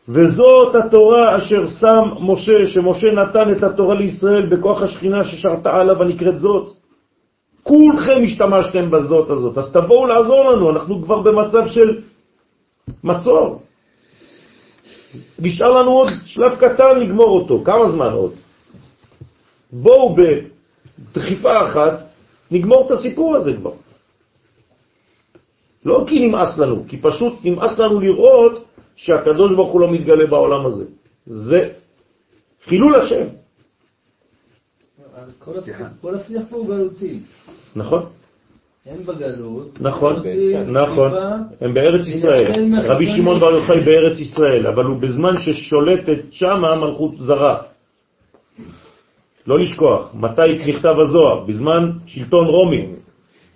וזאת 0.08 0.74
התורה 0.74 1.36
אשר 1.36 1.66
שם 1.66 2.04
משה, 2.20 2.66
שמשה 2.66 3.12
נתן 3.12 3.46
את 3.52 3.62
התורה 3.62 3.94
לישראל 3.94 4.46
בכוח 4.46 4.82
השכינה 4.82 5.24
ששרתה 5.24 5.80
עליו 5.80 6.02
הנקראת 6.02 6.38
זאת. 6.38 6.81
כולכם 7.62 8.20
השתמשתם 8.24 8.90
בזאת 8.90 9.30
הזאת, 9.30 9.58
אז 9.58 9.72
תבואו 9.72 10.06
לעזור 10.06 10.50
לנו, 10.50 10.70
אנחנו 10.70 11.02
כבר 11.02 11.20
במצב 11.20 11.66
של 11.66 12.00
מצור. 13.04 13.62
נשאר 15.38 15.70
לנו 15.70 15.90
עוד 15.90 16.08
שלב 16.24 16.54
קטן 16.56 16.98
לגמור 17.00 17.40
אותו. 17.40 17.64
כמה 17.64 17.90
זמן 17.90 18.12
עוד? 18.12 18.32
בואו 19.72 20.16
בדחיפה 20.16 21.66
אחת 21.68 22.00
נגמור 22.50 22.86
את 22.86 22.90
הסיפור 22.90 23.36
הזה 23.36 23.52
כבר. 23.56 23.72
לא 25.84 26.04
כי 26.08 26.26
נמאס 26.26 26.58
לנו, 26.58 26.84
כי 26.88 26.96
פשוט 26.96 27.34
נמאס 27.44 27.78
לנו 27.78 28.00
לראות 28.00 28.64
שהקדוש 28.96 29.54
ברוך 29.54 29.72
הוא 29.72 29.80
לא 29.80 29.92
מתגלה 29.92 30.26
בעולם 30.26 30.66
הזה. 30.66 30.84
זה 31.26 31.72
חילול 32.64 32.94
השם. 33.00 33.41
כל 35.38 35.50
השיח- 35.58 35.88
כל 36.00 36.14
השיח 36.14 36.42
פה 36.50 36.56
הוא 36.56 36.66
גלותי. 36.68 37.18
נכון? 37.76 38.02
הם 38.86 38.98
בגלות. 39.06 39.80
נכון, 39.80 40.16
נכון. 40.66 41.10
הם 41.60 41.74
בארץ 41.74 42.06
ישראל. 42.06 42.44
מהחתנים. 42.46 42.74
רבי 42.80 43.06
שמעון 43.16 43.40
בר 43.40 43.50
יוחאי 43.50 43.80
בארץ 43.84 44.18
ישראל, 44.20 44.66
אבל 44.66 44.84
הוא 44.84 44.96
בזמן 45.00 45.38
ששולטת 45.38 46.18
שמה 46.30 46.76
מלכות 46.76 47.12
זרה. 47.18 47.56
לא 49.46 49.58
לשכוח, 49.60 50.14
מתי 50.14 50.58
נכתב 50.68 50.94
הזוהר? 50.98 51.44
בזמן 51.46 51.90
שלטון 52.06 52.46
רומי. 52.46 52.86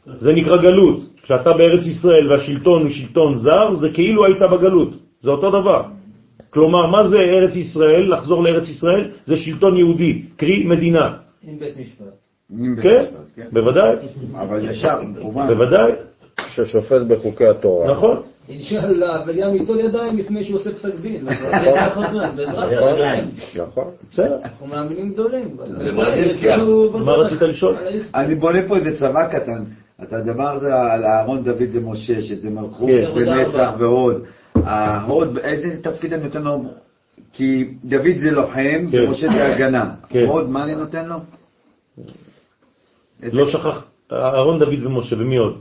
זה 0.07 0.33
נקרא 0.33 0.57
גלות. 0.63 0.99
כשאתה 1.23 1.51
בארץ 1.53 1.87
ישראל 1.87 2.33
והשלטון 2.33 2.83
הוא 2.83 2.91
שלטון 2.91 3.35
זר, 3.35 3.75
זה 3.75 3.89
כאילו 3.95 4.25
היית 4.25 4.43
בגלות. 4.43 4.89
זה 5.23 5.31
אותו 5.31 5.51
דבר. 5.51 5.83
כלומר, 6.51 6.87
מה 6.87 7.09
זה 7.09 7.19
ארץ 7.21 7.57
ישראל? 7.57 8.13
לחזור 8.13 8.43
לארץ 8.45 8.69
ישראל? 8.69 9.11
זה 9.25 9.37
שלטון 9.37 9.77
יהודי, 9.77 10.23
קרי 10.37 10.65
מדינה. 10.65 11.26
עם 11.47 11.59
בית 11.59 11.77
משפט. 11.77 12.05
כן? 12.83 13.01
משפט, 13.01 13.11
כן? 13.37 13.47
בוודאי, 13.53 13.97
אבל 14.35 14.71
ישר, 14.71 15.01
כמובן. 15.21 15.47
בוודאי, 15.47 15.93
ששופט 16.49 17.03
בחוקי 17.09 17.47
התורה. 17.47 17.91
נכון. 17.91 18.23
אינשאללה, 18.49 19.25
וגם 19.27 19.55
ייטול 19.55 19.81
ידיים 19.81 20.19
לפני 20.19 20.45
שהוא 20.45 20.57
עושה 20.57 20.73
פסק 20.73 20.95
דין. 21.01 21.25
בעזרת 21.25 22.69
השם. 22.73 23.27
נכון. 23.63 23.85
בסדר. 24.11 24.39
אנחנו 24.45 24.67
מאמינים 24.67 25.13
גדולים. 25.13 25.57
זה 25.65 25.93
מעניין, 25.93 26.59
לנו 26.61 26.91
מה. 26.99 27.13
רצית 27.13 27.43
לשאול? 27.43 27.77
אני 28.15 28.35
בונה 28.35 28.69
פה 28.69 28.77
איזה 28.77 28.99
צבא 28.99 29.29
קטן. 29.29 29.65
אתה 30.03 30.21
דיברת 30.21 30.63
על 30.63 31.05
אהרון, 31.05 31.45
דוד 31.45 31.69
ומשה, 31.73 32.23
שזה 32.23 32.51
מלכות 32.51 32.89
כן. 32.89 33.11
ונצח 33.15 33.71
והוד. 33.79 34.25
ההוד, 34.55 35.39
איזה 35.39 35.83
תפקיד 35.83 36.13
אני 36.13 36.23
נותן 36.23 36.43
לו? 36.43 36.65
כי 37.33 37.65
דוד 37.85 38.17
זה 38.17 38.31
לוחם, 38.31 38.87
כן. 38.93 39.03
ומשה 39.03 39.27
זה 39.29 39.55
הגנה. 39.55 39.91
כן. 40.09 40.25
הוד, 40.27 40.51
מה 40.51 40.65
אני 40.65 40.75
נותן 40.75 41.07
לו? 41.09 41.17
לא 43.33 43.51
שכח, 43.51 43.85
אהרון, 44.13 44.59
דוד 44.59 44.87
ומשה, 44.87 45.17
ומי 45.19 45.37
עוד? 45.37 45.61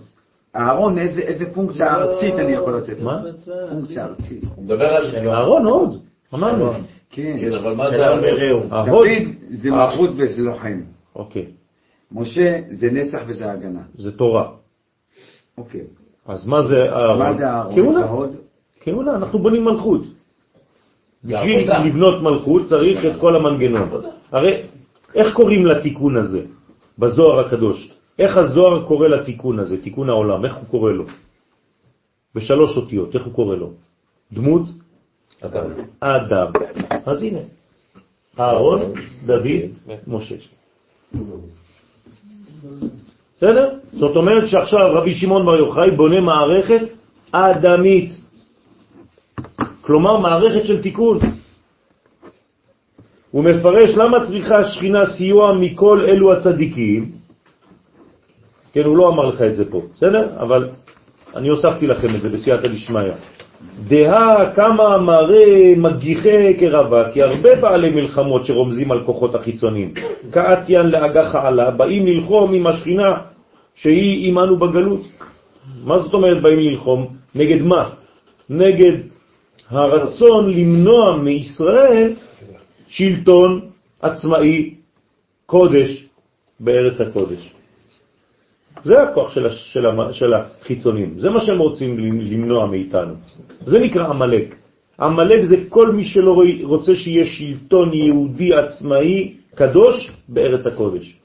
אהרון, 0.55 0.97
איזה 0.97 1.21
איזה 1.21 1.45
פונקציה 1.53 1.95
ארצית 1.95 2.33
אני 2.33 2.51
יכול 2.51 2.77
לתת? 2.77 2.99
מה? 2.99 3.21
פונקציה 3.69 4.05
ארצית. 4.05 4.43
הוא 4.55 4.63
מדבר 4.63 4.85
על... 4.85 5.27
אהרון 5.27 5.65
עוד, 5.65 5.99
אמרנו. 6.33 6.71
כן. 7.09 7.37
כן, 7.39 7.53
אבל 7.53 7.75
מה 7.75 7.89
זה... 7.89 8.05
ההוד. 8.05 8.23
דוד 8.85 9.07
זה 9.49 9.69
אה, 9.69 9.75
מלכות 9.75 10.09
וזה 10.17 10.41
לוחם. 10.41 10.81
אוקיי, 11.15 11.45
משה 12.11 12.59
זה 12.69 12.91
נצח 12.91 13.19
וזה 13.27 13.51
הגנה. 13.51 13.81
זה 13.95 14.11
תורה. 14.11 14.51
אוקיי. 15.57 15.81
אז 16.27 16.47
מה 16.47 16.63
זה 16.63 16.75
אהרון? 16.75 17.19
מה 17.19 17.33
זה 17.33 17.49
אהרון? 17.49 18.35
כהונה. 18.79 19.15
אנחנו 19.15 19.39
בונים 19.39 19.65
מלכות. 19.65 20.01
בשביל. 21.23 21.71
לבנות 21.85 22.23
מלכות 22.23 22.65
צריך 22.65 23.05
את 23.05 23.19
כל 23.19 23.35
המנגנון. 23.35 23.89
הרי 24.31 24.61
איך 25.15 25.33
קוראים 25.33 25.65
לתיקון 25.65 26.17
הזה 26.17 26.41
בזוהר 26.99 27.39
הקדוש? 27.39 27.91
איך 28.19 28.37
הזוהר 28.37 28.85
קורא 28.87 29.07
לתיקון 29.07 29.59
הזה, 29.59 29.81
תיקון 29.81 30.09
העולם, 30.09 30.45
איך 30.45 30.55
הוא 30.55 30.65
קורא 30.67 30.91
לו? 30.91 31.05
בשלוש 32.35 32.77
אותיות, 32.77 33.15
איך 33.15 33.23
הוא 33.23 33.33
קורא 33.33 33.55
לו? 33.55 33.71
דמות? 34.33 34.61
אדם. 35.41 35.69
אדם. 35.99 36.47
אז 37.05 37.23
הנה, 37.23 37.39
אהרון, 38.39 38.81
דוד, 39.25 39.71
משה. 40.07 40.35
בסדר? 43.37 43.79
זאת 43.91 44.15
אומרת 44.15 44.47
שעכשיו 44.47 44.93
רבי 44.93 45.13
שמעון 45.13 45.45
בר 45.45 45.55
יוחאי 45.55 45.91
בונה 45.91 46.21
מערכת 46.21 46.81
אדמית. 47.31 48.11
כלומר 49.81 50.17
מערכת 50.17 50.65
של 50.65 50.81
תיקון. 50.81 51.19
הוא 53.35 53.43
מפרש 53.43 53.95
למה 53.95 54.25
צריכה 54.25 54.55
השכינה 54.55 55.05
סיוע 55.05 55.53
מכל 55.53 56.05
אלו 56.07 56.33
הצדיקים. 56.33 57.11
כן, 58.73 58.83
הוא 58.83 58.97
לא 58.97 59.09
אמר 59.09 59.25
לך 59.25 59.41
את 59.41 59.55
זה 59.55 59.71
פה, 59.71 59.81
בסדר? 59.95 60.27
אבל 60.39 60.69
אני 61.35 61.49
הוספתי 61.49 61.87
לכם 61.87 62.07
את 62.15 62.21
זה 62.21 62.29
בסייעתא 62.29 62.67
דשמיא. 62.67 63.11
דהה 63.87 64.51
כמה 64.55 64.97
מראה 64.97 65.73
מגיחי 65.77 66.53
קרבה, 66.53 67.11
כי 67.11 67.21
הרבה 67.21 67.55
בעלי 67.61 67.89
מלחמות 67.89 68.45
שרומזים 68.45 68.91
על 68.91 69.03
כוחות 69.05 69.35
החיצוניים, 69.35 69.93
כאתיין 70.31 70.85
לאגח 70.85 71.35
העלה, 71.35 71.71
באים 71.71 72.07
ללחום 72.07 72.53
עם 72.53 72.67
השכינה 72.67 73.17
שהיא 73.75 74.29
עמנו 74.29 74.57
בגלות. 74.57 75.01
מה 75.83 75.99
זאת 75.99 76.13
אומרת 76.13 76.43
באים 76.43 76.59
ללחום? 76.59 77.07
נגד 77.35 77.61
מה? 77.61 77.89
נגד 78.49 78.97
הרצון 79.69 80.53
למנוע 80.53 81.17
מישראל 81.17 82.13
שלטון 82.87 83.69
עצמאי 84.01 84.75
קודש 85.45 86.07
בארץ 86.59 87.01
הקודש. 87.01 87.51
זה 88.83 89.03
הכוח 89.03 89.33
של, 89.33 89.49
של, 89.49 89.85
של 90.11 90.33
החיצונים, 90.33 91.19
זה 91.19 91.29
מה 91.29 91.41
שהם 91.41 91.59
רוצים 91.59 91.99
למנוע 91.99 92.67
מאיתנו. 92.67 93.13
זה 93.65 93.79
נקרא 93.79 94.07
עמלק. 94.07 94.55
עמלק 94.99 95.41
זה 95.43 95.55
כל 95.69 95.91
מי 95.91 96.03
שלא 96.03 96.35
רוצה 96.63 96.95
שיהיה 96.95 97.25
שלטון 97.25 97.93
יהודי 97.93 98.53
עצמאי 98.53 99.33
קדוש 99.55 100.11
בארץ 100.29 100.67
הקודש. 100.67 101.15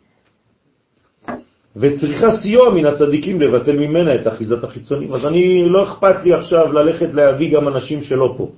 וצריכה 1.76 2.36
סיוע 2.42 2.74
מן 2.74 2.86
הצדיקים 2.86 3.40
לבטל 3.40 3.76
ממנה 3.76 4.14
את 4.14 4.26
אחיזת 4.28 4.64
החיצונים. 4.64 5.12
אז 5.12 5.26
אני, 5.26 5.68
לא 5.68 5.84
אכפת 5.84 6.24
לי 6.24 6.34
עכשיו 6.34 6.72
ללכת 6.72 7.14
להביא 7.14 7.54
גם 7.54 7.68
אנשים 7.68 8.02
שלא 8.02 8.34
פה. 8.36 8.48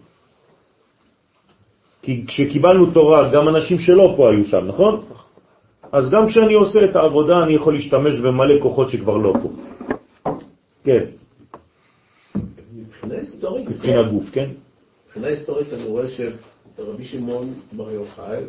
כי 2.02 2.26
כשקיבלנו 2.26 2.90
תורה, 2.90 3.30
גם 3.32 3.48
אנשים 3.48 3.78
שלא 3.78 4.14
פה 4.16 4.30
היו 4.30 4.44
שם, 4.44 4.66
נכון? 4.66 5.04
אז 5.92 6.10
גם 6.10 6.28
כשאני 6.28 6.54
עושה 6.54 6.78
את 6.90 6.96
העבודה, 6.96 7.42
אני 7.42 7.54
יכול 7.54 7.74
להשתמש 7.74 8.20
במלא 8.20 8.62
כוחות 8.62 8.90
שכבר 8.90 9.16
לא 9.16 9.32
פה. 9.42 9.48
כן, 10.84 11.04
מבחינה 12.74 13.14
היסטורית, 13.14 13.68
מבחינת 13.68 14.12
גוף, 14.12 14.30
כן? 14.30 14.50
מבחינה 15.06 15.26
היסטורית 15.26 15.72
אני 15.72 15.84
רואה 15.84 16.04
שרבי 16.10 17.04
שמעון 17.04 17.48
בר 17.76 17.90
יוחאי 17.90 18.44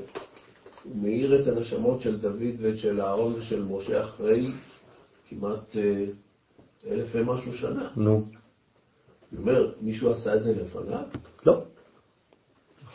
הוא 0.83 0.95
מאיר 1.01 1.41
את 1.41 1.47
הנשמות 1.47 2.01
של 2.01 2.19
דוד 2.19 2.55
ושל 2.59 3.01
אהרון 3.01 3.33
ושל 3.33 3.63
משה 3.63 4.03
אחרי 4.03 4.51
כמעט 5.29 5.77
אה, 5.77 6.05
אלף 6.91 7.07
ומשהו 7.11 7.53
שנה. 7.53 7.89
נו, 7.95 8.25
אני 9.31 9.41
אומר, 9.41 9.71
מישהו 9.81 10.11
עשה 10.11 10.35
את 10.35 10.43
זה 10.43 10.55
לפניו? 10.61 11.03
לא. 11.45 11.61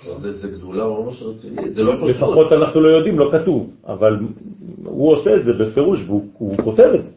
זה, 0.04 0.32
זה 0.32 0.48
גדולה 0.48 0.86
ממש 0.86 1.22
רצינית, 1.22 1.74
זה 1.74 1.82
לא 1.82 1.92
פשוט. 1.92 2.08
לפחות 2.08 2.52
אנחנו 2.52 2.80
לא 2.80 2.88
יודעים, 2.88 3.18
לא 3.18 3.30
כתוב, 3.32 3.70
אבל 3.86 4.18
הוא 4.84 5.12
עושה 5.12 5.36
את 5.36 5.44
זה 5.44 5.52
בפירוש 5.52 6.04
והוא 6.06 6.26
הוא 6.38 6.56
כותב 6.56 6.90
את 6.94 7.04
זה. 7.04 7.10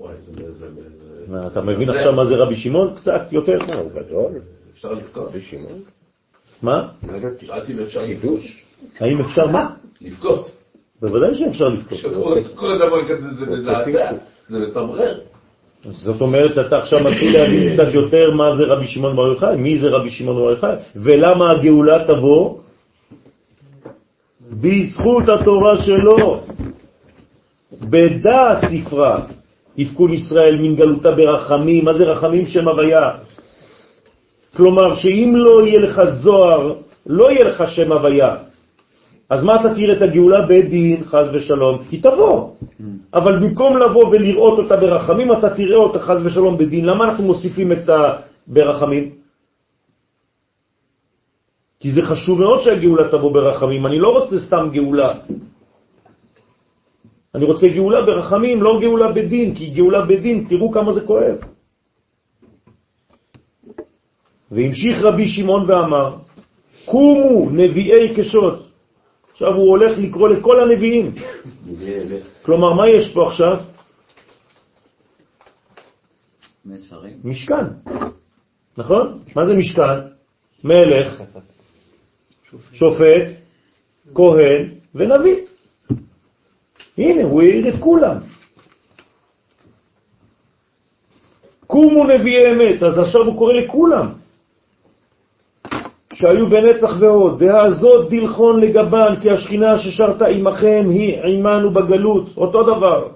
וואי, 0.00 0.14
זה... 0.18 0.50
זה, 0.50 0.68
זה, 1.28 1.46
אתה 1.46 1.60
מבין 1.60 1.90
עכשיו 1.90 2.12
מה 2.12 2.26
זה 2.26 2.34
רבי 2.36 2.56
שמעון? 2.56 2.94
קצת 2.96 3.32
יותר. 3.32 3.58
הוא 3.78 3.90
גדול, 3.90 4.32
אפשר 4.72 4.92
לבכות? 4.92 5.28
רבי 5.28 5.40
שמעון. 5.40 5.80
מה? 6.62 6.88
לא 7.08 7.12
ידעתי. 7.16 7.46
שאלתי 7.46 7.72
אם 7.72 7.78
אפשר 7.78 8.06
חידוש. 8.06 8.64
האם 9.00 9.20
אפשר 9.20 9.46
מה? 9.46 9.74
לבכות. 10.00 10.50
בוודאי 11.00 11.34
שאפשר 11.34 11.68
לבכות. 11.68 11.98
כל 12.54 12.72
הדבר 12.72 13.08
כזה 13.08 13.34
זה 13.34 13.46
מזעזע, 13.46 14.10
זה 14.48 14.58
מצמרר. 14.58 15.20
זאת 15.82 16.20
אומרת, 16.20 16.58
אתה 16.58 16.78
עכשיו 16.78 17.00
מתחיל 17.04 17.38
להבין 17.38 17.74
קצת 17.74 17.94
יותר 17.94 18.30
מה 18.30 18.56
זה 18.56 18.64
רבי 18.64 18.86
שמעון 18.86 19.16
בר 19.16 19.28
יוחאי, 19.28 19.56
מי 19.56 19.78
זה 19.78 19.88
רבי 19.88 20.10
שמעון 20.10 20.36
בר 20.36 20.50
יוחאי, 20.50 20.74
ולמה 20.96 21.50
הגאולה 21.50 22.04
תבוא 22.06 22.58
בזכות 24.50 25.28
התורה 25.28 25.78
שלו. 25.78 26.40
בדעת 27.80 28.58
ספרה, 28.64 29.20
יפקון 29.76 30.12
ישראל 30.12 30.58
מן 30.62 30.76
גלותה 30.76 31.10
ברחמים, 31.10 31.84
מה 31.84 31.94
זה 31.94 32.04
רחמים 32.04 32.46
שם 32.46 32.68
הוויה? 32.68 33.10
כלומר, 34.56 34.96
שאם 34.96 35.32
לא 35.36 35.66
יהיה 35.66 35.80
לך 35.80 36.00
זוהר, 36.04 36.74
לא 37.06 37.30
יהיה 37.30 37.44
לך 37.44 37.62
שם 37.68 37.92
הוויה. 37.92 38.47
אז 39.30 39.44
מה 39.44 39.60
תראה 39.74 39.96
את 39.96 40.02
הגאולה 40.02 40.46
בדין, 40.46 41.04
חז 41.04 41.26
ושלום? 41.34 41.82
היא 41.90 42.02
תבוא. 42.02 42.50
אבל 43.14 43.32
במקום 43.40 43.76
לבוא 43.76 44.04
ולראות 44.08 44.58
אותה 44.58 44.76
ברחמים, 44.76 45.32
אתה 45.32 45.54
תראה 45.54 45.76
אותה 45.76 46.00
חז 46.00 46.26
ושלום 46.26 46.58
בדין. 46.58 46.84
למה 46.84 47.04
אנחנו 47.04 47.24
מוסיפים 47.24 47.72
את 47.72 47.88
ה... 47.88 47.98
ברחמים? 48.48 49.10
כי 51.80 51.92
זה 51.92 52.02
חשוב 52.02 52.40
מאוד 52.40 52.60
שהגאולה 52.64 53.08
תבוא 53.08 53.32
ברחמים. 53.32 53.86
אני 53.86 53.98
לא 53.98 54.08
רוצה 54.18 54.38
סתם 54.38 54.68
גאולה. 54.72 55.14
אני 57.34 57.44
רוצה 57.44 57.68
גאולה 57.68 58.02
ברחמים, 58.02 58.62
לא 58.62 58.80
גאולה 58.80 59.12
בדין, 59.12 59.54
כי 59.54 59.70
גאולה 59.70 60.04
בדין, 60.08 60.46
תראו 60.48 60.72
כמה 60.72 60.92
זה 60.92 61.00
כואב. 61.00 61.36
והמשיך 64.50 64.96
רבי 65.02 65.28
שמעון 65.28 65.62
ואמר, 65.68 66.16
קומו 66.88 67.50
נביאי 67.52 68.16
קשות. 68.16 68.67
עכשיו 69.38 69.54
הוא 69.54 69.70
הולך 69.70 69.98
לקרוא 69.98 70.28
לכל 70.28 70.60
הנביאים. 70.60 71.14
כלומר, 72.42 72.72
מה 72.72 72.88
יש 72.88 73.14
פה 73.14 73.28
עכשיו? 73.28 73.56
מסרים. 76.66 77.16
משכן. 77.24 77.64
נכון? 78.78 79.18
מה 79.36 79.46
זה 79.46 79.54
משכן? 79.54 79.98
מלך, 80.64 81.22
שופט, 82.72 83.30
כהן 84.14 84.74
ונביא. 84.94 85.36
הנה, 86.98 87.24
הוא 87.24 87.42
העיר 87.42 87.68
את 87.68 87.80
כולם. 87.80 88.16
קומו 91.66 92.04
נביאי 92.04 92.52
אמת, 92.52 92.82
אז 92.82 92.98
עכשיו 92.98 93.20
הוא 93.22 93.38
קורא 93.38 93.52
לכולם. 93.52 94.12
שהיו 96.18 96.50
בנצח 96.50 96.90
ועוד, 97.00 97.42
והזאת 97.42 98.10
דלחון 98.10 98.60
לגבן, 98.60 99.14
כי 99.22 99.30
השכינה 99.30 99.78
ששרתה 99.78 100.26
עמכם 100.26 100.86
היא 100.90 101.16
עמנו 101.22 101.70
בגלות, 101.70 102.36
אותו 102.36 102.62
דבר. 102.62 103.08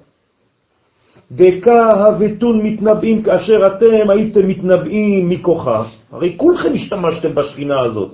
דקה 1.32 1.90
הבטון 1.90 2.66
מתנבאים 2.66 3.22
כאשר 3.22 3.66
אתם 3.66 4.10
הייתם 4.10 4.48
מתנבאים 4.48 5.28
מכוחה. 5.28 5.82
הרי 6.12 6.34
כולכם 6.36 6.74
השתמשתם 6.74 7.34
בשכינה 7.34 7.80
הזאת. 7.80 8.12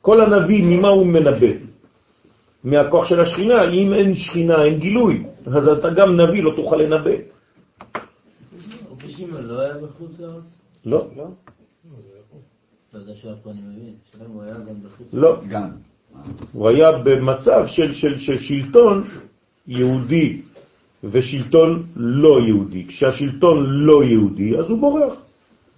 כל 0.00 0.20
הנביא, 0.20 0.62
ממה 0.64 0.88
הוא 0.88 1.06
מנבא? 1.06 1.52
מהכוח 2.64 3.04
של 3.04 3.20
השכינה. 3.20 3.70
אם 3.70 3.94
אין 3.94 4.14
שכינה, 4.14 4.64
אין 4.64 4.78
גילוי, 4.78 5.24
אז 5.46 5.68
אתה 5.68 5.90
גם 5.90 6.20
נביא, 6.20 6.42
לא 6.42 6.52
תוכל 6.56 6.76
לנבא. 6.76 7.16
שמעון 9.08 9.44
לא 9.44 9.60
היה 9.60 9.74
בחוץ 9.74 10.20
לארץ? 10.20 10.44
לא, 10.86 11.06
לא. 15.12 15.36
הוא 16.52 16.68
היה 16.68 16.92
במצב 17.04 17.66
של, 17.66 17.92
של, 17.92 18.18
של 18.18 18.38
שלטון 18.38 19.04
יהודי 19.66 20.42
ושלטון 21.04 21.86
לא 21.96 22.40
יהודי. 22.46 22.86
כשהשלטון 22.86 23.66
לא 23.66 24.04
יהודי, 24.04 24.58
אז 24.58 24.70
הוא 24.70 24.80
בורח 24.80 25.14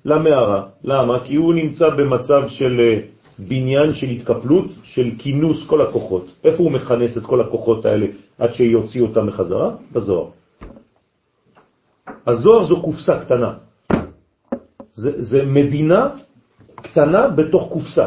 למערה. 0.04 0.62
למה? 0.84 1.24
כי 1.24 1.34
הוא 1.36 1.54
נמצא 1.54 1.88
במצב 1.90 2.48
של 2.48 2.80
אה, 2.80 3.00
בניין, 3.38 3.94
של 3.94 4.06
התקפלות, 4.06 4.66
של 4.82 5.10
כינוס 5.18 5.66
כל 5.66 5.80
הכוחות. 5.80 6.26
איפה 6.44 6.62
הוא 6.62 6.72
מכנס 6.72 7.18
את 7.18 7.22
כל 7.22 7.40
הכוחות 7.40 7.86
האלה 7.86 8.06
עד 8.38 8.52
שיוציא 8.54 9.02
אותם 9.02 9.26
מחזרה? 9.26 9.70
בזוהר. 9.92 10.28
הזוהר 12.26 12.64
זו 12.64 12.82
קופסה 12.82 13.24
קטנה. 13.24 13.52
זה, 14.94 15.22
זה 15.22 15.44
מדינה 15.46 16.10
קטנה 16.84 17.28
בתוך 17.28 17.72
קופסה. 17.72 18.06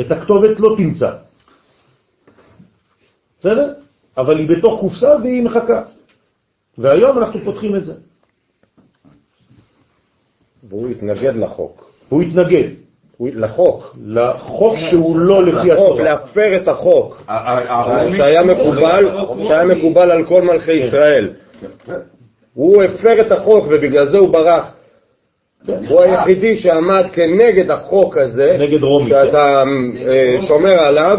את 0.00 0.10
הכתובת 0.10 0.60
לא 0.60 0.74
תמצא. 0.76 1.10
בסדר? 3.40 3.72
אבל 4.16 4.38
היא 4.38 4.48
בתוך 4.48 4.80
קופסה 4.80 5.14
והיא 5.22 5.42
מחכה. 5.42 5.82
והיום 6.78 7.18
אנחנו 7.18 7.40
פותחים 7.44 7.76
את 7.76 7.86
זה. 7.86 7.92
והוא 10.68 10.88
התנגד 10.88 11.34
לחוק. 11.36 11.90
הוא 12.08 12.22
התנגד 12.22 12.68
הוא- 13.16 13.28
לחוק. 13.34 13.96
לחוק 14.04 14.74
שהוא 14.90 15.18
לא 15.18 15.42
לפי 15.46 15.68
לחוק, 15.68 15.70
התורה. 15.72 16.04
להפר 16.04 16.56
את 16.62 16.68
החוק. 16.68 17.22
שהיה 18.16 18.44
מקובל, 18.44 19.04
שהיה 19.48 19.64
מקובל 19.64 20.10
על 20.10 20.26
כל 20.26 20.42
מלכי 20.42 20.72
ישראל. 20.72 21.32
הוא 22.54 22.82
הפר 22.82 23.20
את 23.26 23.32
החוק 23.32 23.64
ובגלל 23.68 24.06
זה 24.06 24.18
הוא 24.18 24.28
ברח. 24.32 24.74
הוא 25.66 26.00
היחידי 26.00 26.56
שעמד 26.56 27.04
כנגד 27.12 27.70
החוק 27.70 28.16
הזה, 28.16 28.56
נגד 28.58 28.82
רומי. 28.82 29.08
שאתה 29.08 29.62
אה, 30.08 30.36
שומר 30.48 30.80
עליו, 30.80 31.18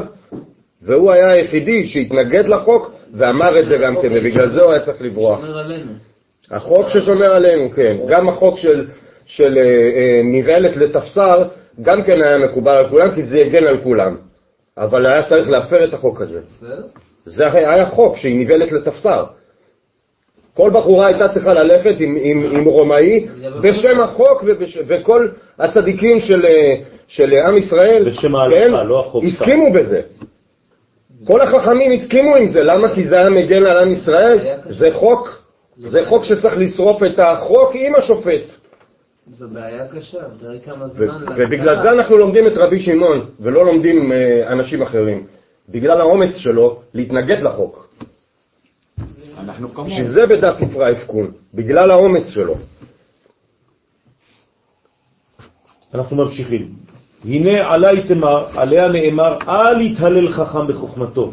והוא 0.82 1.12
היה 1.12 1.32
היחידי 1.32 1.88
שהתנגד 1.88 2.48
לחוק 2.48 2.92
ואמר 3.14 3.60
את 3.60 3.68
זה 3.68 3.78
גם 3.78 3.96
כן, 4.02 4.08
ובגלל 4.12 4.50
זה 4.50 4.62
הוא 4.62 4.72
היה 4.72 4.86
צריך 4.86 5.02
לברוח. 5.02 5.40
שומר 5.46 5.58
עלינו. 5.58 5.92
החוק 6.52 6.90
ששומר 6.90 7.34
עלינו, 7.34 7.72
כן. 7.72 7.98
גם 8.08 8.30
החוק 8.30 8.58
של, 8.58 8.88
של 9.26 9.58
אה, 9.58 9.64
אה, 9.64 10.22
נבעלת 10.24 10.78
לתפסר, 10.78 11.44
גם 11.82 12.04
כן 12.04 12.22
היה 12.22 12.38
מקובל 12.38 12.78
על 12.78 12.90
כולם, 12.90 13.16
כי 13.16 13.24
זה 13.24 13.38
הגן 13.38 13.64
על 13.64 13.78
כולם. 13.84 14.16
אבל 14.78 15.06
היה 15.06 15.30
צריך 15.30 15.50
להפר 15.50 15.84
את 15.84 15.94
החוק 15.94 16.22
הזה. 16.22 16.40
זה 17.26 17.52
היה 17.54 17.86
חוק 17.86 18.18
שהיא 18.18 18.40
נבעלת 18.40 18.72
לתפסר. 18.72 19.24
כל 20.60 20.70
בחורה 20.70 21.08
הייתה 21.08 21.28
צריכה 21.28 21.54
ללכת 21.54 21.96
עם, 22.00 22.18
עם, 22.22 22.46
עם 22.52 22.66
רומאי 22.66 23.28
בשם 23.62 24.00
החוק 24.02 24.44
ובש, 24.46 24.78
וכל 24.88 25.28
הצדיקים 25.60 26.20
של, 26.20 26.46
של 27.08 27.34
עם 27.34 27.58
ישראל 27.58 28.04
בשם 28.06 28.36
ההלכה, 28.36 28.84
לא 28.84 29.00
החוק. 29.00 29.24
הסכימו 29.24 29.74
בזה. 29.74 30.02
כל 31.28 31.42
החכמים 31.42 31.92
הסכימו 31.92 32.36
עם 32.36 32.48
זה, 32.48 32.64
למה? 32.64 32.96
כי 32.96 33.08
זה 33.08 33.16
היה 33.16 33.30
מגן 33.30 33.66
על 33.66 33.78
עם 33.78 33.92
ישראל, 33.92 34.38
זה 34.70 34.90
חוק, 34.94 35.42
זה 35.78 36.06
חוק 36.06 36.24
שצריך 36.24 36.58
לשרוף 36.58 37.04
את 37.04 37.20
החוק 37.20 37.72
עם 37.74 37.96
השופט. 37.96 38.42
זו 39.38 39.46
בעיה 39.48 39.88
קשה, 39.88 40.18
תראה 40.40 40.60
כמה 40.66 40.86
ו- 40.86 40.90
זמן... 40.90 41.26
ובגלל. 41.36 41.82
זה 41.82 41.90
אנחנו 41.90 42.18
לומדים 42.18 42.48
את 42.48 42.58
רבי 42.58 42.80
שמעון, 42.80 43.26
ולא 43.40 43.66
לומדים 43.66 44.12
אה, 44.12 44.48
אנשים 44.48 44.82
אחרים. 44.82 45.24
בגלל 45.70 46.02
האומץ 46.02 46.36
שלו 46.36 46.80
להתנגד 46.94 47.40
לחוק. 47.42 47.89
אנחנו 49.50 49.74
כמוהו. 49.74 49.90
בשביל 49.90 50.08
זה 50.08 50.26
בדף 50.30 50.54
ספרה 50.60 50.92
יפקון, 50.92 51.32
בגלל 51.54 51.92
האומץ 51.92 52.28
שלו. 52.28 52.56
אנחנו 55.94 56.16
ממשיכים. 56.16 56.68
הנה 57.26 57.74
עלי 57.74 58.08
תמר, 58.08 58.48
עליה 58.58 58.88
נאמר, 58.88 59.38
אל 59.48 59.82
יתהלל 59.82 60.32
חכם 60.32 60.68
בחוכמתו, 60.68 61.32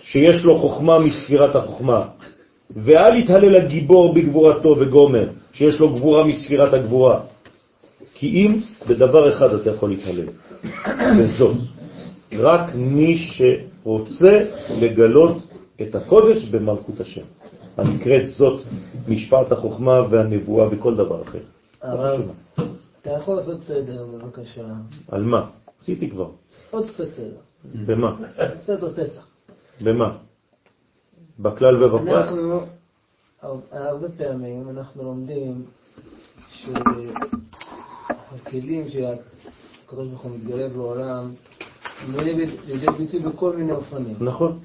שיש 0.00 0.44
לו 0.44 0.58
חוכמה 0.58 0.98
מספירת 0.98 1.56
החוכמה, 1.56 2.08
ואל 2.70 3.16
יתהלל 3.16 3.56
הגיבור 3.56 4.14
בגבורתו 4.14 4.76
וגומר, 4.78 5.28
שיש 5.52 5.80
לו 5.80 5.94
גבורה 5.94 6.24
מספירת 6.26 6.72
הגבורה. 6.72 7.20
כי 8.14 8.26
אם 8.26 8.60
בדבר 8.88 9.32
אחד 9.32 9.54
אתה 9.54 9.70
יכול 9.70 9.90
להתהלל, 9.90 10.28
וזאת, 11.18 11.56
רק 12.32 12.74
מי 12.74 13.18
שרוצה 13.18 14.40
לגלות 14.80 15.36
את 15.82 15.94
הקודש 15.94 16.48
במלכות 16.50 17.00
השם. 17.00 17.24
הנקראת 17.76 18.28
זאת 18.28 18.64
משפט 19.08 19.52
החוכמה 19.52 20.02
והנבואה 20.10 20.68
וכל 20.70 20.96
דבר 20.96 21.22
אחר. 21.22 21.38
הרב, 21.82 22.30
אתה 23.02 23.10
יכול 23.10 23.36
לעשות 23.36 23.60
סדר 23.62 24.06
בבקשה. 24.06 24.66
על 25.08 25.22
מה? 25.22 25.50
עשיתי 25.80 26.10
כבר. 26.10 26.30
עוד 26.70 26.90
קצת 26.90 27.08
סדר. 27.16 27.36
במה? 27.86 28.16
סדר 28.66 28.92
פסח. 28.96 29.26
במה? 29.84 30.16
בכלל 31.38 31.84
ובפרט? 31.84 32.08
אנחנו, 32.08 32.60
הרבה 33.72 34.08
פעמים 34.16 34.70
אנחנו 34.70 35.02
לומדים 35.02 35.64
שהכלים 38.40 38.88
שהקדוש 38.88 40.08
ברוך 40.08 40.20
הוא 40.20 40.32
מתגלה 40.36 40.68
בעולם, 40.68 41.30
הם 42.00 42.12
באים 42.12 42.38
לידי 42.66 42.86
ביטוי 42.98 43.20
בכל 43.20 43.56
מיני 43.56 43.72
אופנים. 43.72 44.14
נכון. 44.20 44.58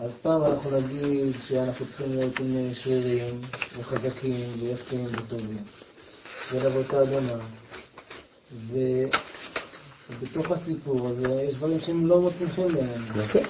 אז 0.00 0.10
פעם 0.22 0.42
אנחנו 0.42 0.80
נגיד 0.80 1.34
שאנחנו 1.48 1.86
צריכים 1.86 2.12
להיות 2.12 2.40
עם 2.40 2.74
שרירים 2.74 3.40
וחזקים 3.78 4.46
ויפים 4.60 5.06
וטובים, 5.12 5.58
ולבוא 6.52 6.82
האדמה. 6.98 7.44
ו- 8.52 9.04
ובתוך 10.10 10.50
הסיפור 10.50 11.08
הזה 11.08 11.46
יש 11.48 11.56
דברים 11.56 11.80
שהם 11.80 12.06
לא 12.06 12.20
מוצאים 12.20 12.48
חן 12.48 12.62
בעינינו. 12.74 13.04
נכון. 13.16 13.42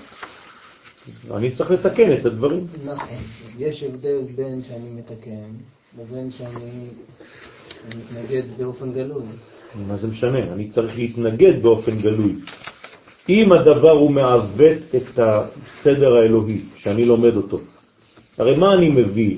אני 1.36 1.50
צריך 1.50 1.70
לתקן 1.70 2.12
את 2.12 2.26
הדברים. 2.26 2.66
נכון. 2.84 3.22
יש 3.58 3.82
הבדל 3.82 4.18
בין 4.36 4.62
שאני 4.62 4.90
מתקן 4.90 5.50
לבין 5.98 6.30
שאני 6.30 6.86
מתנגד 7.88 8.42
באופן 8.58 8.92
גלוי. 8.92 9.22
מה 9.86 9.96
זה 9.96 10.06
משנה? 10.08 10.38
אני 10.38 10.70
צריך 10.70 10.96
להתנגד 10.96 11.62
באופן 11.62 11.98
גלוי. 12.00 12.36
אם 13.30 13.52
הדבר 13.52 13.90
הוא 13.90 14.10
מעוות 14.10 14.82
את 14.96 15.18
הסדר 15.18 16.16
האלוהי, 16.16 16.60
שאני 16.76 17.04
לומד 17.04 17.36
אותו, 17.36 17.58
הרי 18.38 18.56
מה 18.56 18.72
אני 18.72 18.88
מביא? 18.88 19.36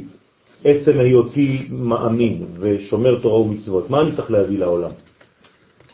עצם 0.64 1.00
היותי 1.00 1.66
מאמין 1.70 2.44
ושומר 2.60 3.20
תורה 3.22 3.40
ומצוות, 3.40 3.90
מה 3.90 4.00
אני 4.00 4.12
צריך 4.16 4.30
להביא 4.30 4.58
לעולם? 4.58 4.90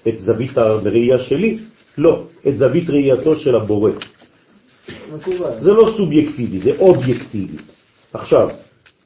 את 0.09 0.19
זווית 0.19 0.59
הראייה 0.59 1.19
שלי? 1.19 1.59
לא, 1.99 2.23
את 2.49 2.57
זווית 2.57 2.91
ראייתו 2.91 3.37
של 3.37 3.57
הבורא. 3.57 3.91
זה 5.59 5.71
לא 5.73 5.85
סובייקטיבי, 5.97 6.59
זה 6.59 6.73
אובייקטיבי. 6.79 7.57
עכשיו, 8.15 8.49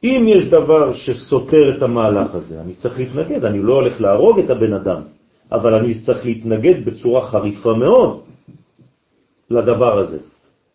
אם 0.05 0.27
יש 0.37 0.49
דבר 0.49 0.93
שסותר 0.93 1.77
את 1.77 1.83
המהלך 1.83 2.35
הזה, 2.35 2.61
אני 2.61 2.75
צריך 2.75 2.99
להתנגד, 2.99 3.45
אני 3.45 3.63
לא 3.63 3.75
הולך 3.75 4.01
להרוג 4.01 4.39
את 4.39 4.51
הבן 4.51 4.73
אדם, 4.73 5.01
אבל 5.53 5.75
אני 5.75 5.95
צריך 5.95 6.27
להתנגד 6.27 6.85
בצורה 6.85 7.27
חריפה 7.27 7.75
מאוד 7.75 8.32
לדבר 9.53 9.99
הזה. 9.99 10.19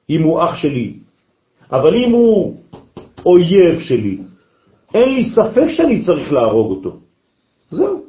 אם 0.10 0.24
הוא 0.24 0.44
אח 0.44 0.56
שלי, 0.56 0.94
אבל 1.72 1.96
אם 1.96 2.12
הוא 2.12 2.56
אויב 3.26 3.80
שלי, 3.80 4.18
אין 4.94 5.10
לי 5.16 5.24
ספק 5.24 5.70
שאני 5.70 6.06
צריך 6.06 6.34
להרוג 6.34 6.70
אותו. 6.72 6.92
זהו. 7.72 8.04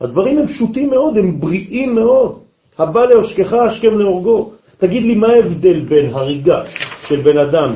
הדברים 0.00 0.38
הם 0.38 0.46
פשוטים 0.46 0.90
מאוד, 0.90 1.18
הם 1.18 1.40
בריאים 1.40 1.94
מאוד. 1.94 2.38
הבא 2.78 3.04
להושכך 3.04 3.52
השכם 3.52 3.98
להורגו. 3.98 4.52
תגיד 4.78 5.02
לי, 5.02 5.14
מה 5.14 5.26
ההבדל 5.26 5.80
בין 5.80 6.14
הריגה 6.14 6.62
של 7.08 7.20
בן 7.20 7.38
אדם 7.38 7.74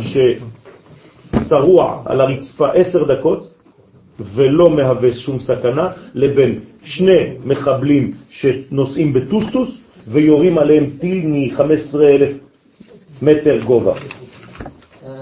ששרוע 1.35 2.03
על 2.07 2.21
הרצפה 2.21 2.73
עשר 2.73 3.05
דקות 3.15 3.51
ולא 4.21 4.71
מהווה 4.71 5.15
שום 5.15 5.39
סכנה, 5.39 6.15
לבין 6.15 6.61
שני 6.85 7.43
מחבלים 7.45 8.13
שנוסעים 8.31 9.13
בטוסטוס 9.13 9.84
ויורים 10.09 10.59
עליהם 10.59 10.87
טיל 11.01 11.27
מ-15,000 11.27 12.45
מטר 13.23 13.61
גובה. 13.65 13.95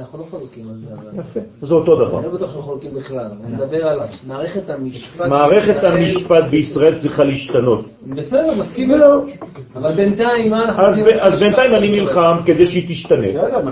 אנחנו 0.02 0.18
לא 0.18 0.24
חולקים 0.24 0.64
על 0.68 0.74
זה. 0.76 1.20
יפה, 1.20 1.40
זה 1.60 1.74
אותו 1.74 1.94
דבר. 1.96 2.18
אני 2.18 2.26
לא 2.26 2.32
בטוח 2.32 2.50
שאנחנו 2.50 2.62
חולקים 2.62 2.90
בכלל. 2.94 3.26
אני 3.44 3.54
מדבר 3.54 3.86
על 3.86 3.98
מערכת 4.26 4.70
המשפט... 4.70 5.26
מערכת 5.26 5.74
בישראל. 5.74 5.92
המשפט 5.92 6.44
בישראל 6.50 6.98
צריכה 6.98 7.24
להשתנות. 7.24 7.84
בסדר, 8.06 8.54
מסכים. 8.60 8.90
אבל 9.76 9.96
בינתיים, 9.96 10.50
מה 10.50 10.64
אנחנו... 10.64 10.82
אז, 10.82 10.98
עושים? 10.98 11.16
ב- 11.16 11.20
אז 11.20 11.40
בינתיים 11.40 11.74
אני 11.74 12.00
נלחם 12.00 12.36
כדי 12.46 12.66
שהיא 12.66 12.88
תשתנה. 12.88 13.26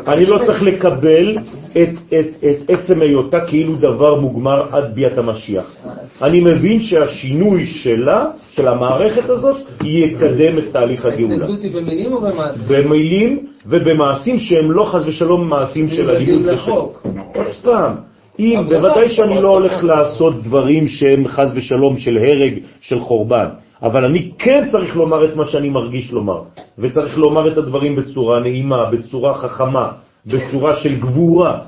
אני 0.07 0.27
לא 0.27 0.39
צריך 0.47 0.63
לקבל 0.63 1.37
את, 1.73 1.89
את, 2.09 2.45
את 2.51 2.71
עצם 2.71 3.03
היותה 3.03 3.41
כאילו 3.47 3.77
דבר 3.77 4.21
מוגמר 4.21 4.67
עד 4.73 4.95
ביאת 4.95 5.19
המשיח. 5.19 5.77
אני 6.23 6.41
מבין 6.41 6.81
שהשינוי 6.81 7.67
שלה, 7.67 8.27
של 8.51 8.69
המערכת 8.69 9.31
הזאת, 9.31 9.57
יקדם 9.85 10.59
את 10.59 10.65
תהליך 10.73 11.05
הגאולה. 11.05 11.35
ההתנגדות 11.35 11.63
היא 11.63 11.73
במילים 11.75 12.13
או 12.13 12.21
במעשים? 12.21 12.63
במילים 12.69 13.47
ובמעשים 13.67 14.39
שהם 14.39 14.73
לא 14.73 14.85
חס 14.85 15.03
ושלום 15.07 15.49
מעשים 15.49 15.89
של 15.89 16.11
ושל... 16.23 16.51
לחוק. 16.51 17.03
עוד 17.35 17.47
פעם, 17.63 17.97
אם, 18.39 18.61
בוודאי 18.69 19.03
לא 19.03 19.09
שאני 19.09 19.31
נכון. 19.31 19.43
לא 19.43 19.49
הולך 19.49 19.85
לעשות 19.85 20.43
דברים 20.43 20.89
שהם 20.89 21.29
חס 21.29 21.49
ושלום 21.55 21.97
של 21.97 22.19
הרג, 22.19 22.55
של 22.81 23.01
חורבן, 23.01 23.47
אבל 23.83 24.05
אני 24.05 24.31
כן 24.39 24.69
צריך 24.71 24.97
לומר 24.97 25.25
את 25.25 25.37
מה 25.37 25.45
שאני 25.45 25.69
מרגיש 25.69 26.13
לומר, 26.13 26.43
וצריך 26.79 27.19
לומר 27.19 27.53
את 27.53 27.59
הדברים 27.59 27.97
בצורה 27.97 28.41
נעימה, 28.41 28.91
בצורה 28.91 29.35
חכמה, 29.35 29.93
בצורה 30.27 30.77
של 30.77 31.01
גבורה, 31.01 31.59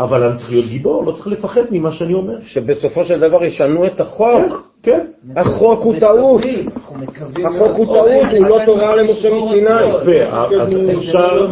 אבל 0.00 0.22
אני 0.22 0.36
צריך 0.36 0.50
להיות 0.50 0.66
גיבור, 0.66 1.04
לא 1.06 1.12
צריך 1.12 1.26
לפחד 1.26 1.62
ממה 1.70 1.92
שאני 1.92 2.14
אומר. 2.14 2.40
שבסופו 2.44 3.04
של 3.04 3.20
דבר 3.20 3.44
ישנו 3.44 3.86
את 3.86 3.96
כן, 3.96 4.02
החוק. 4.02 4.69
כן. 4.82 5.06
החוק 5.36 5.80
הוא 5.84 5.94
טעות. 6.00 6.40
החוק 7.44 7.76
הוא 7.76 7.86
טעות, 7.86 8.26
הוא 8.38 8.46
לא 8.46 8.58
תורה 8.66 8.96
למשה 8.96 9.28
מסיני. 9.34 9.70
אפשר, 10.96 11.46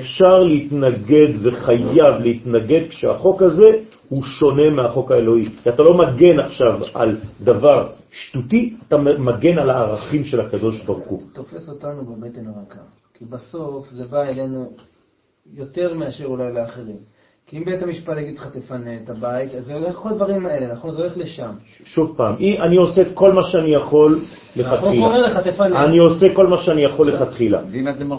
אפשר 0.00 0.38
להתנגד 0.42 1.28
וחייב 1.42 2.14
להתנגד 2.20 2.88
כשהחוק 2.88 3.42
הזה 3.42 3.70
הוא 4.08 4.22
שונה 4.22 4.70
מהחוק 4.76 5.10
האלוהי. 5.10 5.48
כי 5.62 5.68
אתה 5.68 5.82
לא 5.82 5.94
מגן 5.94 6.40
עכשיו 6.40 6.80
על 6.94 7.16
דבר 7.40 7.88
שטותי, 8.10 8.76
אתה 8.88 8.96
מגן 8.98 9.58
על 9.58 9.70
הערכים 9.70 10.24
של 10.24 10.40
הקדוש 10.40 10.84
ברוך 10.84 11.06
הוא. 11.06 11.22
תופס 11.32 11.68
אותנו 11.68 12.04
בבטן 12.04 12.46
הרכה. 12.46 12.80
כי 13.14 13.24
בסוף 13.24 13.90
זה 13.90 14.04
בא 14.04 14.22
אלינו 14.22 14.72
יותר 15.54 15.94
מאשר 15.94 16.24
אולי 16.24 16.52
לאחרים. 16.52 17.17
כי 17.48 17.58
אם 17.58 17.64
בית 17.64 17.82
המשפט 17.82 18.16
יגיד 18.18 18.38
לך 18.38 18.46
תפנה 18.46 18.90
את 19.04 19.10
הבית, 19.10 19.54
אז 19.54 19.64
זה 19.64 19.74
הולך 19.74 19.94
כל 19.94 20.08
הדברים 20.08 20.46
האלה, 20.46 20.72
נכון? 20.74 20.90
זה 20.90 20.98
הולך 21.02 21.16
לשם. 21.16 21.50
שוב 21.84 22.14
פעם, 22.16 22.34
אי- 22.40 22.58
אני 22.58 22.76
עושה 22.76 23.02
את 23.02 23.06
כל 23.14 23.32
מה 23.32 23.42
שאני 23.42 23.74
יכול 23.74 24.18
החוק 24.60 24.84
אומר 24.88 25.18
לכתחילה. 25.18 25.28
לך 25.28 25.54
תפנה. 25.54 25.84
אני 25.84 25.98
עושה 25.98 26.34
כל 26.34 26.46
מה 26.46 26.58
שאני 26.58 26.84
יכול 26.84 27.08
לכתחילה. 27.08 27.60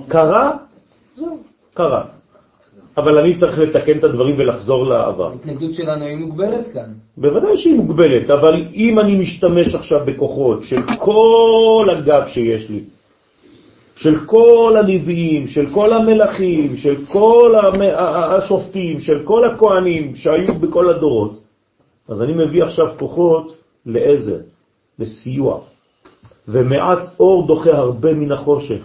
קרה? 0.08 0.58
זהו, 1.16 1.38
קרה. 1.74 2.04
אבל 2.98 3.18
אני 3.20 3.36
צריך 3.40 3.60
לתקן 3.60 3.98
את 3.98 4.04
הדברים 4.04 4.36
ולחזור 4.40 4.86
לעבר. 4.86 5.32
ההתנגדות 5.32 5.74
שלנו 5.74 6.06
היא 6.06 6.18
מוגבלת 6.18 6.68
כאן. 6.74 6.90
בוודאי 7.18 7.58
שהיא 7.58 7.76
מוגבלת, 7.76 8.30
אבל 8.30 8.66
אם 8.74 9.00
אני 9.00 9.16
משתמש 9.16 9.76
עכשיו 9.76 10.00
בכוחות 10.06 10.64
של 10.64 10.82
כל 11.00 11.88
הגב 11.98 12.24
שיש 12.28 12.70
לי, 12.70 12.80
של 14.00 14.20
כל 14.26 14.76
הנביאים, 14.80 15.48
של 15.48 15.70
כל 15.74 15.94
המלכים, 15.94 16.78
של 16.78 17.06
כל 17.06 17.54
השופטים, 18.38 19.00
של 19.00 19.24
כל 19.24 19.46
הכהנים 19.46 20.16
שהיו 20.16 20.54
בכל 20.60 20.90
הדורות, 20.90 21.40
אז 22.08 22.22
אני 22.22 22.34
מביא 22.34 22.64
עכשיו 22.64 22.88
כוחות 23.00 23.56
לעזר, 23.86 24.40
לסיוע, 25.00 25.60
ומעט 26.48 27.20
אור 27.20 27.48
דוחה 27.48 27.78
הרבה 27.78 28.14
מן 28.14 28.32
החושך. 28.32 28.82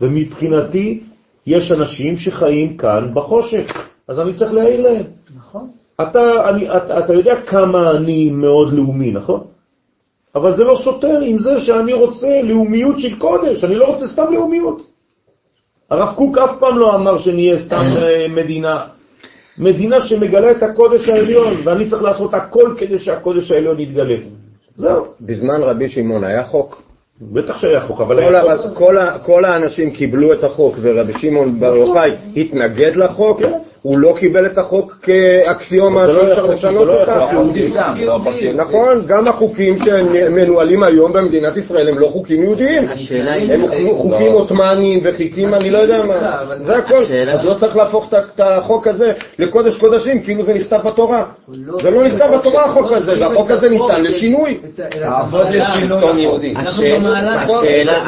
ומבחינתי 0.00 1.00
יש 1.46 1.72
אנשים 1.72 2.16
שחיים 2.16 2.76
כאן 2.76 3.14
בחושך, 3.14 3.88
אז 4.08 4.20
אני 4.20 4.34
צריך 4.34 4.52
להעיר 4.52 4.80
להם. 4.80 5.06
נכון. 5.36 5.70
אתה, 6.02 6.48
אני, 6.48 6.76
אתה, 6.76 6.98
אתה 6.98 7.12
יודע 7.12 7.40
כמה 7.46 7.90
אני 7.96 8.30
מאוד 8.30 8.72
לאומי, 8.72 9.10
נכון? 9.10 9.53
אבל 10.34 10.56
זה 10.56 10.64
לא 10.64 10.80
סותר 10.84 11.20
עם 11.20 11.38
זה 11.38 11.60
שאני 11.60 11.92
רוצה 11.92 12.42
לאומיות 12.42 12.98
של 12.98 13.18
קודש, 13.18 13.64
אני 13.64 13.74
לא 13.74 13.84
רוצה 13.84 14.06
סתם 14.06 14.32
לאומיות. 14.32 14.82
הרב 15.90 16.14
קוק 16.16 16.38
אף 16.38 16.58
פעם 16.60 16.78
לא 16.78 16.94
אמר 16.94 17.18
שנהיה 17.18 17.58
סתם 17.58 17.84
אה, 17.96 18.28
מדינה. 18.28 18.86
מדינה 19.58 20.00
שמגלה 20.00 20.50
את 20.50 20.62
הקודש 20.62 21.08
העליון, 21.08 21.54
ואני 21.64 21.88
צריך 21.88 22.02
לעשות 22.02 22.34
הכל 22.34 22.74
כדי 22.78 22.98
שהקודש 22.98 23.50
העליון 23.50 23.80
יתגלה. 23.80 24.16
זהו. 24.76 25.04
בזמן 25.20 25.62
רבי 25.62 25.88
שמעון 25.88 26.24
היה 26.24 26.44
חוק? 26.44 26.82
בטח 27.20 27.58
שהיה 27.58 27.80
חוק, 27.80 28.00
אבל 28.00 28.16
כל, 28.16 28.34
היה 28.34 28.56
חוק. 28.58 28.76
כל, 28.76 28.96
כל 29.22 29.44
האנשים 29.44 29.90
קיבלו 29.90 30.32
את 30.32 30.44
החוק 30.44 30.76
ורבי 30.80 31.12
שמעון 31.18 31.60
בר 31.60 31.76
יוחאי 31.76 32.10
התנגד 32.36 32.96
לחוק, 32.96 33.40
הוא 33.84 33.98
לא 33.98 34.14
קיבל 34.18 34.46
את 34.46 34.58
החוק 34.58 34.96
כאקסיומה 35.02 36.06
לא 36.06 36.12
שאי 36.12 36.30
אפשר 36.32 36.46
לשנות 36.46 36.86
לא 36.86 37.00
אותה. 37.00 37.28
יהודי. 37.32 37.72
נכון, 38.54 39.02
גם 39.06 39.28
החוקים 39.28 39.76
שמנוהלים 39.78 40.82
היום 40.82 41.12
במדינת 41.12 41.56
ישראל 41.56 41.88
הם 41.88 41.98
לא 41.98 42.06
חוקים 42.06 42.42
יהודיים. 42.42 42.88
הם 43.50 43.66
חו- 43.68 43.94
חוקים 43.94 44.32
עות'מאנים 44.32 45.00
וחוקים, 45.04 45.54
אני 45.54 45.70
לא 45.70 45.78
יודע 45.78 46.02
מה. 46.04 46.14
זה 46.58 46.76
הכל. 46.76 46.94
אז 47.32 47.44
לא 47.48 47.54
צריך 47.54 47.76
להפוך 47.76 48.12
את 48.34 48.40
החוק 48.40 48.86
הזה 48.86 49.12
לקודש 49.38 49.78
קודשים, 49.78 50.22
כאילו 50.22 50.44
זה 50.44 50.54
נכתב 50.54 50.78
בתורה. 50.84 51.24
זה 51.82 51.90
לא 51.90 52.02
נכתב 52.04 52.26
בתורה 52.38 52.64
החוק 52.64 52.92
הזה, 52.92 53.12
והחוק 53.20 53.50
הזה 53.50 53.68
ניתן 53.68 54.02
לשינוי. 54.02 54.60
תעבוד 55.00 55.46
לשלטון 55.50 56.18
יהודי. 56.18 56.54
השאלה 56.56 58.06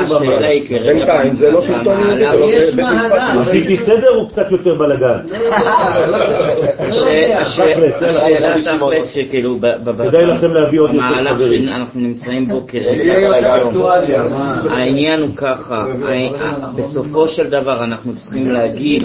היא 0.48 0.68
כרגע... 0.68 0.92
בינתיים 0.92 1.34
זה 1.34 1.50
לא 1.50 1.62
שלטון 1.62 2.00
יהודי, 2.00 2.24
זה 2.30 2.36
לא 2.36 2.46
בית 2.76 2.96
משפט. 2.96 3.12
עשיתי 3.48 3.76
סדר 3.76 4.16
או 4.16 4.28
קצת 4.28 4.50
יותר 4.50 4.74
בלגן? 4.74 5.36
הש- 5.66 7.58
הש- 7.58 7.60
השאלה 8.02 8.54
תכלס 8.62 9.08
שכאילו 9.14 9.58
כדאי 10.08 10.26
לכם 10.26 10.50
להביא 10.52 10.80
עוד 10.80 10.90
יותר 10.94 11.34
חברים. 11.34 11.64
שאנחנו 11.66 12.00
נמצאים 12.00 12.48
בו 12.48 12.66
כרגע? 12.68 13.14
העניין 14.70 15.22
הוא 15.22 15.36
ככה, 15.36 15.84
בסופו 16.76 17.28
של 17.28 17.50
דבר 17.50 17.84
אנחנו 17.84 18.16
צריכים 18.16 18.50
להגיד 18.50 19.02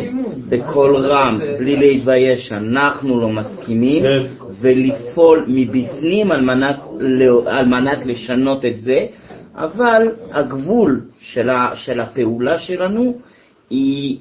בקול 0.49 0.95
רם, 0.95 1.39
בלי 1.59 1.75
להתבייש, 1.77 2.47
שאנחנו 2.47 3.19
לא 3.21 3.29
מסכימים, 3.29 4.03
כן. 4.03 4.23
ולפעול 4.61 5.45
מבפנים 5.47 6.31
על 6.31 6.41
מנת, 6.41 6.75
לא- 6.99 7.43
לשנות 8.05 8.65
את 8.65 8.75
זה, 8.77 9.05
אבל 9.55 10.01
הגבול 10.31 11.01
של 11.75 11.99
הפעולה 11.99 12.59
שלנו 12.59 13.13
היא 13.69 14.17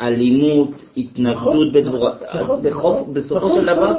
אלימות, 0.00 0.70
התנגדות 0.96 1.72
בדבורה. 1.72 2.12
נכון, 2.40 2.66
נכון, 2.66 3.14
בסופו 3.14 3.46
נכון, 3.46 3.60
של 3.60 3.66
דבר. 3.66 3.92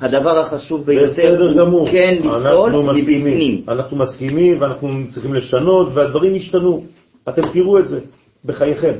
הדבר 0.00 0.38
החשוב 0.38 0.86
ביותר 0.86 1.06
בסדר 1.06 1.48
הוא 1.48 1.56
גמור. 1.56 1.90
כן 1.90 2.14
לפעול 2.18 2.74
אנחנו 2.74 2.82
מסכימים. 2.82 3.26
מבפנים. 3.26 3.64
אנחנו 3.68 3.96
מסכימים 3.96 4.60
ואנחנו 4.60 4.88
צריכים 5.10 5.34
לשנות 5.34 5.88
והדברים 5.94 6.34
ישתנו. 6.34 6.84
אתם 7.28 7.42
תראו 7.52 7.78
את 7.78 7.88
זה 7.88 8.00
בחייכם. 8.44 8.92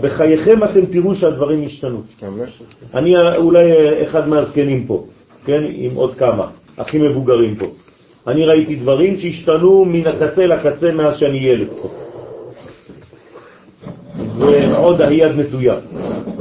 בחייכם 0.00 0.64
אתם 0.64 0.86
תראו 0.86 1.14
שהדברים 1.14 1.62
ישתנו. 1.62 2.02
אני 2.94 3.36
אולי 3.36 3.72
אחד 4.02 4.28
מהזקנים 4.28 4.86
פה, 4.86 5.06
כן? 5.44 5.64
עם 5.74 5.94
עוד 5.94 6.14
כמה, 6.14 6.46
הכי 6.78 6.98
מבוגרים 6.98 7.56
פה. 7.56 7.66
אני 8.26 8.44
ראיתי 8.46 8.76
דברים 8.76 9.16
שהשתנו 9.16 9.84
מן 9.84 10.06
הקצה 10.06 10.46
לקצה 10.46 10.90
מאז 10.90 11.18
שאני 11.18 11.38
ילד 11.38 11.68
פה. 11.82 12.07
ועוד 14.38 15.00
היד 15.00 15.32
נטויה. 15.32 15.74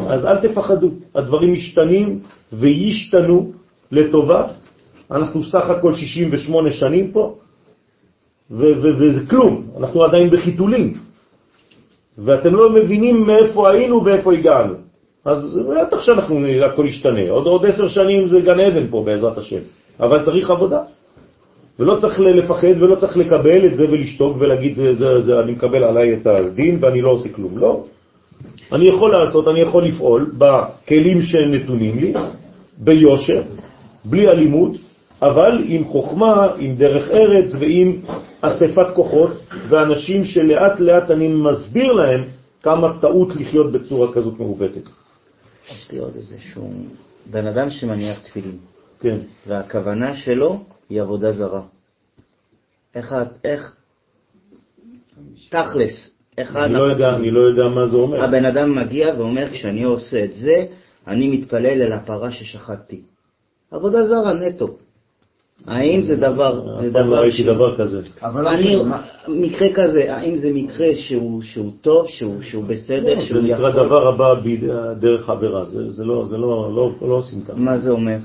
אז 0.07 0.25
אל 0.25 0.37
תפחדו, 0.37 0.89
הדברים 1.15 1.53
משתנים 1.53 2.19
וישתנו 2.53 3.51
לטובה. 3.91 4.43
אנחנו 5.11 5.43
סך 5.43 5.69
הכל 5.69 5.93
68 5.93 6.71
שנים 6.71 7.11
פה, 7.11 7.35
וזה 8.51 9.19
כלום, 9.29 9.63
אנחנו 9.77 10.03
עדיין 10.03 10.29
בחיתולים. 10.29 10.93
ואתם 12.17 12.55
לא 12.55 12.69
מבינים 12.69 13.23
מאיפה 13.27 13.69
היינו 13.69 14.05
ואיפה 14.05 14.33
הגענו. 14.33 14.73
אז 15.25 15.59
בטח 15.69 16.01
שאנחנו, 16.01 16.45
הכל 16.65 16.85
ישתנה. 16.87 17.29
עוד 17.29 17.65
עשר 17.65 17.87
שנים 17.87 18.27
זה 18.27 18.39
גן 18.41 18.59
עדן 18.59 18.87
פה 18.89 19.03
בעזרת 19.05 19.37
השם. 19.37 19.59
אבל 19.99 20.25
צריך 20.25 20.49
עבודה. 20.49 20.81
ולא 21.79 21.97
צריך 22.01 22.19
לפחד 22.19 22.81
ולא 22.81 22.95
צריך 22.95 23.17
לקבל 23.17 23.65
את 23.65 23.75
זה 23.75 23.83
ולשתוק 23.89 24.37
ולהגיד, 24.39 24.75
זה, 24.93 25.21
זה, 25.21 25.39
אני 25.43 25.51
מקבל 25.51 25.83
עליי 25.83 26.13
את 26.13 26.27
הדין 26.27 26.77
ואני 26.81 27.01
לא 27.01 27.09
עושה 27.09 27.29
כלום. 27.29 27.57
לא. 27.57 27.83
אני 28.71 28.85
יכול 28.85 29.11
לעשות, 29.11 29.47
אני 29.47 29.59
יכול 29.59 29.85
לפעול 29.87 30.31
בכלים 30.37 31.21
שנתונים 31.21 31.99
לי, 31.99 32.13
ביושר, 32.77 33.41
בלי 34.05 34.27
אלימות, 34.27 34.71
אבל 35.21 35.63
עם 35.67 35.83
חוכמה, 35.83 36.47
עם 36.59 36.75
דרך 36.75 37.11
ארץ 37.11 37.55
ועם 37.59 37.95
אספת 38.41 38.87
כוחות, 38.95 39.31
ואנשים 39.69 40.25
שלאט 40.25 40.79
לאט 40.79 41.11
אני 41.11 41.27
מסביר 41.27 41.91
להם 41.91 42.23
כמה 42.63 42.99
טעות 43.01 43.35
לחיות 43.35 43.71
בצורה 43.71 44.13
כזאת 44.13 44.39
מעוותת. 44.39 44.89
יש 45.71 45.91
לי 45.91 45.99
עוד 45.99 46.15
איזשהו 46.15 46.71
בן 47.31 47.47
אדם 47.47 47.69
שמניח 47.69 48.19
תפילין, 48.19 48.57
כן. 48.99 49.17
והכוונה 49.47 50.13
שלו 50.13 50.59
היא 50.89 51.01
עבודה 51.01 51.31
זרה. 51.31 51.61
איך, 52.95 53.13
את- 53.13 53.45
איך, 53.45 53.75
תכלס, 55.49 56.11
איך 56.37 56.55
אני 56.55 56.73
לא 56.73 56.81
יודע, 56.83 57.15
אני 57.15 57.31
לא 57.31 57.39
יודע 57.39 57.67
מה 57.67 57.87
זה 57.87 57.97
אומר. 57.97 58.23
הבן 58.23 58.45
אדם 58.45 58.75
מגיע 58.75 59.13
ואומר, 59.17 59.49
כשאני 59.49 59.83
עושה 59.83 60.23
את 60.23 60.33
זה, 60.33 60.65
אני 61.07 61.27
מתפלל 61.37 61.81
אל 61.81 61.91
הפרה 61.93 62.31
ששחטתי. 62.31 63.01
עבודה 63.71 64.07
זרה 64.07 64.33
נטו. 64.33 64.67
האם 65.67 66.01
זה 66.01 66.15
דבר, 66.15 66.75
זה 66.77 66.87
אף 66.87 66.93
פעם 66.93 67.01
לא 67.01 67.07
דבר 67.07 67.19
ראיתי 67.21 67.43
דבר 67.43 67.77
כזה. 67.77 68.01
אבל 68.21 68.43
לא 68.43 68.49
אני, 68.53 68.75
מקרה 69.27 69.67
כזה, 69.73 70.15
האם 70.15 70.37
זה 70.37 70.51
מקרה 70.53 70.87
שהוא, 70.95 71.41
שהוא 71.41 71.71
טוב, 71.81 72.07
שהוא, 72.07 72.41
שהוא 72.41 72.63
בסדר, 72.63 73.13
לא, 73.13 73.19
זה 73.21 73.25
שהוא 73.27 73.41
נקרא 73.41 73.69
יכול... 73.69 73.85
דבר 73.85 74.07
הבא 74.07 74.33
דרך 74.99 75.29
עבירה, 75.29 75.65
זה 75.65 75.91
זה 75.91 76.05
לא 76.05 76.25
זה 76.25 76.37
לא- 76.37 76.71
לא- 76.75 76.91
לא 77.01 77.13
עושים 77.13 77.41
ככה. 77.41 77.53
מה 77.55 77.77
זה 77.77 77.89
אומר? 77.89 78.17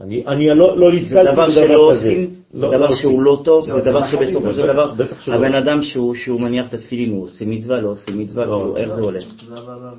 אני 0.00 0.26
אני 0.26 0.48
לא 0.48 0.78
לא 0.78 0.90
זה 0.90 0.96
נתקלתי 0.96 1.32
דבר 1.32 1.32
בדבר 1.32 1.50
שלא 1.50 1.64
כזה. 1.64 1.74
עושים, 1.74 2.30
זה 2.50 2.66
לא- 2.66 2.76
דבר 2.76 2.90
לא 2.90 2.94
שהוא. 2.96 3.22
לא 3.22 3.40
טוב, 3.44 3.68
לא, 3.68 3.74
זה 3.78 3.84
זה 3.84 3.90
דבר 3.90 4.06
שבסופו 4.06 4.52
של 4.52 4.66
דבר, 4.66 4.94
שלא. 5.20 5.34
הבן 5.36 5.54
אדם 5.54 5.82
שהוא 5.82 6.14
שהוא 6.14 6.40
מניח 6.40 6.68
את 6.68 6.74
התפילין, 6.74 7.10
הוא 7.12 7.24
עושה 7.24 7.44
מצווה, 7.44 7.80
לא 7.80 7.88
עושה 7.88 8.12
מצווה, 8.14 8.44
לא. 8.46 8.50
כאילו, 8.56 8.76
איך 8.76 8.94
זה 8.94 9.00
הולך? 9.00 9.24
לא, 9.48 9.56
לא, 9.56 9.66
לא, 9.66 9.90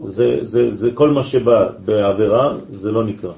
לא. 0.00 0.08
זה, 0.08 0.36
זה, 0.40 0.70
זה 0.74 0.90
כל 0.94 1.10
מה 1.10 1.24
שבא 1.24 1.68
בעבירה, 1.84 2.56
זה 2.68 2.90
לא 2.92 3.04
נקרא. 3.04 3.32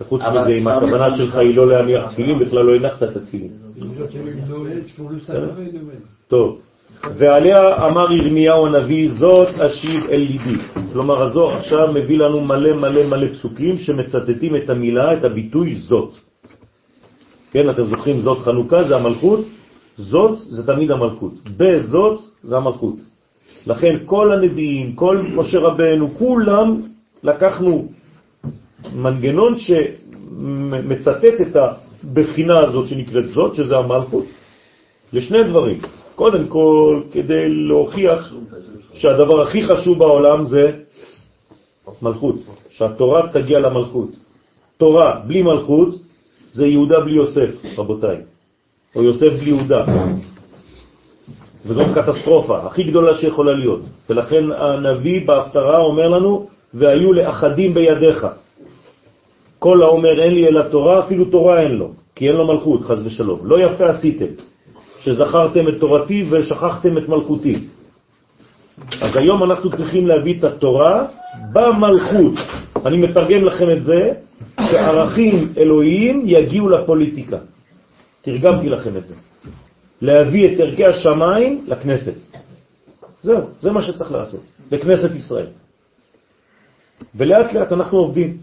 וחוץ 0.00 0.22
אבל 0.22 0.40
מזה, 0.40 0.50
אם 0.50 0.68
הכוונה 0.68 1.16
שלך. 1.16 1.34
היא 1.34 1.56
לא 1.56 1.66
להניח 1.68 2.12
תפילין, 2.12 2.38
בכלל 2.38 2.62
לא 2.62 2.74
הנחת 2.76 3.02
את 3.02 3.16
התפילין. 3.16 3.50
טוב, 6.28 6.58
ועליה 7.14 7.86
אמר 7.86 8.12
ירמיהו 8.12 8.66
הנביא, 8.66 9.10
זאת 9.10 9.48
אשיב 9.60 10.04
אל 10.10 10.20
ליבי. 10.20 10.58
כלומר, 10.92 11.22
הזוהר 11.22 11.56
עכשיו 11.56 11.92
מביא 11.94 12.18
לנו 12.18 12.40
מלא 12.40 12.72
מלא 12.72 13.06
מלא 13.06 13.26
פסוקים 13.32 13.78
שמצטטים 13.78 14.56
את 14.56 14.70
המילה, 14.70 15.14
את 15.14 15.24
הביטוי 15.24 15.74
זאת. 15.74 16.12
כן, 17.50 17.70
אתם 17.70 17.84
זוכרים, 17.84 18.20
זאת 18.20 18.38
חנוכה 18.38 18.84
זה 18.84 18.96
המלכות, 18.96 19.40
זאת 19.96 20.38
זה 20.38 20.66
תמיד 20.66 20.90
המלכות, 20.90 21.32
בזאת 21.56 22.20
זה 22.42 22.56
המלכות. 22.56 22.96
לכן 23.66 23.94
כל 24.06 24.32
הנביאים, 24.32 24.92
כל 24.92 25.22
משה 25.34 25.58
רבנו, 25.58 26.14
כולם 26.18 26.82
לקחנו 27.22 27.88
מנגנון 28.94 29.54
שמצטט 29.58 31.40
את 31.40 31.56
הבחינה 31.56 32.58
הזאת 32.58 32.88
שנקראת 32.88 33.28
זאת, 33.28 33.54
שזה 33.54 33.74
המלכות, 33.76 34.24
לשני 35.12 35.44
דברים. 35.48 35.80
קודם 36.16 36.48
כל, 36.48 37.00
כדי 37.12 37.48
להוכיח 37.48 38.32
שהדבר 38.94 39.42
הכי 39.42 39.62
חשוב 39.62 39.98
בעולם 39.98 40.44
זה 40.44 40.72
מלכות, 42.02 42.36
שהתורה 42.70 43.28
תגיע 43.32 43.58
למלכות. 43.58 44.08
תורה 44.76 45.20
בלי 45.26 45.42
מלכות 45.42 45.88
זה 46.52 46.66
יהודה 46.66 47.00
בלי 47.00 47.16
יוסף, 47.16 47.50
רבותיי, 47.78 48.16
או 48.96 49.02
יוסף 49.02 49.32
בלי 49.40 49.50
יהודה. 49.50 49.84
וזאת 51.66 51.86
קטסטרופה 51.94 52.58
הכי 52.58 52.82
גדולה 52.82 53.16
שיכולה 53.16 53.52
להיות. 53.52 53.80
ולכן 54.10 54.44
הנביא 54.52 55.26
בהפטרה 55.26 55.78
אומר 55.78 56.08
לנו, 56.08 56.46
והיו 56.74 57.12
לאחדים 57.12 57.74
בידיך. 57.74 58.26
כל 59.58 59.82
האומר 59.82 60.22
אין 60.22 60.34
לי 60.34 60.48
אלא 60.48 60.62
תורה, 60.62 61.04
אפילו 61.04 61.24
תורה 61.24 61.60
אין 61.60 61.72
לו, 61.72 61.90
כי 62.14 62.28
אין 62.28 62.36
לו 62.36 62.46
מלכות, 62.46 62.82
חז 62.82 63.06
ושלום. 63.06 63.40
לא 63.42 63.60
יפה 63.60 63.84
עשיתם, 63.90 64.32
שזכרתם 65.06 65.68
את 65.68 65.74
תורתי 65.80 66.24
ושכחתם 66.30 66.98
את 66.98 67.08
מלכותי. 67.08 67.54
אז 69.02 69.16
היום 69.16 69.42
אנחנו 69.42 69.70
צריכים 69.70 70.06
להביא 70.06 70.38
את 70.38 70.44
התורה 70.44 71.06
במלכות. 71.52 72.34
אני 72.86 72.96
מתרגם 72.96 73.44
לכם 73.44 73.70
את 73.70 73.82
זה, 73.82 74.12
שערכים 74.60 75.52
אלוהיים 75.56 76.22
יגיעו 76.26 76.68
לפוליטיקה. 76.68 77.38
תרגמתי 78.22 78.68
לכם 78.68 78.96
את 78.96 79.06
זה. 79.06 79.14
להביא 80.02 80.54
את 80.54 80.60
ערכי 80.60 80.84
השמיים 80.84 81.64
לכנסת. 81.66 82.14
זהו, 83.22 83.40
זה 83.60 83.70
מה 83.70 83.82
שצריך 83.82 84.12
לעשות, 84.12 84.42
לכנסת 84.72 85.14
ישראל. 85.14 85.46
ולאט 87.14 87.52
לאט 87.52 87.72
אנחנו 87.72 87.98
עובדים 87.98 88.36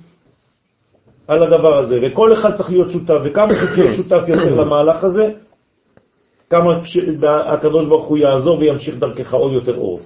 על 1.27 1.43
הדבר 1.43 1.77
הזה, 1.77 1.99
וכל 2.01 2.33
אחד 2.33 2.55
צריך 2.55 2.69
להיות 2.69 2.89
שותף, 2.89 3.19
וכמה 3.23 3.53
שותף 3.97 4.23
יותר 4.27 4.55
למהלך 4.55 5.03
הזה, 5.03 5.42
כמה 6.53 6.85
ש- 6.85 7.09
הקדוש 7.45 7.85
ברוך 7.87 8.05
הוא 8.07 8.17
יעזור 8.17 8.59
וימשיך 8.59 8.95
דרכך 8.97 9.33
עוד 9.33 9.53
יותר 9.53 9.77
אור. 9.77 9.99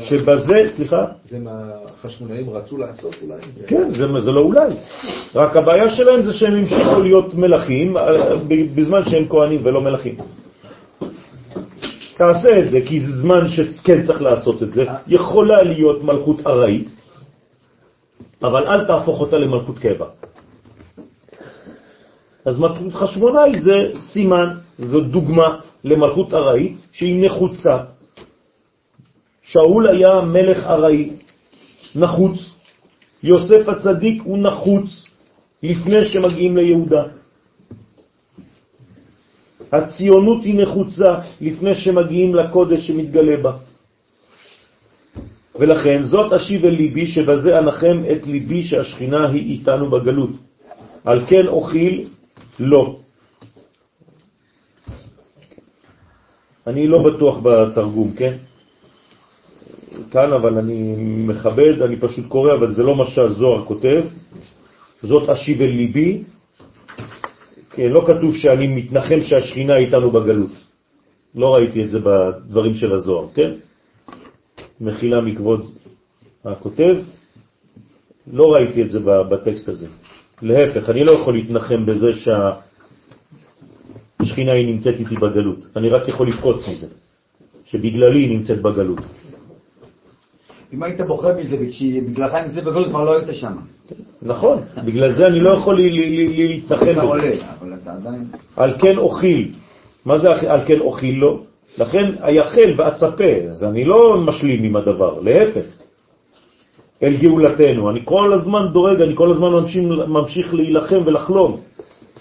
שבזה, 0.00 0.54
סליחה, 0.76 1.04
זה 1.24 1.38
מה 1.38 1.50
החשמונאים 1.84 2.50
רצו 2.50 2.78
לעשות 2.78 3.14
אולי? 3.22 3.40
כן, 3.66 3.90
זה, 3.92 4.20
זה 4.20 4.30
לא 4.30 4.40
אולי. 4.40 4.70
רק 5.34 5.56
הבעיה 5.56 5.88
שלהם 5.88 6.22
זה 6.22 6.32
שהם 6.32 6.54
המשיכו 6.54 7.00
להיות 7.02 7.34
מלכים 7.34 7.96
אה, 7.96 8.36
בזמן 8.74 9.02
שהם 9.10 9.24
כהנים 9.28 9.60
ולא 9.62 9.80
מלכים. 9.80 10.14
תעשה 12.18 12.58
את 12.58 12.70
זה, 12.70 12.78
כי 12.86 13.00
זה 13.00 13.10
זמן 13.22 13.48
שכן 13.48 14.02
צריך 14.02 14.22
לעשות 14.22 14.62
את 14.62 14.70
זה. 14.70 14.84
יכולה 15.06 15.62
להיות 15.62 16.04
מלכות 16.04 16.46
ארעית, 16.46 16.88
אבל 18.42 18.62
אל 18.68 18.84
תהפוך 18.86 19.20
אותה 19.20 19.36
למלכות 19.38 19.78
קבע. 19.78 20.06
אז 22.44 22.58
מלכות 22.58 22.92
חשמונאי 22.92 23.60
זה 23.60 24.00
סימן, 24.00 24.48
זו 24.78 25.00
דוגמה 25.00 25.60
למלכות 25.84 26.34
ארעית 26.34 26.76
שהיא 26.92 27.26
נחוצה. 27.26 27.76
שאול 29.42 29.88
היה 29.88 30.20
מלך 30.20 30.66
ארעי, 30.66 31.10
נחוץ. 31.96 32.38
יוסף 33.22 33.68
הצדיק 33.68 34.22
הוא 34.24 34.38
נחוץ 34.38 35.10
לפני 35.62 36.04
שמגיעים 36.04 36.56
ליהודה. 36.56 37.02
הציונות 39.72 40.44
היא 40.44 40.62
נחוצה 40.62 41.10
לפני 41.40 41.74
שמגיעים 41.74 42.34
לקודש 42.34 42.86
שמתגלה 42.86 43.36
בה. 43.42 43.52
ולכן 45.58 46.02
זאת 46.02 46.32
אשיב 46.32 46.64
אל 46.64 46.70
ליבי 46.70 47.06
שבזה 47.06 47.58
אנחם 47.58 48.02
את 48.12 48.26
ליבי 48.26 48.62
שהשכינה 48.62 49.28
היא 49.28 49.52
איתנו 49.52 49.90
בגלות. 49.90 50.30
על 51.04 51.26
כן 51.26 51.46
אוכיל 51.46 52.04
לא. 52.60 52.96
אני 56.66 56.86
לא 56.86 57.02
בטוח 57.02 57.38
בתרגום, 57.42 58.12
כן? 58.16 58.36
כאן, 60.10 60.32
אבל 60.32 60.58
אני 60.58 60.94
מכבד, 61.26 61.82
אני 61.82 61.96
פשוט 62.00 62.26
קורא, 62.28 62.54
אבל 62.54 62.72
זה 62.74 62.82
לא 62.82 62.96
מה 62.96 63.06
שהזוהר 63.06 63.64
כותב. 63.64 64.02
זאת 65.02 65.28
אשיב 65.28 65.60
אל 65.60 65.70
ליבי. 65.70 66.22
כן, 67.70 67.88
לא 67.88 68.04
כתוב 68.06 68.36
שאני 68.36 68.66
מתנחם 68.66 69.20
שהשכינה 69.20 69.76
איתנו 69.76 70.10
בגלות. 70.10 70.52
לא 71.34 71.54
ראיתי 71.54 71.84
את 71.84 71.90
זה 71.90 71.98
בדברים 71.98 72.74
של 72.74 72.92
הזוהר, 72.92 73.28
כן? 73.34 73.50
מחילה 74.80 75.20
מכבוד 75.20 75.70
הכותב. 76.44 76.96
לא 78.32 78.54
ראיתי 78.54 78.82
את 78.82 78.90
זה 78.90 78.98
בטקסט 79.30 79.68
הזה. 79.68 79.88
להפך, 80.42 80.90
אני 80.90 81.04
לא 81.04 81.12
יכול 81.12 81.34
להתנחם 81.34 81.86
בזה 81.86 82.10
שהשכינה 84.22 84.52
היא 84.52 84.66
נמצאת 84.66 84.94
איתי 85.00 85.14
בגלות. 85.14 85.66
אני 85.76 85.88
רק 85.88 86.08
יכול 86.08 86.28
לבכות 86.28 86.68
מזה, 86.68 86.86
שבגללי 87.64 88.18
היא 88.18 88.38
נמצאת 88.38 88.62
בגלות. 88.62 89.00
אם 90.72 90.82
היית 90.82 91.00
בוכה 91.00 91.32
מזה, 91.32 91.56
ובגללך 91.56 92.34
אני 92.34 92.48
נמצא 92.48 92.60
בגלות, 92.60 92.88
כבר 92.88 93.04
לא 93.04 93.16
היית 93.18 93.28
שם. 93.32 93.52
נכון, 94.22 94.62
בגלל 94.84 95.12
זה 95.12 95.26
אני 95.26 95.40
לא 95.40 95.50
יכול 95.50 95.80
להתנחם 95.80 96.82
אתה 96.82 96.92
בזה. 96.92 97.00
עולה, 97.00 97.30
אבל 97.60 97.74
אתה 97.74 97.92
עדיין... 97.92 98.24
על 98.56 98.78
כן 98.78 98.98
אוכיל. 98.98 99.52
מה 100.04 100.18
זה 100.18 100.28
על 100.30 100.60
כן 100.66 100.80
אוכיל 100.80 101.14
לו? 101.14 101.44
לכן 101.78 102.14
היחל 102.20 102.74
ואצפה, 102.78 103.32
אז 103.50 103.64
אני 103.64 103.84
לא 103.84 104.20
משלים 104.20 104.64
עם 104.64 104.76
הדבר, 104.76 105.20
להפך. 105.20 105.79
אל 107.02 107.16
גאולתנו. 107.16 107.90
אני 107.90 108.00
כל 108.04 108.32
הזמן 108.32 108.66
דורג, 108.72 109.00
אני 109.00 109.16
כל 109.16 109.30
הזמן 109.30 109.48
ממשיך, 109.48 109.84
ממשיך 110.08 110.54
להילחם 110.54 111.00
ולחלום 111.06 111.60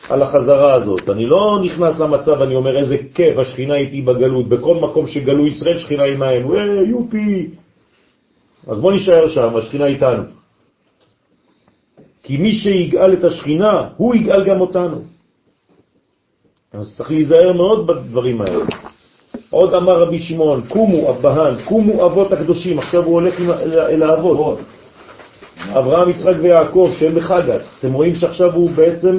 על 0.10 0.22
החזרה 0.22 0.74
הזאת. 0.74 1.10
אני 1.10 1.26
לא 1.26 1.60
נכנס 1.64 2.00
למצב, 2.00 2.42
אני 2.42 2.56
אומר 2.56 2.78
איזה 2.78 2.98
כיף, 3.14 3.38
השכינה 3.38 3.76
איתי 3.76 4.02
בגלות, 4.02 4.48
בכל 4.48 4.76
מקום 4.76 5.08
שגלו 5.08 5.48
ישראל, 5.48 5.78
שכינה 5.78 6.04
עמנו, 6.04 6.56
אה, 6.56 6.82
יופי. 6.90 7.48
אז 8.68 8.80
בוא 8.80 8.92
נשאר 8.94 9.28
שם, 9.28 9.56
השכינה 9.56 9.86
איתנו. 9.86 10.24
כי 12.24 12.38
מי 12.38 12.52
שיגאל 12.52 13.14
את 13.14 13.24
השכינה, 13.24 13.90
הוא 13.98 14.16
יגאל 14.16 14.46
גם 14.46 14.62
אותנו. 14.62 15.02
אז 16.74 16.96
צריך 16.98 17.12
להיזהר 17.12 17.54
מאוד 17.54 17.88
בדברים 17.88 18.42
האלה. 18.42 18.66
עוד 19.52 19.74
אמר 19.74 20.00
רבי 20.02 20.20
שמעון, 20.20 20.62
קומו 20.68 21.10
אבהן, 21.10 21.56
קומו 21.66 22.06
אבות 22.06 22.32
הקדושים, 22.32 22.80
עכשיו 22.80 23.04
הוא 23.04 23.14
הולך 23.14 23.40
עם- 23.40 23.52
אל 23.52 23.80
אל 23.80 24.10
האבות. 24.10 24.60
אברהם, 25.70 26.10
יצחק 26.10 26.34
ויעקב, 26.42 26.92
שהם 27.00 27.16
בחגת. 27.16 27.62
אתם 27.80 27.94
רואים 27.94 28.16
שעכשיו 28.16 28.54
הוא 28.56 28.72
בעצם 28.72 29.18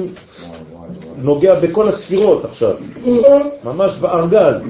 נוגע 1.17 1.59
בכל 1.59 1.89
הספירות 1.89 2.45
עכשיו, 2.45 2.75
ממש 3.63 3.97
בארגז, 3.97 4.63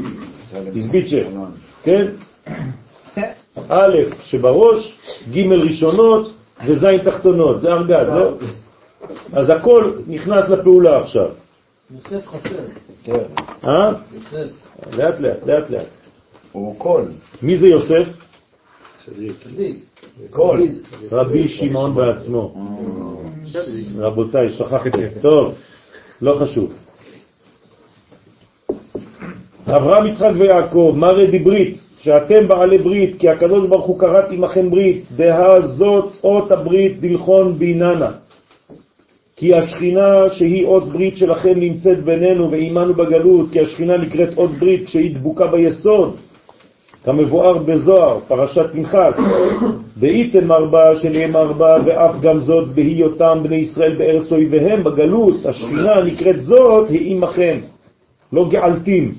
איזביצ'ר, 0.76 1.24
כן? 1.84 2.06
א' 3.70 3.96
שבראש, 4.22 4.98
ג' 5.32 5.52
ראשונות 5.52 6.32
וז' 6.66 6.86
תחתונות, 7.06 7.62
זה 7.62 7.70
ארגז, 7.70 8.08
לא? 8.10 8.30
אז 9.34 9.50
הכל 9.50 9.92
נכנס 10.08 10.50
לפעולה 10.50 11.00
עכשיו. 11.00 11.28
יוסף 11.96 12.28
חסר. 12.28 12.50
אה? 13.10 13.92
יוסף. 14.14 14.52
לאט 14.98 15.20
לאט, 15.20 15.46
לאט 15.46 15.70
לאט. 15.70 15.88
הוא 16.52 16.76
קול. 16.80 17.12
מי 17.42 17.58
זה 17.58 17.68
יוסף? 17.68 18.08
קול. 20.30 20.62
רבי 21.12 21.48
שמעון 21.48 21.96
בעצמו. 21.96 22.54
רבותיי, 23.98 24.52
שכחתי. 24.52 25.22
טוב, 25.22 25.56
לא 26.22 26.36
חשוב. 26.40 26.74
אברהם, 29.68 30.08
יצחק 30.08 30.32
ויעקב, 30.40 30.94
מראה 30.98 31.26
דברית, 31.40 31.78
שאתם 32.00 32.48
בעלי 32.48 32.78
ברית, 32.78 33.20
כי 33.20 33.30
הקדוש 33.30 33.68
ברוך 33.68 33.86
הוא 33.86 34.00
קראת 34.00 34.32
עמכם 34.32 34.70
ברית, 34.70 35.12
דהה 35.16 35.62
זאת 35.62 36.14
אות 36.24 36.52
הברית 36.52 37.02
דלחון 37.02 37.54
ביננה. 37.54 38.12
כי 39.42 39.56
השכינה 39.56 40.30
שהיא 40.30 40.66
אות 40.66 40.84
ברית 40.84 41.18
שלכם 41.18 41.54
נמצאת 41.56 42.04
בינינו 42.04 42.52
ועימנו 42.52 42.94
בגלות, 42.94 43.52
כי 43.52 43.60
השכינה 43.60 43.98
נקראת 43.98 44.38
אות 44.38 44.52
ברית 44.52 44.86
כשהיא 44.86 45.16
דבוקה 45.16 45.48
ביסוד, 45.48 46.16
כמבואר 47.04 47.58
בזוהר, 47.58 48.20
פרשת 48.28 48.66
פנחס, 48.74 49.20
ואיתם 49.98 50.52
ארבע 50.52 50.96
שלהם 50.96 51.36
ארבע, 51.36 51.70
ואף 51.86 52.22
גם 52.22 52.40
זאת 52.40 52.70
בהיותם 52.70 53.40
בני 53.44 53.56
ישראל 53.56 53.96
בארץ 53.96 54.32
אויביהם 54.32 54.84
בגלות, 54.84 55.46
השכינה 55.46 56.04
נקראת 56.04 56.40
זאת 56.40 56.90
היא 56.90 57.22
לא 58.34 58.50
געלתים, 58.50 59.12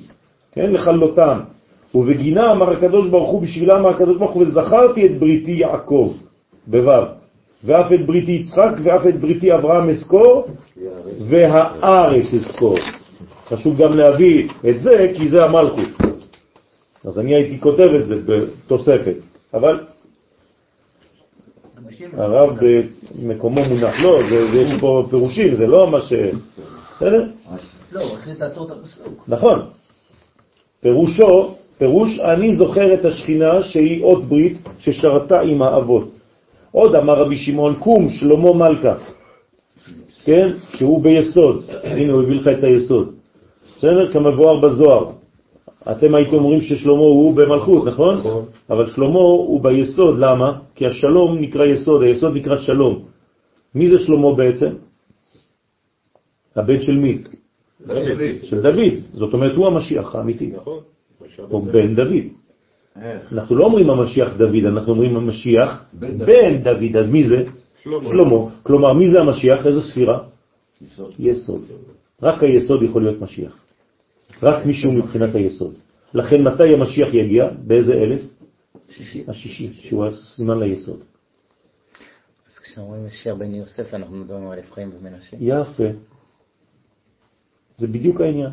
כן, 0.51 0.71
לכלותם. 0.71 1.39
ובגינה 1.95 2.51
אמר 2.51 2.69
הקדוש 2.69 3.09
ברוך 3.09 3.29
הוא, 3.29 3.41
בשבילה 3.41 3.79
אמר 3.79 3.89
הקדוש 3.89 4.17
ברוך 4.17 4.31
הוא, 4.31 4.43
וזכרתי 4.43 5.05
את 5.05 5.19
בריתי 5.19 5.51
יעקב, 5.51 6.13
בו', 6.67 7.22
ואף 7.65 7.91
את 7.93 8.05
בריתי 8.05 8.31
יצחק, 8.31 8.71
ואף 8.83 9.07
את 9.07 9.19
בריתי 9.19 9.53
אברהם 9.53 9.89
אזכור, 9.89 10.47
והארץ 11.27 12.33
אזכור. 12.33 12.77
חשוב 13.47 13.77
גם 13.77 13.97
להביא 13.97 14.49
את 14.69 14.81
זה, 14.81 15.11
כי 15.15 15.27
זה 15.27 15.43
המלכות. 15.43 15.89
אז 17.05 17.19
אני 17.19 17.35
הייתי 17.35 17.59
כותב 17.59 17.87
את 17.99 18.05
זה 18.05 18.15
בתוספת, 18.25 19.15
אבל 19.53 19.79
הרב 22.17 22.59
במקומו 23.23 23.61
מונח, 23.69 24.03
לא, 24.03 24.19
יש 24.53 24.79
פה 24.79 25.03
פירושים, 25.09 25.55
זה 25.55 25.67
לא 25.67 25.91
מה 25.91 26.01
ש... 26.01 26.13
בסדר? 26.95 27.25
לא, 27.91 28.01
הוא 28.01 28.17
החליט 28.17 28.41
לעצור 28.41 28.67
את 28.67 28.71
הפסוק. 28.71 29.23
נכון. 29.27 29.65
פירושו, 30.81 31.55
פירוש 31.77 32.19
אני 32.19 32.55
זוכר 32.55 32.93
את 32.93 33.05
השכינה 33.05 33.63
שהיא 33.63 34.03
אות 34.03 34.25
ברית 34.25 34.57
ששרתה 34.79 35.41
עם 35.41 35.61
האבות. 35.61 36.12
עוד 36.73 36.95
אמר 36.95 37.13
רבי 37.21 37.35
שמעון 37.35 37.75
קום 37.75 38.09
שלמה 38.09 38.53
מלכה, 38.53 38.95
כן? 40.25 40.51
שהוא 40.75 41.03
ביסוד. 41.03 41.63
הנה 41.83 42.13
הוא 42.13 42.23
הביא 42.23 42.35
לך 42.35 42.47
את 42.47 42.63
היסוד. 42.63 43.13
בסדר? 43.77 44.13
כמבואר 44.13 44.59
בזוהר. 44.59 45.09
אתם 45.91 46.15
הייתם 46.15 46.33
אומרים 46.33 46.61
ששלמה 46.61 47.05
הוא 47.05 47.35
במלכות, 47.35 47.85
נכון? 47.85 48.17
נכון. 48.17 48.45
אבל 48.69 48.89
שלמה 48.89 49.19
הוא 49.19 49.63
ביסוד, 49.63 50.19
למה? 50.19 50.59
כי 50.75 50.85
השלום 50.85 51.39
נקרא 51.39 51.65
יסוד, 51.65 52.03
היסוד 52.03 52.35
נקרא 52.35 52.57
שלום. 52.57 53.05
מי 53.75 53.89
זה 53.89 53.99
שלמה 53.99 54.35
בעצם? 54.35 54.71
הבן 56.55 56.81
של 56.81 56.97
מי? 56.97 57.17
של 58.43 58.61
דוד. 58.61 58.93
זאת 59.13 59.33
אומרת, 59.33 59.55
הוא 59.55 59.67
המשיח 59.67 60.15
האמיתי. 60.15 60.51
נכון. 60.55 60.79
הוא 61.49 61.63
בן 61.63 61.95
דוד. 61.95 62.42
אנחנו 62.97 63.55
לא 63.55 63.65
אומרים 63.65 63.89
המשיח 63.89 64.37
דוד, 64.37 64.65
אנחנו 64.65 64.91
אומרים 64.91 65.15
המשיח 65.15 65.85
בן 65.93 66.17
דוד. 66.63 66.97
אז 66.99 67.09
מי 67.11 67.27
זה? 67.27 67.43
שלמה. 67.81 68.63
כלומר, 68.63 68.93
מי 68.93 69.09
זה 69.09 69.19
המשיח? 69.19 69.65
איזו 69.65 69.81
ספירה? 69.81 70.19
יסוד. 71.19 71.61
רק 72.21 72.43
היסוד 72.43 72.83
יכול 72.83 73.03
להיות 73.03 73.21
משיח. 73.21 73.53
רק 74.43 74.65
מישהו 74.65 74.91
מבחינת 74.91 75.35
היסוד. 75.35 75.73
לכן 76.13 76.43
מתי 76.43 76.73
המשיח 76.73 77.13
יגיע? 77.13 77.49
באיזה 77.67 77.93
אלף? 77.93 78.21
השישי, 79.27 79.73
שהוא 79.73 80.05
הסימן 80.05 80.59
ליסוד. 80.59 80.99
אז 82.49 82.59
כשאומרים 82.59 83.07
ישיר 83.07 83.35
בן 83.35 83.55
יוסף, 83.55 83.93
אנחנו 83.93 84.15
מדברים 84.15 84.49
על 84.49 84.59
אפרים 84.59 84.91
ומנשה. 84.99 85.37
יפה. 85.39 85.83
זה 87.77 87.87
בדיוק 87.87 88.21
העניין. 88.21 88.51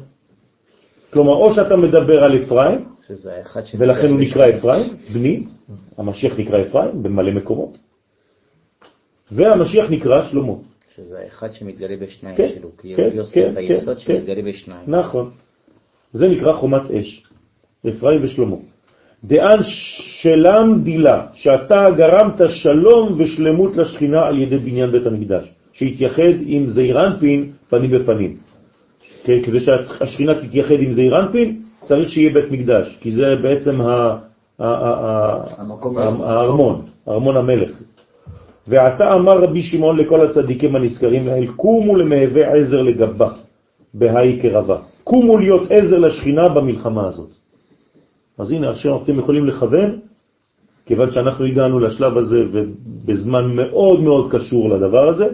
כלומר, 1.13 1.33
או 1.33 1.55
שאתה 1.55 1.77
מדבר 1.77 2.25
על 2.25 2.43
אפרים, 2.43 2.89
שזה 3.11 3.37
האחד 3.37 3.65
ש... 3.65 3.75
ולכן 3.79 4.09
הוא 4.09 4.21
נקרא 4.21 4.51
אפרים, 4.51 4.93
בני, 5.15 5.45
המשיח 5.99 6.39
נקרא 6.39 6.63
אפרים 6.63 7.03
במלא 7.03 7.33
מקומות, 7.33 7.79
והמשיח 9.33 9.91
נקרא 9.91 10.23
שלמה. 10.23 10.53
שזה 10.97 11.19
האחד 11.25 11.53
שמתגלה 11.53 11.97
בשניים 11.97 12.37
כן, 12.37 12.49
שלו. 12.49 12.69
כי 12.79 12.95
כן, 12.97 13.11
יוסף 13.15 13.35
כן, 13.35 13.53
היסוד 13.57 13.97
כן, 13.97 14.01
שמתגלה 14.01 14.43
בשניים. 14.43 14.85
נכון. 14.87 15.31
זה 16.13 16.29
נקרא 16.29 16.53
חומת 16.53 16.91
אש, 16.91 17.27
אפרים 17.89 18.25
ושלמה. 18.25 18.57
דאן 19.25 19.59
שלם 20.23 20.81
דילה, 20.83 21.27
שאתה 21.33 21.85
גרמת 21.97 22.41
שלום 22.49 23.21
ושלמות 23.21 23.77
לשכינה 23.77 24.23
על 24.27 24.43
ידי 24.43 24.57
בניין 24.57 24.91
בית 24.91 25.07
המקדש, 25.07 25.55
שהתייחד 25.73 26.35
עם 26.47 26.67
זעירנפין 26.67 27.53
פנים 27.69 27.91
בפנים. 27.91 28.37
כן, 29.25 29.43
כדי 29.43 29.61
שהשכינה 29.61 30.41
תתייחד 30.41 30.75
עם 30.81 30.93
זעירנפין, 30.93 31.60
צריך 31.85 32.09
שיהיה 32.09 32.35
בית 32.35 32.51
מקדש, 32.51 32.99
כי 33.01 33.13
זה 33.13 33.37
בעצם 33.43 33.81
הארמון, 36.21 36.83
ארמון 37.09 37.37
המלך. 37.37 37.71
ועתה 38.69 39.15
אמר 39.15 39.43
רבי 39.43 39.63
שמעון 39.63 39.99
לכל 39.99 40.21
הצדיקים 40.21 40.77
הנזכרים 40.77 41.27
לאל, 41.27 41.47
קומו 41.57 41.97
למהווה 41.97 42.53
עזר 42.53 42.83
לגבה, 42.83 43.31
בהאי 43.95 44.41
קרבה. 44.43 44.79
קומו 45.05 45.39
להיות 45.39 45.71
עזר 45.71 45.99
לשכינה 45.99 46.49
במלחמה 46.49 47.09
הזאת. 47.09 47.31
אז 48.39 48.53
הנה, 48.53 48.71
עכשיו 48.71 49.03
אתם 49.03 49.19
יכולים 49.19 49.47
לכוון, 49.47 50.01
כיוון 50.87 51.11
שאנחנו 51.11 51.45
הגענו 51.45 51.79
לשלב 51.79 52.19
הזה 52.19 52.45
ובזמן 52.53 53.57
מאוד 53.57 54.01
מאוד 54.01 54.33
קשור 54.33 54.71
לדבר 54.71 55.09
הזה, 55.09 55.27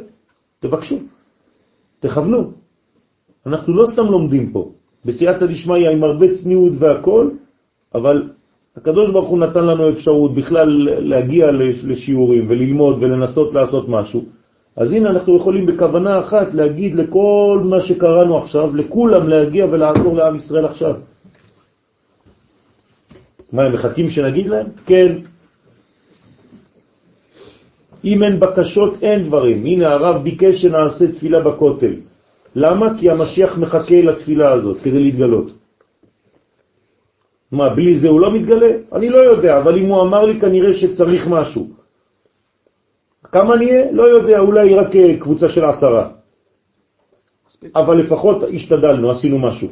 תבקשו, 0.61 0.97
תכוונו. 2.01 2.53
אנחנו 3.47 3.77
לא 3.77 3.87
סתם 3.93 4.07
לומדים 4.07 4.53
פה, 4.53 4.71
בסייעתא 5.07 5.47
דשמיא 5.47 5.89
עם 5.91 6.05
הרבה 6.05 6.27
צניעות 6.35 6.73
והכל, 6.79 7.31
אבל 7.95 8.29
הקדוש 8.77 9.11
ברוך 9.11 9.29
הוא 9.29 9.39
נתן 9.39 9.65
לנו 9.65 9.91
אפשרות 9.91 10.35
בכלל 10.35 10.69
להגיע 11.01 11.51
לש- 11.53 11.85
לשיעורים 11.85 12.45
וללמוד 12.49 12.97
ולנסות 13.03 13.55
לעשות 13.55 13.89
משהו. 13.89 14.25
אז 14.77 14.93
הנה 14.93 15.11
אנחנו 15.11 15.37
יכולים 15.37 15.67
בכוונה 15.67 16.19
אחת 16.21 16.55
להגיד 16.55 16.95
לכל 16.95 17.61
מה 17.65 17.81
שקראנו 17.81 18.39
עכשיו, 18.39 18.77
לכולם 18.77 19.29
להגיע 19.29 19.65
ולעזור 19.65 20.17
לעם 20.17 20.37
ישראל 20.37 20.65
עכשיו. 20.65 20.95
מה, 23.53 23.63
הם 23.63 23.73
מחכים 23.73 24.11
שנגיד 24.11 24.47
להם? 24.47 24.67
כן. 24.87 25.13
אם 28.05 28.23
אין 28.23 28.41
בקשות, 28.41 29.03
אין 29.03 29.23
דברים. 29.23 29.65
הנה 29.65 29.89
הרב 29.93 30.23
ביקש 30.23 30.63
שנעשה 30.63 31.13
תפילה 31.13 31.41
בכותל. 31.41 31.95
למה? 32.57 32.99
כי 32.99 33.11
המשיח 33.11 33.59
מחכה 33.59 34.01
לתפילה 34.03 34.53
הזאת 34.53 34.81
כדי 34.81 34.99
להתגלות. 34.99 35.53
מה, 37.53 37.69
בלי 37.69 38.01
זה 38.01 38.09
הוא 38.09 38.21
לא 38.21 38.33
מתגלה? 38.33 38.73
אני 38.93 39.09
לא 39.09 39.21
יודע, 39.21 39.59
אבל 39.59 39.79
אם 39.79 39.87
הוא 39.87 40.03
אמר 40.03 40.25
לי 40.25 40.41
כנראה 40.41 40.73
שצריך 40.73 41.29
משהו. 41.29 41.69
כמה 43.33 43.57
נהיה? 43.57 43.93
לא 43.93 44.05
יודע, 44.09 44.39
אולי 44.39 44.75
רק 44.75 44.97
אה, 44.97 45.17
קבוצה 45.21 45.49
של 45.49 45.65
עשרה. 45.65 46.09
אבל 47.77 47.95
לפחות 48.01 48.49
השתדלנו, 48.55 49.11
עשינו 49.11 49.39
משהו. 49.39 49.69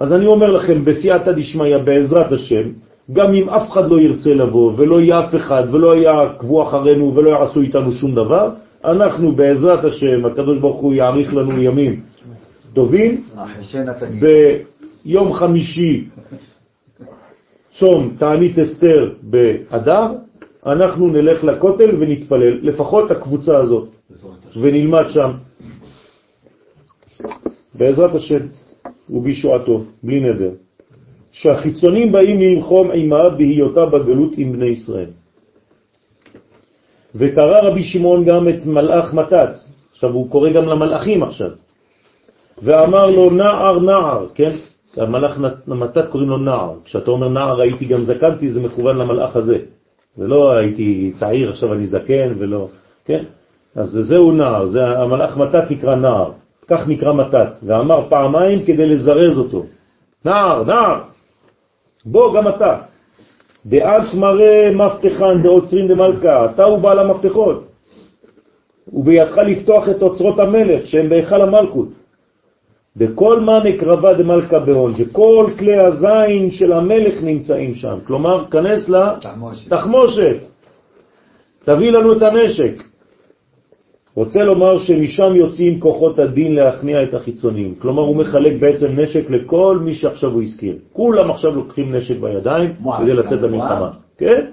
אז 0.00 0.12
אני 0.12 0.26
אומר 0.26 0.50
לכם, 0.62 0.84
בסייעתא 0.84 1.32
דשמיא, 1.32 1.78
בעזרת 1.84 2.32
השם, 2.32 2.66
גם 3.12 3.34
אם 3.34 3.50
אף 3.50 3.70
אחד 3.70 3.90
לא 3.90 4.00
ירצה 4.00 4.30
לבוא, 4.30 4.72
ולא 4.76 5.00
יהיה 5.00 5.16
אף 5.24 5.34
אחד, 5.34 5.64
ולא 5.74 5.96
יעקבו 5.96 6.62
אחרינו, 6.62 7.14
ולא 7.14 7.30
יעשו 7.30 7.60
איתנו 7.60 7.92
שום 7.92 8.14
דבר, 8.14 8.67
אנחנו 8.84 9.32
בעזרת 9.32 9.84
השם, 9.84 10.26
הקדוש 10.26 10.58
ברוך 10.58 10.80
הוא 10.80 10.94
יאריך 10.94 11.34
לנו 11.34 11.62
ימים 11.62 12.00
טובים. 12.74 13.24
ביום 15.04 15.32
חמישי 15.32 16.04
צום 17.78 18.14
תענית 18.18 18.58
אסתר 18.58 19.14
באדר, 19.22 20.06
אנחנו 20.66 21.08
נלך 21.08 21.44
לכותל 21.44 21.90
ונתפלל, 21.98 22.58
לפחות 22.62 23.10
הקבוצה 23.10 23.56
הזאת, 23.56 23.88
ונלמד 24.60 25.04
שם, 25.08 25.30
בעזרת 27.74 28.14
השם 28.14 28.46
ובישועתו, 29.10 29.84
בלי 30.02 30.20
נדר, 30.20 30.50
שהחיצונים 31.32 32.12
באים 32.12 32.40
ללחום 32.40 32.90
עימה 32.90 33.30
בהיותה 33.30 33.86
בגלות 33.86 34.32
עם 34.36 34.52
בני 34.52 34.66
ישראל. 34.66 35.10
וקרא 37.14 37.60
רבי 37.62 37.82
שמעון 37.82 38.24
גם 38.24 38.48
את 38.48 38.66
מלאך 38.66 39.14
מתת, 39.14 39.50
עכשיו 39.92 40.10
הוא 40.10 40.30
קורא 40.30 40.50
גם 40.50 40.64
למלאכים 40.64 41.22
עכשיו, 41.22 41.50
ואמר 42.62 43.06
לו 43.06 43.30
נער 43.30 43.78
נער, 43.78 44.26
כן? 44.34 44.50
המלאך 44.96 45.38
מתת 45.66 46.08
קוראים 46.10 46.28
לו 46.28 46.38
נער, 46.38 46.74
כשאתה 46.84 47.10
אומר 47.10 47.28
נער 47.28 47.60
הייתי 47.60 47.84
גם 47.84 48.00
זקנתי 48.00 48.48
זה 48.48 48.60
מכוון 48.60 48.96
למלאך 48.96 49.36
הזה, 49.36 49.58
זה 50.14 50.26
לא 50.26 50.52
הייתי 50.56 51.12
צעיר 51.20 51.50
עכשיו 51.50 51.72
אני 51.72 51.86
זקן 51.86 52.32
ולא, 52.38 52.68
כן? 53.04 53.24
אז 53.76 53.88
זהו 53.88 54.32
נער, 54.32 54.66
זה 54.66 54.86
המלאך 54.86 55.36
מתת 55.36 55.70
נקרא 55.70 55.94
נער, 55.94 56.30
כך 56.68 56.88
נקרא 56.88 57.12
מתת, 57.12 57.50
ואמר 57.62 58.08
פעמיים 58.08 58.64
כדי 58.64 58.86
לזרז 58.86 59.38
אותו, 59.38 59.64
נער, 60.24 60.64
נער, 60.64 61.00
בוא 62.06 62.36
גם 62.36 62.48
אתה. 62.48 62.76
דאנט 63.68 64.14
מראה 64.14 64.70
מפתחן 64.74 65.42
דעוצרין 65.42 65.88
דמלכה, 65.88 66.44
אתה 66.44 66.64
הוא 66.64 66.78
בעל 66.78 66.98
המפתחות. 66.98 67.64
ובידך 68.92 69.38
לפתוח 69.38 69.88
את 69.88 70.02
אוצרות 70.02 70.38
המלך 70.38 70.86
שהם 70.86 71.08
בהיכל 71.08 71.40
המלכות. 71.40 71.88
בכל 72.96 73.40
מאנה 73.40 73.78
קרבה 73.78 74.14
דמלכה 74.14 74.58
בהון, 74.58 74.94
שכל 74.96 75.46
כלי 75.58 75.76
הזין 75.76 76.50
של 76.50 76.72
המלך 76.72 77.22
נמצאים 77.22 77.74
שם. 77.74 77.98
כלומר, 78.06 78.44
כנס 78.50 78.88
לתחמושת, 78.88 80.36
תביא 81.64 81.90
לנו 81.92 82.12
את 82.12 82.22
הנשק. 82.22 82.82
רוצה 84.18 84.40
לומר 84.40 84.78
שמשם 84.78 85.34
יוצאים 85.34 85.80
כוחות 85.80 86.18
הדין 86.18 86.54
להכניע 86.54 87.02
את 87.02 87.14
החיצוניים. 87.14 87.74
כלומר, 87.78 88.02
הוא 88.02 88.16
מחלק 88.16 88.60
בעצם 88.60 89.00
נשק 89.00 89.30
לכל 89.30 89.78
מי 89.84 89.94
שעכשיו 89.94 90.30
הוא 90.30 90.42
הזכיר. 90.42 90.76
כולם 90.92 91.30
עכשיו 91.30 91.54
לוקחים 91.54 91.94
נשק 91.94 92.18
בידיים 92.20 92.74
כדי 92.98 93.14
לצאת 93.14 93.40
למלחמה. 93.40 93.90
כן? 94.18 94.50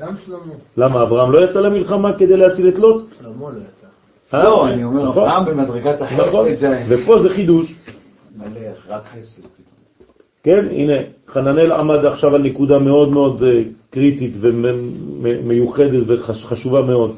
גם 0.00 0.16
שלמה. 0.16 0.54
למה, 0.76 1.02
אברהם 1.02 1.32
לא 1.32 1.44
יצא 1.44 1.60
למלחמה 1.60 2.18
כדי 2.18 2.36
להציל 2.36 2.68
את 2.68 2.78
לוט? 2.78 3.02
שלמה 3.18 3.50
לא 3.50 3.58
יצא. 3.58 3.86
אה? 4.34 4.44
לא, 4.44 4.68
אני 4.68 4.84
אומר, 4.84 5.02
נכון. 5.02 5.22
אברהם 5.22 5.44
במדרגת 5.46 6.02
נכון, 6.02 6.48
החסד. 6.48 6.66
ופה 6.88 7.22
זה 7.22 7.28
חידוש. 7.28 7.74
מלך, 8.36 8.90
רק 8.90 9.02
חסד. 9.06 9.42
כן, 10.42 10.66
הנה, 10.70 10.92
חננאל 11.28 11.72
עמד 11.72 12.04
עכשיו 12.04 12.34
על 12.34 12.42
נקודה 12.42 12.78
מאוד 12.78 13.08
מאוד 13.08 13.42
אה, 13.42 13.62
קריטית 13.90 14.32
ומיוחדת 14.40 16.02
וחשובה 16.08 16.82
מאוד. 16.82 17.14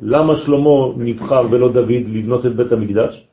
למה 0.00 0.36
שלמה 0.36 0.70
נבחר 0.96 1.42
ולא 1.50 1.72
דוד 1.72 2.04
לבנות 2.12 2.46
את 2.46 2.56
בית 2.56 2.72
המקדש? 2.72 3.26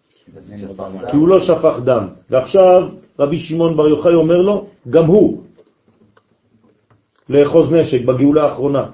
כי 1.11 1.17
הוא 1.17 1.27
לא 1.27 1.39
שפך 1.39 1.79
דם. 1.83 2.07
ועכשיו 2.29 2.77
רבי 3.19 3.39
שמעון 3.39 3.77
בר 3.77 3.87
יוחאי 3.87 4.13
אומר 4.13 4.41
לו, 4.41 4.65
גם 4.89 5.05
הוא, 5.05 5.43
לאחוז 7.29 7.73
נשק 7.73 8.05
בגאולה 8.05 8.43
האחרונה. 8.43 8.85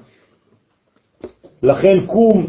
לכן 1.62 2.06
קום 2.06 2.46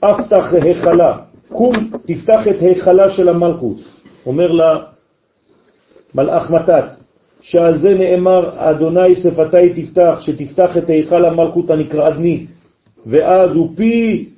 אפתח 0.00 0.52
היכלה, 0.52 1.18
קום 1.48 1.74
תפתח 2.06 2.48
את 2.50 2.62
היכלה 2.62 3.10
של 3.10 3.28
המלכות. 3.28 3.76
אומר 4.26 4.52
לה 4.52 4.76
מלאך 6.14 6.50
מתת, 6.50 6.84
שעל 7.40 7.78
זה 7.78 7.94
נאמר 7.94 8.70
אדוני 8.70 9.14
שפתי 9.14 9.82
תפתח, 9.82 10.18
שתפתח 10.20 10.76
את 10.76 10.90
היכל 10.90 11.24
המלכות 11.24 11.70
הנקרא 11.70 12.08
אדני, 12.08 12.46
ואז 13.06 13.56
הוא 13.56 13.72
פי 13.76 14.28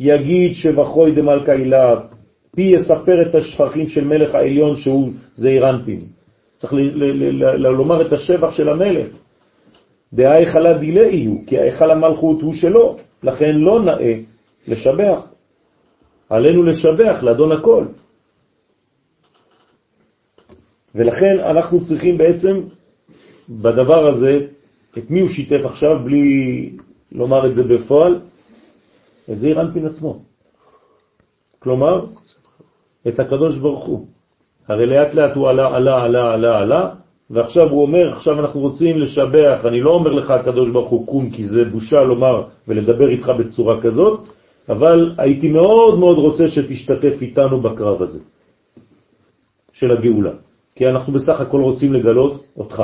יגיד 0.00 0.54
שבחוי 0.54 1.12
דמלכה 1.12 1.52
הילה, 1.52 2.00
פי 2.56 2.62
יספר 2.62 3.22
את 3.28 3.34
השפכים 3.34 3.88
של 3.88 4.04
מלך 4.04 4.34
העליון 4.34 4.76
שהוא 4.76 5.10
זעיר 5.34 5.70
אנפין. 5.70 6.00
צריך 6.56 6.72
לומר 7.58 8.06
את 8.06 8.12
השבח 8.12 8.50
של 8.50 8.68
המלך. 8.68 9.06
דהיכלה 10.12 10.78
דילה 10.78 11.02
יהיו, 11.02 11.34
כי 11.46 11.58
ההיכל 11.58 11.90
המלכות 11.90 12.42
הוא 12.42 12.54
שלו, 12.54 12.96
לכן 13.22 13.54
לא 13.54 13.82
נאה 13.84 14.14
לשבח. 14.68 15.20
עלינו 16.28 16.62
לשבח, 16.62 17.22
לאדון 17.22 17.52
הכל. 17.52 17.84
ולכן 20.94 21.38
אנחנו 21.38 21.84
צריכים 21.84 22.18
בעצם 22.18 22.60
בדבר 23.48 24.08
הזה, 24.08 24.46
את 24.98 25.10
מי 25.10 25.20
הוא 25.20 25.28
שיתף 25.28 25.64
עכשיו 25.64 25.90
בלי 26.04 26.70
לומר 27.12 27.46
את 27.46 27.54
זה 27.54 27.62
בפועל? 27.62 28.20
את 29.32 29.38
זה 29.38 29.46
אירנפין 29.46 29.86
עצמו. 29.86 30.22
כלומר, 31.58 32.06
את 33.08 33.20
הקדוש 33.20 33.58
ברוך 33.58 33.84
הוא. 33.84 34.06
הרי 34.68 34.86
לאט 34.86 35.14
לאט 35.14 35.36
הוא 35.36 35.48
עלה, 35.48 35.76
עלה, 35.76 36.02
עלה, 36.02 36.34
עלה, 36.34 36.58
עלה, 36.58 36.90
ועכשיו 37.30 37.70
הוא 37.70 37.82
אומר, 37.82 38.12
עכשיו 38.12 38.40
אנחנו 38.40 38.60
רוצים 38.60 38.98
לשבח, 38.98 39.60
אני 39.64 39.80
לא 39.80 39.90
אומר 39.90 40.12
לך 40.12 40.30
הקדוש 40.30 40.70
ברוך 40.70 40.88
הוא 40.88 41.06
קום, 41.06 41.30
כי 41.30 41.46
זה 41.46 41.58
בושה 41.72 41.96
לומר 41.96 42.42
ולדבר 42.68 43.08
איתך 43.08 43.28
בצורה 43.38 43.80
כזאת, 43.82 44.20
אבל 44.68 45.14
הייתי 45.18 45.48
מאוד 45.48 45.98
מאוד 45.98 46.18
רוצה 46.18 46.48
שתשתתף 46.48 47.22
איתנו 47.22 47.60
בקרב 47.60 48.02
הזה, 48.02 48.18
של 49.72 49.90
הגאולה, 49.90 50.32
כי 50.74 50.86
אנחנו 50.86 51.12
בסך 51.12 51.40
הכל 51.40 51.60
רוצים 51.60 51.92
לגלות 51.92 52.44
אותך. 52.56 52.82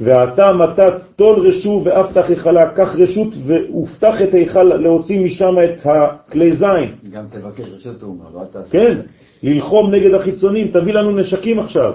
ואתה 0.00 0.52
מתת 0.52 0.94
תול 1.16 1.46
רשו 1.48 1.82
ואפתח 1.84 2.24
היכלה, 2.28 2.70
קח 2.70 2.96
רשות 2.98 3.34
והופתח 3.46 4.14
את 4.22 4.34
היכל 4.34 4.62
להוציא 4.62 5.24
משם 5.24 5.54
את 5.64 5.86
הכלי 5.86 6.52
זין. 6.52 7.10
גם 7.10 7.24
תבקש 7.30 7.70
רשות 7.72 8.02
הוא 8.02 8.10
אומר, 8.10 8.30
לא 8.34 8.42
אתה... 8.50 8.62
כן, 8.70 9.00
ללחום 9.42 9.94
נגד 9.94 10.14
החיצונים, 10.14 10.70
תביא 10.70 10.92
לנו 10.92 11.16
נשקים 11.16 11.58
עכשיו. 11.58 11.92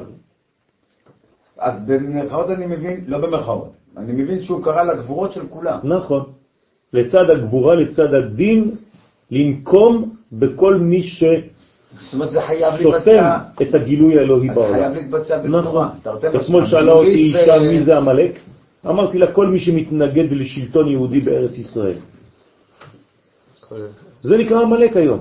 אז 1.57 1.73
במרכאות 1.87 2.49
אני 2.49 2.65
מבין, 2.65 3.03
לא 3.07 3.17
במרכאות, 3.17 3.71
אני 3.97 4.11
מבין 4.11 4.41
שהוא 4.41 4.63
קרא 4.63 4.83
לגבורות 4.83 5.31
של 5.33 5.47
כולם. 5.49 5.79
נכון. 5.83 6.23
לצד 6.93 7.29
הגבורה, 7.29 7.75
לצד 7.75 8.13
הדין, 8.13 8.71
לנקום 9.31 10.15
בכל 10.31 10.75
מי 10.75 11.01
זאת 12.03 12.13
אומרת, 12.13 12.31
זה 12.31 12.41
חייב 12.41 12.73
להתבצע... 12.79 13.37
את 13.61 13.75
הגילוי 13.75 14.19
האלוהי 14.19 14.49
אז 14.49 14.55
זה 14.55 14.61
חייב 14.61 14.75
בעולם. 14.75 14.93
להתבצע 14.93 15.41
נכון. 15.41 15.87
תרתי 16.03 16.27
משמע. 16.27 16.41
אתמול 16.41 16.65
שאלה 16.65 16.91
אותי 16.91 17.09
אישה 17.09 17.53
ו- 17.61 17.67
מי 17.67 17.83
זה 17.83 17.97
עמלק, 17.97 18.39
אמרתי 18.87 19.17
לה 19.17 19.31
כל 19.31 19.47
מי 19.47 19.59
שמתנגד 19.59 20.31
לשלטון 20.31 20.87
יהודי 20.91 21.19
בארץ 21.19 21.57
ישראל. 21.57 21.97
זה 24.21 24.37
נקרא 24.37 24.61
עמלק 24.61 24.97
היום. 24.97 25.19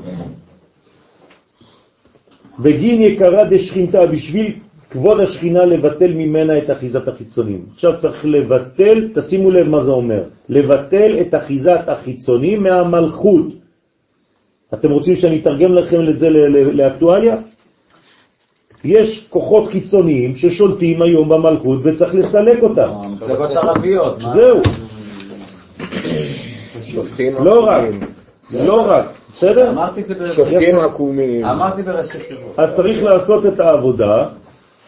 בגין 2.59 3.03
יקרה 3.03 3.45
דשכינתה, 3.51 4.07
בשביל 4.07 4.53
כבוד 4.91 5.21
השכינה 5.21 5.67
לבטל 5.67 6.13
ממנה 6.13 6.59
את 6.59 6.71
אחיזת 6.71 7.09
החיצונים. 7.09 7.67
עכשיו 7.75 7.93
צריך 8.01 8.27
לבטל, 8.27 9.09
תשימו 9.15 9.51
לב 9.51 9.69
מה 9.69 9.85
זה 9.85 9.91
אומר, 9.91 10.23
לבטל 10.49 11.21
את 11.21 11.35
אחיזת 11.35 11.85
החיצונים 11.87 12.63
מהמלכות. 12.63 13.47
אתם 14.74 14.90
רוצים 14.90 15.16
שאני 15.16 15.39
אתרגם 15.40 15.73
לכם 15.74 16.09
את 16.09 16.19
זה 16.19 16.31
ל- 16.31 16.36
ל- 16.57 16.82
לאקטואליה? 16.82 17.36
יש 18.85 19.27
כוחות 19.31 19.69
חיצוניים 19.70 20.35
ששולטים 20.35 21.03
היום 21.03 21.28
במלכות 21.28 21.78
וצריך 21.82 22.15
לסלק 22.15 22.62
אותם. 22.62 22.89
המפלגות 22.90 23.51
הערביות. 23.51 24.23
מה? 24.23 24.32
זהו, 24.35 24.62
לא 27.45 27.65
רק. 27.66 27.85
לא 28.51 28.90
רק, 28.90 29.07
בסדר? 29.35 29.70
אמרתי 29.70 30.01
את 30.01 30.09
זה 30.09 30.15
ב- 30.15 30.27
שופטים 30.36 30.78
עקומים. 30.78 31.45
אמרתי 31.45 31.82
בראשי 31.82 32.19
תיבות. 32.28 32.55
אז 32.59 32.77
צריך 32.77 33.03
לעשות 33.03 33.47
את 33.47 33.61
העבודה, 33.61 34.27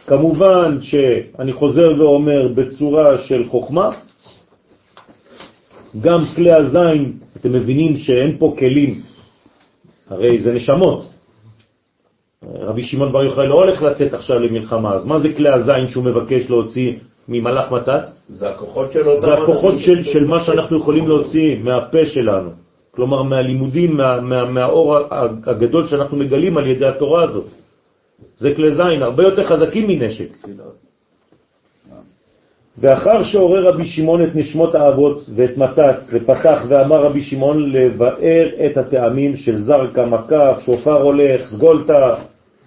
כמובן 0.07 0.79
שאני 0.81 1.53
חוזר 1.53 1.89
ואומר 1.99 2.49
בצורה 2.57 3.19
של 3.19 3.49
חוכמה, 3.49 3.91
גם 6.01 6.25
כלי 6.37 6.53
הזין, 6.53 7.13
אתם 7.37 7.53
מבינים 7.53 7.97
שאין 7.97 8.37
פה 8.39 8.55
כלים, 8.59 9.01
הרי 10.11 10.39
זה 10.39 10.53
נשמות. 10.53 11.11
רבי 12.43 12.83
שמעון 12.83 13.13
בר 13.13 13.25
יוחאי 13.25 13.47
לא 13.49 13.55
הולך 13.55 13.83
לצאת 13.83 14.15
עכשיו 14.15 14.39
למלחמה, 14.39 14.95
אז 14.95 15.07
מה 15.07 15.19
זה 15.19 15.35
כלי 15.35 15.49
הזין 15.49 15.89
שהוא 15.89 16.05
מבקש 16.05 16.51
להוציא 16.51 16.93
ממלאך 17.29 17.73
מתת? 17.73 18.03
זה 18.29 18.51
הכוחות 18.51 18.93
שלו. 18.93 19.21
זה 19.21 19.33
הכוחות 19.33 19.79
של, 19.79 20.03
של 20.05 20.27
מה 20.27 20.45
שאנחנו 20.45 20.77
יכולים 20.77 21.09
להוציא 21.09 21.57
מהפה 21.59 22.07
שלנו, 22.07 22.51
כלומר 22.91 23.23
מהלימודים, 23.23 23.97
מה, 23.97 24.21
מה, 24.21 24.45
מהאור 24.45 24.97
הגדול 25.47 25.87
שאנחנו 25.87 26.17
מגלים 26.17 26.59
על 26.59 26.67
ידי 26.67 26.87
התורה 26.87 27.23
הזאת. 27.23 27.47
זה 28.39 28.55
כלי 28.55 28.71
זין, 28.71 29.03
הרבה 29.03 29.23
יותר 29.23 29.45
חזקים 29.45 29.87
מנשק. 29.89 30.47
ואחר 32.79 33.23
שעורר 33.23 33.69
רבי 33.69 33.85
שמעון 33.85 34.25
את 34.25 34.35
נשמות 34.35 34.75
האבות 34.75 35.23
ואת 35.35 35.57
מתת, 35.59 35.97
ופתח 36.13 36.65
ואמר 36.69 37.03
רבי 37.03 37.21
שמעון 37.21 37.73
לבאר 37.73 38.49
את 38.67 38.77
הטעמים 38.77 39.37
של 39.37 39.59
זרקה, 39.59 40.07
מקף, 40.07 40.59
שופר 40.61 41.03
הולך, 41.03 41.49
סגולתה, 41.49 42.15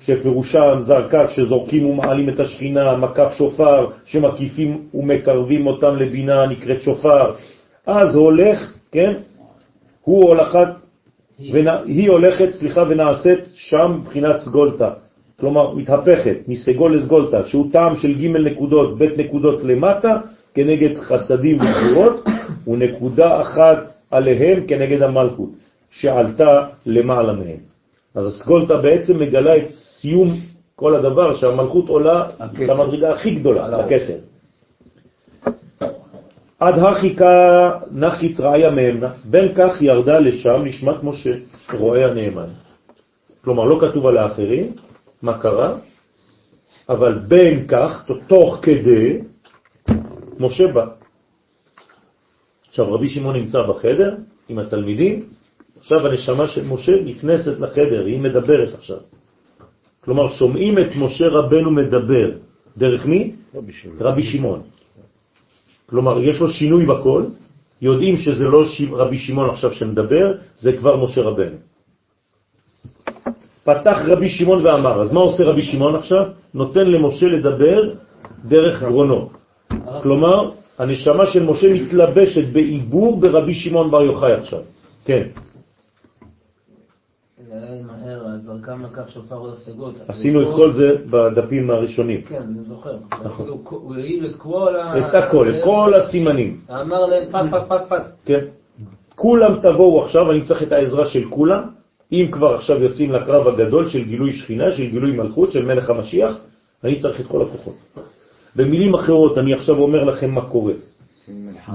שפירושם 0.02 0.78
זרקה 0.80 1.28
כשזורקים 1.28 1.86
ומעלים 1.86 2.30
את 2.30 2.40
השכינה, 2.40 2.98
מקף 2.98 3.34
שופר 3.38 3.88
שמקיפים 4.06 4.82
ומקרבים 4.94 5.68
אותם 5.68 5.96
לבינה 5.96 6.46
נקראת 6.48 6.82
שופר. 6.82 7.32
אז 7.88 8.16
הולך, 8.16 8.74
כן, 8.92 9.14
הוא 10.02 10.24
הולכת, 10.28 10.68
ונע, 11.52 11.80
היא 11.86 12.10
הולכת, 12.10 12.52
סליחה, 12.52 12.84
ונעשית 12.90 13.40
שם 13.56 13.98
מבחינת 14.00 14.38
סגולתה. 14.38 14.90
כלומר, 15.44 15.76
מתהפכת 15.76 16.38
מסגול 16.48 16.96
לסגולתה, 16.96 17.44
שהוא 17.44 17.72
טעם 17.72 17.96
של 17.96 18.14
ג' 18.16 18.28
נקודות, 18.28 18.98
ב' 18.98 19.04
נקודות 19.04 19.64
למטה, 19.64 20.18
כנגד 20.54 20.98
חסדים 20.98 21.58
וגבורות, 21.60 22.24
ונקודה 22.68 23.42
אחת 23.42 23.78
עליהם 24.12 24.68
כנגד 24.68 25.02
המלכות, 25.02 25.50
שעלתה 25.92 26.68
למעלה 26.86 27.34
מהם. 27.34 27.60
אז 28.16 28.26
הסגולטה 28.28 28.76
בעצם 28.78 29.20
מגלה 29.20 29.58
את 29.58 29.70
סיום 29.70 30.28
כל 30.76 30.96
הדבר, 30.96 31.34
שהמלכות 31.34 31.90
עולה 31.90 32.28
למדרגה 32.60 33.12
הכי 33.12 33.36
גדולה, 33.36 33.68
לכתר. 33.68 34.20
עד 36.60 36.80
הרחיקה 36.80 37.72
נחית 37.92 38.40
ראיה 38.40 38.72
מהמנה, 38.72 39.10
בין 39.26 39.48
כך 39.56 39.82
ירדה 39.82 40.20
לשם 40.20 40.62
נשמת 40.64 41.04
משה, 41.04 41.36
רואה 41.74 42.12
הנאמן. 42.12 42.50
כלומר, 43.44 43.64
לא 43.64 43.78
כתוב 43.82 44.08
על 44.08 44.18
האחרים 44.18 44.72
מה 45.24 45.40
קרה, 45.40 45.76
אבל 46.90 47.20
בין 47.28 47.68
כך, 47.68 48.12
תוך 48.28 48.60
כדי, 48.62 49.20
משה 50.40 50.68
בא. 50.68 50.86
עכשיו, 52.68 52.94
רבי 52.94 53.10
שמעון 53.10 53.36
נמצא 53.36 53.60
בחדר 53.64 54.16
עם 54.50 54.60
התלמידים, 54.60 55.26
עכשיו 55.80 56.08
הנשמה 56.08 56.48
של 56.48 56.68
משה 56.68 56.92
נכנסת 57.06 57.60
לחדר, 57.60 58.06
היא 58.06 58.20
מדברת 58.20 58.74
עכשיו. 58.74 58.98
כלומר, 60.04 60.28
שומעים 60.30 60.74
את 60.80 60.92
משה 60.96 61.28
רבנו 61.28 61.72
מדבר. 61.72 62.28
דרך 62.78 63.06
מי? 63.06 63.22
רבי 63.56 63.72
שמעון. 63.72 63.98
רבי 64.00 64.24
שמעון. 64.24 64.62
כלומר, 65.88 66.20
יש 66.20 66.40
לו 66.40 66.50
שינוי 66.50 66.86
בכל, 66.86 67.24
יודעים 67.82 68.18
שזה 68.18 68.48
לא. 68.48 68.64
רבי 68.92 69.18
שמעון 69.18 69.50
עכשיו 69.50 69.72
שמדבר, 69.72 70.26
זה 70.58 70.72
כבר 70.78 70.94
משה 71.06 71.22
רבנו. 71.22 71.58
פתח 73.64 73.98
רבי 74.08 74.30
שמעון 74.30 74.66
ואמר, 74.66 75.02
אז 75.02 75.12
מה 75.14 75.20
עושה 75.20 75.44
רבי 75.44 75.62
שמעון 75.62 75.96
עכשיו? 75.96 76.26
נותן 76.54 76.86
למשה 76.92 77.26
לדבר 77.26 77.94
דרך 78.46 78.84
גרונו. 78.84 79.30
כלומר, 80.04 80.50
הנשמה 80.80 81.26
של 81.26 81.44
משה 81.44 81.74
מתלבשת 81.74 82.48
בעיבור 82.54 83.20
ברבי 83.22 83.54
שמעון 83.54 83.92
בר 83.92 84.02
יוחאי 84.02 84.34
עכשיו. 84.34 84.60
כן. 85.06 85.24
עשינו 90.08 90.42
את 90.42 90.48
כל 90.56 90.72
זה 90.74 90.96
בדפים 91.10 91.72
הראשונים. 91.72 92.22
כן, 92.22 92.36
אני 92.44 92.62
זוכר. 92.62 92.98
נכון. 93.24 93.48
הוא- 93.70 93.96
העיל 93.96 94.26
את 94.26 94.36
כל 94.36 94.76
ה... 94.76 95.10
את 95.10 95.16
הכל, 95.16 95.50
את 95.50 95.64
כל 95.64 95.94
הסימנים. 95.94 96.60
אמר 96.70 97.06
להם 97.06 97.24
פק 97.32 97.52
פק 97.52 97.62
פק 97.70 97.82
פק. 97.90 98.02
כן? 98.26 98.46
כולם 99.16 99.60
תבואו 99.62 100.04
עכשיו, 100.06 100.32
אני 100.32 100.44
צריך 100.44 100.64
את 100.64 100.72
העזרה 100.72 101.06
של 101.06 101.24
כולם. 101.30 101.64
אם 102.12 102.28
כבר 102.32 102.56
עכשיו 102.56 102.84
יוצאים 102.84 103.12
לקרב 103.12 103.48
הגדול 103.48 103.90
של 103.90 104.04
גילוי 104.04 104.34
שכינה, 104.34 104.72
של 104.72 104.90
גילוי 104.90 105.12
מלכות, 105.12 105.52
של 105.52 105.66
מלך 105.66 105.90
המשיח, 105.90 106.38
אני 106.84 107.00
צריך 107.00 107.20
את 107.20 107.26
כל 107.28 107.42
הכוחות. 107.42 107.76
במילים 108.56 108.94
אחרות, 108.94 109.38
אני 109.38 109.54
עכשיו 109.54 109.76
אומר 109.76 110.04
לכם 110.04 110.32
מה 110.32 110.42
קורה. 110.50 110.74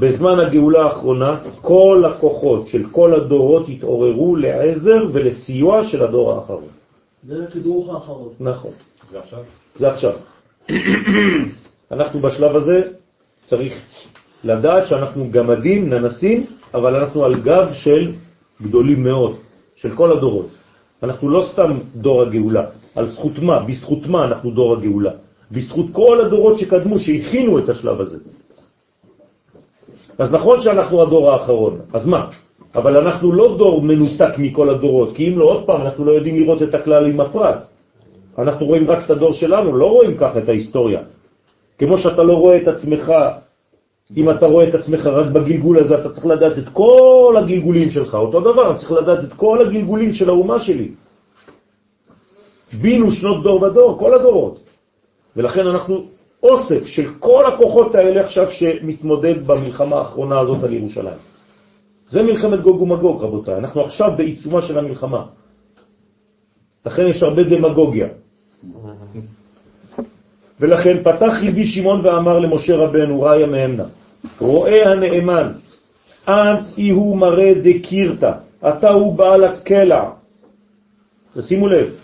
בזמן 0.00 0.40
הגאולה 0.40 0.82
האחרונה, 0.84 1.40
כל 1.60 2.04
הכוחות 2.10 2.66
של 2.66 2.84
כל 2.92 3.14
הדורות 3.14 3.68
התעוררו 3.68 4.36
לעזר 4.36 5.06
ולסיוע 5.12 5.84
של 5.84 6.02
הדור 6.02 6.32
האחרון. 6.32 6.68
זה 7.22 7.38
לתדרוך 7.38 7.94
האחרון. 7.94 8.32
נכון. 8.40 8.70
זה 9.78 9.88
עכשיו. 9.88 10.12
אנחנו 11.92 12.20
בשלב 12.20 12.56
הזה 12.56 12.82
צריך 13.46 13.72
לדעת 14.44 14.86
שאנחנו 14.86 15.30
גמדים, 15.30 15.90
ננסים, 15.90 16.46
אבל 16.74 16.96
אנחנו 16.96 17.24
על 17.24 17.40
גב 17.40 17.68
של 17.72 18.12
גדולים 18.62 19.02
מאוד, 19.02 19.36
של 19.78 19.94
כל 19.94 20.12
הדורות. 20.12 20.48
אנחנו 21.02 21.30
לא 21.30 21.42
סתם 21.52 21.70
דור 21.94 22.22
הגאולה, 22.22 22.64
על 22.94 23.08
זכות 23.08 23.38
מה, 23.38 23.62
בזכות 23.62 24.06
מה 24.06 24.24
אנחנו 24.24 24.50
דור 24.50 24.76
הגאולה? 24.76 25.12
בזכות 25.50 25.86
כל 25.92 26.20
הדורות 26.26 26.58
שקדמו, 26.58 26.98
שהכינו 26.98 27.58
את 27.58 27.68
השלב 27.68 28.00
הזה. 28.00 28.18
אז 30.18 30.32
נכון 30.32 30.60
שאנחנו 30.60 31.02
הדור 31.02 31.30
האחרון, 31.30 31.74
אז 31.94 32.06
מה? 32.06 32.30
אבל 32.74 32.96
אנחנו 32.96 33.32
לא 33.32 33.56
דור 33.58 33.82
מנותק 33.82 34.38
מכל 34.38 34.68
הדורות, 34.68 35.14
כי 35.14 35.28
אם 35.28 35.38
לא, 35.38 35.44
עוד 35.44 35.62
פעם, 35.66 35.80
אנחנו 35.82 36.04
לא 36.04 36.12
יודעים 36.12 36.36
לראות 36.36 36.62
את 36.62 36.74
הכלל 36.74 37.06
עם 37.06 37.20
הפרט. 37.20 37.66
אנחנו 38.38 38.66
רואים 38.66 38.90
רק 38.90 39.04
את 39.04 39.10
הדור 39.10 39.32
שלנו, 39.34 39.76
לא 39.76 39.86
רואים 39.86 40.16
ככה 40.18 40.38
את 40.38 40.48
ההיסטוריה. 40.48 41.00
כמו 41.78 41.98
שאתה 41.98 42.22
לא 42.22 42.32
רואה 42.32 42.56
את 42.56 42.68
עצמך, 42.68 43.12
אם 44.16 44.30
אתה 44.30 44.46
רואה 44.46 44.68
את 44.68 44.74
עצמך 44.74 45.06
רק 45.06 45.26
בגלגול 45.32 45.78
הזה, 45.78 46.00
אתה 46.00 46.08
צריך 46.10 46.26
לדעת 46.26 46.58
את 46.58 46.68
כל 46.72 47.34
הגלגולים 47.38 47.90
שלך. 47.90 48.14
אותו 48.14 48.40
דבר, 48.40 48.78
צריך 48.78 48.92
לדעת 48.92 49.24
את 49.24 49.32
כל 49.32 49.66
הגלגולים 49.66 50.12
של 50.12 50.28
האומה 50.30 50.60
שלי. 50.60 50.88
בינו 52.72 53.12
שנות 53.12 53.42
דור 53.42 53.62
ודור, 53.62 53.98
כל 53.98 54.14
הדורות. 54.14 54.58
ולכן 55.36 55.66
אנחנו 55.66 56.04
אוסף 56.42 56.86
של 56.86 57.08
כל 57.18 57.42
הכוחות 57.46 57.94
האלה 57.94 58.24
עכשיו 58.24 58.50
שמתמודד 58.50 59.46
במלחמה 59.46 59.96
האחרונה 59.96 60.40
הזאת 60.40 60.64
על 60.64 60.72
ירושלים. 60.72 61.18
זה 62.08 62.22
מלחמת 62.22 62.60
גוג 62.60 62.82
ומגוג, 62.82 63.22
רבותיי. 63.22 63.56
אנחנו 63.56 63.80
עכשיו 63.80 64.10
בעיצומה 64.16 64.62
של 64.62 64.78
המלחמה. 64.78 65.26
לכן 66.86 67.06
יש 67.06 67.22
הרבה 67.22 67.42
דמגוגיה. 67.42 68.08
ולכן 70.60 71.02
פתח 71.02 71.32
רבי 71.48 71.66
שמעון 71.66 72.06
ואמר 72.06 72.38
למשה 72.38 72.76
רבנו, 72.76 73.20
ראיה 73.20 73.46
מהמנה, 73.46 73.84
רואה 74.40 74.90
הנאמן, 74.90 75.52
אנט 76.28 76.78
אי 76.78 76.90
הוא 76.90 77.16
מראה 77.16 77.52
דקירתא, 77.62 78.32
אתה 78.68 78.90
הוא 78.90 79.16
בעל 79.16 79.44
הקלע. 79.44 80.10
תשימו 81.34 81.68
לב, 81.68 81.94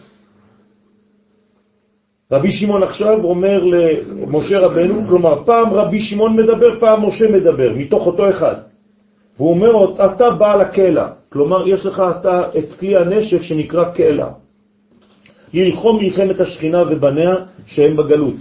רבי 2.33 2.53
שמעון 2.53 2.83
עכשיו 2.83 3.25
אומר 3.25 3.65
למשה 3.65 4.59
רבנו, 4.59 5.07
כלומר 5.09 5.45
פעם 5.45 5.73
רבי 5.73 6.01
שמעון 6.01 6.37
מדבר, 6.37 6.81
פעם 6.81 7.07
משה 7.07 7.31
מדבר, 7.31 7.73
מתוך 7.77 8.07
אותו 8.07 8.31
אחד. 8.31 8.55
והוא 9.37 9.51
אומר 9.51 10.05
אתה 10.05 10.31
בעל 10.31 10.61
הקלע, 10.61 11.09
כלומר 11.33 11.69
יש 11.69 11.87
לך 11.87 12.03
אתה 12.21 12.43
את 12.59 12.73
כלי 12.79 12.97
הנשק 12.97 13.43
שנקרא 13.43 13.85
קלע. 13.91 14.29
ללחום 15.55 15.99
מלחמת 16.03 16.41
השכינה 16.41 16.83
ובניה 16.83 17.35
שהם 17.67 17.97
בגלות. 17.97 18.35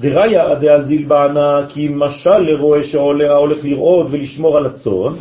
דריה 0.00 0.54
דאזיל 0.54 1.04
בענה 1.06 1.66
כי 1.68 1.88
משל 1.90 2.38
לרועה 2.38 2.82
שעולה 2.82 3.36
הולך 3.36 3.64
לרעוד 3.64 4.06
ולשמור 4.10 4.56
על 4.56 4.66
הצאן, 4.66 5.14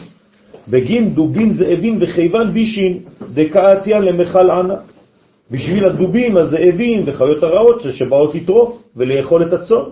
בגין 0.67 1.09
דובין 1.09 1.53
זאבים 1.53 1.97
וכיוון 2.01 2.51
בישין 2.51 2.99
דקעתיין 3.33 4.03
למחל 4.03 4.51
ענה. 4.51 4.75
בשביל 5.51 5.85
הדובים, 5.85 6.37
הזאבים 6.37 7.03
וחיות 7.05 7.43
הרעות 7.43 7.81
שבאות 7.91 8.35
לטרוף 8.35 8.83
ולאכול 8.95 9.43
את 9.43 9.53
הצאן. 9.53 9.83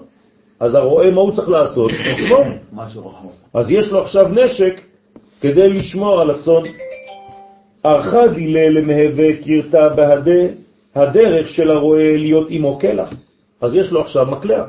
אז 0.60 0.76
הרועה 0.76 1.11
מה 1.11 1.22
הוא 1.22 1.31
צריך 1.31 1.49
לעשות? 1.49 1.91
לשמור. 1.91 2.43
אז 3.53 3.72
יש 3.72 3.91
לו 3.91 4.01
עכשיו 4.01 4.27
נשק 4.27 4.81
כדי 5.41 5.69
לשמור 5.69 6.22
על 6.22 6.31
הצאן. 6.31 6.64
ערכה 7.84 8.27
דילה 8.27 8.69
למהווה 8.69 9.27
קירתה 9.43 9.89
בהדה 9.89 10.41
הדרך 10.95 11.49
של 11.49 11.72
הרועה 11.72 12.18
להיות 12.18 12.48
עמו 12.49 12.80
קלע. 12.80 13.06
אז 13.61 13.76
יש 13.76 13.91
לו 13.91 14.02
עכשיו 14.02 14.26
מקלע. 14.26 14.64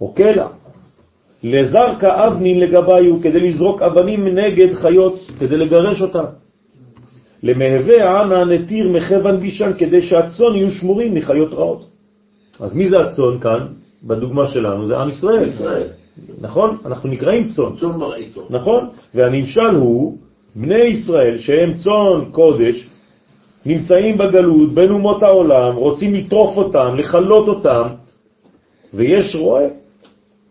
או 0.00 0.14
קלע. 0.14 0.46
לזרקה 1.44 2.26
אבנין 2.26 2.60
לגביו 2.60 3.22
כדי 3.22 3.40
לזרוק 3.40 3.82
אבנים 3.82 4.28
נגד 4.28 4.74
חיות, 4.74 5.18
כדי 5.38 5.56
לגרש 5.56 6.02
אותם. 6.02 6.24
למהווה 7.42 8.20
ענה 8.20 8.44
נתיר 8.44 8.88
מחבן 8.88 9.40
בישן 9.40 9.70
כדי 9.78 10.02
שהצאן 10.02 10.52
יהיו 10.54 10.70
שמורים 10.70 11.14
מחיות 11.14 11.52
רעות. 11.52 11.84
אז 12.60 12.74
מי 12.74 12.88
זה 12.88 12.96
הצאן 12.96 13.38
כאן? 13.40 13.66
בדוגמה 14.04 14.46
שלנו 14.46 14.86
זה 14.86 14.96
עם 14.96 15.08
ישראל. 15.08 15.48
ישראל. 15.48 15.88
נכון? 16.40 16.78
אנחנו 16.84 17.08
נקראים 17.08 17.44
צאן. 17.48 17.76
צאן 17.80 17.96
מרעיתו. 17.98 18.46
נכון? 18.50 18.88
והנמשל 19.14 19.74
הוא 19.76 20.18
בני 20.56 20.82
ישראל 20.84 21.38
שהם 21.38 21.74
צאן 21.74 22.30
קודש, 22.32 22.88
נמצאים 23.66 24.18
בגלות 24.18 24.74
בין 24.74 24.90
אומות 24.90 25.22
העולם, 25.22 25.76
רוצים 25.76 26.14
לטרוף 26.14 26.56
אותם, 26.56 26.94
לחלות 26.98 27.48
אותם, 27.48 27.82
ויש 28.94 29.34
רועה, 29.36 29.64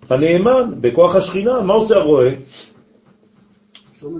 הנאמן, 0.10 0.72
בכוח 0.81 1.15
השכינה, 1.15 1.61
מה 1.61 1.73
עושה 1.73 1.95
הרועה? 1.95 2.30
שומע. 3.99 4.19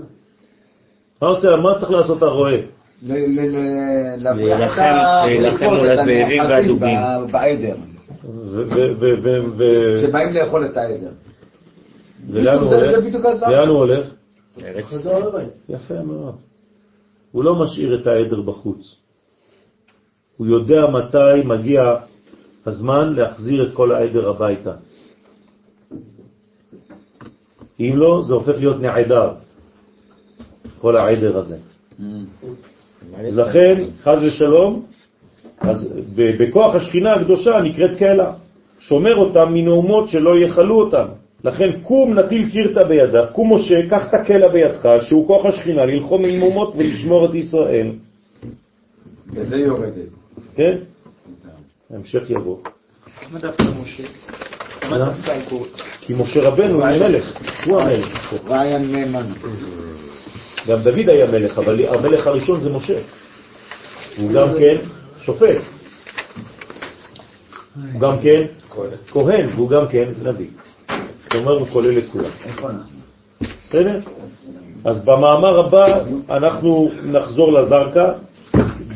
מה 1.22 1.28
עושה, 1.28 1.48
מה 1.56 1.78
צריך 1.78 1.90
לעשות 1.90 2.22
הרועה? 2.22 2.52
ל- 2.52 3.12
ל- 3.12 3.56
ל- 3.56 4.22
להבריח 4.22 4.78
את 4.78 4.82
להילחם- 5.24 5.64
מול 5.64 5.90
הזאבים 5.90 6.42
והדובים. 6.42 6.96
בעדר, 7.32 7.74
ו- 8.24 8.64
ו- 8.70 8.94
ו- 9.00 9.22
ו- 9.22 9.44
ו- 9.56 10.00
שבאים 10.02 10.32
לאכול 10.32 10.64
את 10.64 10.76
העדר. 10.76 11.10
ולאן 12.30 12.58
הוא 12.58 12.74
הולך? 12.74 13.04
לאן 13.48 13.68
הוא 13.68 13.78
הולך? 13.78 14.06
יפה 15.68 15.94
מאוד. 15.94 16.34
הוא 17.34 17.44
לא 17.44 17.54
משאיר 17.54 18.00
את 18.00 18.06
העדר 18.06 18.40
בחוץ. 18.40 18.96
הוא 20.36 20.46
יודע 20.46 20.86
מתי 20.86 21.42
מגיע 21.44 21.82
הזמן 22.66 23.12
להחזיר 23.14 23.68
את 23.68 23.74
כל 23.74 23.92
העדר 23.92 24.28
הביתה. 24.30 24.72
אם 27.80 27.92
לא, 27.96 28.22
זה 28.22 28.34
הופך 28.34 28.54
להיות 28.58 28.80
נעדר, 28.80 29.34
כל 30.80 30.96
העדר 30.96 31.38
הזה. 31.38 31.56
לכן, 33.18 33.84
חז 34.02 34.18
ושלום, 34.22 34.86
אז 35.58 35.88
בכוח 36.16 36.74
השכינה 36.74 37.14
הקדושה 37.14 37.50
נקראת 37.64 37.98
קהלה, 37.98 38.32
שומר 38.78 39.16
אותם 39.16 39.54
מנאומות 39.54 40.08
שלא 40.08 40.38
יחלו 40.38 40.80
אותם, 40.80 41.06
לכן 41.44 41.80
קום 41.82 42.18
נטיל 42.18 42.50
קירתא 42.50 42.88
בידה, 42.88 43.26
קום 43.26 43.54
משה, 43.54 43.88
קח 43.90 44.08
את 44.08 44.14
הקלע 44.14 44.48
בידך, 44.48 44.88
שהוא 45.00 45.26
כוח 45.26 45.46
השכינה, 45.46 45.86
ללחום 45.86 46.24
עם 46.24 46.42
אומות 46.42 46.74
ולשמור 46.76 47.30
את 47.30 47.34
ישראל. 47.34 47.92
וזה 49.32 49.56
יורדת. 49.56 50.08
כן? 50.56 50.76
ההמשך 51.90 52.30
יבוא. 52.30 52.56
למה 53.30 53.38
דווקא 53.38 53.64
משה? 53.82 54.02
כי 56.00 56.14
משה 56.14 56.40
רבנו 56.40 56.74
הוא 56.74 56.98
מלך, 56.98 57.32
הוא 57.66 57.80
המלך. 57.80 58.34
ואין 58.48 58.92
נאמן. 58.92 59.26
גם 60.68 60.82
דוד 60.82 61.08
היה 61.08 61.30
מלך, 61.30 61.58
אבל 61.58 61.86
המלך 61.86 62.26
הראשון 62.26 62.60
זה 62.60 62.70
משה. 62.70 62.98
הוא 64.16 64.32
גם 64.32 64.48
כן 64.58 64.76
שופט. 65.20 65.62
הוא 67.92 68.00
גם 68.00 68.20
כן 68.22 68.42
כהן, 69.10 69.46
והוא 69.46 69.70
גם 69.70 69.88
כן 69.88 70.08
נביא. 70.22 70.48
כלומר, 71.34 71.58
הוא 71.58 71.66
כולל 71.66 71.98
את 71.98 72.04
כולם. 72.12 72.30
אנחנו? 72.46 72.68
בסדר? 73.64 74.00
אז 74.84 75.04
במאמר 75.04 75.66
הבא 75.66 75.86
אנחנו 76.30 76.90
נחזור 77.04 77.52
לזרקה 77.52 78.12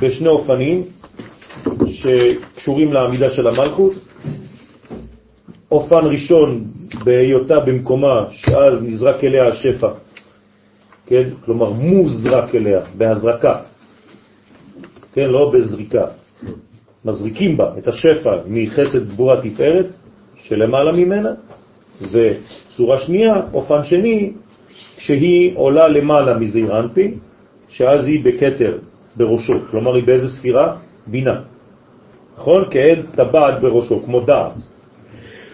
בשני 0.01 0.29
אופנים 0.29 0.83
שקשורים 1.87 2.93
לעמידה 2.93 3.31
של 3.31 3.49
המלכות. 3.49 3.93
אופן 5.71 6.07
ראשון 6.11 6.65
בהיותה 7.05 7.61
במקומה, 7.61 8.27
שאז 8.31 8.83
נזרק 8.83 9.25
אליה 9.25 9.49
השפע, 9.49 9.89
כן? 11.07 11.29
כלומר 11.45 11.71
מוזרק 11.71 12.55
אליה, 12.55 12.81
בהזרקה, 12.95 13.61
כן? 15.13 15.31
לא 15.31 15.53
בזריקה. 15.55 16.07
מזריקים 17.05 17.57
בה 17.57 17.71
את 17.79 17.89
השפע 17.89 18.31
מחסד 18.47 19.09
גבורה 19.09 19.41
תפארת 19.43 19.87
שלמעלה 20.39 20.93
ממנה, 20.93 21.33
וצורה 22.03 23.01
שנייה, 23.01 23.35
אופן 23.53 23.85
שני, 23.85 24.33
כשהיא 24.97 25.53
עולה 25.55 25.89
למעלה 25.89 26.39
מזעיר 26.39 26.79
אנפין, 26.81 27.15
שאז 27.69 28.07
היא 28.07 28.25
בקטר 28.25 28.79
בראשו, 29.17 29.55
כלומר 29.71 29.95
היא 29.95 30.05
באיזה 30.05 30.31
ספירה? 30.31 30.77
בינה. 31.07 31.41
נכון? 32.39 32.65
כעד 32.71 32.99
טבעת 33.17 33.61
בראשו, 33.61 34.03
כמו 34.05 34.21
דעת. 34.21 34.53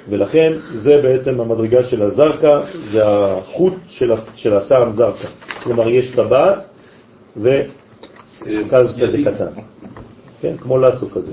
ולכן 0.08 0.52
זה 0.74 1.02
בעצם 1.02 1.40
המדרגה 1.40 1.84
של 1.84 2.02
הזרקה, 2.02 2.60
זה 2.92 3.00
החוט 3.06 3.74
של, 3.88 4.12
של 4.34 4.56
הטעם 4.56 4.92
זרקה. 4.92 5.28
כלומר 5.62 5.88
יש 5.88 6.10
טבעת 6.10 6.58
וכז 7.36 8.98
כזה 9.00 9.18
קטן. 9.24 9.60
כן? 10.40 10.56
כמו 10.56 10.78
לסו 10.78 11.10
כזה. 11.10 11.32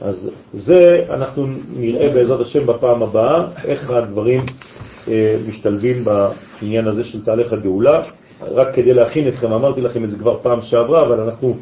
אז 0.00 0.30
זה 0.52 1.04
אנחנו 1.10 1.46
נראה 1.76 2.08
בעזרת 2.14 2.40
השם 2.40 2.66
בפעם 2.66 3.02
הבאה, 3.02 3.46
איך 3.64 3.90
הדברים 3.90 4.40
אה, 5.08 5.36
משתלבים 5.48 6.04
בעניין 6.04 6.88
הזה 6.88 7.04
של 7.04 7.24
תהליך 7.24 7.52
הגאולה. 7.52 8.02
רק 8.40 8.74
כדי 8.74 8.92
להכין 8.92 9.28
אתכם, 9.28 9.52
אמרתי 9.52 9.80
לכם 9.80 10.04
את 10.04 10.10
זה 10.10 10.18
כבר 10.18 10.38
פעם 10.42 10.62
שעברה, 10.62 11.06
אבל 11.06 11.20
אנחנו 11.20 11.56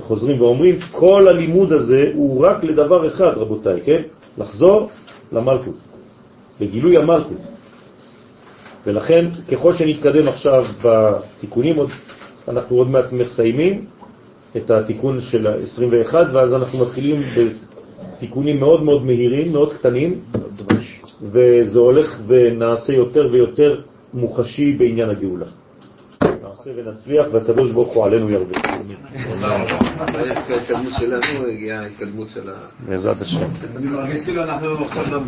חוזרים 0.00 0.40
ואומרים, 0.40 0.78
כל 0.92 1.28
הלימוד 1.28 1.72
הזה 1.72 2.10
הוא 2.14 2.46
רק 2.46 2.64
לדבר 2.64 3.08
אחד, 3.08 3.32
רבותיי, 3.36 3.80
כן? 3.84 4.02
לחזור 4.38 4.90
למלכות, 5.32 5.74
לגילוי 6.60 6.98
המלכות. 6.98 7.38
ולכן, 8.86 9.26
ככל 9.52 9.74
שנתקדם 9.74 10.28
עכשיו 10.28 10.64
בתיקונים, 10.82 11.76
עוד, 11.76 11.90
אנחנו 12.48 12.76
עוד 12.76 12.90
מעט 12.90 13.12
מסיימים 13.12 13.84
את 14.56 14.70
התיקון 14.70 15.20
של 15.20 15.46
ה-21, 15.46 16.14
ואז 16.32 16.54
אנחנו 16.54 16.78
מתחילים 16.78 17.22
בתיקונים 18.16 18.60
מאוד 18.60 18.82
מאוד 18.82 19.04
מהירים, 19.04 19.52
מאוד 19.52 19.72
קטנים, 19.72 20.20
וזה 21.22 21.78
הולך 21.78 22.20
ונעשה 22.26 22.92
יותר 22.92 23.28
ויותר 23.32 23.80
מוחשי 24.14 24.72
בעניין 24.72 25.10
הגאולה. 25.10 25.46
נעשה 26.22 26.70
ונצליח, 26.76 27.26
והקדוש 27.32 27.72
ברוך 27.72 27.94
הוא 27.94 28.04
עלינו 28.04 28.30
ירבה. 28.30 28.58
ההתקדמות 30.46 30.92
שלנו 30.98 31.46
הגיעה 31.48 31.82
ההתקדמות 31.82 32.28
של 32.34 32.50
ה... 32.50 32.54
בעזרת 32.88 33.20
השם. 33.20 33.46
אני 33.76 33.86
מרגיש 33.86 34.22
כאילו 34.24 34.42
אנחנו 34.42 34.84
עכשיו 34.84 35.22